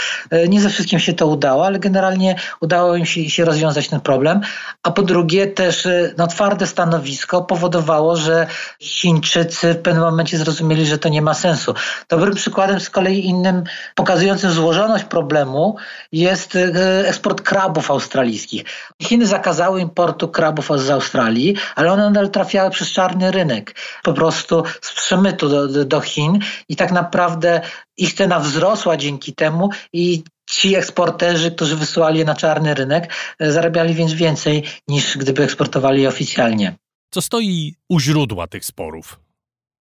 Nie 0.50 0.62
ze 0.62 0.70
wszystkim 0.70 1.00
się 1.00 1.14
to 1.14 1.28
udało, 1.28 1.66
ale 1.66 1.80
generalnie 1.80 2.36
udało 2.62 2.96
im 2.96 3.06
się, 3.06 3.30
się 3.30 3.46
rozwiązać 3.46 3.88
ten 3.88 4.02
problem. 4.02 4.42
A 4.84 4.92
po 4.92 5.02
drugie 5.02 5.48
też 5.60 5.86
y, 5.86 6.14
no, 6.18 6.28
twarde 6.28 6.68
stanowisko 6.68 7.42
powodowało, 7.42 8.16
że 8.16 8.48
Chińczycy 8.82 9.74
w 9.74 9.82
pewnym 9.82 10.04
momencie 10.04 10.38
zrozumieli, 10.38 10.86
że 10.86 10.98
to 10.98 11.10
nie 11.10 11.22
ma 11.22 11.34
sensu. 11.34 11.74
Dobrym 12.10 12.36
przykładem 12.36 12.80
z 12.80 12.90
kolei 12.90 13.26
innym, 13.26 13.64
pokazującym 13.96 14.52
złożoność 14.52 15.04
problemu 15.04 15.76
jest 16.12 16.56
y, 16.56 16.74
eksport 17.08 17.42
krabów 17.42 17.92
australijskich. 17.92 18.64
Chiny 19.02 19.26
zakazały 19.26 19.82
importu 19.82 20.28
krabów 20.28 20.70
z 20.76 20.90
Australii, 20.90 21.56
ale 21.76 21.92
one 21.92 22.04
nadal 22.04 22.30
trafiały 22.30 22.70
przez 22.70 22.92
czarny 22.92 23.32
rynek, 23.32 23.76
po 24.04 24.14
prostu 24.14 24.64
z 24.82 24.94
przemytu 24.94 25.50
do, 25.50 25.86
do 25.86 26.02
Chin 26.02 26.40
i 26.70 26.76
tak 26.76 26.92
naprawdę 26.92 27.62
ich 27.98 28.14
cena 28.14 28.40
wzrosła 28.40 28.98
dzięki 28.98 29.34
temu 29.34 29.70
i 29.94 30.24
ci 30.50 30.76
eksporterzy, 30.76 31.52
którzy 31.52 31.76
wysyłali 31.76 32.20
je 32.20 32.26
na 32.26 32.36
czarny 32.36 32.74
rynek, 32.74 33.14
e, 33.40 33.52
zarabiali 33.52 33.94
więc 33.94 34.14
więcej 34.14 34.64
niż 34.88 35.18
gdyby 35.18 35.44
eksportowali 35.44 36.02
je 36.02 36.10
oficjalnie. 36.10 36.76
Co 37.12 37.22
stoi 37.22 37.76
u 37.90 38.00
źródła 38.00 38.48
tych 38.48 38.66
sporów? 38.66 39.20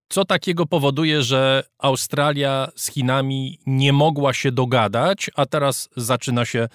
Co 0.09 0.25
takiego 0.25 0.67
powoduje, 0.67 1.23
że 1.23 1.65
Australia 1.79 2.69
z 2.77 2.91
Chinami 2.91 3.59
nie 3.67 3.93
mogła 3.93 4.33
się 4.33 4.53
dogadać, 4.53 5.31
a 5.37 5.47
teraz 5.47 5.89
zaczyna 5.97 6.45
się 6.45 6.69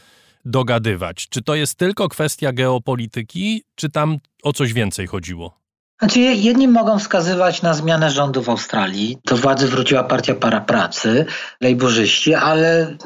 dogadywać? 0.46 1.28
Czy 1.30 1.42
to 1.42 1.56
jest 1.56 1.76
tylko 1.76 2.10
kwestia 2.10 2.52
geopolityki, 2.52 3.64
czy 3.76 3.90
tam 3.90 4.18
o 4.44 4.54
coś 4.54 4.74
więcej 4.74 5.08
chodziło? 5.08 5.63
Znaczy, 6.00 6.20
jedni 6.20 6.68
mogą 6.68 7.00
wskazywać 7.00 7.62
na 7.62 7.74
zmianę 7.74 8.12
rządu 8.12 8.42
w 8.42 8.50
Australii. 8.50 9.18
Do 9.26 9.38
władzy 9.38 9.68
wróciła 9.68 10.04
partia 10.04 10.36
para 10.36 10.62
pracy, 10.62 11.26
lejburzyści, 11.62 12.34
ale 12.34 12.98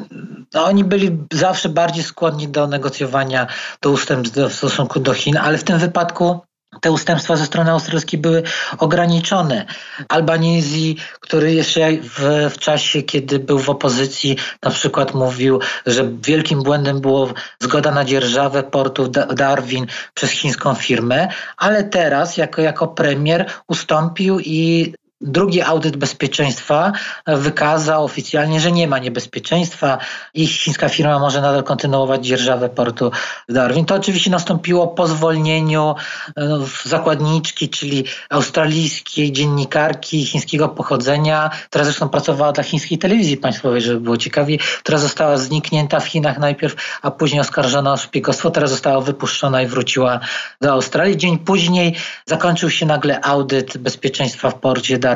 no, 0.53 0.65
oni 0.65 0.83
byli 0.83 1.17
zawsze 1.33 1.69
bardziej 1.69 2.03
skłonni 2.03 2.47
do 2.47 2.67
negocjowania, 2.67 3.47
do 3.81 3.91
ustępstw 3.91 4.37
w 4.37 4.53
stosunku 4.53 4.99
do 4.99 5.13
Chin, 5.13 5.37
ale 5.37 5.57
w 5.57 5.63
tym 5.63 5.79
wypadku 5.79 6.39
te 6.81 6.91
ustępstwa 6.91 7.35
ze 7.35 7.45
strony 7.45 7.71
australijskiej 7.71 8.19
były 8.19 8.43
ograniczone. 8.77 9.65
Albanizji, 10.09 10.97
który 11.19 11.53
jeszcze 11.53 11.91
w, 11.91 12.49
w, 12.53 12.57
czasie, 12.57 13.01
kiedy 13.01 13.39
był 13.39 13.59
w 13.59 13.69
opozycji, 13.69 14.37
na 14.63 14.71
przykład 14.71 15.13
mówił, 15.13 15.59
że 15.85 16.11
wielkim 16.21 16.63
błędem 16.63 17.01
było 17.01 17.33
zgoda 17.59 17.91
na 17.91 18.05
dzierżawę 18.05 18.63
portu 18.63 19.07
Darwin 19.35 19.87
przez 20.13 20.31
chińską 20.31 20.75
firmę, 20.75 21.27
ale 21.57 21.83
teraz 21.83 22.37
jako, 22.37 22.61
jako 22.61 22.87
premier 22.87 23.51
ustąpił 23.67 24.39
i 24.39 24.93
Drugi 25.21 25.61
audyt 25.61 25.97
bezpieczeństwa 25.97 26.91
wykazał 27.27 28.05
oficjalnie, 28.05 28.59
że 28.59 28.71
nie 28.71 28.87
ma 28.87 28.99
niebezpieczeństwa 28.99 29.97
i 30.33 30.47
chińska 30.47 30.89
firma 30.89 31.19
może 31.19 31.41
nadal 31.41 31.63
kontynuować 31.63 32.25
dzierżawę 32.25 32.69
portu 32.69 33.11
Darwin. 33.49 33.85
To 33.85 33.95
oczywiście 33.95 34.31
nastąpiło 34.31 34.87
po 34.87 35.07
zwolnieniu 35.07 35.95
e, 36.37 36.59
zakładniczki, 36.85 37.69
czyli 37.69 38.03
australijskiej 38.29 39.31
dziennikarki 39.31 40.25
chińskiego 40.25 40.69
pochodzenia, 40.69 41.49
która 41.69 41.83
zresztą 41.83 42.09
pracowała 42.09 42.51
dla 42.51 42.63
chińskiej 42.63 42.97
telewizji 42.97 43.37
państwowej, 43.37 43.81
żeby 43.81 43.99
było 43.99 44.17
ciekawie, 44.17 44.57
która 44.57 44.97
została 44.97 45.37
zniknięta 45.37 45.99
w 45.99 46.07
Chinach 46.07 46.37
najpierw, 46.37 46.75
a 47.01 47.11
później 47.11 47.41
oskarżona 47.41 47.93
o 47.93 47.97
szpiegostwo, 47.97 48.51
teraz 48.51 48.69
została 48.69 49.01
wypuszczona 49.01 49.61
i 49.61 49.67
wróciła 49.67 50.19
do 50.61 50.71
Australii. 50.71 51.17
Dzień 51.17 51.37
później 51.37 51.95
zakończył 52.25 52.69
się 52.69 52.85
nagle 52.85 53.21
audyt 53.21 53.77
bezpieczeństwa 53.77 54.49
w 54.49 54.59
porcie 54.59 54.97
Darwin, 54.97 55.06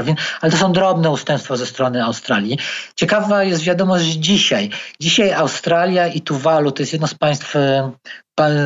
ale 0.42 0.52
to 0.52 0.58
są 0.58 0.72
drobne 0.72 1.10
ustępstwa 1.10 1.56
ze 1.56 1.66
strony 1.66 2.04
Australii. 2.04 2.58
Ciekawa 2.96 3.44
jest 3.44 3.64
wiadomość 3.64 4.06
dzisiaj. 4.06 4.70
Dzisiaj 5.00 5.34
Australia 5.34 6.08
i 6.08 6.22
Tuwalu 6.22 6.72
to 6.72 6.82
jest 6.82 6.94
jedno 6.94 7.08
z 7.08 7.14
państw 7.14 7.56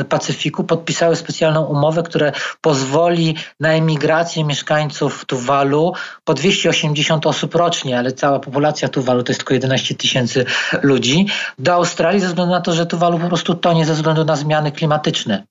Pacyfiku 0.10 0.64
podpisały 0.64 1.16
specjalną 1.16 1.66
umowę, 1.66 2.04
która 2.04 2.32
pozwoli 2.62 3.36
na 3.60 3.70
emigrację 3.70 4.44
mieszkańców 4.44 5.26
Tuwalu 5.26 5.94
po 6.24 6.34
280 6.34 7.28
osób 7.28 7.56
rocznie, 7.56 8.00
ale 8.00 8.12
cała 8.12 8.40
populacja 8.40 8.90
Tuwalu 8.90 9.24
to 9.24 9.32
jest 9.32 9.40
tylko 9.40 9.54
11 9.54 9.96
tysięcy 9.96 10.46
ludzi, 10.82 11.26
do 11.60 11.74
Australii 11.74 12.22
ze 12.22 12.28
względu 12.28 12.54
na 12.54 12.62
to, 12.62 12.74
że 12.74 12.86
Tuwalu 12.86 13.20
po 13.20 13.28
prostu 13.28 13.56
tonie 13.56 13.86
ze 13.86 13.94
względu 13.94 14.26
na 14.26 14.36
zmiany 14.36 14.72
klimatyczne. 14.72 15.44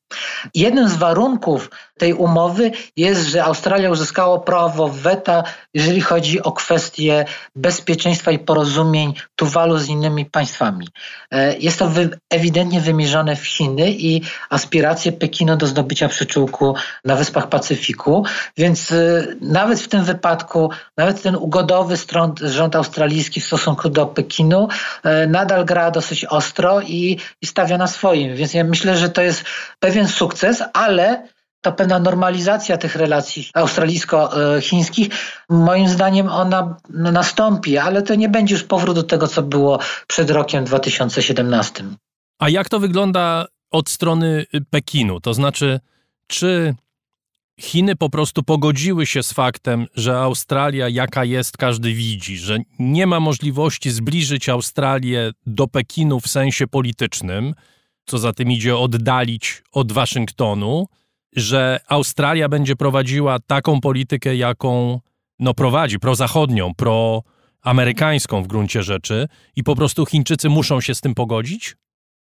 Jednym 0.55 0.89
z 0.89 0.97
warunków 0.97 1.71
tej 1.99 2.13
umowy 2.13 2.71
jest, 2.97 3.27
że 3.27 3.45
Australia 3.45 3.91
uzyskała 3.91 4.41
prawo 4.41 4.89
weta, 4.89 5.43
jeżeli 5.75 6.01
chodzi 6.01 6.43
o 6.43 6.53
kwestie 6.53 7.25
bezpieczeństwa 7.57 8.31
i 8.31 8.39
porozumień 8.39 9.15
Tuwalu 9.37 9.79
z 9.79 9.89
innymi 9.89 10.27
państwami. 10.27 10.89
E, 11.31 11.59
jest 11.59 11.79
to 11.79 11.91
ewidentnie 12.31 12.81
wymierzone 12.81 13.37
w 13.37 13.47
Chiny 13.47 13.91
i 14.05 14.21
aspiracje 14.51 15.13
Pekinu 15.13 15.57
do 15.57 15.67
zdobycia 15.67 16.09
przyczółku 16.09 16.75
na 17.05 17.17
Wyspach 17.17 17.49
Pacyfiku, 17.49 18.25
więc 18.57 18.93
e, 18.93 19.27
nawet 19.41 19.81
w 19.81 19.89
tym 19.89 20.05
wypadku, 20.05 20.71
nawet 20.97 21.23
ten 21.23 21.37
ugodowy 21.37 21.97
strąd, 21.97 22.41
rząd 22.41 22.77
australijski 22.77 23.41
w 23.41 23.47
stosunku 23.47 23.89
do 23.89 24.07
Pekinu 24.07 24.69
e, 25.03 25.27
nadal 25.27 25.65
gra 25.65 25.91
dosyć 25.91 26.25
ostro 26.25 26.81
i, 26.81 27.19
i 27.43 27.47
stawia 27.47 27.79
na 27.79 27.87
swoim. 27.87 28.37
Więc 28.37 28.55
ja 28.55 28.65
myślę, 28.65 28.97
że 28.97 29.09
to 29.09 29.23
jest 29.23 29.45
pewien 29.81 30.09
sukces, 30.09 30.63
ale 30.73 31.29
ta 31.65 31.73
pewna 31.73 31.99
normalizacja 31.99 32.77
tych 32.77 32.97
relacji 32.97 33.51
australijsko-chińskich, 33.55 35.09
moim 35.49 35.89
zdaniem 35.89 36.29
ona 36.29 36.77
nastąpi, 36.91 37.79
ale 37.79 38.03
to 38.03 38.15
nie 38.15 38.29
będzie 38.29 38.55
już 38.55 38.65
powrót 38.65 38.97
do 38.97 39.03
tego, 39.03 39.29
co 39.29 39.43
było 39.43 39.79
przed 40.07 40.31
rokiem 40.31 40.65
2017. 40.65 41.85
A 42.39 42.49
jak 42.49 42.69
to 42.69 42.81
wygląda 42.81 43.47
od 43.75 43.89
strony 43.89 44.47
Pekinu? 44.71 45.21
To 45.21 45.35
znaczy, 45.35 45.81
czy 46.27 46.75
Chiny 47.61 47.97
po 47.97 48.11
prostu 48.11 48.43
pogodziły 48.43 49.07
się 49.07 49.23
z 49.23 49.33
faktem, 49.33 49.87
że 49.95 50.19
Australia, 50.19 50.89
jaka 50.89 51.25
jest, 51.25 51.57
każdy 51.57 51.95
widzi, 51.95 52.37
że 52.37 52.59
nie 52.79 53.07
ma 53.07 53.21
możliwości 53.21 53.91
zbliżyć 53.91 54.49
Australię 54.49 55.33
do 55.47 55.69
Pekinu 55.69 56.21
w 56.21 56.29
sensie 56.29 56.67
politycznym, 56.67 57.55
co 58.07 58.19
za 58.19 58.33
tym 58.33 58.51
idzie 58.51 58.77
oddalić 58.77 59.63
od 59.73 59.93
Waszyngtonu, 59.93 60.87
że 61.37 61.81
Australia 61.89 62.49
będzie 62.49 62.77
prowadziła 62.77 63.39
taką 63.39 63.81
politykę, 63.81 64.37
jaką 64.37 65.01
no, 65.39 65.55
prowadzi, 65.55 65.99
prozachodnią, 65.99 66.73
proamerykańską 66.75 68.43
w 68.43 68.47
gruncie 68.47 68.83
rzeczy 68.83 69.29
i 69.57 69.65
po 69.65 69.77
prostu 69.77 70.07
Chińczycy 70.07 70.49
muszą 70.49 70.81
się 70.81 70.95
z 70.95 71.01
tym 71.01 71.15
pogodzić? 71.15 71.77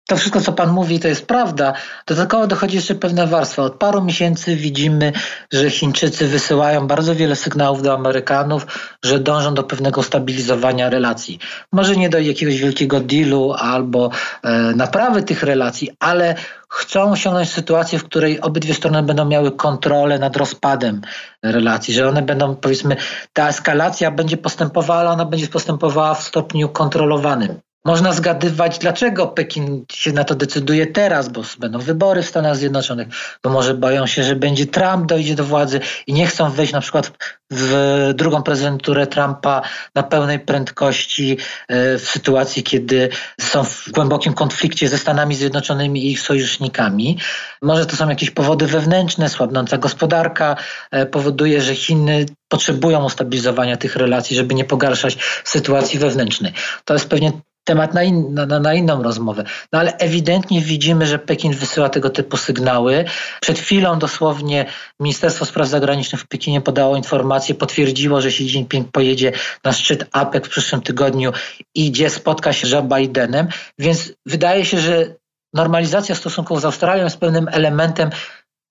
To 0.07 0.17
wszystko, 0.17 0.41
co 0.41 0.53
Pan 0.53 0.71
mówi, 0.71 0.99
to 0.99 1.07
jest 1.07 1.25
prawda. 1.25 1.73
Dodatkowo 2.07 2.47
dochodzi 2.47 2.75
jeszcze 2.75 2.95
pewna 2.95 3.27
warstwa. 3.27 3.63
Od 3.63 3.75
paru 3.75 4.03
miesięcy 4.03 4.55
widzimy, 4.55 5.13
że 5.51 5.69
Chińczycy 5.69 6.27
wysyłają 6.27 6.87
bardzo 6.87 7.15
wiele 7.15 7.35
sygnałów 7.35 7.81
do 7.81 7.93
Amerykanów, 7.93 8.67
że 9.03 9.19
dążą 9.19 9.53
do 9.53 9.63
pewnego 9.63 10.03
stabilizowania 10.03 10.89
relacji. 10.89 11.39
Może 11.71 11.95
nie 11.95 12.09
do 12.09 12.19
jakiegoś 12.19 12.57
wielkiego 12.57 12.99
dealu 12.99 13.53
albo 13.53 14.09
e, 14.43 14.51
naprawy 14.75 15.23
tych 15.23 15.43
relacji, 15.43 15.91
ale 15.99 16.35
chcą 16.69 17.11
osiągnąć 17.11 17.49
sytuację, 17.49 17.99
w 17.99 18.03
której 18.03 18.41
obydwie 18.41 18.73
strony 18.73 19.03
będą 19.03 19.25
miały 19.25 19.51
kontrolę 19.51 20.19
nad 20.19 20.37
rozpadem 20.37 21.01
relacji, 21.43 21.93
że 21.93 22.09
one 22.09 22.21
będą, 22.21 22.55
powiedzmy, 22.55 22.95
ta 23.33 23.49
eskalacja 23.49 24.11
będzie 24.11 24.37
postępowała, 24.37 24.99
ale 24.99 25.09
ona 25.09 25.25
będzie 25.25 25.47
postępowała 25.47 26.13
w 26.13 26.23
stopniu 26.23 26.69
kontrolowanym. 26.69 27.59
Można 27.85 28.13
zgadywać, 28.13 28.79
dlaczego 28.79 29.27
Pekin 29.27 29.85
się 29.91 30.11
na 30.11 30.23
to 30.23 30.35
decyduje 30.35 30.87
teraz, 30.87 31.29
bo 31.29 31.41
będą 31.59 31.79
wybory 31.79 32.21
w 32.21 32.27
Stanach 32.29 32.57
Zjednoczonych, 32.57 33.07
bo 33.43 33.49
może 33.49 33.73
boją 33.73 34.07
się, 34.07 34.23
że 34.23 34.35
będzie 34.35 34.65
Trump 34.65 35.05
dojdzie 35.05 35.35
do 35.35 35.43
władzy 35.43 35.79
i 36.07 36.13
nie 36.13 36.27
chcą 36.27 36.51
wejść 36.51 36.73
na 36.73 36.81
przykład 36.81 37.11
w 37.51 38.13
drugą 38.15 38.43
prezydenturę 38.43 39.07
Trumpa 39.07 39.61
na 39.95 40.03
pełnej 40.03 40.39
prędkości 40.39 41.37
e, 41.67 41.97
w 41.97 42.09
sytuacji, 42.09 42.63
kiedy 42.63 43.09
są 43.41 43.63
w 43.63 43.89
głębokim 43.91 44.33
konflikcie 44.33 44.89
ze 44.89 44.97
Stanami 44.97 45.35
Zjednoczonymi 45.35 46.05
i 46.05 46.11
ich 46.11 46.21
sojusznikami. 46.21 47.17
Może 47.61 47.85
to 47.85 47.95
są 47.95 48.09
jakieś 48.09 48.31
powody 48.31 48.67
wewnętrzne, 48.67 49.29
słabnąca 49.29 49.77
gospodarka 49.77 50.55
e, 50.91 51.05
powoduje, 51.05 51.61
że 51.61 51.75
Chiny 51.75 52.25
potrzebują 52.47 53.05
ustabilizowania 53.05 53.77
tych 53.77 53.95
relacji, 53.95 54.35
żeby 54.35 54.55
nie 54.55 54.65
pogarszać 54.65 55.17
sytuacji 55.43 55.99
wewnętrznej. 55.99 56.53
To 56.85 56.93
jest 56.93 57.09
pewnie 57.09 57.31
temat 57.63 57.93
na, 57.93 58.03
in, 58.03 58.33
na, 58.33 58.59
na, 58.59 58.73
inną 58.73 59.03
rozmowę. 59.03 59.43
No 59.71 59.79
ale 59.79 59.97
ewidentnie 59.97 60.61
widzimy, 60.61 61.05
że 61.05 61.19
Pekin 61.19 61.53
wysyła 61.53 61.89
tego 61.89 62.09
typu 62.09 62.37
sygnały. 62.37 63.05
Przed 63.41 63.59
chwilą 63.59 63.99
dosłownie 63.99 64.65
Ministerstwo 64.99 65.45
Spraw 65.45 65.67
Zagranicznych 65.67 66.21
w 66.21 66.27
Pekinie 66.27 66.61
podało 66.61 66.97
informację, 66.97 67.55
potwierdziło, 67.55 68.21
że 68.21 68.27
Xi 68.27 68.43
Jinping 68.43 68.91
pojedzie 68.91 69.31
na 69.63 69.73
szczyt 69.73 70.05
APEC 70.11 70.45
w 70.45 70.49
przyszłym 70.49 70.81
tygodniu 70.81 71.31
i 71.75 71.91
gdzie 71.91 72.09
spotka 72.09 72.53
się 72.53 72.67
z 72.67 72.85
Bidenem, 72.93 73.47
więc 73.79 74.13
wydaje 74.25 74.65
się, 74.65 74.79
że 74.79 75.15
normalizacja 75.53 76.15
stosunków 76.15 76.61
z 76.61 76.65
Australią 76.65 77.03
jest 77.03 77.17
pewnym 77.17 77.47
elementem 77.51 78.09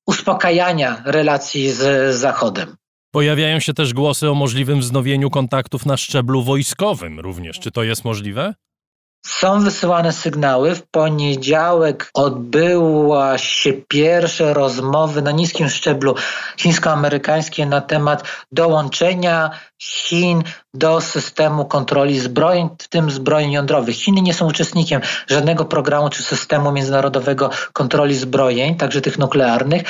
uspokajania 0.06 1.02
relacji 1.04 1.70
z 1.70 2.14
Zachodem. 2.16 2.76
Pojawiają 3.14 3.60
się 3.60 3.74
też 3.74 3.94
głosy 3.94 4.30
o 4.30 4.34
możliwym 4.34 4.80
wznowieniu 4.80 5.30
kontaktów 5.30 5.86
na 5.86 5.96
szczeblu 5.96 6.42
wojskowym 6.42 7.20
również. 7.20 7.60
Czy 7.60 7.70
to 7.70 7.82
jest 7.82 8.04
możliwe? 8.04 8.54
Są 9.26 9.60
wysyłane 9.60 10.12
sygnały. 10.12 10.74
W 10.74 10.82
poniedziałek 10.90 12.10
odbyła 12.14 13.38
się 13.38 13.72
pierwsze 13.72 14.54
rozmowy 14.54 15.22
na 15.22 15.30
niskim 15.30 15.68
szczeblu 15.68 16.14
chińsko-amerykańskie 16.56 17.66
na 17.66 17.80
temat 17.80 18.24
dołączenia 18.52 19.50
Chin 19.82 20.42
do 20.74 21.00
systemu 21.00 21.64
kontroli 21.64 22.20
zbrojeń, 22.20 22.68
w 22.78 22.88
tym 22.88 23.10
zbrojeń 23.10 23.52
jądrowych. 23.52 23.96
Chiny 23.96 24.22
nie 24.22 24.34
są 24.34 24.48
uczestnikiem 24.48 25.00
żadnego 25.26 25.64
programu 25.64 26.10
czy 26.10 26.22
systemu 26.22 26.72
międzynarodowego 26.72 27.50
kontroli 27.72 28.14
zbrojeń, 28.14 28.76
także 28.76 29.00
tych 29.00 29.18
nuklearnych. 29.18 29.82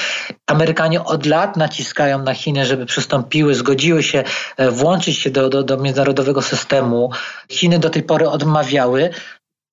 Amerykanie 0.47 1.05
od 1.05 1.27
lat 1.27 1.57
naciskają 1.57 2.23
na 2.23 2.35
Chiny, 2.35 2.67
żeby 2.67 2.87
przystąpiły, 2.87 3.55
zgodziły 3.55 4.03
się 4.03 4.25
e, 4.57 4.71
włączyć 4.71 5.19
się 5.19 5.31
do, 5.31 5.49
do, 5.49 5.63
do 5.63 5.77
międzynarodowego 5.77 6.43
systemu. 6.43 7.11
Chiny 7.51 7.79
do 7.79 7.91
tej 7.91 8.03
pory 8.03 8.29
odmawiały 8.29 9.11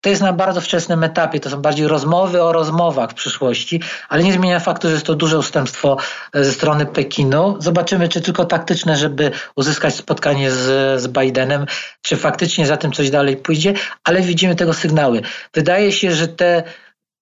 to 0.01 0.09
jest 0.09 0.21
na 0.21 0.33
bardzo 0.33 0.61
wczesnym 0.61 1.03
etapie, 1.03 1.39
to 1.39 1.49
są 1.49 1.61
bardziej 1.61 1.87
rozmowy 1.87 2.43
o 2.43 2.51
rozmowach 2.51 3.11
w 3.11 3.13
przyszłości, 3.13 3.81
ale 4.09 4.23
nie 4.23 4.33
zmienia 4.33 4.59
faktu, 4.59 4.87
że 4.87 4.93
jest 4.93 5.05
to 5.05 5.15
duże 5.15 5.37
ustępstwo 5.37 5.97
e, 6.33 6.43
ze 6.43 6.51
strony 6.51 6.85
Pekinu. 6.85 7.55
Zobaczymy, 7.59 8.09
czy 8.09 8.21
tylko 8.21 8.45
taktyczne, 8.45 8.97
żeby 8.97 9.31
uzyskać 9.55 9.95
spotkanie 9.95 10.51
z, 10.51 11.01
z 11.01 11.07
Bidenem, 11.07 11.65
czy 12.01 12.17
faktycznie 12.17 12.67
za 12.67 12.77
tym 12.77 12.91
coś 12.91 13.09
dalej 13.09 13.37
pójdzie, 13.37 13.73
ale 14.03 14.21
widzimy 14.21 14.55
tego 14.55 14.73
sygnały. 14.73 15.21
Wydaje 15.53 15.91
się, 15.91 16.11
że 16.11 16.27
te 16.27 16.63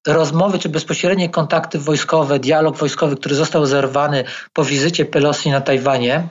rozmowy 0.08 0.60
czy 0.60 0.70
bezpośrednie 0.70 1.30
kontakty 1.30 1.80
wojskowe, 1.80 2.40
dialog 2.40 2.78
wojskowy, 2.78 3.16
który 3.16 3.36
został 3.36 3.66
zerwany 3.66 4.24
po 4.54 4.66
wizycie 4.66 5.06
Pelosi 5.06 5.50
na 5.50 5.62
Tajwanie, 5.62 6.28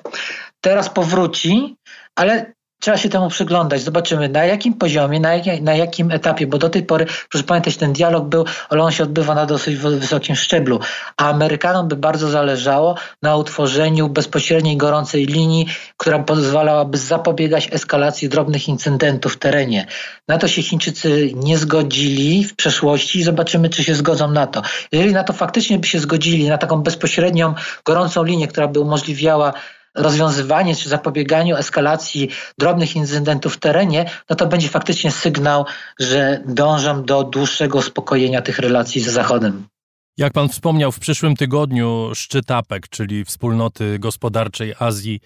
teraz 0.61 0.89
powróci, 0.89 1.77
ale 2.15 2.56
Trzeba 2.81 2.97
się 2.97 3.09
temu 3.09 3.29
przyglądać, 3.29 3.83
zobaczymy 3.83 4.29
na 4.29 4.45
jakim 4.45 4.75
poziomie, 4.75 5.21
na, 5.21 5.35
jak, 5.35 5.61
na 5.61 5.75
jakim 5.75 6.11
etapie, 6.11 6.47
bo 6.47 6.59
do 6.59 6.69
tej 6.69 6.83
pory, 6.83 7.07
proszę 7.31 7.45
pamiętać, 7.45 7.77
ten 7.77 7.93
dialog 7.93 8.29
był, 8.29 8.45
ale 8.69 8.83
on 8.83 8.93
się 8.93 9.03
odbywa 9.03 9.35
na 9.35 9.47
dosyć 9.47 9.77
wysokim 9.77 10.37
szczeblu, 10.37 10.81
a 11.17 11.31
Amerykanom 11.31 11.89
by 11.89 11.97
bardzo 11.97 12.29
zależało 12.29 12.95
na 13.23 13.37
utworzeniu 13.37 14.09
bezpośredniej 14.09 14.77
gorącej 14.77 15.27
linii, 15.27 15.67
która 15.97 16.19
pozwalałaby 16.19 16.99
zapobiegać 16.99 17.69
eskalacji 17.73 18.29
drobnych 18.29 18.69
incydentów 18.69 19.35
w 19.35 19.39
terenie. 19.39 19.87
Na 20.29 20.39
to 20.39 20.49
się 20.49 20.63
Chińczycy 20.63 21.31
nie 21.35 21.59
zgodzili 21.59 22.45
w 22.45 22.57
przeszłości 22.57 23.19
i 23.19 23.23
zobaczymy, 23.23 23.69
czy 23.69 23.85
się 23.85 23.95
zgodzą 23.95 24.31
na 24.31 24.47
to. 24.47 24.63
Jeżeli 24.93 25.13
na 25.13 25.25
to 25.25 25.33
faktycznie 25.33 25.79
by 25.79 25.87
się 25.87 25.99
zgodzili, 25.99 26.49
na 26.49 26.59
taką 26.59 26.83
bezpośrednią, 26.83 27.55
gorącą 27.85 28.25
linię, 28.25 28.49
która 28.49 28.69
by 28.69 28.81
umożliwiała 28.81 29.53
rozwiązywanie 29.97 30.77
czy 30.77 30.89
zapobieganiu 30.89 31.57
eskalacji 31.57 32.31
drobnych 32.59 32.97
incydentów 32.97 33.55
w 33.55 33.59
terenie, 33.59 34.11
no 34.31 34.37
to 34.37 34.47
będzie 34.47 34.69
faktycznie 34.69 35.11
sygnał, 35.11 35.65
że 35.99 36.43
dążą 36.47 37.05
do 37.05 37.25
dłuższego 37.25 37.79
uspokojenia 37.79 38.43
tych 38.43 38.59
relacji 38.59 39.01
ze 39.01 39.11
Zachodem. 39.11 39.67
Jak 40.17 40.33
pan 40.33 40.49
wspomniał, 40.49 40.93
w 40.93 40.99
przyszłym 40.99 41.37
tygodniu 41.37 42.11
szczyt 42.15 42.51
APEC, 42.51 42.83
czyli 42.91 43.25
Wspólnoty 43.25 43.99
Gospodarczej 43.99 44.75
Azji 44.79 45.21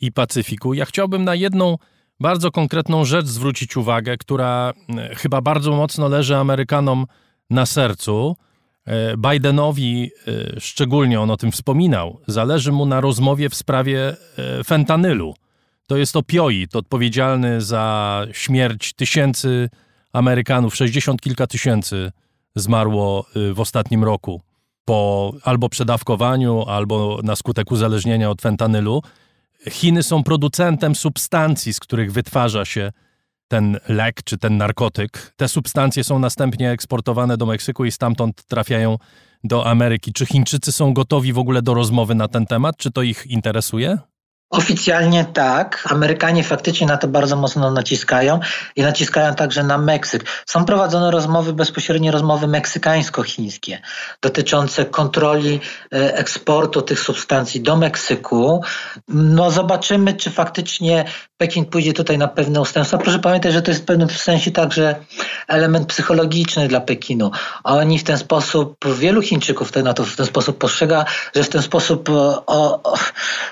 i 0.00 0.12
Pacyfiku. 0.12 0.74
Ja 0.74 0.84
chciałbym 0.84 1.24
na 1.24 1.34
jedną 1.34 1.78
bardzo 2.20 2.50
konkretną 2.50 3.04
rzecz 3.04 3.26
zwrócić 3.26 3.76
uwagę, 3.76 4.16
która 4.16 4.72
e, 4.98 5.14
chyba 5.14 5.40
bardzo 5.40 5.72
mocno 5.72 6.08
leży 6.08 6.36
Amerykanom 6.36 7.06
na 7.50 7.66
sercu. 7.66 8.36
E, 8.86 9.16
Bidenowi, 9.16 10.10
e, 10.28 10.60
szczególnie 10.60 11.20
on 11.20 11.30
o 11.30 11.36
tym 11.36 11.52
wspominał, 11.52 12.20
zależy 12.26 12.72
mu 12.72 12.86
na 12.86 13.00
rozmowie 13.00 13.48
w 13.48 13.54
sprawie 13.54 14.16
e, 14.38 14.64
fentanylu. 14.64 15.34
To 15.86 15.96
jest 15.96 16.16
opioid 16.16 16.76
odpowiedzialny 16.76 17.60
za 17.60 18.26
śmierć 18.32 18.92
tysięcy 18.92 19.70
Amerykanów, 20.12 20.76
60 20.76 21.20
kilka 21.20 21.46
tysięcy 21.46 22.12
zmarło 22.56 23.26
w 23.54 23.60
ostatnim 23.60 24.04
roku 24.04 24.40
po 24.84 25.32
albo 25.42 25.68
przedawkowaniu, 25.68 26.62
albo 26.62 27.20
na 27.22 27.36
skutek 27.36 27.72
uzależnienia 27.72 28.30
od 28.30 28.42
fentanylu. 28.42 29.02
Chiny 29.70 30.02
są 30.02 30.22
producentem 30.22 30.94
substancji, 30.94 31.74
z 31.74 31.80
których 31.80 32.12
wytwarza 32.12 32.64
się 32.64 32.92
ten 33.48 33.78
lek 33.88 34.22
czy 34.24 34.38
ten 34.38 34.56
narkotyk. 34.56 35.32
Te 35.36 35.48
substancje 35.48 36.04
są 36.04 36.18
następnie 36.18 36.70
eksportowane 36.70 37.36
do 37.36 37.46
Meksyku 37.46 37.84
i 37.84 37.90
stamtąd 37.90 38.44
trafiają 38.44 38.98
do 39.44 39.66
Ameryki. 39.66 40.12
Czy 40.12 40.26
Chińczycy 40.26 40.72
są 40.72 40.94
gotowi 40.94 41.32
w 41.32 41.38
ogóle 41.38 41.62
do 41.62 41.74
rozmowy 41.74 42.14
na 42.14 42.28
ten 42.28 42.46
temat? 42.46 42.76
Czy 42.76 42.90
to 42.90 43.02
ich 43.02 43.26
interesuje? 43.26 43.98
Oficjalnie 44.54 45.24
tak. 45.24 45.88
Amerykanie 45.90 46.44
faktycznie 46.44 46.86
na 46.86 46.96
to 46.96 47.08
bardzo 47.08 47.36
mocno 47.36 47.70
naciskają 47.70 48.40
i 48.76 48.82
naciskają 48.82 49.34
także 49.34 49.62
na 49.62 49.78
Meksyk. 49.78 50.24
Są 50.46 50.64
prowadzone 50.64 51.10
rozmowy, 51.10 51.52
bezpośrednie 51.52 52.10
rozmowy 52.10 52.46
meksykańsko-chińskie 52.46 53.78
dotyczące 54.22 54.84
kontroli 54.84 55.60
e, 55.92 56.16
eksportu 56.16 56.82
tych 56.82 57.00
substancji 57.00 57.60
do 57.60 57.76
Meksyku. 57.76 58.62
No 59.08 59.50
zobaczymy, 59.50 60.14
czy 60.14 60.30
faktycznie 60.30 61.04
Pekin 61.36 61.64
pójdzie 61.64 61.92
tutaj 61.92 62.18
na 62.18 62.28
pewne 62.28 62.60
ustępstwa. 62.60 62.98
Proszę 62.98 63.18
pamiętać, 63.18 63.52
że 63.52 63.62
to 63.62 63.70
jest 63.70 63.82
w 63.82 63.84
pewnym 63.84 64.10
sensie 64.10 64.50
także 64.50 64.94
element 65.48 65.86
psychologiczny 65.86 66.68
dla 66.68 66.80
Pekinu. 66.80 67.30
Oni 67.64 67.98
w 67.98 68.04
ten 68.04 68.18
sposób, 68.18 68.76
wielu 68.98 69.22
Chińczyków 69.22 69.76
na 69.76 69.94
to 69.94 70.04
w 70.04 70.16
ten 70.16 70.26
sposób 70.26 70.58
postrzega, 70.58 71.04
że 71.34 71.44
w 71.44 71.48
ten 71.48 71.62
sposób 71.62 72.08
o, 72.10 72.42
o, 72.46 72.94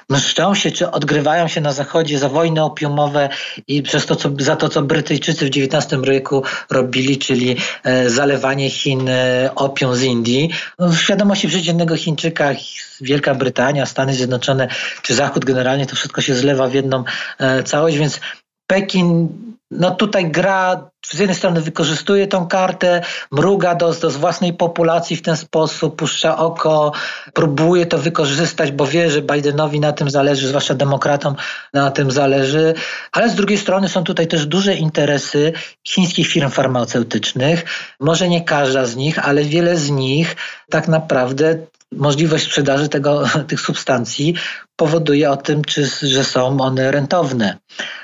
mszczą 0.08 0.54
się 0.54 0.70
czy 0.70 0.91
odgrywają 0.93 1.48
się 1.48 1.60
na 1.60 1.73
Zachodzie 1.73 2.19
za 2.19 2.28
wojny 2.28 2.64
opiumowe 2.64 3.28
i 3.69 3.82
przez 3.82 4.06
to, 4.06 4.16
co, 4.16 4.31
za 4.39 4.56
to, 4.56 4.69
co 4.69 4.82
Brytyjczycy 4.82 5.47
w 5.47 5.48
XIX 5.48 6.02
wieku 6.02 6.43
robili, 6.70 7.19
czyli 7.19 7.56
e, 7.85 8.10
zalewanie 8.10 8.70
Chin 8.70 9.09
e, 9.09 9.51
opium 9.55 9.97
z 9.97 10.02
Indii. 10.02 10.51
No, 10.78 10.89
w 10.89 10.97
świadomości 10.97 11.48
przeciętnego 11.48 11.97
Chińczyka 11.97 12.55
Wielka 13.01 13.35
Brytania, 13.35 13.86
Stany 13.86 14.14
Zjednoczone 14.14 14.69
czy 15.02 15.14
Zachód 15.14 15.44
generalnie 15.44 15.86
to 15.86 15.97
wszystko 15.97 16.20
się 16.20 16.35
zlewa 16.35 16.69
w 16.69 16.74
jedną 16.74 17.05
e, 17.39 17.62
całość, 17.62 17.97
więc 17.98 18.20
Pekin 18.66 19.28
no 19.73 19.90
tutaj 19.90 20.31
gra 20.31 20.93
z 21.07 21.19
jednej 21.19 21.36
strony 21.36 21.61
wykorzystuje 21.61 22.27
tą 22.27 22.47
kartę, 22.47 23.03
mruga 23.31 23.74
do, 23.74 23.94
do 23.94 24.11
własnej 24.11 24.53
populacji 24.53 25.16
w 25.16 25.23
ten 25.23 25.36
sposób, 25.36 25.97
puszcza 25.97 26.39
oko, 26.39 26.93
próbuje 27.35 27.86
to 27.86 27.99
wykorzystać, 27.99 28.73
bo 28.73 28.86
wie, 28.86 29.11
że 29.11 29.23
Bidenowi 29.23 29.81
na 29.81 29.93
tym 29.93 30.11
zależy, 30.11 30.49
zwłaszcza 30.49 30.74
demokratom 30.74 31.36
na 31.73 31.90
tym 31.90 32.11
zależy, 32.11 32.74
ale 33.12 33.31
z 33.31 33.35
drugiej 33.35 33.59
strony 33.59 33.89
są 33.89 34.05
tutaj 34.05 34.27
też 34.27 34.47
duże 34.47 34.74
interesy 34.74 35.53
chińskich 35.85 36.28
firm 36.28 36.51
farmaceutycznych. 36.51 37.65
Może 38.01 38.28
nie 38.28 38.44
każda 38.44 38.86
z 38.86 38.97
nich, 38.97 39.28
ale 39.28 39.44
wiele 39.44 39.77
z 39.77 39.90
nich 39.90 40.36
tak 40.70 40.89
naprawdę 40.89 41.59
możliwość 41.93 42.44
sprzedaży 42.44 42.89
tego, 42.89 43.24
tych 43.48 43.60
substancji 43.60 44.35
powoduje 44.77 45.31
o 45.31 45.36
tym, 45.36 45.64
czy, 45.64 45.86
że 46.02 46.24
są 46.24 46.60
one 46.60 46.90
rentowne. 46.90 47.59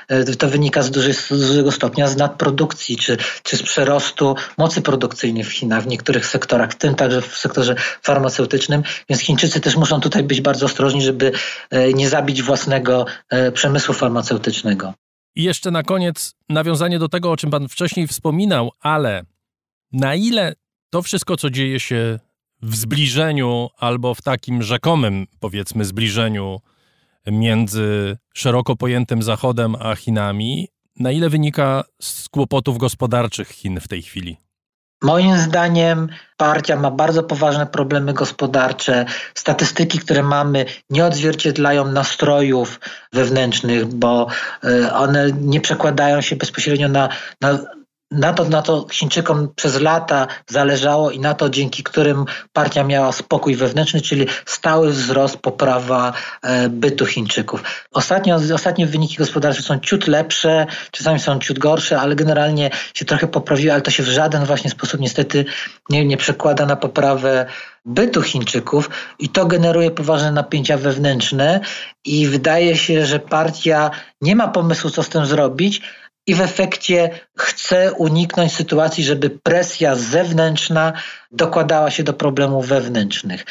E, 0.07 0.25
to 0.25 0.49
wynika 0.49 0.81
z, 0.81 0.91
z 0.95 1.29
dużego 1.29 1.71
stopnia 1.71 2.07
z 2.07 2.17
nadprodukcji, 2.17 2.97
czy, 2.97 3.17
czy 3.43 3.57
z 3.57 3.63
przerostu 3.63 4.35
mocy 4.57 4.81
produkcyjnej 4.81 5.43
w 5.43 5.51
Chinach, 5.51 5.83
w 5.83 5.87
niektórych 5.87 6.25
sektorach, 6.25 6.71
w 6.71 6.75
tym 6.75 6.95
także 6.95 7.21
w 7.21 7.37
sektorze 7.37 7.75
farmaceutycznym, 8.03 8.83
więc 9.09 9.21
Chińczycy 9.21 9.59
też 9.59 9.75
muszą 9.75 10.01
tutaj 10.01 10.23
być 10.23 10.41
bardzo 10.41 10.65
ostrożni, 10.65 11.01
żeby 11.01 11.31
e, 11.69 11.93
nie 11.93 12.09
zabić 12.09 12.43
własnego 12.43 13.05
e, 13.29 13.51
przemysłu 13.51 13.93
farmaceutycznego. 13.93 14.93
I 15.35 15.43
jeszcze 15.43 15.71
na 15.71 15.83
koniec 15.83 16.35
nawiązanie 16.49 16.99
do 16.99 17.09
tego, 17.09 17.31
o 17.31 17.37
czym 17.37 17.51
Pan 17.51 17.67
wcześniej 17.67 18.07
wspominał, 18.07 18.71
ale 18.79 19.23
na 19.91 20.15
ile 20.15 20.53
to 20.89 21.01
wszystko, 21.01 21.37
co 21.37 21.49
dzieje 21.49 21.79
się 21.79 22.19
w 22.61 22.75
zbliżeniu 22.75 23.69
albo 23.77 24.15
w 24.15 24.21
takim 24.21 24.63
rzekomym, 24.63 25.27
powiedzmy, 25.39 25.85
zbliżeniu 25.85 26.59
między 27.27 28.17
szeroko 28.33 28.75
pojętym 28.75 29.23
Zachodem 29.23 29.75
a 29.75 29.95
Chinami, 29.95 30.67
na 30.99 31.11
ile 31.11 31.29
wynika 31.29 31.83
z 32.01 32.29
kłopotów 32.29 32.77
gospodarczych 32.77 33.47
Chin 33.47 33.79
w 33.79 33.87
tej 33.87 34.01
chwili? 34.01 34.37
Moim 35.01 35.37
zdaniem 35.37 36.09
partia 36.37 36.75
ma 36.75 36.91
bardzo 36.91 37.23
poważne 37.23 37.67
problemy 37.67 38.13
gospodarcze. 38.13 39.05
Statystyki, 39.35 39.99
które 39.99 40.23
mamy, 40.23 40.65
nie 40.89 41.05
odzwierciedlają 41.05 41.91
nastrojów 41.91 42.79
wewnętrznych, 43.13 43.85
bo 43.85 44.27
e, 44.63 44.93
one 44.93 45.31
nie 45.31 45.61
przekładają 45.61 46.21
się 46.21 46.35
bezpośrednio 46.35 46.89
na, 46.89 47.09
na 47.41 47.59
na 48.11 48.33
to, 48.33 48.45
na 48.45 48.61
to 48.61 48.87
Chińczykom 48.91 49.49
przez 49.55 49.81
lata 49.81 50.27
zależało 50.47 51.11
i 51.11 51.19
na 51.19 51.33
to, 51.33 51.49
dzięki 51.49 51.83
którym 51.83 52.25
partia 52.53 52.83
miała 52.83 53.11
spokój 53.11 53.55
wewnętrzny, 53.55 54.01
czyli 54.01 54.27
stały 54.45 54.89
wzrost, 54.89 55.37
poprawa 55.37 56.13
e, 56.41 56.69
bytu 56.69 57.05
Chińczyków. 57.05 57.63
Ostatnio, 57.91 58.39
ostatnie 58.53 58.87
wyniki 58.87 59.15
gospodarcze 59.15 59.61
są 59.61 59.79
ciut 59.79 60.07
lepsze, 60.07 60.65
czasami 60.91 61.19
są 61.19 61.39
ciut 61.39 61.59
gorsze, 61.59 61.99
ale 61.99 62.15
generalnie 62.15 62.69
się 62.93 63.05
trochę 63.05 63.27
poprawiły, 63.27 63.73
ale 63.73 63.81
to 63.81 63.91
się 63.91 64.03
w 64.03 64.07
żaden 64.07 64.45
właśnie 64.45 64.69
sposób 64.69 64.99
niestety 64.99 65.45
nie, 65.89 66.05
nie 66.05 66.17
przekłada 66.17 66.65
na 66.65 66.75
poprawę 66.75 67.45
bytu 67.85 68.21
Chińczyków 68.21 68.89
i 69.19 69.29
to 69.29 69.45
generuje 69.45 69.91
poważne 69.91 70.31
napięcia 70.31 70.77
wewnętrzne 70.77 71.59
i 72.05 72.27
wydaje 72.27 72.77
się, 72.77 73.05
że 73.05 73.19
partia 73.19 73.91
nie 74.21 74.35
ma 74.35 74.47
pomysłu, 74.47 74.89
co 74.89 75.03
z 75.03 75.09
tym 75.09 75.25
zrobić, 75.25 75.81
i 76.27 76.35
w 76.35 76.41
efekcie 76.41 77.19
chce 77.37 77.93
uniknąć 77.93 78.55
sytuacji, 78.55 79.03
żeby 79.03 79.29
presja 79.29 79.95
zewnętrzna 79.95 80.93
dokładała 81.31 81.91
się 81.91 82.03
do 82.03 82.13
problemów 82.13 82.67
wewnętrznych. 82.67 83.45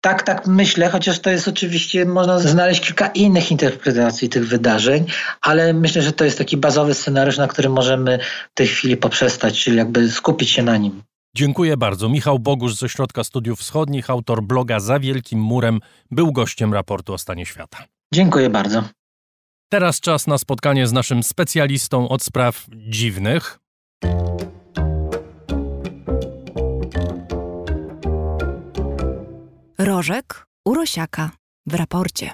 Tak, 0.00 0.22
tak 0.22 0.46
myślę, 0.46 0.88
chociaż 0.88 1.18
to 1.18 1.30
jest 1.30 1.48
oczywiście, 1.48 2.04
można 2.04 2.38
znaleźć 2.38 2.86
kilka 2.86 3.06
innych 3.06 3.50
interpretacji 3.50 4.28
tych 4.28 4.48
wydarzeń, 4.48 5.04
ale 5.40 5.72
myślę, 5.72 6.02
że 6.02 6.12
to 6.12 6.24
jest 6.24 6.38
taki 6.38 6.56
bazowy 6.56 6.94
scenariusz, 6.94 7.38
na 7.38 7.48
którym 7.48 7.72
możemy 7.72 8.18
w 8.50 8.54
tej 8.54 8.66
chwili 8.66 8.96
poprzestać, 8.96 9.64
czyli 9.64 9.76
jakby 9.76 10.10
skupić 10.10 10.50
się 10.50 10.62
na 10.62 10.76
nim. 10.76 11.02
Dziękuję 11.36 11.76
bardzo. 11.76 12.08
Michał 12.08 12.38
Bogusz 12.38 12.74
ze 12.74 12.88
Środka 12.88 13.24
Studiów 13.24 13.60
Wschodnich, 13.60 14.10
autor 14.10 14.42
bloga 14.42 14.80
Za 14.80 14.98
Wielkim 14.98 15.40
Murem, 15.40 15.80
był 16.10 16.32
gościem 16.32 16.74
raportu 16.74 17.14
o 17.14 17.18
stanie 17.18 17.46
świata. 17.46 17.78
Dziękuję 18.14 18.50
bardzo. 18.50 18.84
Teraz 19.72 20.00
czas 20.00 20.26
na 20.26 20.38
spotkanie 20.38 20.86
z 20.86 20.92
naszym 20.92 21.22
specjalistą 21.22 22.08
od 22.08 22.22
spraw 22.22 22.66
dziwnych. 22.70 23.58
Rożek 29.78 30.46
Urosiaka 30.64 31.30
w 31.66 31.74
raporcie. 31.74 32.30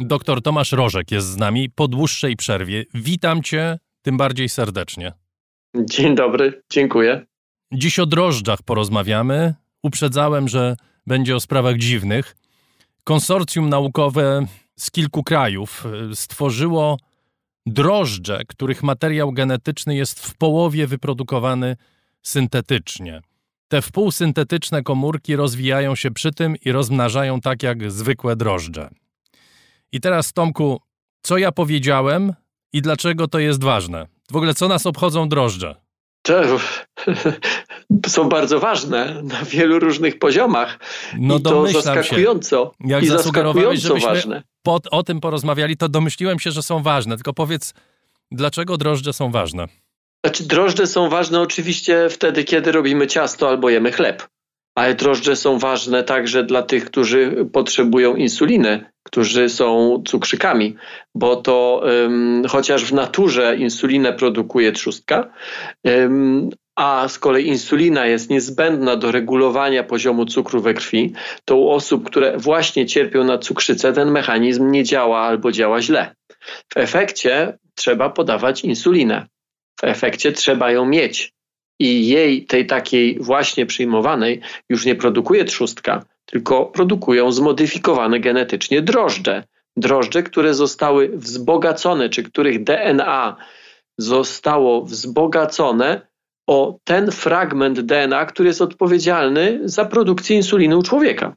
Doktor 0.00 0.42
Tomasz 0.42 0.72
Rożek 0.72 1.10
jest 1.10 1.26
z 1.26 1.36
nami 1.36 1.70
po 1.70 1.88
dłuższej 1.88 2.36
przerwie. 2.36 2.84
Witam 2.94 3.42
cię 3.42 3.78
tym 4.02 4.16
bardziej 4.16 4.48
serdecznie. 4.48 5.12
Dzień 5.76 6.14
dobry, 6.14 6.62
dziękuję. 6.70 7.26
Dziś 7.72 7.98
o 7.98 8.06
drożdżach 8.06 8.62
porozmawiamy. 8.62 9.54
Uprzedzałem, 9.82 10.48
że 10.48 10.76
będzie 11.06 11.36
o 11.36 11.40
sprawach 11.40 11.76
dziwnych. 11.76 12.34
Konsorcjum 13.08 13.68
naukowe 13.68 14.46
z 14.76 14.90
kilku 14.90 15.22
krajów 15.22 15.86
e, 15.86 16.16
stworzyło 16.16 16.98
drożdże, 17.66 18.42
których 18.48 18.82
materiał 18.82 19.32
genetyczny 19.32 19.96
jest 19.96 20.26
w 20.26 20.36
połowie 20.36 20.86
wyprodukowany 20.86 21.76
syntetycznie. 22.22 23.20
Te 23.68 23.82
wpółsyntetyczne 23.82 24.82
komórki 24.82 25.36
rozwijają 25.36 25.94
się 25.94 26.10
przy 26.10 26.32
tym 26.32 26.56
i 26.64 26.72
rozmnażają 26.72 27.40
tak 27.40 27.62
jak 27.62 27.90
zwykłe 27.90 28.36
drożdże. 28.36 28.90
I 29.92 30.00
teraz, 30.00 30.32
Tomku, 30.32 30.80
co 31.22 31.38
ja 31.38 31.52
powiedziałem 31.52 32.34
i 32.72 32.82
dlaczego 32.82 33.28
to 33.28 33.38
jest 33.38 33.64
ważne? 33.64 34.06
W 34.32 34.36
ogóle, 34.36 34.54
co 34.54 34.68
nas 34.68 34.86
obchodzą 34.86 35.28
drożdże? 35.28 35.87
są 38.06 38.28
bardzo 38.28 38.60
ważne 38.60 39.22
na 39.22 39.42
wielu 39.44 39.78
różnych 39.78 40.18
poziomach. 40.18 40.78
No 41.18 41.36
I 41.36 41.42
to 41.42 41.66
zaskakująco. 41.66 42.72
Się. 42.80 42.88
Jak 42.88 43.02
i 43.02 43.06
zaskakująco 43.06 43.96
ważne. 43.96 44.42
Po, 44.62 44.80
o 44.90 45.02
tym 45.02 45.20
porozmawiali, 45.20 45.76
to 45.76 45.88
domyśliłem 45.88 46.38
się, 46.38 46.50
że 46.50 46.62
są 46.62 46.82
ważne. 46.82 47.16
Tylko 47.16 47.32
powiedz, 47.32 47.74
dlaczego 48.30 48.76
drożdże 48.76 49.12
są 49.12 49.30
ważne? 49.30 49.68
Znaczy, 50.24 50.44
drożdże 50.44 50.86
są 50.86 51.08
ważne 51.08 51.40
oczywiście 51.40 52.08
wtedy, 52.10 52.44
kiedy 52.44 52.72
robimy 52.72 53.06
ciasto 53.06 53.48
albo 53.48 53.70
jemy 53.70 53.92
chleb. 53.92 54.28
Ale 54.74 54.94
drożdże 54.94 55.36
są 55.36 55.58
ważne 55.58 56.04
także 56.04 56.44
dla 56.44 56.62
tych, 56.62 56.84
którzy 56.84 57.46
potrzebują 57.52 58.16
insuliny, 58.16 58.90
którzy 59.08 59.48
są 59.48 60.02
cukrzykami, 60.06 60.76
bo 61.14 61.36
to 61.36 61.82
um, 61.84 62.42
chociaż 62.48 62.84
w 62.84 62.92
naturze 62.92 63.56
insulinę 63.56 64.12
produkuje 64.12 64.72
trzustka, 64.72 65.32
um, 65.84 66.50
a 66.76 67.08
z 67.08 67.18
kolei 67.18 67.46
insulina 67.46 68.06
jest 68.06 68.30
niezbędna 68.30 68.96
do 68.96 69.12
regulowania 69.12 69.84
poziomu 69.84 70.26
cukru 70.26 70.60
we 70.60 70.74
krwi, 70.74 71.12
to 71.44 71.56
u 71.56 71.70
osób, 71.70 72.06
które 72.06 72.36
właśnie 72.36 72.86
cierpią 72.86 73.24
na 73.24 73.38
cukrzycę, 73.38 73.92
ten 73.92 74.10
mechanizm 74.10 74.70
nie 74.70 74.84
działa 74.84 75.20
albo 75.20 75.52
działa 75.52 75.82
źle. 75.82 76.14
W 76.72 76.76
efekcie 76.76 77.58
trzeba 77.74 78.10
podawać 78.10 78.64
insulinę. 78.64 79.26
W 79.80 79.84
efekcie 79.84 80.32
trzeba 80.32 80.70
ją 80.70 80.84
mieć. 80.84 81.32
I 81.80 82.08
jej, 82.08 82.46
tej 82.46 82.66
takiej 82.66 83.18
właśnie 83.20 83.66
przyjmowanej, 83.66 84.40
już 84.68 84.84
nie 84.84 84.94
produkuje 84.94 85.44
trzustka, 85.44 86.04
tylko 86.30 86.66
produkują 86.66 87.32
zmodyfikowane 87.32 88.20
genetycznie 88.20 88.82
drożdże. 88.82 89.44
Drożdże, 89.76 90.22
które 90.22 90.54
zostały 90.54 91.08
wzbogacone, 91.08 92.08
czy 92.08 92.22
których 92.22 92.64
DNA 92.64 93.36
zostało 93.98 94.84
wzbogacone 94.84 96.08
o 96.46 96.78
ten 96.84 97.10
fragment 97.10 97.80
DNA, 97.80 98.26
który 98.26 98.48
jest 98.48 98.62
odpowiedzialny 98.62 99.60
za 99.64 99.84
produkcję 99.84 100.36
insuliny 100.36 100.76
u 100.76 100.82
człowieka. 100.82 101.36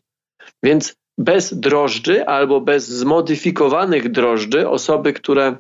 Więc 0.64 0.96
bez 1.18 1.60
drożdży 1.60 2.26
albo 2.26 2.62
bez 2.62 2.88
zmodyfikowanych 2.88 4.12
drożdży 4.12 4.70
osoby, 4.70 5.14
które 5.14 5.58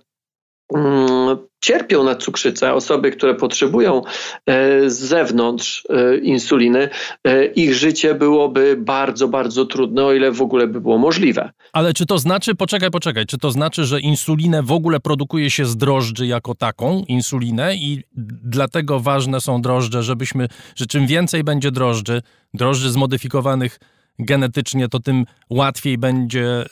mm, 0.75 1.37
cierpią 1.61 2.03
na 2.03 2.15
cukrzycę, 2.15 2.73
osoby, 2.73 3.11
które 3.11 3.35
potrzebują 3.35 4.01
e, 4.45 4.89
z 4.89 4.99
zewnątrz 4.99 5.83
e, 5.89 6.17
insuliny, 6.17 6.89
e, 7.23 7.45
ich 7.45 7.73
życie 7.73 8.15
byłoby 8.15 8.75
bardzo, 8.79 9.27
bardzo 9.27 9.65
trudne, 9.65 10.05
o 10.05 10.13
ile 10.13 10.31
w 10.31 10.41
ogóle 10.41 10.67
by 10.67 10.81
było 10.81 10.97
możliwe. 10.97 11.51
Ale 11.73 11.93
czy 11.93 12.05
to 12.05 12.17
znaczy, 12.17 12.55
poczekaj, 12.55 12.91
poczekaj, 12.91 13.25
czy 13.25 13.37
to 13.37 13.51
znaczy, 13.51 13.85
że 13.85 13.99
insulinę 13.99 14.63
w 14.63 14.71
ogóle 14.71 14.99
produkuje 14.99 15.51
się 15.51 15.65
z 15.65 15.77
drożdży 15.77 16.27
jako 16.27 16.55
taką, 16.55 17.03
insulinę 17.07 17.75
i 17.75 18.03
dlatego 18.43 18.99
ważne 18.99 19.41
są 19.41 19.61
drożdże, 19.61 20.03
żebyśmy, 20.03 20.47
że 20.75 20.85
czym 20.85 21.07
więcej 21.07 21.43
będzie 21.43 21.71
drożdży, 21.71 22.21
drożdży 22.53 22.91
zmodyfikowanych 22.91 23.79
genetycznie, 24.19 24.87
to 24.89 24.99
tym 24.99 25.25
łatwiej 25.49 25.97
będzie 25.97 26.65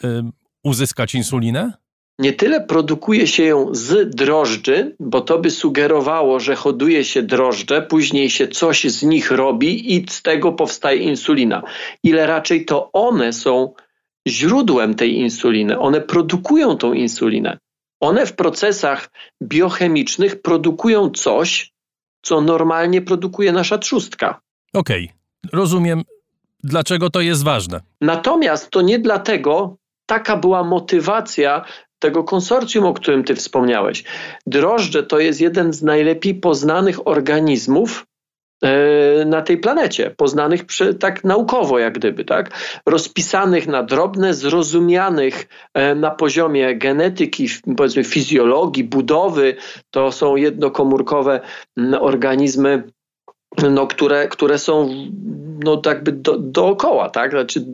uzyskać 0.63 1.15
insulinę? 1.15 1.73
Nie 2.19 2.33
tyle 2.33 2.61
produkuje 2.61 3.27
się 3.27 3.43
ją 3.43 3.75
z 3.75 4.15
drożdży, 4.15 4.95
bo 4.99 5.21
to 5.21 5.39
by 5.39 5.51
sugerowało, 5.51 6.39
że 6.39 6.55
hoduje 6.55 7.03
się 7.03 7.23
drożdże, 7.23 7.81
później 7.81 8.29
się 8.29 8.47
coś 8.47 8.83
z 8.83 9.03
nich 9.03 9.31
robi 9.31 9.95
i 9.95 10.05
z 10.09 10.21
tego 10.21 10.51
powstaje 10.51 10.97
insulina. 10.97 11.63
Ile 12.03 12.27
raczej 12.27 12.65
to 12.65 12.89
one 12.93 13.33
są 13.33 13.73
źródłem 14.27 14.95
tej 14.95 15.15
insuliny. 15.17 15.79
One 15.79 16.01
produkują 16.01 16.77
tą 16.77 16.93
insulinę. 16.93 17.57
One 17.99 18.25
w 18.25 18.35
procesach 18.35 19.09
biochemicznych 19.43 20.41
produkują 20.41 21.09
coś, 21.09 21.71
co 22.21 22.41
normalnie 22.41 23.01
produkuje 23.01 23.51
nasza 23.51 23.77
trzustka. 23.77 24.39
Okej, 24.73 25.03
okay. 25.05 25.59
rozumiem, 25.59 26.03
dlaczego 26.63 27.09
to 27.09 27.21
jest 27.21 27.43
ważne. 27.43 27.81
Natomiast 28.01 28.69
to 28.69 28.81
nie 28.81 28.99
dlatego 28.99 29.77
taka 30.05 30.37
była 30.37 30.63
motywacja 30.63 31.65
tego 31.99 32.23
konsorcjum, 32.23 32.85
o 32.85 32.93
którym 32.93 33.23
ty 33.23 33.35
wspomniałeś. 33.35 34.03
Drożdże 34.47 35.03
to 35.03 35.19
jest 35.19 35.41
jeden 35.41 35.73
z 35.73 35.83
najlepiej 35.83 36.35
poznanych 36.35 37.07
organizmów 37.07 38.05
e, 38.63 39.25
na 39.25 39.41
tej 39.41 39.57
planecie, 39.57 40.11
poznanych 40.17 40.65
przy, 40.65 40.93
tak 40.93 41.23
naukowo, 41.23 41.79
jak 41.79 41.93
gdyby, 41.93 42.25
tak? 42.25 42.51
rozpisanych 42.85 43.67
na 43.67 43.83
drobne, 43.83 44.33
zrozumianych 44.33 45.47
e, 45.73 45.95
na 45.95 46.11
poziomie 46.11 46.75
genetyki, 46.75 47.47
powiedzmy 47.77 48.03
fizjologii, 48.03 48.83
budowy. 48.83 49.55
To 49.91 50.11
są 50.11 50.35
jednokomórkowe 50.35 51.41
organizmy 51.99 52.83
no, 53.57 53.87
które, 53.87 54.27
które 54.27 54.59
są 54.59 54.89
no, 55.63 55.81
jakby 55.85 56.11
do, 56.11 56.37
dookoła, 56.37 57.09
tak? 57.09 57.31
Znaczy, 57.31 57.65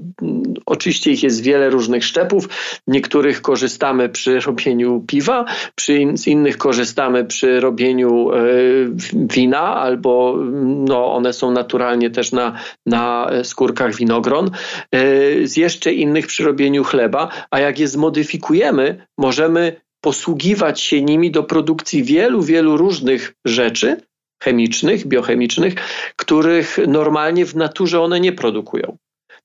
oczywiście 0.66 1.12
ich 1.12 1.24
jest 1.24 1.42
wiele 1.42 1.70
różnych 1.70 2.06
szczepów. 2.06 2.50
Niektórych 2.88 3.42
korzystamy 3.42 4.10
przy 4.10 4.40
robieniu 4.40 5.04
piwa, 5.08 5.46
przy 5.76 5.98
in, 5.98 6.18
z 6.18 6.28
innych 6.28 6.58
korzystamy 6.58 7.26
przy 7.26 7.60
robieniu 7.60 8.34
y, 8.34 8.92
wina, 9.14 9.76
albo 9.76 10.38
no, 10.64 11.14
one 11.14 11.34
są 11.34 11.52
naturalnie 11.52 12.10
też 12.10 12.32
na, 12.32 12.60
na 12.86 13.30
skórkach 13.44 13.96
winogron. 13.96 14.52
Y, 14.96 15.48
z 15.48 15.58
jeszcze 15.58 15.94
innych 15.94 16.28
przy 16.28 16.44
robieniu 16.44 16.84
chleba, 16.84 17.30
a 17.52 17.60
jak 17.60 17.80
je 17.80 17.88
zmodyfikujemy, 17.88 19.06
możemy 19.18 19.76
posługiwać 20.02 20.82
się 20.82 21.02
nimi 21.02 21.32
do 21.32 21.44
produkcji 21.44 22.04
wielu, 22.04 22.42
wielu 22.42 22.78
różnych 22.78 23.34
rzeczy, 23.46 23.98
chemicznych, 24.44 25.08
biochemicznych, 25.08 25.74
których 26.16 26.78
normalnie 26.88 27.46
w 27.46 27.56
naturze 27.56 28.02
one 28.02 28.20
nie 28.20 28.32
produkują. 28.32 28.98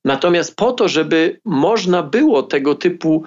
Natomiast 0.04 0.56
po 0.56 0.72
to, 0.72 0.88
żeby 0.88 1.40
można 1.44 2.02
było 2.02 2.42
tego 2.42 2.74
typu 2.74 3.24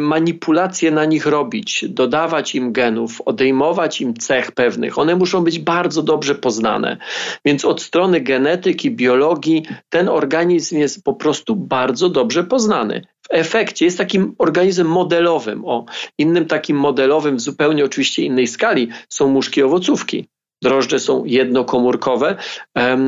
manipulacje 0.00 0.90
na 0.90 1.04
nich 1.04 1.26
robić, 1.26 1.84
dodawać 1.88 2.54
im 2.54 2.72
genów, 2.72 3.20
odejmować 3.20 4.00
im 4.00 4.14
cech 4.14 4.52
pewnych, 4.52 4.98
one 4.98 5.16
muszą 5.16 5.44
być 5.44 5.58
bardzo 5.58 6.02
dobrze 6.02 6.34
poznane. 6.34 6.96
Więc 7.44 7.64
od 7.64 7.82
strony 7.82 8.20
genetyki, 8.20 8.90
biologii 8.90 9.62
ten 9.88 10.08
organizm 10.08 10.78
jest 10.78 11.04
po 11.04 11.14
prostu 11.14 11.56
bardzo 11.56 12.08
dobrze 12.08 12.44
poznany. 12.44 13.06
W 13.22 13.26
efekcie 13.30 13.84
jest 13.84 13.98
takim 13.98 14.34
organizmem 14.38 14.88
modelowym. 14.88 15.64
O, 15.64 15.84
innym 16.18 16.46
takim 16.46 16.76
modelowym, 16.76 17.36
w 17.36 17.40
zupełnie 17.40 17.84
oczywiście 17.84 18.22
innej 18.22 18.46
skali 18.46 18.88
są 19.08 19.28
muszki 19.28 19.62
owocówki. 19.62 20.28
Drożdże 20.62 20.98
są 20.98 21.24
jednokomórkowe, 21.24 22.36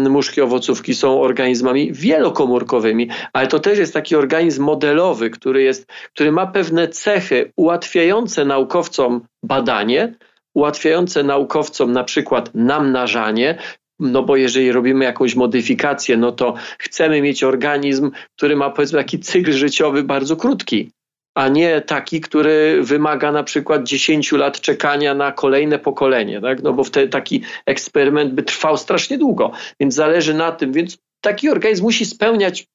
muszki 0.09 0.41
owocówki 0.41 0.95
są 0.95 1.21
organizmami 1.21 1.93
wielokomórkowymi, 1.93 3.09
ale 3.33 3.47
to 3.47 3.61
też 3.61 3.79
jest 3.79 3.95
taki 3.95 4.17
organizm 4.17 4.63
modelowy, 4.65 5.31
który, 5.31 5.63
jest, 5.63 5.87
który 6.15 6.33
ma 6.33 6.47
pewne 6.47 6.89
cechy 6.89 7.53
ułatwiające 7.57 8.45
naukowcom 8.45 9.21
badanie, 9.43 10.15
ułatwiające 10.55 11.23
naukowcom 11.23 11.93
na 11.93 12.05
przykład 12.05 12.51
namnażanie, 12.55 13.59
no 14.01 14.23
bo 14.23 14.37
jeżeli 14.37 14.73
robimy 14.73 15.05
jakąś 15.05 15.35
modyfikację, 15.35 16.17
no 16.17 16.33
to 16.33 16.55
chcemy 16.79 17.23
mieć 17.23 17.45
organizm, 17.45 18.11
który 18.37 18.57
ma 18.57 18.71
powiedzmy 18.71 18.99
taki 18.99 19.19
cykl 19.19 19.53
życiowy 19.53 20.03
bardzo 20.03 20.37
krótki 20.37 20.91
a 21.35 21.49
nie 21.49 21.81
taki, 21.81 22.21
który 22.21 22.83
wymaga 22.83 23.33
na 23.33 23.43
przykład 23.43 23.85
10 23.85 24.33
lat 24.33 24.61
czekania 24.61 25.15
na 25.15 25.33
kolejne 25.33 25.79
pokolenie, 25.79 26.41
tak? 26.41 26.63
no 26.63 26.73
bo 26.73 26.85
wtedy 26.85 27.09
taki 27.09 27.43
eksperyment 27.67 28.35
by 28.35 28.43
trwał 28.43 28.77
strasznie 28.77 29.19
długo, 29.19 29.53
więc 29.81 29.95
zależy 29.95 30.35
na 30.35 30.53
tym, 30.53 30.73
więc 30.73 30.99
taki 31.21 31.51
organizm 31.51 31.83
musi 31.83 32.07
spełniać 32.07 32.67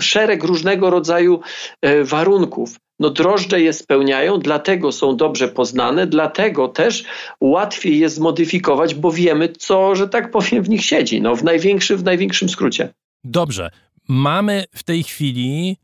szereg 0.00 0.44
różnego 0.44 0.90
rodzaju 0.90 1.40
e, 1.82 2.04
warunków. 2.04 2.76
No 3.00 3.10
drożdże 3.10 3.60
je 3.60 3.72
spełniają, 3.72 4.38
dlatego 4.38 4.92
są 4.92 5.16
dobrze 5.16 5.48
poznane, 5.48 6.06
dlatego 6.06 6.68
też 6.68 7.04
łatwiej 7.40 7.98
je 7.98 8.08
zmodyfikować, 8.08 8.94
bo 8.94 9.10
wiemy, 9.10 9.48
co, 9.48 9.94
że 9.94 10.08
tak 10.08 10.30
powiem, 10.30 10.62
w 10.62 10.68
nich 10.68 10.84
siedzi. 10.84 11.22
No 11.22 11.36
w 11.36 11.44
największym, 11.44 11.98
w 11.98 12.04
największym 12.04 12.48
skrócie. 12.48 12.88
Dobrze. 13.24 13.70
Mamy 14.08 14.64
w 14.74 14.82
tej 14.82 15.02
chwili 15.02 15.76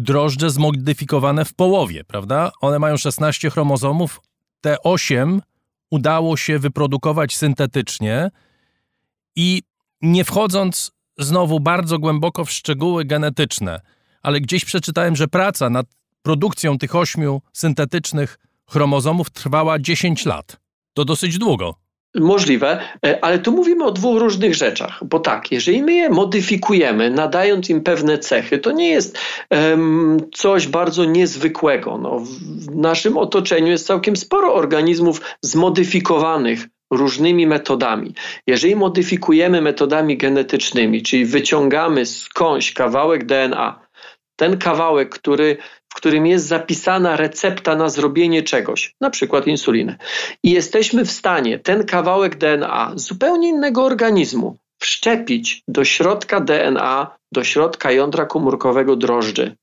drożdże 0.00 0.50
zmodyfikowane 0.50 1.44
w 1.44 1.54
połowie, 1.54 2.04
prawda? 2.04 2.50
One 2.60 2.78
mają 2.78 2.96
16 2.96 3.50
chromozomów, 3.50 4.20
te 4.60 4.82
8 4.82 5.42
udało 5.90 6.36
się 6.36 6.58
wyprodukować 6.58 7.36
syntetycznie 7.36 8.30
i 9.36 9.62
nie 10.02 10.24
wchodząc 10.24 10.92
znowu 11.18 11.60
bardzo 11.60 11.98
głęboko 11.98 12.44
w 12.44 12.50
szczegóły 12.50 13.04
genetyczne, 13.04 13.80
ale 14.22 14.40
gdzieś 14.40 14.64
przeczytałem, 14.64 15.16
że 15.16 15.28
praca 15.28 15.70
nad 15.70 15.86
produkcją 16.22 16.78
tych 16.78 16.96
ośmiu 16.96 17.42
syntetycznych 17.52 18.38
chromozomów 18.68 19.30
trwała 19.30 19.78
10 19.78 20.26
lat. 20.26 20.60
To 20.94 21.04
dosyć 21.04 21.38
długo. 21.38 21.74
Możliwe, 22.14 22.80
e, 23.06 23.24
ale 23.24 23.38
tu 23.38 23.52
mówimy 23.52 23.84
o 23.84 23.90
dwóch 23.90 24.20
różnych 24.20 24.54
rzeczach, 24.54 25.04
bo 25.04 25.20
tak, 25.20 25.52
jeżeli 25.52 25.82
my 25.82 25.92
je 25.92 26.10
modyfikujemy, 26.10 27.10
nadając 27.10 27.70
im 27.70 27.82
pewne 27.82 28.18
cechy, 28.18 28.58
to 28.58 28.72
nie 28.72 28.88
jest 28.88 29.18
um, 29.50 30.18
coś 30.34 30.68
bardzo 30.68 31.04
niezwykłego. 31.04 31.98
No, 31.98 32.18
w 32.20 32.76
naszym 32.76 33.16
otoczeniu 33.16 33.66
jest 33.66 33.86
całkiem 33.86 34.16
sporo 34.16 34.54
organizmów 34.54 35.20
zmodyfikowanych 35.42 36.66
różnymi 36.90 37.46
metodami. 37.46 38.14
Jeżeli 38.46 38.76
modyfikujemy 38.76 39.62
metodami 39.62 40.16
genetycznymi, 40.16 41.02
czyli 41.02 41.24
wyciągamy 41.24 42.06
skądś 42.06 42.72
kawałek 42.72 43.26
DNA, 43.26 43.80
ten 44.36 44.58
kawałek, 44.58 45.08
który 45.08 45.56
w 45.90 45.94
którym 45.94 46.26
jest 46.26 46.46
zapisana 46.46 47.16
recepta 47.16 47.76
na 47.76 47.88
zrobienie 47.88 48.42
czegoś, 48.42 48.94
na 49.00 49.10
przykład 49.10 49.46
insuliny. 49.46 49.96
I 50.42 50.50
jesteśmy 50.50 51.04
w 51.04 51.10
stanie 51.10 51.58
ten 51.58 51.86
kawałek 51.86 52.38
DNA 52.38 52.92
zupełnie 52.94 53.48
innego 53.48 53.84
organizmu 53.84 54.56
wszczepić 54.78 55.62
do 55.68 55.84
środka 55.84 56.40
DNA, 56.40 57.16
do 57.32 57.44
środka 57.44 57.92
jądra 57.92 58.26
komórkowego 58.26 58.96
drożdży. 58.96 59.56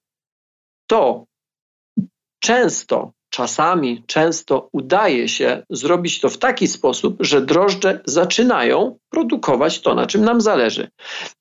To 0.88 1.26
często 2.40 3.12
czasami, 3.38 4.04
często 4.08 4.70
udaje 4.72 5.30
się 5.30 5.64
zrobić 5.70 6.20
to 6.20 6.30
w 6.30 6.38
taki 6.38 6.68
sposób, 6.68 7.18
że 7.20 7.42
drożdże 7.42 8.02
zaczynają 8.06 8.98
produkować 9.10 9.82
to, 9.82 9.96
na 9.96 10.06
czym 10.06 10.24
nam 10.26 10.42
zależy. 10.42 10.90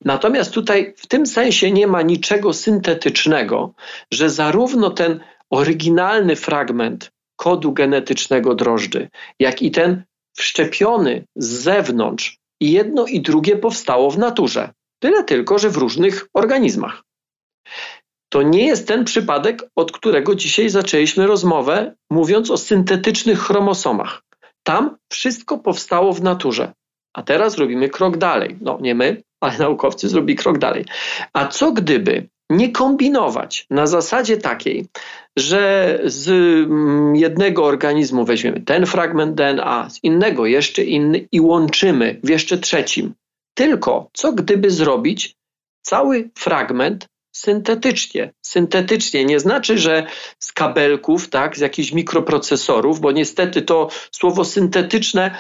Natomiast 0.05 0.53
tutaj 0.53 0.95
w 0.97 1.07
tym 1.07 1.27
sensie 1.27 1.71
nie 1.71 1.87
ma 1.87 2.03
niczego 2.03 2.53
syntetycznego, 2.53 3.75
że 4.13 4.31
zarówno 4.31 4.91
ten 4.91 5.21
oryginalny 5.51 6.37
fragment 6.37 7.13
kodu 7.37 7.73
genetycznego 7.73 8.55
drożdży, 8.55 9.09
jak 9.41 9.63
i 9.63 9.71
ten 9.71 10.03
wszczepiony 10.35 11.25
z 11.37 11.49
zewnątrz, 11.49 12.39
jedno 12.61 13.07
i 13.07 13.21
drugie 13.21 13.57
powstało 13.57 14.11
w 14.11 14.19
naturze. 14.19 14.73
Tyle 14.99 15.25
tylko, 15.25 15.59
że 15.59 15.71
w 15.71 15.77
różnych 15.77 16.29
organizmach 16.35 17.06
to 18.37 18.43
nie 18.43 18.67
jest 18.67 18.89
ten 18.89 19.05
przypadek, 19.05 19.63
od 19.77 19.93
którego 19.93 20.35
dzisiaj 20.35 20.69
zaczęliśmy 20.69 21.27
rozmowę, 21.27 21.95
mówiąc 22.11 22.51
o 22.51 22.57
syntetycznych 22.57 23.39
chromosomach. 23.39 24.23
Tam 24.63 24.97
wszystko 25.13 25.59
powstało 25.59 26.13
w 26.13 26.23
naturze. 26.23 26.73
A 27.15 27.23
teraz 27.23 27.59
robimy 27.59 27.89
krok 27.89 28.17
dalej. 28.17 28.57
No 28.61 28.79
nie 28.81 28.95
my, 28.95 29.23
ale 29.41 29.59
naukowcy 29.59 30.09
zrobili 30.09 30.39
krok 30.39 30.59
dalej. 30.59 30.85
A 31.33 31.47
co 31.47 31.73
gdyby 31.73 32.29
nie 32.51 32.73
kombinować 32.73 33.67
na 33.71 33.87
zasadzie 33.87 34.37
takiej, 34.37 34.87
że 35.37 35.99
z 36.05 36.29
mm, 36.29 37.17
jednego 37.17 37.65
organizmu 37.65 38.25
weźmiemy 38.25 38.61
ten 38.61 38.87
fragment 38.87 39.35
DNA, 39.35 39.91
z 39.91 40.05
innego 40.05 40.47
jeszcze 40.47 40.85
inny 40.85 41.29
i 41.33 41.41
łączymy 41.41 42.21
w 42.25 42.29
jeszcze 42.29 42.59
trzecim. 42.59 43.15
Tylko 43.55 44.11
co 44.13 44.33
gdyby 44.33 44.71
zrobić 44.71 45.35
cały 45.83 46.31
fragment 46.35 47.07
syntetycznie. 47.37 48.33
Syntetycznie 48.43 49.25
nie 49.25 49.41
znaczy, 49.41 49.79
że 49.79 50.07
z 50.39 50.53
kabelków, 50.53 51.29
tak, 51.29 51.57
z 51.57 51.61
jakichś 51.61 51.93
mikroprocesorów, 51.93 53.01
bo 53.01 53.13
niestety 53.13 53.63
to 53.63 53.89
słowo 54.13 54.45
syntetyczne 54.45 55.31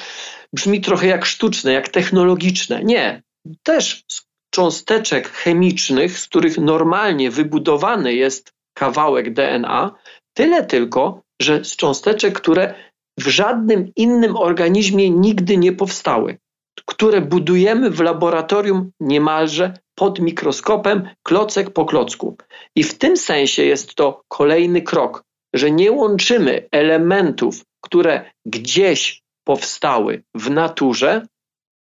brzmi 0.52 0.80
trochę 0.80 1.06
jak 1.06 1.24
sztuczne, 1.24 1.72
jak 1.72 1.88
technologiczne. 1.88 2.84
Nie. 2.84 3.22
Też 3.62 4.04
z 4.08 4.26
cząsteczek 4.50 5.28
chemicznych, 5.28 6.18
z 6.18 6.26
których 6.26 6.58
normalnie 6.58 7.30
wybudowany 7.30 8.14
jest 8.14 8.52
kawałek 8.74 9.34
DNA, 9.34 9.94
tyle 10.34 10.66
tylko, 10.66 11.22
że 11.42 11.64
z 11.64 11.76
cząsteczek, 11.76 12.34
które 12.40 12.74
w 13.18 13.28
żadnym 13.28 13.92
innym 13.96 14.36
organizmie 14.36 15.10
nigdy 15.10 15.56
nie 15.56 15.72
powstały, 15.72 16.38
które 16.84 17.20
budujemy 17.20 17.90
w 17.90 18.00
laboratorium 18.00 18.90
niemalże 19.00 19.78
pod 19.94 20.20
mikroskopem, 20.20 21.08
klocek 21.22 21.70
po 21.70 21.84
klocku. 21.84 22.36
I 22.76 22.84
w 22.84 22.98
tym 22.98 23.16
sensie 23.16 23.64
jest 23.64 23.94
to 23.94 24.22
kolejny 24.28 24.82
krok, 24.82 25.24
że 25.54 25.70
nie 25.70 25.92
łączymy 25.92 26.68
elementów, 26.72 27.64
które 27.80 28.30
gdzieś 28.46 29.22
powstały 29.44 30.22
w 30.34 30.50
naturze, 30.50 31.26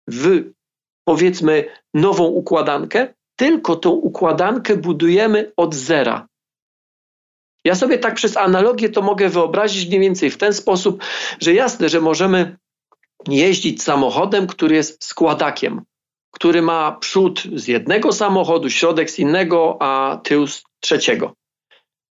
w 0.08 0.44
powiedzmy 1.04 1.64
nową 1.94 2.24
układankę, 2.24 3.14
tylko 3.36 3.76
tą 3.76 3.90
układankę 3.90 4.76
budujemy 4.76 5.52
od 5.56 5.74
zera. 5.74 6.26
Ja 7.64 7.74
sobie 7.74 7.98
tak 7.98 8.14
przez 8.14 8.36
analogię 8.36 8.88
to 8.88 9.02
mogę 9.02 9.28
wyobrazić 9.28 9.88
mniej 9.88 10.00
więcej 10.00 10.30
w 10.30 10.38
ten 10.38 10.52
sposób, 10.52 11.02
że 11.40 11.54
jasne, 11.54 11.88
że 11.88 12.00
możemy 12.00 12.56
jeździć 13.28 13.82
samochodem, 13.82 14.46
który 14.46 14.76
jest 14.76 15.04
składakiem, 15.04 15.82
który 16.30 16.62
ma 16.62 16.92
przód 16.92 17.42
z 17.54 17.68
jednego 17.68 18.12
samochodu, 18.12 18.70
środek 18.70 19.10
z 19.10 19.18
innego, 19.18 19.76
a 19.80 20.20
tył 20.24 20.46
z 20.46 20.62
trzeciego. 20.80 21.34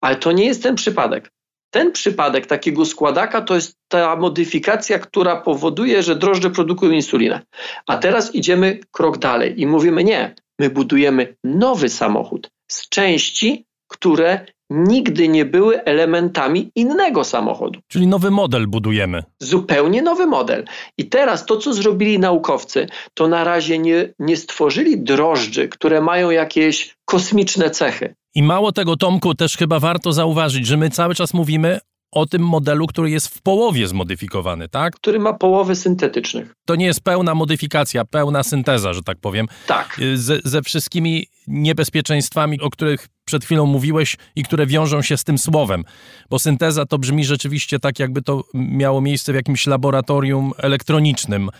Ale 0.01 0.17
to 0.17 0.33
nie 0.33 0.45
jest 0.45 0.63
ten 0.63 0.75
przypadek. 0.75 1.33
Ten 1.71 1.93
przypadek 1.93 2.47
takiego 2.47 2.85
składaka 2.85 3.43
to 3.43 3.55
jest 3.55 3.79
ta 3.89 4.17
modyfikacja, 4.17 4.99
która 4.99 5.41
powoduje, 5.41 6.03
że 6.03 6.17
drożdże 6.17 6.51
produkują 6.51 6.93
insulinę. 6.93 7.43
A 7.87 7.97
teraz 7.97 8.35
idziemy 8.35 8.81
krok 8.91 9.19
dalej 9.19 9.61
i 9.61 9.67
mówimy 9.67 10.05
nie, 10.05 10.35
my 10.59 10.71
budujemy 10.71 11.37
nowy 11.45 11.89
samochód 11.89 12.51
z 12.71 12.89
części, 12.89 13.67
które 13.89 14.47
nigdy 14.71 15.29
nie 15.29 15.45
były 15.45 15.85
elementami 15.85 16.71
innego 16.75 17.25
samochodu. 17.25 17.81
Czyli 17.89 18.07
nowy 18.07 18.31
model 18.31 18.67
budujemy. 18.67 19.23
Zupełnie 19.41 20.03
nowy 20.03 20.27
model. 20.27 20.65
I 20.99 21.09
teraz 21.09 21.47
to, 21.47 21.57
co 21.57 21.75
zrobili 21.75 22.19
naukowcy, 22.19 22.87
to 23.15 23.29
na 23.29 23.45
razie 23.45 23.79
nie, 23.79 24.15
nie 24.19 24.37
stworzyli 24.37 24.99
drożdży, 25.01 25.69
które 25.69 26.01
mają 26.01 26.31
jakieś 26.31 26.97
kosmiczne 27.05 27.71
cechy. 27.71 28.15
I 28.35 28.43
mało 28.43 28.73
tego, 28.73 28.97
Tomku, 28.97 29.35
też 29.35 29.57
chyba 29.57 29.81
warto 29.81 30.13
zauważyć, 30.13 30.67
że 30.67 30.77
my 30.77 30.91
cały 30.91 31.15
czas 31.15 31.35
mówimy 31.35 31.81
o 32.17 32.27
tym 32.27 32.43
modelu, 32.43 32.87
który 32.87 33.11
jest 33.11 33.29
w 33.29 33.43
połowie 33.43 33.89
zmodyfikowany, 33.89 34.69
tak? 34.69 34.95
Który 34.97 35.19
ma 35.19 35.33
połowy 35.33 35.77
syntetycznych. 35.77 36.55
To 36.67 36.77
nie 36.77 36.87
jest 36.87 37.01
pełna 37.01 37.35
modyfikacja, 37.35 38.05
pełna 38.05 38.43
synteza, 38.43 38.93
że 38.93 39.03
tak 39.03 39.19
powiem. 39.21 39.47
Tak. 39.67 40.01
Ze, 40.15 40.41
ze 40.45 40.63
wszystkimi 40.63 41.27
niebezpieczeństwami, 41.47 42.61
o 42.61 42.71
których 42.71 43.09
przed 43.25 43.45
chwilą 43.45 43.67
mówiłeś 43.67 44.17
i 44.37 44.43
które 44.43 44.67
wiążą 44.67 45.03
się 45.03 45.17
z 45.17 45.25
tym 45.25 45.39
słowem. 45.39 45.85
Bo 46.31 46.39
synteza 46.39 46.87
to 46.87 46.99
brzmi 46.99 47.25
rzeczywiście 47.25 47.79
tak, 47.79 47.99
jakby 47.99 48.23
to 48.23 48.45
miało 48.55 49.01
miejsce 49.01 49.33
w 49.33 49.35
jakimś 49.35 49.67
laboratorium 49.67 50.53
elektronicznym. 50.59 51.51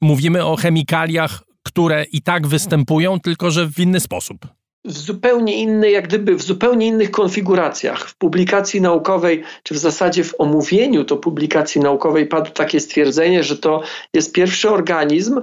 Mówimy 0.00 0.44
o 0.44 0.56
chemikaliach, 0.56 1.42
które 1.62 2.04
i 2.12 2.22
tak 2.22 2.46
występują, 2.46 3.20
tylko 3.20 3.50
że 3.50 3.66
w 3.66 3.78
inny 3.78 4.00
sposób 4.00 4.46
w 4.84 4.98
zupełnie 4.98 5.56
innej, 5.56 5.92
jak 5.92 6.08
gdyby 6.08 6.34
w 6.34 6.42
zupełnie 6.42 6.86
innych 6.86 7.10
konfiguracjach. 7.10 8.08
W 8.08 8.16
publikacji 8.16 8.80
naukowej, 8.80 9.42
czy 9.62 9.74
w 9.74 9.78
zasadzie 9.78 10.24
w 10.24 10.34
omówieniu 10.38 11.04
to 11.04 11.16
publikacji 11.16 11.80
naukowej 11.80 12.26
padło 12.26 12.54
takie 12.54 12.80
stwierdzenie, 12.80 13.42
że 13.44 13.58
to 13.58 13.82
jest 14.14 14.32
pierwszy 14.32 14.70
organizm 14.70 15.40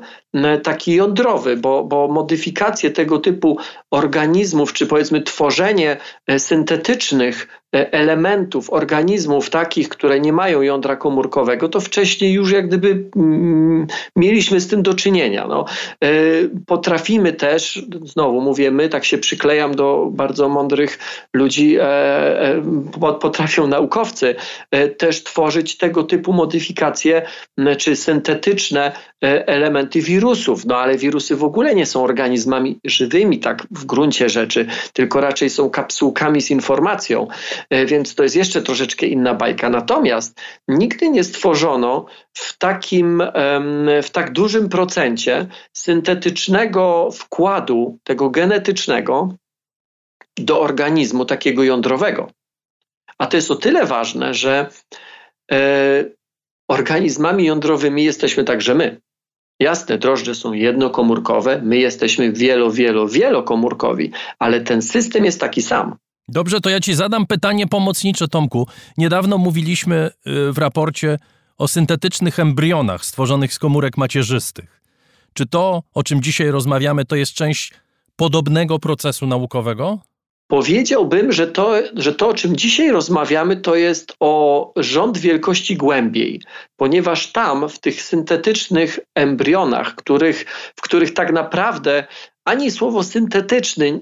taki 0.64 0.96
jądrowy, 0.96 1.58
bo, 1.58 1.84
bo 1.84 2.08
modyfikacje 2.08 2.92
tego 2.92 3.20
typu 3.20 3.58
organizmów, 3.92 4.74
czy 4.74 4.88
powiedzmy 4.88 5.22
tworzenie 5.22 5.98
e, 6.28 6.40
syntetycznych 6.40 7.48
elementów, 7.72 8.74
organizmów 8.74 9.50
takich, 9.50 9.90
które 9.90 10.20
nie 10.20 10.34
mają 10.34 10.62
jądra 10.62 10.96
komórkowego, 10.96 11.70
to 11.70 11.80
wcześniej 11.80 12.34
już 12.34 12.52
jak 12.52 12.68
gdyby 12.68 13.10
mm, 13.16 13.88
mieliśmy 14.16 14.60
z 14.60 14.68
tym 14.68 14.84
do 14.84 14.94
czynienia. 14.94 15.48
No. 15.48 15.66
E, 16.04 16.10
potrafimy 16.66 17.34
też, 17.34 17.86
znowu 18.04 18.42
mówię 18.42 18.72
my, 18.72 18.90
tak 18.90 19.06
się 19.06 19.18
przyklejam 19.18 19.76
do 19.76 20.10
bardzo 20.12 20.50
mądrych 20.50 21.00
ludzi, 21.34 21.78
e, 21.80 22.62
potrafią 23.22 23.68
naukowcy 23.68 24.36
też 24.98 25.24
tworzyć 25.24 25.78
tego 25.78 26.04
typu 26.04 26.34
modyfikacje 26.34 27.22
czy 27.78 27.96
syntetyczne 27.96 28.92
elementy 29.22 30.02
wirusów. 30.02 30.66
No 30.66 30.78
ale 30.78 30.98
wirusy 30.98 31.36
w 31.36 31.44
ogóle 31.44 31.76
nie 31.76 31.86
są 31.86 32.04
organizmami 32.04 32.80
żywymi, 32.84 33.40
tak 33.40 33.68
w 33.72 33.86
gruncie 33.86 34.30
rzeczy, 34.30 34.68
tylko 34.94 35.22
raczej 35.22 35.50
są 35.50 35.70
kapsułkami 35.70 36.42
z 36.42 36.52
informacją. 36.52 37.28
E, 37.70 37.86
więc 37.86 38.16
to 38.16 38.24
jest 38.24 38.36
jeszcze 38.36 38.62
troszeczkę 38.62 39.06
inna 39.06 39.34
bajka. 39.34 39.70
Natomiast 39.70 40.42
nigdy 40.68 41.10
nie 41.10 41.24
stworzono 41.24 42.06
w 42.34 42.58
takim, 42.58 43.24
w 44.04 44.10
tak 44.12 44.32
dużym 44.32 44.70
procencie 44.70 45.48
syntetycznego 45.74 47.10
wkładu, 47.14 47.98
tego 48.04 48.30
genetycznego 48.30 49.34
do 50.38 50.62
organizmu 50.62 51.26
takiego 51.26 51.64
jądrowego. 51.64 52.32
A 53.18 53.28
to 53.28 53.38
jest 53.38 53.52
o 53.52 53.56
tyle 53.56 53.86
ważne, 53.86 54.34
że 54.34 54.70
e, 55.52 56.06
organizmami 56.68 57.46
jądrowymi 57.46 58.04
jesteśmy 58.04 58.44
także 58.44 58.76
my. 58.76 59.02
Jasne, 59.60 59.98
drożdże 59.98 60.36
są 60.36 60.54
jednokomórkowe, 60.54 61.62
my 61.64 61.78
jesteśmy 61.78 62.32
wielo, 62.32 62.72
wielo, 62.72 63.08
wielokomórkowi, 63.08 64.12
ale 64.40 64.62
ten 64.62 64.82
system 64.82 65.26
jest 65.26 65.40
taki 65.40 65.62
sam. 65.62 65.96
Dobrze, 66.28 66.62
to 66.62 66.70
ja 66.70 66.80
ci 66.80 66.94
zadam 66.94 67.28
pytanie 67.28 67.68
pomocnicze, 67.68 68.28
Tomku. 68.28 68.68
Niedawno 68.98 69.38
mówiliśmy 69.38 70.10
y, 70.28 70.54
w 70.54 70.58
raporcie 70.58 71.18
o 71.58 71.68
syntetycznych 71.68 72.40
embrionach 72.40 73.06
stworzonych 73.06 73.54
z 73.54 73.60
komórek 73.60 73.98
macierzystych. 73.98 74.82
Czy 75.34 75.46
to, 75.46 75.84
o 75.94 76.04
czym 76.04 76.22
dzisiaj 76.22 76.52
rozmawiamy, 76.52 77.06
to 77.06 77.16
jest 77.16 77.34
część 77.34 77.74
podobnego 78.16 78.80
procesu 78.80 79.28
naukowego? 79.28 80.00
Powiedziałbym, 80.48 81.32
że 81.32 81.48
to, 81.48 81.76
że 81.96 82.16
to, 82.16 82.28
o 82.28 82.34
czym 82.34 82.56
dzisiaj 82.56 82.92
rozmawiamy, 82.92 83.58
to 83.58 83.76
jest 83.76 84.16
o 84.20 84.72
rząd 84.76 85.18
wielkości 85.18 85.78
głębiej, 85.78 86.42
ponieważ 86.76 87.32
tam, 87.32 87.70
w 87.70 87.80
tych 87.80 88.02
syntetycznych 88.02 89.00
embrionach, 89.16 89.96
których, 89.96 90.46
w 90.76 90.82
których 90.82 91.14
tak 91.14 91.34
naprawdę 91.34 92.08
ani 92.46 92.72
słowo 92.72 93.04
syntetyczny 93.04 94.00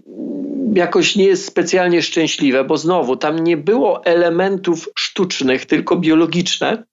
jakoś 0.73 1.15
nie 1.15 1.25
jest 1.25 1.45
specjalnie 1.45 2.01
szczęśliwe, 2.01 2.63
bo 2.63 2.77
znowu 2.77 3.17
tam 3.17 3.39
nie 3.39 3.57
było 3.57 4.05
elementów 4.05 4.89
sztucznych, 4.99 5.65
tylko 5.65 5.95
biologiczne, 5.95 6.83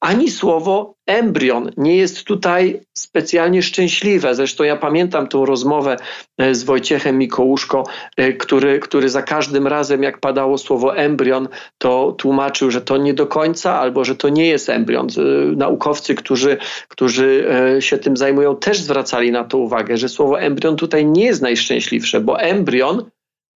ani 0.00 0.30
słowo 0.30 0.94
embrion 1.06 1.70
nie 1.76 1.96
jest 1.96 2.24
tutaj 2.24 2.80
specjalnie 2.98 3.62
szczęśliwe. 3.62 4.34
Zresztą 4.34 4.64
ja 4.64 4.76
pamiętam 4.76 5.28
tą 5.28 5.44
rozmowę 5.44 5.96
e, 6.38 6.54
z 6.54 6.64
Wojciechem 6.64 7.18
Mikołuszko, 7.18 7.84
e, 8.16 8.32
który, 8.32 8.80
który 8.80 9.08
za 9.08 9.22
każdym 9.22 9.66
razem, 9.66 10.02
jak 10.02 10.20
padało 10.20 10.58
słowo 10.58 10.96
embrion, 10.96 11.48
to 11.78 12.12
tłumaczył, 12.12 12.70
że 12.70 12.80
to 12.80 12.96
nie 12.96 13.14
do 13.14 13.26
końca 13.26 13.80
albo 13.80 14.04
że 14.04 14.16
to 14.16 14.28
nie 14.28 14.46
jest 14.46 14.68
embrion. 14.68 15.06
E, 15.06 15.20
naukowcy, 15.56 16.14
którzy, 16.14 16.56
którzy 16.88 17.48
się 17.80 17.98
tym 17.98 18.16
zajmują, 18.16 18.56
też 18.56 18.80
zwracali 18.80 19.32
na 19.32 19.44
to 19.44 19.58
uwagę, 19.58 19.96
że 19.96 20.08
słowo 20.08 20.40
embrion 20.40 20.76
tutaj 20.76 21.06
nie 21.06 21.24
jest 21.24 21.42
najszczęśliwsze, 21.42 22.20
bo 22.20 22.40
embrion 22.40 23.10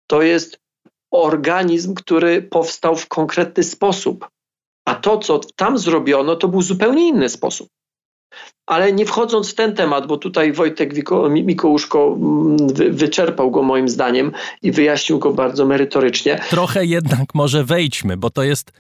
to 0.08 0.22
jest 0.22 0.60
organizm, 1.12 1.94
który 1.94 2.42
powstał 2.42 2.96
w 2.96 3.08
konkretny 3.08 3.64
sposób. 3.64 4.28
A 4.86 4.96
to, 4.96 5.18
co 5.18 5.40
tam 5.56 5.78
zrobiono, 5.78 6.36
to 6.36 6.48
był 6.48 6.62
zupełnie 6.62 7.08
inny 7.08 7.30
sposób. 7.30 7.70
Ale 8.66 8.94
nie 8.94 9.06
wchodząc 9.06 9.52
w 9.52 9.56
ten 9.56 9.76
temat, 9.76 10.08
bo 10.08 10.18
tutaj 10.18 10.54
Wojtek 10.54 10.94
Mikołuszko 11.30 12.18
mm, 12.18 12.58
wyczerpał 12.96 13.52
go 13.52 13.64
moim 13.64 13.90
zdaniem 13.90 14.32
i 14.62 14.72
wyjaśnił 14.72 15.20
go 15.20 15.34
bardzo 15.34 15.66
merytorycznie. 15.66 16.40
Trochę 16.50 16.86
jednak 16.86 17.36
może 17.36 17.64
wejdźmy, 17.64 18.18
bo 18.18 18.30
to 18.30 18.44
jest 18.44 18.72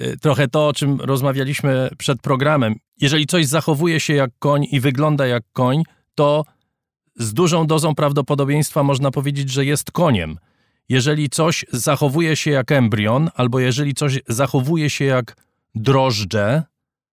y, 0.00 0.16
trochę 0.22 0.48
to, 0.48 0.68
o 0.68 0.72
czym 0.72 1.00
rozmawialiśmy 1.00 1.90
przed 1.98 2.22
programem. 2.22 2.74
Jeżeli 3.00 3.26
coś 3.26 3.46
zachowuje 3.46 4.00
się 4.00 4.14
jak 4.14 4.30
koń 4.38 4.66
i 4.72 4.80
wygląda 4.80 5.26
jak 5.26 5.42
koń, 5.52 5.82
to 6.14 6.44
z 7.16 7.34
dużą 7.34 7.66
dozą 7.66 7.94
prawdopodobieństwa 7.94 8.82
można 8.82 9.10
powiedzieć, 9.10 9.50
że 9.50 9.64
jest 9.64 9.92
koniem 9.92 10.38
jeżeli 10.88 11.30
coś 11.30 11.64
zachowuje 11.72 12.36
się 12.36 12.50
jak 12.50 12.72
embrion, 12.72 13.30
albo 13.34 13.60
jeżeli 13.60 13.94
coś 13.94 14.20
zachowuje 14.28 14.90
się 14.90 15.04
jak 15.04 15.36
drożdże, 15.74 16.62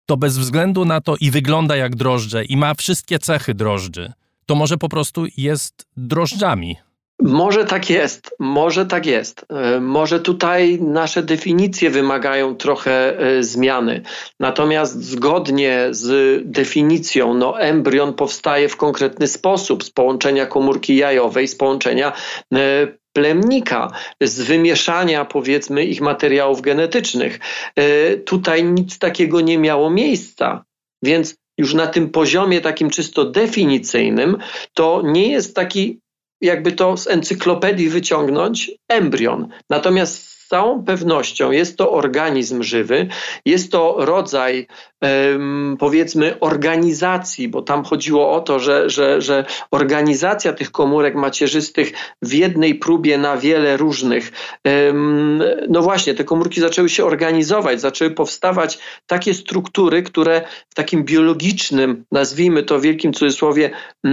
to 0.06 0.18
bez 0.18 0.38
względu 0.38 0.86
na 0.86 1.02
to 1.02 1.16
i 1.20 1.32
wygląda 1.32 1.76
jak 1.76 1.96
drożdże, 1.96 2.46
i 2.46 2.58
ma 2.58 2.74
wszystkie 2.74 3.20
cechy 3.20 3.54
drożdży, 3.54 4.14
to 4.46 4.56
może 4.56 4.78
po 4.78 4.90
prostu 4.90 5.26
jest 5.38 5.86
drożdżami. 5.98 6.76
Może 7.22 7.66
tak 7.66 7.90
jest, 7.90 8.36
może 8.40 8.86
tak 8.86 9.06
jest. 9.06 9.46
E, 9.50 9.80
może 9.80 10.20
tutaj 10.20 10.80
nasze 10.82 11.24
definicje 11.24 11.90
wymagają 11.90 12.56
trochę 12.56 13.20
e, 13.20 13.44
zmiany. 13.44 14.02
Natomiast 14.40 15.04
zgodnie 15.04 15.88
z 15.92 16.42
definicją, 16.46 17.34
no, 17.34 17.60
embrion 17.60 18.14
powstaje 18.14 18.70
w 18.70 18.78
konkretny 18.78 19.28
sposób 19.28 19.84
z 19.84 19.90
połączenia 19.90 20.46
komórki 20.46 20.96
jajowej, 20.96 21.48
z 21.48 21.56
połączenia 21.56 22.14
e, 22.54 22.88
plemnika, 23.16 23.92
z 24.22 24.42
wymieszania 24.42 25.26
powiedzmy 25.26 25.86
ich 25.86 26.02
materiałów 26.02 26.62
genetycznych. 26.62 27.40
E, 27.76 28.18
tutaj 28.18 28.64
nic 28.64 29.00
takiego 29.00 29.42
nie 29.42 29.58
miało 29.58 29.90
miejsca. 29.90 30.66
Więc 31.04 31.36
już 31.58 31.74
na 31.74 31.88
tym 31.88 32.10
poziomie 32.10 32.62
takim 32.62 32.90
czysto 32.90 33.26
definicyjnym 33.26 34.38
to 34.74 35.02
nie 35.04 35.32
jest 35.32 35.56
taki 35.56 36.00
jakby 36.42 36.72
to 36.72 36.98
z 36.98 37.08
encyklopedii 37.08 37.90
wyciągnąć, 37.90 38.72
embrion. 38.88 39.48
Natomiast 39.70 40.35
z 40.46 40.48
całą 40.48 40.84
pewnością 40.84 41.52
jest 41.52 41.78
to 41.78 41.92
organizm 41.92 42.64
żywy, 42.64 43.08
jest 43.46 43.72
to 43.72 43.96
rodzaj 44.00 44.68
powiedzmy 45.80 46.40
organizacji, 46.40 47.48
bo 47.48 47.62
tam 47.62 47.84
chodziło 47.84 48.32
o 48.32 48.40
to, 48.42 48.60
że, 48.60 48.90
że, 48.90 49.22
że 49.22 49.46
organizacja 49.72 50.54
tych 50.54 50.72
komórek 50.72 51.16
macierzystych 51.16 51.92
w 52.22 52.34
jednej 52.34 52.76
próbie 52.76 53.18
na 53.18 53.38
wiele 53.38 53.78
różnych. 53.78 54.32
No 55.70 55.82
właśnie, 55.82 56.14
te 56.14 56.24
komórki 56.24 56.62
zaczęły 56.62 56.90
się 56.90 57.06
organizować, 57.06 57.82
zaczęły 57.82 58.12
powstawać 58.12 58.80
takie 59.06 59.34
struktury, 59.34 60.04
które 60.04 60.42
w 60.70 60.76
takim 60.76 61.04
biologicznym, 61.04 62.06
nazwijmy 62.12 62.64
to 62.64 62.80
w 62.80 62.82
wielkim 62.82 63.14
cudzysłowie, 63.14 63.72
e, 64.06 64.10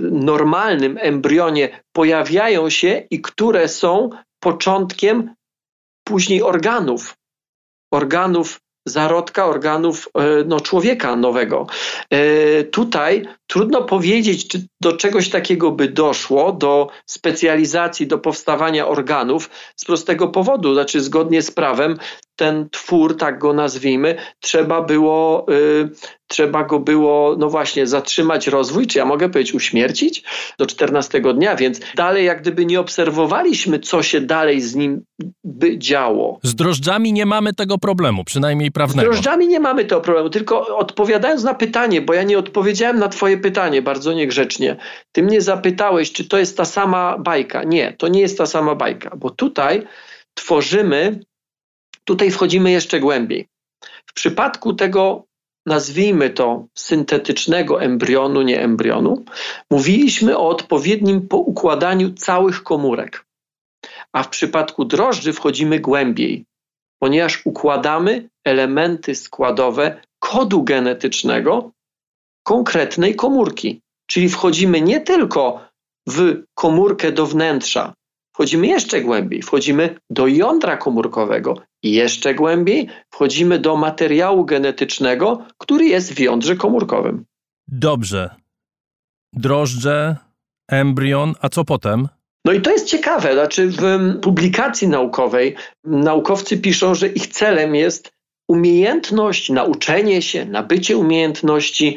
normalnym 0.00 0.98
embrionie 1.00 1.68
pojawiają 1.92 2.70
się 2.70 3.02
i 3.10 3.20
które 3.20 3.68
są 3.68 4.10
początkiem 4.40 5.34
później 6.08 6.42
organów, 6.42 7.16
organów 7.92 8.60
zarodka 8.86 9.46
organów 9.46 10.08
e, 10.14 10.44
no, 10.46 10.60
człowieka 10.60 11.16
nowego. 11.16 11.66
E, 12.10 12.64
tutaj 12.64 13.28
trudno 13.48 13.82
powiedzieć, 13.82 14.48
czy 14.48 14.66
do 14.80 14.92
czegoś 14.92 15.28
takiego 15.28 15.70
by 15.70 15.88
doszło, 15.88 16.52
do 16.52 16.88
specjalizacji, 17.06 18.06
do 18.06 18.18
powstawania 18.18 18.88
organów 18.88 19.50
z 19.76 19.84
prostego 19.84 20.28
powodu. 20.28 20.74
Znaczy, 20.74 21.00
zgodnie 21.00 21.42
z 21.42 21.50
prawem, 21.50 21.98
ten 22.38 22.68
twór, 22.70 23.16
tak 23.16 23.38
go 23.38 23.52
nazwijmy, 23.52 24.16
trzeba 24.40 24.82
było, 24.82 25.46
y, 25.52 25.90
trzeba 26.26 26.64
go 26.64 26.78
było, 26.78 27.36
no 27.38 27.48
właśnie, 27.50 27.86
zatrzymać 27.86 28.46
rozwój, 28.46 28.86
czy 28.86 28.98
ja 28.98 29.04
mogę 29.04 29.28
powiedzieć 29.28 29.54
uśmiercić 29.54 30.24
do 30.58 30.66
14 30.66 31.20
dnia, 31.34 31.56
więc 31.56 31.80
dalej 31.96 32.26
jak 32.26 32.42
gdyby 32.42 32.66
nie 32.66 32.80
obserwowaliśmy, 32.80 33.78
co 33.78 34.02
się 34.02 34.20
dalej 34.20 34.60
z 34.60 34.74
nim 34.74 35.02
by 35.44 35.78
działo. 35.78 36.38
Z 36.42 36.54
drożdżami 36.54 37.12
nie 37.12 37.26
mamy 37.26 37.54
tego 37.54 37.78
problemu, 37.78 38.24
przynajmniej 38.24 38.70
prawnego. 38.70 39.00
Z 39.00 39.04
drożdżami 39.04 39.48
nie 39.48 39.60
mamy 39.60 39.84
tego 39.84 40.00
problemu, 40.00 40.30
tylko 40.30 40.76
odpowiadając 40.76 41.44
na 41.44 41.54
pytanie, 41.54 42.02
bo 42.02 42.14
ja 42.14 42.22
nie 42.22 42.38
odpowiedziałem 42.38 42.98
na 42.98 43.08
twoje 43.08 43.37
pytanie 43.38 43.82
bardzo 43.82 44.12
niegrzecznie. 44.12 44.76
Ty 45.12 45.22
mnie 45.22 45.40
zapytałeś, 45.40 46.12
czy 46.12 46.28
to 46.28 46.38
jest 46.38 46.56
ta 46.56 46.64
sama 46.64 47.18
bajka. 47.18 47.64
Nie, 47.64 47.92
to 47.92 48.08
nie 48.08 48.20
jest 48.20 48.38
ta 48.38 48.46
sama 48.46 48.74
bajka, 48.74 49.16
bo 49.16 49.30
tutaj 49.30 49.86
tworzymy 50.34 51.20
Tutaj 52.08 52.30
wchodzimy 52.30 52.70
jeszcze 52.70 53.00
głębiej. 53.00 53.48
W 54.06 54.12
przypadku 54.12 54.74
tego, 54.74 55.24
nazwijmy 55.66 56.30
to 56.30 56.66
syntetycznego 56.74 57.82
embrionu, 57.82 58.42
nie 58.42 58.60
embrionu, 58.60 59.24
mówiliśmy 59.70 60.38
o 60.38 60.48
odpowiednim 60.48 61.28
poukładaniu 61.28 62.12
całych 62.12 62.62
komórek. 62.62 63.26
A 64.12 64.22
w 64.22 64.28
przypadku 64.28 64.84
drożdży 64.84 65.32
wchodzimy 65.32 65.80
głębiej, 65.80 66.44
ponieważ 67.02 67.46
układamy 67.46 68.28
elementy 68.44 69.14
składowe 69.14 70.00
kodu 70.18 70.64
genetycznego 70.64 71.70
konkretnej 72.48 73.14
komórki. 73.14 73.80
Czyli 74.06 74.28
wchodzimy 74.28 74.80
nie 74.80 75.00
tylko 75.00 75.68
w 76.08 76.42
komórkę 76.54 77.12
do 77.12 77.26
wnętrza, 77.26 77.94
wchodzimy 78.34 78.66
jeszcze 78.66 79.00
głębiej, 79.00 79.42
wchodzimy 79.42 79.96
do 80.10 80.26
jądra 80.26 80.76
komórkowego 80.76 81.54
i 81.82 81.92
jeszcze 81.92 82.34
głębiej 82.34 82.88
wchodzimy 83.14 83.58
do 83.58 83.76
materiału 83.76 84.44
genetycznego, 84.44 85.44
który 85.58 85.84
jest 85.84 86.12
w 86.12 86.20
jądrze 86.20 86.56
komórkowym. 86.56 87.24
Dobrze. 87.68 88.30
Drożdże, 89.32 90.16
embrion, 90.70 91.34
a 91.40 91.48
co 91.48 91.64
potem? 91.64 92.08
No 92.44 92.52
i 92.52 92.60
to 92.60 92.70
jest 92.70 92.86
ciekawe, 92.86 93.32
znaczy 93.32 93.68
w 93.68 93.82
publikacji 94.22 94.88
naukowej 94.88 95.56
naukowcy 95.84 96.58
piszą, 96.58 96.94
że 96.94 97.08
ich 97.08 97.26
celem 97.26 97.74
jest 97.74 98.12
umiejętność, 98.48 99.50
nauczenie 99.50 100.22
się, 100.22 100.44
nabycie 100.44 100.96
umiejętności 100.96 101.96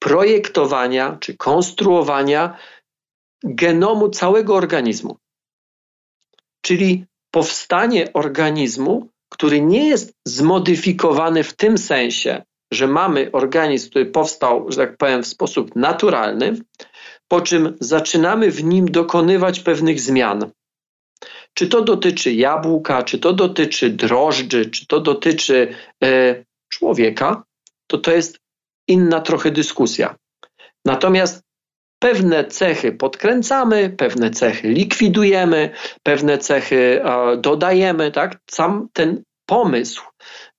projektowania 0.00 1.16
czy 1.20 1.36
konstruowania 1.36 2.58
genomu 3.44 4.08
całego 4.08 4.54
organizmu. 4.54 5.16
Czyli 6.62 7.04
powstanie 7.30 8.12
organizmu, 8.12 9.08
który 9.28 9.60
nie 9.60 9.88
jest 9.88 10.12
zmodyfikowany 10.26 11.44
w 11.44 11.56
tym 11.56 11.78
sensie, 11.78 12.42
że 12.72 12.86
mamy 12.86 13.30
organizm, 13.32 13.90
który 13.90 14.06
powstał, 14.06 14.72
że 14.72 14.76
tak 14.76 14.96
powiem, 14.96 15.22
w 15.22 15.26
sposób 15.26 15.76
naturalny, 15.76 16.56
po 17.28 17.40
czym 17.40 17.76
zaczynamy 17.80 18.50
w 18.50 18.64
nim 18.64 18.90
dokonywać 18.90 19.60
pewnych 19.60 20.00
zmian. 20.00 20.50
Czy 21.54 21.68
to 21.68 21.82
dotyczy 21.82 22.32
jabłka, 22.32 23.02
czy 23.02 23.18
to 23.18 23.32
dotyczy 23.32 23.90
drożdży, 23.90 24.70
czy 24.70 24.86
to 24.86 25.00
dotyczy 25.00 25.74
e, 26.04 26.44
człowieka, 26.68 27.42
to 27.86 27.98
to 27.98 28.12
jest 28.12 28.39
inna 28.90 29.20
trochę 29.20 29.50
dyskusja. 29.50 30.14
Natomiast 30.84 31.42
pewne 32.02 32.44
cechy 32.44 32.92
podkręcamy, 32.92 33.90
pewne 33.90 34.30
cechy 34.30 34.68
likwidujemy, 34.68 35.70
pewne 36.02 36.38
cechy 36.38 37.02
dodajemy, 37.38 38.10
tak? 38.10 38.38
Sam 38.50 38.88
ten 38.92 39.22
pomysł 39.46 40.02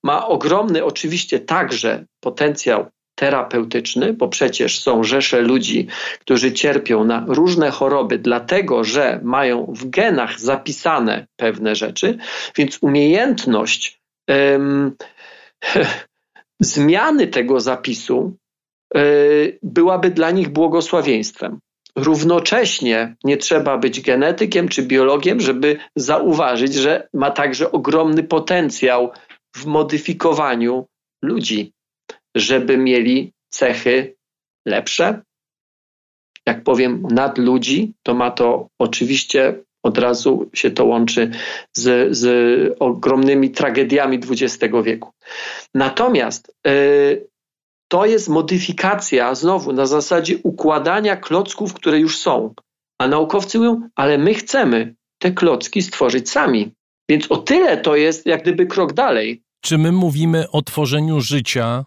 ma 0.04 0.26
ogromny 0.26 0.84
oczywiście 0.84 1.40
także 1.40 2.04
potencjał 2.20 2.86
terapeutyczny, 3.14 4.12
bo 4.12 4.28
przecież 4.28 4.80
są 4.80 5.04
rzesze 5.04 5.40
ludzi, 5.40 5.86
którzy 6.20 6.52
cierpią 6.52 7.04
na 7.04 7.24
różne 7.28 7.70
choroby, 7.70 8.18
dlatego 8.18 8.84
że 8.84 9.20
mają 9.22 9.72
w 9.76 9.90
genach 9.90 10.40
zapisane 10.40 11.26
pewne 11.36 11.76
rzeczy, 11.76 12.18
więc 12.56 12.78
umiejętność 12.80 14.00
um, 14.28 14.96
zmiany 16.62 17.26
tego 17.26 17.60
zapisu 17.60 18.36
Y, 18.96 19.58
byłaby 19.62 20.10
dla 20.10 20.30
nich 20.30 20.48
błogosławieństwem. 20.48 21.58
Równocześnie 21.96 23.16
nie 23.24 23.36
trzeba 23.36 23.78
być 23.78 24.00
genetykiem 24.00 24.68
czy 24.68 24.82
biologiem, 24.82 25.40
żeby 25.40 25.78
zauważyć, 25.96 26.74
że 26.74 27.08
ma 27.14 27.30
także 27.30 27.72
ogromny 27.72 28.22
potencjał 28.22 29.12
w 29.56 29.66
modyfikowaniu 29.66 30.86
ludzi, 31.22 31.72
żeby 32.34 32.78
mieli 32.78 33.32
cechy 33.48 34.14
lepsze. 34.66 35.22
Jak 36.46 36.64
powiem 36.64 37.02
nad 37.10 37.38
ludzi, 37.38 37.92
to 38.02 38.14
ma 38.14 38.30
to 38.30 38.68
oczywiście 38.78 39.64
od 39.82 39.98
razu 39.98 40.50
się 40.54 40.70
to 40.70 40.84
łączy 40.84 41.30
z, 41.72 42.16
z 42.16 42.26
ogromnymi 42.80 43.50
tragediami 43.50 44.20
XX 44.30 44.74
wieku. 44.84 45.10
Natomiast 45.74 46.54
yy, 46.66 47.28
to 47.88 48.06
jest 48.06 48.28
modyfikacja 48.28 49.34
znowu 49.34 49.72
na 49.72 49.86
zasadzie 49.86 50.38
układania 50.42 51.16
klocków, 51.16 51.74
które 51.74 52.00
już 52.00 52.18
są. 52.18 52.54
A 52.98 53.08
naukowcy 53.08 53.58
mówią, 53.58 53.88
ale 53.94 54.18
my 54.18 54.34
chcemy 54.34 54.94
te 55.18 55.32
klocki 55.32 55.82
stworzyć 55.82 56.30
sami. 56.30 56.72
Więc 57.08 57.32
o 57.32 57.36
tyle 57.36 57.76
to 57.76 57.96
jest 57.96 58.26
jak 58.26 58.42
gdyby 58.42 58.66
krok 58.66 58.92
dalej. 58.92 59.42
Czy 59.60 59.78
my 59.78 59.92
mówimy 59.92 60.50
o 60.50 60.62
tworzeniu 60.62 61.20
życia 61.20 61.84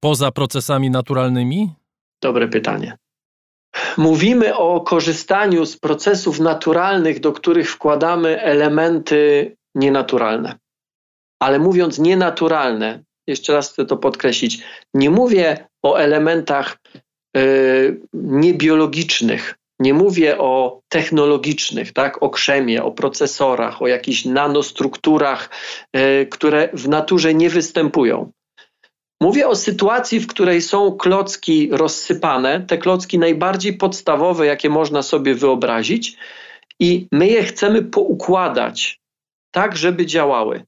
poza 0.00 0.30
procesami 0.30 0.90
naturalnymi? 0.90 1.70
Dobre 2.22 2.48
pytanie. 2.48 2.96
Mówimy 3.96 4.56
o 4.56 4.80
korzystaniu 4.80 5.66
z 5.66 5.76
procesów 5.76 6.40
naturalnych, 6.40 7.20
do 7.20 7.32
których 7.32 7.70
wkładamy 7.70 8.42
elementy 8.42 9.56
nienaturalne. 9.74 10.58
Ale 11.42 11.58
mówiąc 11.58 11.98
nienaturalne, 11.98 13.02
jeszcze 13.26 13.52
raz 13.52 13.72
chcę 13.72 13.86
to 13.86 13.96
podkreślić, 13.96 14.62
nie 14.94 15.10
mówię 15.10 15.68
o 15.82 15.96
elementach 15.96 16.78
y, 17.36 18.00
niebiologicznych, 18.12 19.54
nie 19.80 19.94
mówię 19.94 20.38
o 20.38 20.80
technologicznych, 20.88 21.92
tak, 21.92 22.22
o 22.22 22.30
krzemie, 22.30 22.84
o 22.84 22.92
procesorach, 22.92 23.82
o 23.82 23.86
jakichś 23.86 24.24
nanostrukturach, 24.24 25.50
y, 25.96 26.26
które 26.30 26.68
w 26.72 26.88
naturze 26.88 27.34
nie 27.34 27.50
występują. 27.50 28.30
Mówię 29.20 29.48
o 29.48 29.56
sytuacji, 29.56 30.20
w 30.20 30.26
której 30.26 30.62
są 30.62 30.96
klocki 30.96 31.68
rozsypane, 31.72 32.60
te 32.60 32.78
klocki 32.78 33.18
najbardziej 33.18 33.72
podstawowe, 33.72 34.46
jakie 34.46 34.70
można 34.70 35.02
sobie 35.02 35.34
wyobrazić, 35.34 36.16
i 36.78 37.08
my 37.12 37.28
je 37.28 37.42
chcemy 37.42 37.82
poukładać 37.82 39.00
tak, 39.50 39.76
żeby 39.76 40.06
działały 40.06 40.64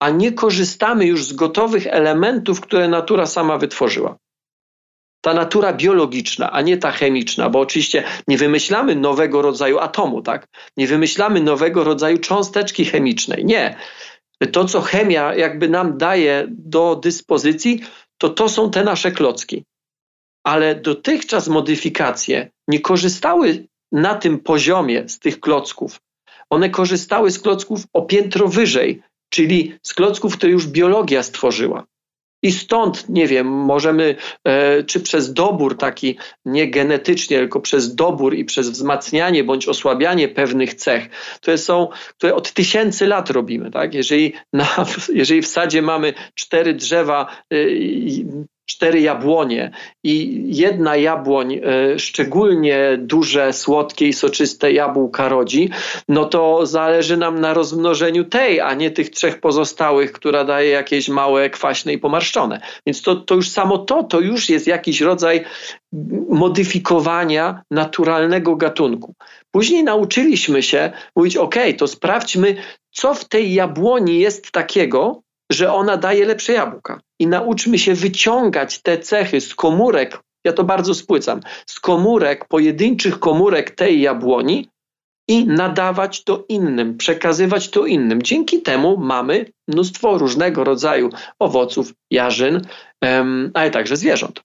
a 0.00 0.10
nie 0.10 0.32
korzystamy 0.32 1.06
już 1.06 1.24
z 1.24 1.32
gotowych 1.32 1.86
elementów, 1.86 2.60
które 2.60 2.88
natura 2.88 3.26
sama 3.26 3.58
wytworzyła. 3.58 4.16
Ta 5.20 5.34
natura 5.34 5.72
biologiczna, 5.72 6.52
a 6.52 6.62
nie 6.62 6.76
ta 6.76 6.92
chemiczna, 6.92 7.50
bo 7.50 7.60
oczywiście 7.60 8.04
nie 8.28 8.38
wymyślamy 8.38 8.96
nowego 8.96 9.42
rodzaju 9.42 9.78
atomu, 9.78 10.22
tak? 10.22 10.46
Nie 10.76 10.86
wymyślamy 10.86 11.40
nowego 11.40 11.84
rodzaju 11.84 12.18
cząsteczki 12.18 12.84
chemicznej. 12.84 13.44
Nie. 13.44 13.76
To, 14.52 14.64
co 14.64 14.80
chemia 14.80 15.34
jakby 15.34 15.68
nam 15.68 15.98
daje 15.98 16.46
do 16.50 16.96
dyspozycji, 16.96 17.80
to 18.18 18.28
to 18.28 18.48
są 18.48 18.70
te 18.70 18.84
nasze 18.84 19.12
klocki. 19.12 19.64
Ale 20.44 20.74
dotychczas 20.74 21.48
modyfikacje 21.48 22.50
nie 22.68 22.80
korzystały 22.80 23.66
na 23.92 24.14
tym 24.14 24.38
poziomie 24.38 25.08
z 25.08 25.18
tych 25.18 25.40
klocków. 25.40 26.00
One 26.50 26.70
korzystały 26.70 27.30
z 27.30 27.38
klocków 27.38 27.84
o 27.92 28.02
piętro 28.02 28.48
wyżej, 28.48 29.02
czyli 29.28 29.78
z 29.82 29.94
klocków, 29.94 30.36
które 30.36 30.52
już 30.52 30.66
biologia 30.66 31.22
stworzyła. 31.22 31.84
I 32.46 32.52
stąd, 32.52 33.08
nie 33.08 33.26
wiem, 33.26 33.46
możemy, 33.46 34.16
e, 34.44 34.82
czy 34.82 35.00
przez 35.00 35.32
dobór 35.32 35.78
taki, 35.78 36.16
nie 36.44 36.70
genetycznie, 36.70 37.38
tylko 37.38 37.60
przez 37.60 37.94
dobór 37.94 38.34
i 38.34 38.44
przez 38.44 38.70
wzmacnianie 38.70 39.44
bądź 39.44 39.68
osłabianie 39.68 40.28
pewnych 40.28 40.74
cech, 40.74 41.10
które 41.10 41.58
są, 41.58 41.88
które 42.18 42.34
od 42.34 42.52
tysięcy 42.52 43.06
lat 43.06 43.30
robimy. 43.30 43.70
Tak? 43.70 43.94
Jeżeli, 43.94 44.32
na, 44.52 44.66
jeżeli 45.14 45.42
w 45.42 45.46
sadzie 45.46 45.82
mamy 45.82 46.14
cztery 46.34 46.74
drzewa, 46.74 47.26
e, 47.52 47.56
cztery 48.66 49.00
jabłonie 49.00 49.70
i 50.04 50.42
jedna 50.46 50.96
jabłoń, 50.96 51.54
e, 51.54 51.98
szczególnie 51.98 52.98
duże, 53.00 53.52
słodkie 53.52 54.08
i 54.08 54.12
soczyste 54.12 54.72
jabłka 54.72 55.28
rodzi, 55.28 55.70
no 56.08 56.24
to 56.24 56.66
zależy 56.66 57.16
nam 57.16 57.40
na 57.40 57.54
rozmnożeniu 57.54 58.24
tej, 58.24 58.60
a 58.60 58.74
nie 58.74 58.90
tych 58.90 59.10
trzech 59.10 59.40
pozostałych, 59.40 60.12
która 60.12 60.44
daje 60.44 60.70
jakieś 60.70 61.08
małe, 61.08 61.50
kwaśne 61.50 61.92
i 61.92 61.98
pomarszczone. 61.98 62.60
Więc 62.86 63.02
to, 63.02 63.16
to 63.16 63.34
już 63.34 63.48
samo 63.48 63.78
to, 63.78 64.02
to 64.02 64.20
już 64.20 64.48
jest 64.48 64.66
jakiś 64.66 65.00
rodzaj 65.00 65.44
modyfikowania 66.28 67.62
naturalnego 67.70 68.56
gatunku. 68.56 69.14
Później 69.50 69.84
nauczyliśmy 69.84 70.62
się 70.62 70.92
mówić, 71.16 71.36
ok, 71.36 71.54
to 71.78 71.86
sprawdźmy, 71.86 72.56
co 72.90 73.14
w 73.14 73.28
tej 73.28 73.54
jabłoni 73.54 74.18
jest 74.18 74.52
takiego, 74.52 75.22
że 75.52 75.72
ona 75.72 75.96
daje 75.96 76.26
lepsze 76.26 76.52
jabłka. 76.52 77.00
I 77.20 77.26
nauczmy 77.26 77.78
się 77.78 77.94
wyciągać 77.94 78.82
te 78.82 78.98
cechy 78.98 79.40
z 79.40 79.54
komórek, 79.54 80.22
ja 80.44 80.52
to 80.52 80.64
bardzo 80.64 80.94
spłycam, 80.94 81.40
z 81.66 81.80
komórek, 81.80 82.48
pojedynczych 82.48 83.18
komórek 83.18 83.70
tej 83.70 84.00
jabłoni 84.00 84.68
i 85.28 85.46
nadawać 85.46 86.24
to 86.24 86.44
innym, 86.48 86.96
przekazywać 86.96 87.70
to 87.70 87.86
innym. 87.86 88.22
Dzięki 88.22 88.62
temu 88.62 88.96
mamy 88.96 89.46
mnóstwo 89.68 90.18
różnego 90.18 90.64
rodzaju 90.64 91.10
owoców, 91.38 91.92
jarzyn, 92.10 92.60
um, 93.02 93.50
ale 93.54 93.70
także 93.70 93.96
zwierząt. 93.96 94.42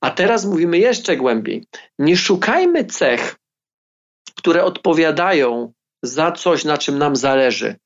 A 0.00 0.10
teraz 0.10 0.44
mówimy 0.46 0.78
jeszcze 0.78 1.16
głębiej. 1.16 1.64
Nie 1.98 2.16
szukajmy 2.16 2.84
cech, 2.84 3.36
które 4.34 4.64
odpowiadają 4.64 5.72
za 6.02 6.32
coś, 6.32 6.64
na 6.64 6.78
czym 6.78 6.98
nam 6.98 7.16
zależy 7.16 7.76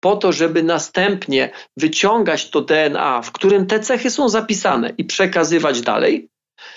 po 0.00 0.16
to, 0.16 0.32
żeby 0.32 0.62
następnie 0.62 1.50
wyciągać 1.76 2.50
to 2.50 2.60
DNA, 2.60 3.22
w 3.22 3.32
którym 3.32 3.66
te 3.66 3.80
cechy 3.80 4.10
są 4.10 4.28
zapisane 4.28 4.92
i 4.98 5.04
przekazywać 5.04 5.80
dalej, 5.80 6.28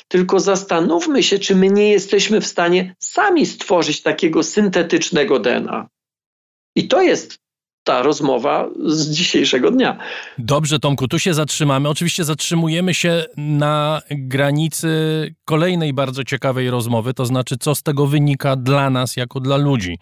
tylko 0.07 0.39
zastanówmy 0.39 1.23
się, 1.23 1.39
czy 1.39 1.55
my 1.55 1.69
nie 1.69 1.91
jesteśmy 1.91 2.41
w 2.41 2.47
stanie 2.47 2.95
sami 2.99 3.45
stworzyć 3.45 4.01
takiego 4.01 4.43
syntetycznego 4.43 5.39
DNA. 5.39 5.87
I 6.75 6.87
to 6.87 7.01
jest 7.01 7.41
ta 7.83 8.01
rozmowa 8.01 8.69
z 8.85 9.09
dzisiejszego 9.09 9.71
dnia. 9.71 9.97
Dobrze, 10.37 10.79
Tomku, 10.79 11.07
tu 11.07 11.19
się 11.19 11.33
zatrzymamy. 11.33 11.89
Oczywiście 11.89 12.23
zatrzymujemy 12.23 12.93
się 12.93 13.25
na 13.37 14.01
granicy 14.11 14.87
kolejnej 15.45 15.93
bardzo 15.93 16.23
ciekawej 16.23 16.69
rozmowy, 16.69 17.13
to 17.13 17.25
znaczy, 17.25 17.55
co 17.59 17.75
z 17.75 17.83
tego 17.83 18.07
wynika 18.07 18.55
dla 18.55 18.89
nas, 18.89 19.17
jako 19.17 19.39
dla 19.39 19.57
ludzi. 19.57 19.97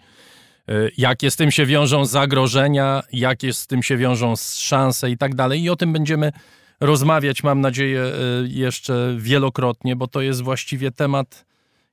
Y, 0.70 0.92
jakie 0.96 1.30
z 1.30 1.36
tym 1.36 1.50
się 1.50 1.66
wiążą 1.66 2.04
zagrożenia, 2.04 3.02
jakie 3.12 3.52
z 3.52 3.66
tym 3.66 3.82
się 3.82 3.96
wiążą 3.96 4.34
szanse 4.36 5.10
i 5.10 5.16
tak 5.16 5.34
dalej. 5.34 5.62
I 5.62 5.70
o 5.70 5.76
tym 5.76 5.92
będziemy 5.92 6.32
rozmawiać, 6.80 7.42
mam 7.42 7.60
nadzieję, 7.60 8.02
y, 8.44 8.48
jeszcze 8.48 9.14
wielokrotnie, 9.18 9.96
bo 9.96 10.06
to 10.06 10.20
jest 10.20 10.42
właściwie 10.42 10.90
temat, 10.90 11.44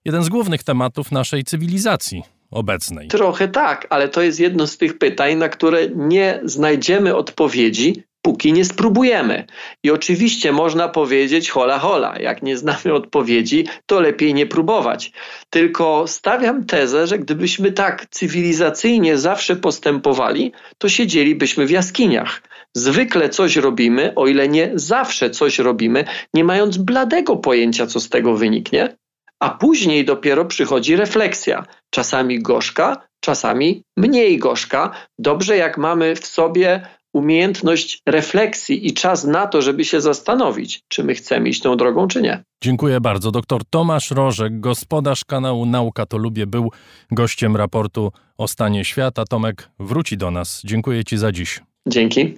jeden 0.06 0.24
z 0.24 0.30
głównych 0.30 0.64
tematów 0.64 1.12
naszej 1.12 1.44
cywilizacji 1.44 2.24
obecnej. 2.52 3.08
Trochę 3.08 3.48
tak, 3.48 3.88
ale 3.90 4.10
to 4.10 4.22
jest 4.22 4.40
jedno 4.40 4.68
z 4.68 4.78
tych 4.78 4.98
pytań, 4.98 5.36
na 5.36 5.50
które 5.50 5.88
nie 5.96 6.40
znajdziemy 6.44 7.16
odpowiedzi, 7.16 8.04
póki 8.28 8.54
nie 8.54 8.66
spróbujemy. 8.66 9.46
I 9.84 9.92
oczywiście 9.92 10.52
można 10.52 10.90
powiedzieć 10.90 11.50
hola 11.50 11.80
hola, 11.80 12.20
jak 12.20 12.44
nie 12.44 12.58
znamy 12.58 12.94
odpowiedzi, 12.94 13.66
to 13.86 14.00
lepiej 14.00 14.34
nie 14.34 14.46
próbować. 14.46 15.12
Tylko 15.50 16.08
stawiam 16.08 16.66
tezę, 16.66 17.08
że 17.08 17.20
gdybyśmy 17.20 17.72
tak 17.72 18.06
cywilizacyjnie 18.12 19.18
zawsze 19.18 19.56
postępowali, 19.56 20.52
to 20.78 20.90
siedzielibyśmy 20.90 21.66
w 21.66 21.72
jaskiniach. 21.72 22.42
Zwykle 22.74 23.30
coś 23.30 23.56
robimy, 23.56 24.16
o 24.16 24.28
ile 24.28 24.48
nie 24.48 24.72
zawsze 24.76 25.30
coś 25.30 25.60
robimy, 25.60 26.06
nie 26.34 26.44
mając 26.44 26.78
bladego 26.78 27.36
pojęcia, 27.36 27.88
co 27.88 28.00
z 28.00 28.10
tego 28.10 28.34
wyniknie, 28.34 28.98
a 29.40 29.50
później 29.50 30.06
dopiero 30.06 30.46
przychodzi 30.46 30.96
refleksja. 30.96 31.66
Czasami 31.90 32.42
gorzka, 32.42 33.08
czasami 33.20 33.84
mniej 33.98 34.38
gorzka. 34.38 34.92
Dobrze, 35.20 35.58
jak 35.58 35.78
mamy 35.78 36.16
w 36.16 36.26
sobie 36.28 36.88
umiejętność 37.18 38.02
refleksji 38.06 38.88
i 38.88 38.94
czas 38.94 39.24
na 39.24 39.48
to, 39.48 39.62
żeby 39.62 39.86
się 39.86 40.02
zastanowić, 40.02 40.82
czy 40.88 41.04
my 41.04 41.16
chcemy 41.16 41.50
iść 41.50 41.62
tą 41.62 41.78
drogą, 41.78 42.08
czy 42.08 42.22
nie. 42.22 42.44
Dziękuję 42.64 43.02
bardzo. 43.02 43.32
Doktor 43.32 43.66
Tomasz 43.66 44.12
Rożek, 44.12 44.60
gospodarz 44.60 45.26
kanału 45.26 45.66
Nauka 45.66 46.06
to 46.06 46.18
Lubię, 46.18 46.48
był 46.48 46.72
gościem 47.12 47.56
raportu 47.56 48.12
o 48.38 48.48
stanie 48.48 48.86
świata. 48.86 49.26
Tomek 49.26 49.70
wróci 49.80 50.18
do 50.18 50.32
nas. 50.32 50.62
Dziękuję 50.66 51.04
Ci 51.04 51.18
za 51.18 51.32
dziś. 51.32 51.62
Dzięki. 51.88 52.34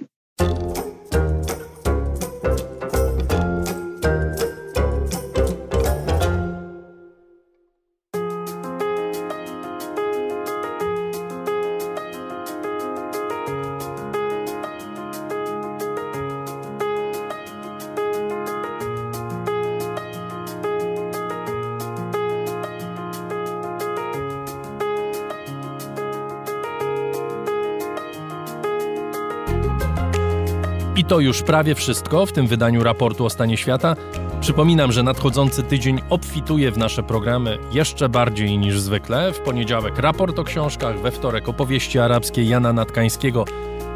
To 31.09 31.19
już 31.19 31.41
prawie 31.41 31.75
wszystko 31.75 32.25
w 32.25 32.31
tym 32.31 32.47
wydaniu 32.47 32.83
raportu 32.83 33.25
o 33.25 33.29
stanie 33.29 33.57
świata. 33.57 33.95
Przypominam, 34.41 34.91
że 34.91 35.03
nadchodzący 35.03 35.63
tydzień 35.63 36.01
obfituje 36.09 36.71
w 36.71 36.77
nasze 36.77 37.03
programy 37.03 37.57
jeszcze 37.71 38.09
bardziej 38.09 38.57
niż 38.57 38.79
zwykle. 38.79 39.33
W 39.33 39.39
poniedziałek 39.39 39.97
raport 39.97 40.39
o 40.39 40.43
książkach, 40.43 40.99
we 40.99 41.11
wtorek 41.11 41.49
opowieści 41.49 41.99
arabskie 41.99 42.43
Jana 42.43 42.73
Natkańskiego, 42.73 43.45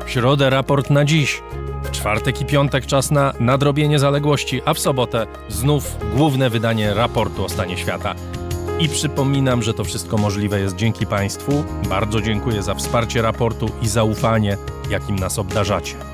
w 0.05 0.09
środę 0.09 0.49
raport 0.49 0.89
na 0.89 1.05
dziś, 1.05 1.41
w 1.83 1.91
czwartek 1.91 2.41
i 2.41 2.45
piątek 2.45 2.85
czas 2.85 3.11
na 3.11 3.33
nadrobienie 3.39 3.99
zaległości, 3.99 4.61
a 4.65 4.73
w 4.73 4.79
sobotę 4.79 5.27
znów 5.49 5.97
główne 6.15 6.49
wydanie 6.49 6.93
raportu 6.93 7.45
o 7.45 7.49
stanie 7.49 7.77
świata. 7.77 8.15
I 8.79 8.89
przypominam, 8.89 9.63
że 9.63 9.73
to 9.73 9.83
wszystko 9.83 10.17
możliwe 10.17 10.59
jest 10.59 10.75
dzięki 10.75 11.05
Państwu. 11.05 11.63
Bardzo 11.89 12.21
dziękuję 12.21 12.63
za 12.63 12.75
wsparcie 12.75 13.21
raportu 13.21 13.69
i 13.81 13.87
zaufanie, 13.87 14.57
jakim 14.89 15.15
nas 15.15 15.39
obdarzacie. 15.39 16.12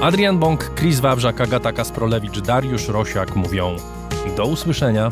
Adrian 0.00 0.38
Bąk, 0.38 0.70
Chris 0.74 1.00
Wawrzak, 1.00 1.40
Agata 1.40 1.72
Kasprolewicz, 1.72 2.40
Dariusz 2.40 2.88
Rosiak 2.88 3.36
mówią 3.36 3.76
do 4.36 4.46
usłyszenia. 4.46 5.10